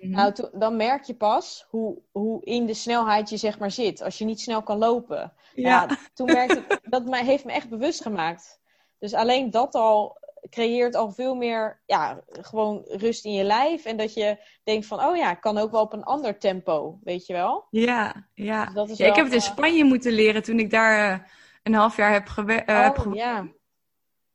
Mm-hmm. 0.00 0.16
Nou, 0.16 0.58
dan 0.58 0.76
merk 0.76 1.04
je 1.04 1.14
pas 1.14 1.66
hoe, 1.68 1.98
hoe 2.12 2.44
in 2.44 2.66
de 2.66 2.74
snelheid 2.74 3.30
je 3.30 3.36
zeg 3.36 3.58
maar 3.58 3.70
zit. 3.70 4.02
Als 4.02 4.18
je 4.18 4.24
niet 4.24 4.40
snel 4.40 4.62
kan 4.62 4.78
lopen. 4.78 5.32
Ja. 5.54 5.86
ja 5.88 5.98
toen 6.14 6.26
merkte 6.26 6.58
ik, 6.58 6.80
dat 6.90 7.04
mij, 7.04 7.24
heeft 7.24 7.44
me 7.44 7.52
echt 7.52 7.68
bewust 7.68 8.02
gemaakt. 8.02 8.60
Dus 8.98 9.14
alleen 9.14 9.50
dat 9.50 9.74
al 9.74 10.18
creëert 10.50 10.94
al 10.94 11.10
veel 11.10 11.34
meer, 11.34 11.80
ja, 11.86 12.20
gewoon 12.30 12.84
rust 12.86 13.24
in 13.24 13.32
je 13.32 13.44
lijf. 13.44 13.84
En 13.84 13.96
dat 13.96 14.14
je 14.14 14.36
denkt 14.64 14.86
van, 14.86 15.04
oh 15.04 15.16
ja, 15.16 15.30
ik 15.30 15.40
kan 15.40 15.58
ook 15.58 15.70
wel 15.70 15.80
op 15.80 15.92
een 15.92 16.04
ander 16.04 16.38
tempo, 16.38 16.98
weet 17.02 17.26
je 17.26 17.32
wel? 17.32 17.66
Ja, 17.70 18.28
ja. 18.34 18.64
Dus 18.64 18.74
dat 18.74 18.90
is 18.90 18.98
ja 18.98 19.06
ik 19.06 19.14
heb 19.14 19.24
het 19.24 19.34
in 19.34 19.40
eh, 19.40 19.44
Spanje 19.44 19.84
moeten 19.84 20.12
leren 20.12 20.42
toen 20.42 20.58
ik 20.58 20.70
daar 20.70 21.12
uh, 21.12 21.26
een 21.62 21.74
half 21.74 21.96
jaar 21.96 22.12
heb, 22.12 22.26
gewerkt. 22.26 22.70
Uh, 22.70 22.90
oh, 23.06 23.14
ja. 23.14 23.34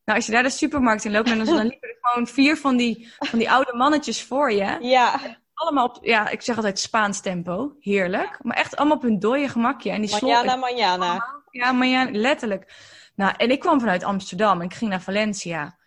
Nou, 0.05 0.17
als 0.17 0.25
je 0.25 0.31
daar 0.31 0.43
de 0.43 0.49
supermarkt 0.49 1.05
in 1.05 1.11
loopt, 1.11 1.27
dan, 1.27 1.45
dan 1.45 1.67
liepen 1.67 1.89
er 1.89 1.97
gewoon 2.01 2.27
vier 2.27 2.57
van 2.57 2.77
die, 2.77 3.13
van 3.19 3.39
die 3.39 3.51
oude 3.51 3.75
mannetjes 3.75 4.23
voor 4.23 4.51
je. 4.51 4.77
Ja. 4.81 5.19
Allemaal 5.55 5.85
op, 5.85 5.97
ja, 6.01 6.29
ik 6.29 6.41
zeg 6.41 6.55
altijd 6.55 6.79
Spaans 6.79 7.21
tempo. 7.21 7.75
Heerlijk. 7.79 8.39
Maar 8.41 8.57
echt 8.57 8.75
allemaal 8.75 8.95
op 8.95 9.01
hun 9.01 9.19
dode 9.19 9.49
gemakje. 9.49 9.91
En 9.91 10.01
die 10.01 10.11
manjana, 10.11 10.55
manjana. 10.55 11.25
Ja, 11.51 11.71
manjana, 11.71 12.09
letterlijk. 12.11 12.73
Nou, 13.15 13.33
en 13.37 13.51
ik 13.51 13.59
kwam 13.59 13.79
vanuit 13.79 14.03
Amsterdam 14.03 14.59
en 14.59 14.65
ik 14.65 14.73
ging 14.73 14.89
naar 14.89 15.01
Valencia. 15.01 15.77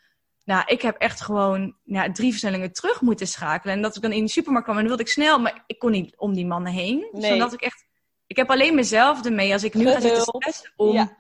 Nou, 0.44 0.62
ik 0.66 0.82
heb 0.82 0.96
echt 0.96 1.20
gewoon 1.20 1.76
ja, 1.84 2.12
drie 2.12 2.30
versnellingen 2.30 2.72
terug 2.72 3.00
moeten 3.00 3.26
schakelen. 3.26 3.74
En 3.74 3.82
dat 3.82 3.96
ik 3.96 4.02
dan 4.02 4.12
in 4.12 4.24
de 4.24 4.30
supermarkt 4.30 4.66
kwam 4.66 4.78
en 4.78 4.86
dan 4.86 4.96
wilde 4.96 5.10
ik 5.10 5.16
snel, 5.16 5.40
maar 5.40 5.64
ik 5.66 5.78
kon 5.78 5.90
niet 5.90 6.16
om 6.16 6.34
die 6.34 6.46
mannen 6.46 6.72
heen. 6.72 7.08
Dus 7.12 7.28
dan 7.28 7.38
dat 7.38 7.52
ik 7.52 7.60
echt... 7.60 7.86
Ik 8.26 8.36
heb 8.36 8.50
alleen 8.50 8.74
mezelf 8.74 9.24
ermee 9.24 9.52
als 9.52 9.64
ik 9.64 9.74
nu 9.74 9.86
ga 9.86 10.00
zitten 10.00 10.22
stressen 10.22 10.72
om 10.76 11.16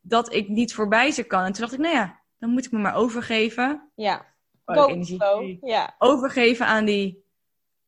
dat 0.00 0.32
ik 0.32 0.48
niet 0.48 0.74
voorbij 0.74 1.10
ze 1.10 1.22
kan. 1.22 1.44
En 1.44 1.52
toen 1.52 1.60
dacht 1.60 1.72
ik, 1.72 1.78
nou 1.78 1.94
ja, 1.94 2.20
dan 2.38 2.50
moet 2.50 2.64
ik 2.64 2.72
me 2.72 2.78
maar 2.78 2.94
overgeven. 2.94 3.90
Ja. 3.94 4.26
Energie. 4.64 5.58
Ja. 5.60 5.94
Overgeven 5.98 6.66
aan 6.66 6.84
die... 6.84 7.28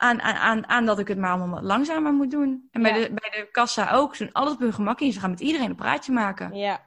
Aan, 0.03 0.23
aan, 0.23 0.35
aan, 0.35 0.69
aan 0.69 0.85
dat 0.85 0.99
ik 0.99 1.09
het 1.09 1.19
maar 1.19 1.31
allemaal 1.31 1.61
wat 1.61 1.63
langzamer 1.63 2.13
moet 2.13 2.31
doen. 2.31 2.69
En 2.71 2.83
bij, 2.83 2.93
de, 2.93 3.13
bij 3.15 3.31
de 3.31 3.49
kassa 3.51 3.91
ook. 3.91 4.17
Ze 4.17 4.25
doen 4.25 4.33
alles 4.33 4.53
op 4.53 4.59
hun 4.59 4.73
gemak 4.73 5.01
in. 5.01 5.13
Ze 5.13 5.21
gaan 5.21 5.31
met 5.31 5.41
iedereen 5.41 5.71
een 5.71 5.77
praatje 5.77 6.13
maken. 6.13 6.55
Ja. 6.55 6.81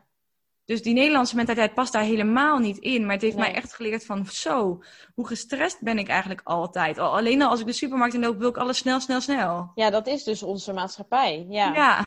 Dus 0.65 0.81
die 0.81 0.93
Nederlandse 0.93 1.35
mentaliteit 1.35 1.73
past 1.73 1.93
daar 1.93 2.03
helemaal 2.03 2.57
niet 2.57 2.77
in. 2.77 3.05
Maar 3.05 3.13
het 3.13 3.21
heeft 3.21 3.35
mij 3.35 3.53
echt 3.53 3.73
geleerd 3.73 4.05
van 4.05 4.25
zo, 4.25 4.83
hoe 5.13 5.27
gestrest 5.27 5.81
ben 5.81 5.97
ik 5.97 6.07
eigenlijk 6.07 6.41
altijd. 6.43 6.97
Al, 6.97 7.17
alleen 7.17 7.41
al 7.41 7.49
als 7.49 7.59
ik 7.59 7.65
de 7.65 7.71
supermarkt 7.71 8.13
in 8.13 8.19
loop, 8.19 8.37
wil 8.37 8.49
ik 8.49 8.57
alles 8.57 8.77
snel, 8.77 8.99
snel, 8.99 9.21
snel. 9.21 9.71
Ja, 9.75 9.89
dat 9.89 10.07
is 10.07 10.23
dus 10.23 10.43
onze 10.43 10.73
maatschappij. 10.73 11.45
Ja, 11.49 11.73
ja. 11.73 12.05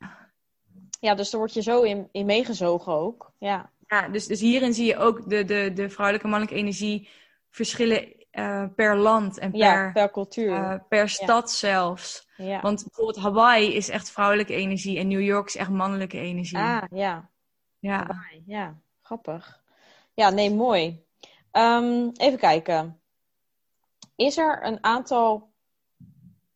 ja 1.00 1.14
dus 1.14 1.30
daar 1.30 1.40
word 1.40 1.54
je 1.54 1.62
zo 1.62 1.82
in, 1.82 2.08
in 2.12 2.26
meegezogen 2.26 2.92
ook. 2.92 3.32
Ja, 3.38 3.70
ja 3.86 4.08
dus, 4.08 4.26
dus 4.26 4.40
hierin 4.40 4.74
zie 4.74 4.86
je 4.86 4.96
ook 4.96 5.30
de, 5.30 5.44
de, 5.44 5.72
de 5.74 5.90
vrouwelijke 5.90 6.28
mannelijke 6.28 6.60
energie 6.60 7.08
verschillen 7.50 8.17
uh, 8.38 8.64
per 8.74 8.96
land 8.96 9.38
en 9.38 9.50
per, 9.50 9.60
ja, 9.60 9.90
per 9.92 10.10
cultuur. 10.10 10.50
Uh, 10.50 10.74
per 10.88 11.08
stad 11.08 11.50
zelfs. 11.50 12.28
Ja. 12.36 12.60
Want 12.60 12.84
bijvoorbeeld 12.84 13.24
Hawaii 13.24 13.74
is 13.74 13.88
echt 13.88 14.10
vrouwelijke 14.10 14.54
energie 14.54 14.98
en 14.98 15.08
New 15.08 15.20
York 15.20 15.46
is 15.46 15.56
echt 15.56 15.70
mannelijke 15.70 16.18
energie. 16.18 16.58
Ah, 16.58 16.82
ja. 16.90 17.30
Ja. 17.78 18.06
ja, 18.46 18.78
grappig. 19.02 19.62
Ja, 20.14 20.30
nee, 20.30 20.54
mooi. 20.54 21.04
Um, 21.52 22.10
even 22.16 22.38
kijken. 22.38 23.00
Is 24.16 24.36
er 24.36 24.64
een 24.66 24.84
aantal, 24.84 25.50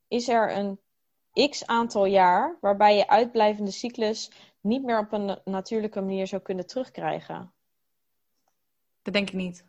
is 0.09 0.29
er 0.29 0.57
een 0.57 0.81
x 1.51 1.67
aantal 1.67 2.05
jaar 2.05 2.57
waarbij 2.61 2.97
je 2.97 3.09
uitblijvende 3.09 3.71
cyclus 3.71 4.31
niet 4.61 4.85
meer 4.85 4.99
op 4.99 5.13
een 5.13 5.39
natuurlijke 5.45 6.01
manier 6.01 6.27
zou 6.27 6.43
kunnen 6.43 6.67
terugkrijgen? 6.67 7.53
Dat 9.03 9.15
denk 9.15 9.29
ik 9.29 9.35
niet. 9.35 9.67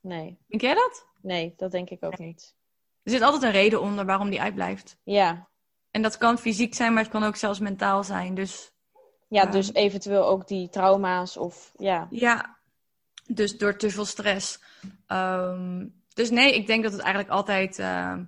Nee. 0.00 0.38
Denk 0.46 0.62
jij 0.62 0.74
dat? 0.74 1.06
Nee, 1.24 1.54
dat 1.56 1.70
denk 1.70 1.90
ik 1.90 2.04
ook 2.04 2.18
niet. 2.18 2.54
Er 3.02 3.10
zit 3.10 3.22
altijd 3.22 3.42
een 3.42 3.50
reden 3.50 3.80
onder 3.80 4.04
waarom 4.04 4.30
die 4.30 4.40
uitblijft. 4.40 4.96
Ja. 5.02 5.48
En 5.90 6.02
dat 6.02 6.18
kan 6.18 6.38
fysiek 6.38 6.74
zijn, 6.74 6.92
maar 6.92 7.02
het 7.02 7.12
kan 7.12 7.24
ook 7.24 7.36
zelfs 7.36 7.58
mentaal 7.58 8.04
zijn. 8.04 8.34
Dus 8.34 8.72
ja, 9.28 9.46
dus 9.46 9.72
eventueel 9.72 10.26
ook 10.26 10.48
die 10.48 10.68
trauma's 10.68 11.36
of 11.36 11.72
ja. 11.76 12.06
Ja, 12.10 12.58
dus 13.26 13.58
door 13.58 13.76
te 13.76 13.90
veel 13.90 14.04
stress. 14.04 14.62
Ehm, 15.06 15.86
dus 16.08 16.30
nee, 16.30 16.54
ik 16.54 16.66
denk 16.66 16.82
dat 16.82 16.92
het 16.92 17.00
eigenlijk 17.00 17.32
altijd 17.32 17.78
ehm, 17.78 18.24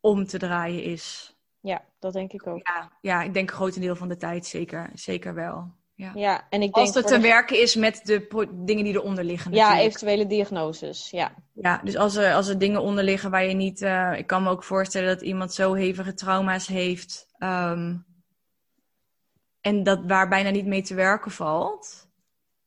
om 0.00 0.26
te 0.26 0.38
draaien 0.38 0.82
is. 0.82 1.36
Ja, 1.60 1.84
dat 1.98 2.12
denk 2.12 2.32
ik 2.32 2.46
ook. 2.46 2.66
Ja, 2.66 2.92
ja 3.00 3.22
ik 3.22 3.34
denk 3.34 3.50
een 3.50 3.56
grotendeel 3.56 3.96
van 3.96 4.08
de 4.08 4.16
tijd 4.16 4.46
zeker, 4.46 4.90
zeker 4.94 5.34
wel. 5.34 5.72
Ja. 5.94 6.12
ja, 6.14 6.46
en 6.50 6.62
ik 6.62 6.74
denk 6.74 6.86
als 6.86 6.94
het 6.94 7.06
te 7.06 7.20
werken 7.20 7.60
is 7.60 7.74
met 7.74 8.00
de 8.04 8.48
dingen 8.52 8.84
die 8.84 8.92
eronder 8.94 9.24
liggen. 9.24 9.52
Ja, 9.52 9.78
eventuele 9.78 10.26
diagnoses. 10.26 11.10
Ja, 11.10 11.34
ja 11.52 11.80
dus 11.84 11.96
als 11.96 12.16
er, 12.16 12.34
als 12.34 12.48
er 12.48 12.58
dingen 12.58 12.82
onder 12.82 13.04
liggen 13.04 13.30
waar 13.30 13.44
je 13.44 13.54
niet. 13.54 13.80
Uh, 13.80 14.18
ik 14.18 14.26
kan 14.26 14.42
me 14.42 14.50
ook 14.50 14.64
voorstellen 14.64 15.08
dat 15.08 15.22
iemand 15.22 15.52
zo 15.52 15.74
hevige 15.74 16.14
trauma's 16.14 16.66
heeft. 16.66 17.26
Um, 17.38 18.04
en 19.60 19.82
dat 19.82 20.00
waar 20.06 20.28
bijna 20.28 20.50
niet 20.50 20.66
mee 20.66 20.82
te 20.82 20.94
werken 20.94 21.30
valt, 21.30 22.08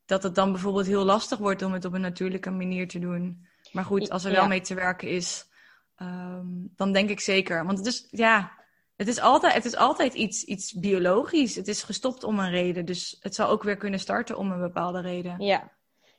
dat 0.06 0.24
het 0.24 0.36
dan 0.36 0.52
bijvoorbeeld 0.52 0.86
heel 0.86 1.04
lastig 1.04 1.38
wordt 1.38 1.62
om 1.62 1.74
het 1.74 1.86
op 1.86 1.94
een 1.94 2.02
natuurlijke 2.02 2.52
manier 2.52 2.88
te 2.88 3.00
doen. 3.00 3.48
Maar 3.72 3.86
goed, 3.86 4.10
als 4.10 4.24
er 4.24 4.32
wel 4.32 4.48
mee 4.48 4.62
te 4.62 4.74
werken 4.74 5.10
is, 5.10 5.48
um, 6.02 6.72
dan 6.76 6.92
denk 6.92 7.10
ik 7.10 7.20
zeker. 7.20 7.66
Want 7.66 7.78
het 7.78 7.88
is, 7.88 8.08
ja, 8.12 8.52
het 8.96 9.08
is 9.08 9.20
altijd, 9.20 9.54
het 9.54 9.66
is 9.66 9.76
altijd 9.76 10.14
iets, 10.14 10.44
iets 10.44 10.74
biologisch. 10.74 11.56
Het 11.56 11.68
is 11.68 11.84
gestopt 11.84 12.24
om 12.24 12.40
een 12.40 12.52
reden. 12.52 12.86
Dus 12.86 13.18
het 13.20 13.36
zou 13.36 13.52
ook 13.52 13.64
weer 13.64 13.78
kunnen 13.78 14.00
starten 14.00 14.38
om 14.38 14.52
een 14.52 14.60
bepaalde 14.60 15.02
reden. 15.02 15.40
Ja, 15.40 15.72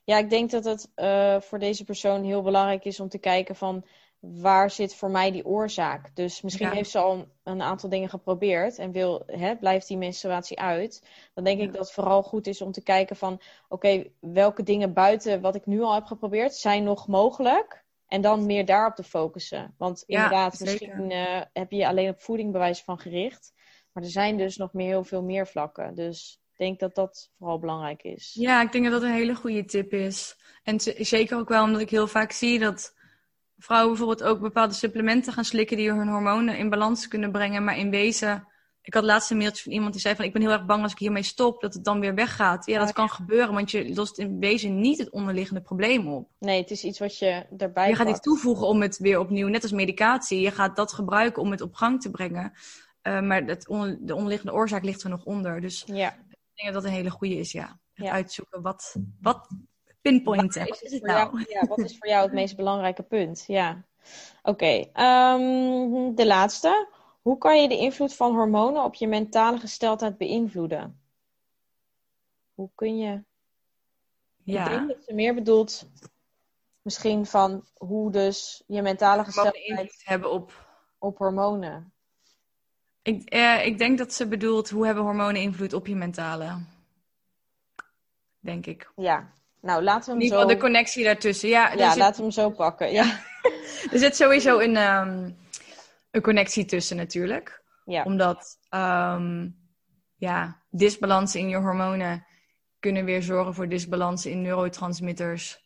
ja 0.05 0.19
ik 0.19 0.31
denk 0.31 0.51
dat 0.51 0.65
het 0.65 0.91
uh, 0.97 1.41
voor 1.41 1.59
deze 1.59 1.85
persoon 1.85 2.25
heel 2.25 2.43
belangrijk 2.43 2.85
is 2.85 3.01
om 3.01 3.09
te 3.09 3.19
kijken 3.19 3.57
van 3.57 3.85
waar 4.21 4.71
zit 4.71 4.95
voor 4.95 5.11
mij 5.11 5.31
die 5.31 5.47
oorzaak? 5.47 6.11
Dus 6.15 6.43
misschien 6.43 6.71
heeft 6.71 6.91
ze 6.91 6.99
al 6.99 7.27
een, 7.43 7.63
aantal 7.63 7.89
dingen 7.89 8.09
geprobeerd 8.09 8.79
en 8.79 8.93
wil, 8.93 9.23
hè, 9.27 9.57
blijft 9.57 9.89
die 9.89 9.97
menstruatie 9.97 10.61
uit. 10.61 11.07
Dan 11.35 11.45
denk 11.45 11.61
ik 11.61 11.73
dat 11.73 11.81
het 11.81 11.93
vooral 11.93 12.23
goed 12.23 12.47
is 12.47 12.61
om 12.61 12.73
te 12.73 12.83
kijken 12.83 13.17
van, 13.17 13.41
oké, 13.69 14.05
welke 14.21 14.63
dingen 14.63 14.93
buiten 14.93 15.41
wat 15.41 15.55
ik 15.55 15.67
nu 15.67 15.83
al 15.83 15.95
heb 15.95 16.05
geprobeerd 16.05 16.55
zijn 16.55 16.85
nog 16.85 17.07
mogelijk? 17.07 17.85
En 18.09 18.21
dan 18.21 18.47
meer 18.47 18.65
daarop 18.65 18.95
te 18.95 19.03
focussen. 19.03 19.75
Want 19.79 20.03
inderdaad, 20.07 20.61
misschien 20.61 21.11
uh, 21.11 21.41
heb 21.53 21.71
je 21.71 21.77
je 21.77 21.89
alleen 21.89 22.09
op 22.09 22.23
voeding 22.23 22.53
bewijs 22.53 22.83
van 22.83 22.99
gericht. 22.99 23.53
Maar 23.93 24.03
er 24.03 24.11
zijn 24.11 24.37
dus 24.37 24.57
nog 24.57 24.73
meer, 24.73 24.89
heel 24.89 25.05
veel 25.05 25.23
meer 25.23 25.47
vlakken. 25.47 25.95
Dus 25.95 26.41
ik 26.53 26.59
denk 26.59 26.81
dat 26.81 26.95
dat 26.95 27.31
vooral 27.39 27.59
belangrijk 27.59 28.03
is. 28.03 28.37
Ja, 28.39 28.63
ik 28.63 28.73
denk 28.73 28.85
dat 28.85 28.93
dat 28.93 29.03
een 29.03 29.17
hele 29.17 29.35
goede 29.35 29.65
tip 29.65 29.93
is. 29.93 30.37
En 30.63 30.81
zeker 30.97 31.39
ook 31.39 31.49
wel 31.49 31.65
omdat 31.65 31.81
ik 31.81 31.91
heel 31.91 32.07
vaak 32.07 32.33
zie 32.33 32.59
dat 32.59 32.95
vrouwen 33.59 33.97
bijvoorbeeld 33.97 34.29
ook 34.29 34.41
bepaalde 34.41 34.75
supplementen 34.75 35.33
gaan 35.33 35.45
slikken 35.45 35.77
die 35.77 35.93
hun 35.93 36.09
hormonen 36.09 36.59
in 36.59 36.71
balans 36.71 37.09
kunnen 37.09 37.33
brengen. 37.33 37.65
Maar 37.65 37.79
in 37.79 37.91
wezen, 37.91 38.49
ik 38.87 38.95
had 38.95 39.05
laatst 39.05 39.31
een 39.31 39.37
mailtje 39.37 39.63
van 39.63 39.73
iemand 39.73 39.93
die 39.93 40.01
zei 40.01 40.15
van 40.15 40.25
ik 40.25 40.33
ben 40.33 40.43
heel 40.43 40.51
erg 40.51 40.67
bang 40.67 40.83
als 40.83 40.93
ik 40.93 40.99
hiermee 40.99 41.23
stop 41.23 41.61
dat 41.61 41.75
het 41.75 41.85
dan 41.85 42.01
weer 42.01 42.15
weggaat. 42.15 42.67
Ja, 42.67 42.79
dat 42.79 42.93
kan 42.93 43.11
gebeuren, 43.11 43.55
want 43.55 43.71
je 43.71 43.95
lost 43.95 44.19
in 44.19 44.39
wezen 44.39 44.81
niet 44.81 44.99
het 44.99 45.11
onderliggende 45.11 45.61
probleem 45.61 46.09
op. 46.09 46.29
Nee, 46.39 46.61
het 46.61 46.71
is 46.71 46.85
iets 46.85 46.99
wat 46.99 47.19
je 47.19 47.47
erbij 47.59 47.89
Je 47.89 47.95
gaat 47.95 48.09
iets 48.09 48.21
toevoegen 48.21 48.67
om 48.67 48.83
het 48.83 48.99
weer 48.99 49.19
opnieuw, 49.19 49.49
net 49.49 49.63
als 49.63 49.73
medicatie, 49.73 50.41
je 50.41 50.51
gaat 50.51 50.77
dat 50.77 50.93
gebruiken 50.93 51.43
om 51.43 51.51
het 51.51 51.61
op 51.61 51.75
gang 51.75 52.01
te 52.01 52.11
brengen. 52.11 52.53
Uh, 53.03 53.21
maar 53.21 53.43
het 53.43 53.63
de 54.01 54.15
onderliggende 54.15 54.53
oorzaak 54.53 54.85
ligt 54.85 55.03
er 55.03 55.11
nog 55.11 55.25
onder. 55.25 55.61
Dus 55.61 55.83
ja. 55.87 56.13
ik 56.13 56.37
denk 56.55 56.73
dat 56.73 56.83
dat 56.83 56.85
een 56.85 56.97
hele 56.97 57.11
goede 57.11 57.37
is, 57.37 57.53
ja. 57.53 57.79
Het 57.95 58.07
uitzoeken 58.07 58.63
wat, 58.63 58.97
wat 59.21 59.49
pinpointen. 60.01 60.67
Wat 60.67 60.83
is, 60.83 60.93
het 60.93 61.03
nou? 61.03 61.45
ja, 61.49 61.67
wat 61.67 61.79
is 61.79 61.99
voor 61.99 62.09
jou 62.09 62.23
het 62.23 62.33
meest 62.33 62.57
belangrijke 62.57 63.03
punt? 63.03 63.45
Ja. 63.47 63.85
Oké, 64.43 64.85
ehm, 64.93 66.15
de 66.15 66.27
laatste. 66.27 66.95
Hoe 67.27 67.39
kan 67.39 67.63
je 67.63 67.69
de 67.69 67.77
invloed 67.77 68.15
van 68.15 68.35
hormonen 68.35 68.85
op 68.85 68.95
je 68.95 69.07
mentale 69.07 69.59
gesteldheid 69.59 70.19
beïnvloeden? 70.19 71.01
Hoe 72.55 72.71
kun 72.75 72.99
je. 72.99 73.23
Ja. 74.43 74.65
Ik 74.65 74.71
denk 74.71 74.89
dat 74.89 75.05
ze 75.07 75.15
meer 75.15 75.35
bedoelt, 75.35 75.89
misschien 76.83 77.27
van 77.27 77.65
hoe 77.75 78.11
dus 78.11 78.63
je 78.67 78.83
mentale 78.83 79.25
gesteldheid. 79.25 80.03
hebben 80.05 80.31
op. 80.33 80.67
op 80.99 81.19
hormonen. 81.19 81.93
Ik, 83.03 83.29
eh, 83.29 83.67
ik 83.67 83.79
denk 83.79 83.99
dat 83.99 84.13
ze 84.13 84.29
bedoelt 84.29 84.71
hoe 84.71 84.87
hebben 84.87 85.05
hormonen 85.05 85.41
invloed 85.41 85.73
op 85.73 85.87
je 85.87 85.95
mentale. 85.95 86.59
Denk 88.39 88.67
ik. 88.67 88.93
Ja, 88.97 89.33
nou, 89.61 89.83
laten 89.83 90.19
we 90.19 90.25
hem 90.25 90.39
zo... 90.39 90.47
de 90.47 90.57
connectie 90.57 91.05
daartussen. 91.05 91.49
Ja, 91.49 91.73
ja 91.73 91.89
zit... 91.89 91.99
laten 91.99 92.17
we 92.17 92.23
hem 92.23 92.31
zo 92.31 92.51
pakken. 92.51 92.93
Ja. 92.93 93.05
er 93.93 93.99
zit 93.99 94.17
sowieso 94.17 94.59
een, 94.59 94.77
um, 94.77 95.37
een 96.17 96.23
connectie 96.23 96.65
tussen 96.65 96.97
natuurlijk. 96.97 97.63
Ja. 97.85 98.03
Omdat 98.03 98.59
um, 98.71 99.57
ja, 100.17 100.63
disbalansen 100.71 101.41
in 101.41 101.49
je 101.49 101.57
hormonen 101.57 102.27
kunnen 102.81 103.05
weer 103.05 103.23
zorgen 103.23 103.55
voor 103.55 103.69
disbalansen 103.69 104.31
in 104.31 104.43
neurotransmitters. 104.43 105.65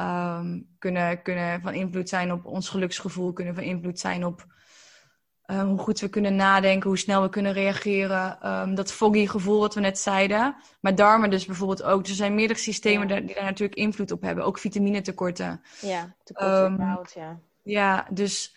Um, 0.00 0.68
kunnen, 0.78 1.22
kunnen 1.22 1.60
van 1.60 1.74
invloed 1.74 2.08
zijn 2.08 2.32
op 2.32 2.44
ons 2.44 2.68
geluksgevoel, 2.68 3.32
kunnen 3.32 3.54
van 3.54 3.62
invloed 3.62 3.98
zijn 3.98 4.24
op 4.24 4.46
um, 5.46 5.68
hoe 5.68 5.78
goed 5.78 6.00
we 6.00 6.08
kunnen 6.08 6.36
nadenken, 6.36 6.88
hoe 6.88 6.98
snel 6.98 7.22
we 7.22 7.28
kunnen 7.28 7.52
reageren. 7.52 8.48
Um, 8.48 8.74
dat 8.74 8.92
foggy 8.92 9.26
gevoel 9.26 9.60
wat 9.60 9.74
we 9.74 9.80
net 9.80 9.98
zeiden. 9.98 10.56
Maar 10.80 10.94
darmen 10.94 11.30
dus 11.30 11.46
bijvoorbeeld 11.46 11.82
ook. 11.82 12.00
Dus 12.00 12.10
er 12.10 12.16
zijn 12.16 12.34
meerdere 12.34 12.58
systemen 12.58 13.08
die 13.08 13.34
daar 13.34 13.44
natuurlijk 13.44 13.78
invloed 13.78 14.10
op 14.10 14.22
hebben. 14.22 14.44
Ook 14.44 14.58
vitaminetekorten. 14.58 15.62
Ja, 15.80 16.16
tekorten 16.24 16.76
ja. 17.14 17.40
Ja, 17.62 18.06
dus 18.10 18.56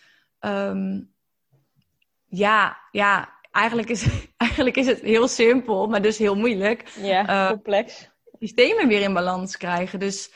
ja, 2.32 2.78
ja, 2.90 3.28
eigenlijk 3.50 3.88
is, 3.88 4.06
eigenlijk 4.36 4.76
is 4.76 4.86
het 4.86 5.00
heel 5.00 5.28
simpel, 5.28 5.86
maar 5.86 6.02
dus 6.02 6.18
heel 6.18 6.36
moeilijk. 6.36 6.88
Ja, 7.00 7.28
uh, 7.28 7.48
complex. 7.48 8.10
Systemen 8.38 8.88
weer 8.88 9.00
in 9.00 9.14
balans 9.14 9.56
krijgen. 9.56 9.98
Dus 9.98 10.32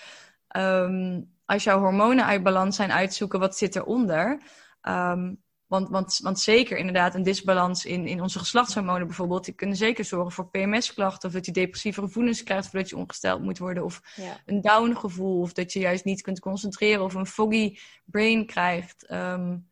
um, 0.56 1.34
als 1.44 1.64
jouw 1.64 1.78
hormonen 1.78 2.24
uit 2.24 2.42
balans 2.42 2.76
zijn, 2.76 2.92
uitzoeken 2.92 3.40
wat 3.40 3.56
zit 3.56 3.76
eronder. 3.76 4.40
Um, 4.82 5.44
want, 5.66 5.88
want, 5.88 6.18
want 6.22 6.40
zeker 6.40 6.76
inderdaad 6.76 7.14
een 7.14 7.22
disbalans 7.22 7.84
in, 7.84 8.06
in 8.06 8.20
onze 8.20 8.38
geslachtshormonen 8.38 9.06
bijvoorbeeld, 9.06 9.44
die 9.44 9.54
kunnen 9.54 9.76
zeker 9.76 10.04
zorgen 10.04 10.32
voor 10.32 10.50
PMS-klachten. 10.50 11.28
Of 11.28 11.34
dat 11.34 11.46
je 11.46 11.52
depressieve 11.52 12.00
gevoelens 12.00 12.42
krijgt 12.42 12.68
voordat 12.68 12.88
je 12.88 12.96
ongesteld 12.96 13.42
moet 13.42 13.58
worden. 13.58 13.84
Of 13.84 14.00
ja. 14.16 14.40
een 14.46 14.60
down-gevoel. 14.60 15.40
Of 15.40 15.52
dat 15.52 15.72
je 15.72 15.78
juist 15.78 16.04
niet 16.04 16.22
kunt 16.22 16.40
concentreren. 16.40 17.04
Of 17.04 17.14
een 17.14 17.26
foggy 17.26 17.78
brain 18.04 18.46
krijgt. 18.46 19.10
Um, 19.10 19.68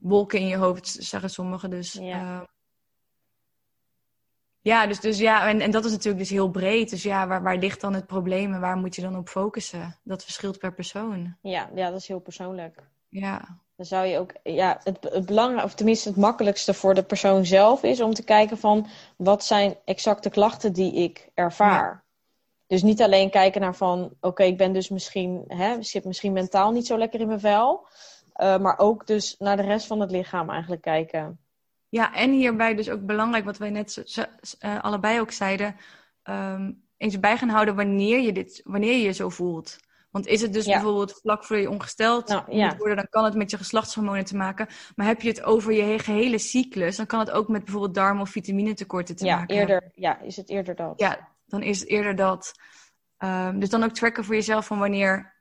wolken 0.00 0.38
in 0.38 0.46
je 0.46 0.56
hoofd, 0.56 0.96
zeggen 0.98 1.30
sommigen. 1.30 1.70
Dus 1.70 1.92
ja, 1.92 2.40
uh, 2.40 2.40
ja 4.60 4.86
dus, 4.86 5.00
dus 5.00 5.18
ja, 5.18 5.48
en, 5.48 5.60
en 5.60 5.70
dat 5.70 5.84
is 5.84 5.90
natuurlijk 5.90 6.18
dus 6.18 6.30
heel 6.30 6.50
breed. 6.50 6.90
Dus 6.90 7.02
ja, 7.02 7.26
waar, 7.26 7.42
waar 7.42 7.56
ligt 7.56 7.80
dan 7.80 7.94
het 7.94 8.06
probleem 8.06 8.54
en 8.54 8.60
waar 8.60 8.76
moet 8.76 8.94
je 8.94 9.02
dan 9.02 9.16
op 9.16 9.28
focussen? 9.28 9.96
Dat 10.02 10.24
verschilt 10.24 10.58
per 10.58 10.74
persoon. 10.74 11.36
Ja, 11.42 11.70
ja 11.74 11.90
dat 11.90 12.00
is 12.00 12.08
heel 12.08 12.20
persoonlijk. 12.20 12.82
Ja. 13.08 13.58
Dan 13.76 13.86
zou 13.86 14.06
je 14.06 14.18
ook, 14.18 14.32
ja, 14.42 14.80
het, 14.84 14.98
het 15.10 15.26
belangrijkste, 15.26 15.68
of 15.70 15.74
tenminste 15.74 16.08
het 16.08 16.18
makkelijkste 16.18 16.74
voor 16.74 16.94
de 16.94 17.02
persoon 17.02 17.46
zelf 17.46 17.82
is 17.82 18.00
om 18.00 18.14
te 18.14 18.24
kijken 18.24 18.58
van 18.58 18.86
wat 19.16 19.44
zijn 19.44 19.76
exacte 19.84 20.30
klachten 20.30 20.72
die 20.72 20.92
ik 20.92 21.30
ervaar. 21.34 21.92
Ja. 21.92 22.02
Dus 22.66 22.82
niet 22.82 23.02
alleen 23.02 23.30
kijken 23.30 23.60
naar 23.60 23.74
van, 23.74 24.10
oké, 24.20 24.42
ik 24.42 24.56
ben 24.56 24.72
dus 24.72 24.88
misschien, 24.88 25.44
hè, 25.46 25.82
zit 25.82 26.04
misschien 26.04 26.32
mentaal 26.32 26.70
niet 26.70 26.86
zo 26.86 26.98
lekker 26.98 27.20
in 27.20 27.26
mijn 27.26 27.40
vel. 27.40 27.86
Uh, 28.42 28.58
maar 28.58 28.78
ook 28.78 29.06
dus 29.06 29.34
naar 29.38 29.56
de 29.56 29.62
rest 29.62 29.86
van 29.86 30.00
het 30.00 30.10
lichaam 30.10 30.50
eigenlijk 30.50 30.82
kijken. 30.82 31.40
Ja, 31.88 32.14
en 32.14 32.30
hierbij 32.30 32.74
dus 32.74 32.90
ook 32.90 33.06
belangrijk, 33.06 33.44
wat 33.44 33.58
wij 33.58 33.70
net 33.70 34.18
uh, 34.60 34.80
allebei 34.80 35.20
ook 35.20 35.30
zeiden, 35.30 35.76
um, 36.22 36.82
eens 36.96 37.20
bij 37.20 37.36
gaan 37.36 37.48
houden 37.48 37.74
wanneer 37.74 38.20
je, 38.20 38.32
dit, 38.32 38.60
wanneer 38.64 38.92
je 38.92 39.02
je 39.02 39.12
zo 39.12 39.28
voelt. 39.28 39.78
Want 40.10 40.26
is 40.26 40.40
het 40.40 40.52
dus 40.52 40.64
ja. 40.64 40.72
bijvoorbeeld 40.72 41.18
vlak 41.20 41.44
voor 41.44 41.56
je 41.56 41.70
ongesteld 41.70 42.28
nou, 42.28 42.56
ja. 42.56 42.76
worden, 42.76 42.96
dan 42.96 43.08
kan 43.10 43.24
het 43.24 43.34
met 43.34 43.50
je 43.50 43.56
geslachtshormonen 43.56 44.24
te 44.24 44.36
maken. 44.36 44.68
Maar 44.94 45.06
heb 45.06 45.20
je 45.20 45.28
het 45.28 45.42
over 45.42 45.72
je 45.72 45.98
gehele 45.98 46.38
cyclus, 46.38 46.96
dan 46.96 47.06
kan 47.06 47.18
het 47.18 47.30
ook 47.30 47.48
met 47.48 47.64
bijvoorbeeld 47.64 47.94
darm- 47.94 48.20
of 48.20 48.30
vitaminetekorten 48.30 49.16
te 49.16 49.24
ja, 49.24 49.36
maken 49.36 49.56
eerder, 49.56 49.90
Ja, 49.94 50.20
is 50.20 50.36
het 50.36 50.48
eerder 50.48 50.74
dat. 50.74 51.00
Ja, 51.00 51.28
dan 51.46 51.62
is 51.62 51.80
het 51.80 51.88
eerder 51.88 52.16
dat. 52.16 52.52
Um, 53.18 53.60
dus 53.60 53.70
dan 53.70 53.82
ook 53.82 53.92
tracken 53.92 54.24
voor 54.24 54.34
jezelf 54.34 54.66
van 54.66 54.78
wanneer 54.78 55.39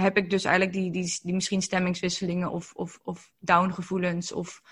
heb 0.00 0.16
ik 0.16 0.30
dus 0.30 0.44
eigenlijk 0.44 0.76
die, 0.76 0.90
die, 0.90 1.20
die 1.22 1.34
misschien 1.34 1.62
stemmingswisselingen 1.62 2.50
of, 2.50 2.72
of, 2.74 2.98
of 3.04 3.32
downgevoelens 3.38 4.32
of 4.32 4.62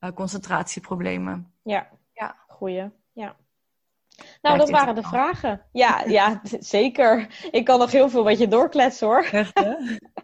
uh, 0.00 0.10
concentratieproblemen. 0.14 1.52
Ja, 1.62 1.88
ja. 2.12 2.36
goeie. 2.48 2.90
Ja. 3.12 3.36
Nou, 4.42 4.58
dat 4.58 4.70
waren 4.70 4.94
de 4.94 5.02
vragen. 5.02 5.62
Ja, 5.72 6.04
ja, 6.06 6.40
zeker. 6.58 7.26
Ik 7.50 7.64
kan 7.64 7.78
nog 7.78 7.90
heel 7.90 8.08
veel 8.08 8.24
met 8.24 8.38
je 8.38 8.48
doorkletsen 8.48 9.06
hoor. 9.06 9.24
Echt, 9.32 9.58
hè? 9.58 9.74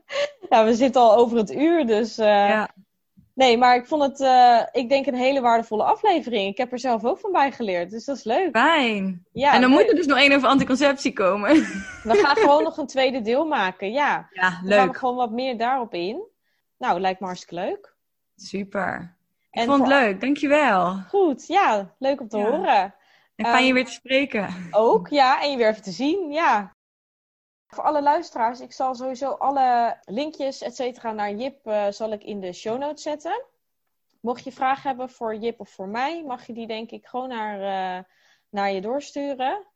ja, 0.50 0.64
we 0.64 0.74
zitten 0.74 1.00
al 1.00 1.16
over 1.16 1.36
het 1.36 1.52
uur, 1.52 1.86
dus... 1.86 2.18
Uh... 2.18 2.26
Ja. 2.26 2.70
Nee, 3.38 3.58
maar 3.58 3.76
ik 3.76 3.86
vond 3.86 4.02
het, 4.02 4.20
uh, 4.20 4.62
ik 4.72 4.88
denk, 4.88 5.06
een 5.06 5.14
hele 5.14 5.40
waardevolle 5.40 5.82
aflevering. 5.82 6.48
Ik 6.50 6.56
heb 6.56 6.72
er 6.72 6.78
zelf 6.78 7.04
ook 7.04 7.18
van 7.18 7.32
bij 7.32 7.52
geleerd, 7.52 7.90
dus 7.90 8.04
dat 8.04 8.16
is 8.16 8.24
leuk. 8.24 8.48
Fijn. 8.56 9.26
Ja, 9.32 9.54
en 9.54 9.60
dan 9.60 9.70
leuk. 9.70 9.78
moet 9.78 9.88
er 9.88 9.96
dus 9.96 10.06
nog 10.06 10.18
één 10.18 10.32
over 10.32 10.48
anticonceptie 10.48 11.12
komen. 11.12 11.50
We 12.02 12.14
gaan 12.14 12.36
gewoon 12.44 12.62
nog 12.62 12.76
een 12.76 12.86
tweede 12.86 13.20
deel 13.20 13.46
maken, 13.46 13.92
ja. 13.92 14.28
Ja, 14.30 14.60
leuk. 14.62 14.70
Dan 14.70 14.78
gaan 14.78 14.88
we 14.88 14.98
gewoon 14.98 15.16
wat 15.16 15.30
meer 15.30 15.56
daarop 15.56 15.94
in. 15.94 16.22
Nou, 16.78 17.00
lijkt 17.00 17.20
me 17.20 17.26
hartstikke 17.26 17.54
leuk. 17.54 17.96
Super. 18.36 19.16
Ik 19.50 19.60
en 19.60 19.66
vond 19.66 19.78
het 19.80 19.92
voor... 19.92 20.00
leuk, 20.00 20.20
dankjewel. 20.20 20.94
Goed, 21.08 21.46
ja, 21.46 21.94
leuk 21.98 22.20
om 22.20 22.28
te 22.28 22.38
ja. 22.38 22.50
horen. 22.50 22.94
En 23.36 23.46
fijn 23.46 23.66
je 23.66 23.72
weer 23.72 23.84
te 23.84 23.92
spreken. 23.92 24.48
Ook, 24.70 25.08
ja, 25.08 25.42
en 25.42 25.50
je 25.50 25.56
weer 25.56 25.68
even 25.68 25.82
te 25.82 25.90
zien, 25.90 26.30
ja. 26.30 26.76
Voor 27.68 27.84
alle 27.84 28.02
luisteraars, 28.02 28.60
ik 28.60 28.72
zal 28.72 28.94
sowieso 28.94 29.30
alle 29.30 29.98
linkjes, 30.04 30.62
et 30.62 30.74
cetera, 30.74 31.12
naar 31.12 31.32
Jip 31.32 31.66
uh, 31.66 31.86
zal 31.90 32.12
ik 32.12 32.24
in 32.24 32.40
de 32.40 32.52
show 32.52 32.78
notes 32.78 33.02
zetten. 33.02 33.44
Mocht 34.20 34.44
je 34.44 34.52
vragen 34.52 34.88
hebben 34.88 35.10
voor 35.10 35.36
Jip 35.36 35.60
of 35.60 35.68
voor 35.68 35.88
mij, 35.88 36.24
mag 36.24 36.46
je 36.46 36.52
die 36.52 36.66
denk 36.66 36.90
ik 36.90 37.06
gewoon 37.06 37.28
naar, 37.28 37.58
uh, 37.98 38.04
naar 38.48 38.72
je 38.72 38.80
doorsturen. 38.80 39.66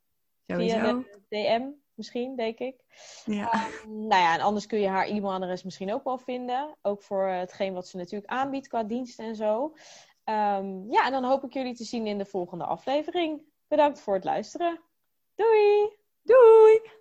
Sowieso. 0.46 0.78
Via 0.78 0.92
de 0.92 1.20
DM 1.28 1.70
misschien, 1.94 2.36
denk 2.36 2.58
ik. 2.58 2.76
Ja. 3.24 3.64
Um, 3.84 4.06
nou 4.06 4.22
ja, 4.22 4.34
en 4.34 4.40
anders 4.40 4.66
kun 4.66 4.80
je 4.80 4.88
haar 4.88 5.06
e-mailadres 5.06 5.62
misschien 5.62 5.92
ook 5.92 6.04
wel 6.04 6.18
vinden. 6.18 6.76
Ook 6.82 7.02
voor 7.02 7.28
hetgeen 7.28 7.74
wat 7.74 7.88
ze 7.88 7.96
natuurlijk 7.96 8.32
aanbiedt 8.32 8.68
qua 8.68 8.82
diensten 8.82 9.24
en 9.24 9.36
zo. 9.36 9.64
Um, 10.24 10.90
ja, 10.90 11.06
en 11.06 11.12
dan 11.12 11.24
hoop 11.24 11.44
ik 11.44 11.52
jullie 11.52 11.74
te 11.74 11.84
zien 11.84 12.06
in 12.06 12.18
de 12.18 12.24
volgende 12.24 12.64
aflevering. 12.64 13.42
Bedankt 13.68 14.00
voor 14.00 14.14
het 14.14 14.24
luisteren. 14.24 14.80
Doei! 15.34 15.96
Doei! 16.22 17.00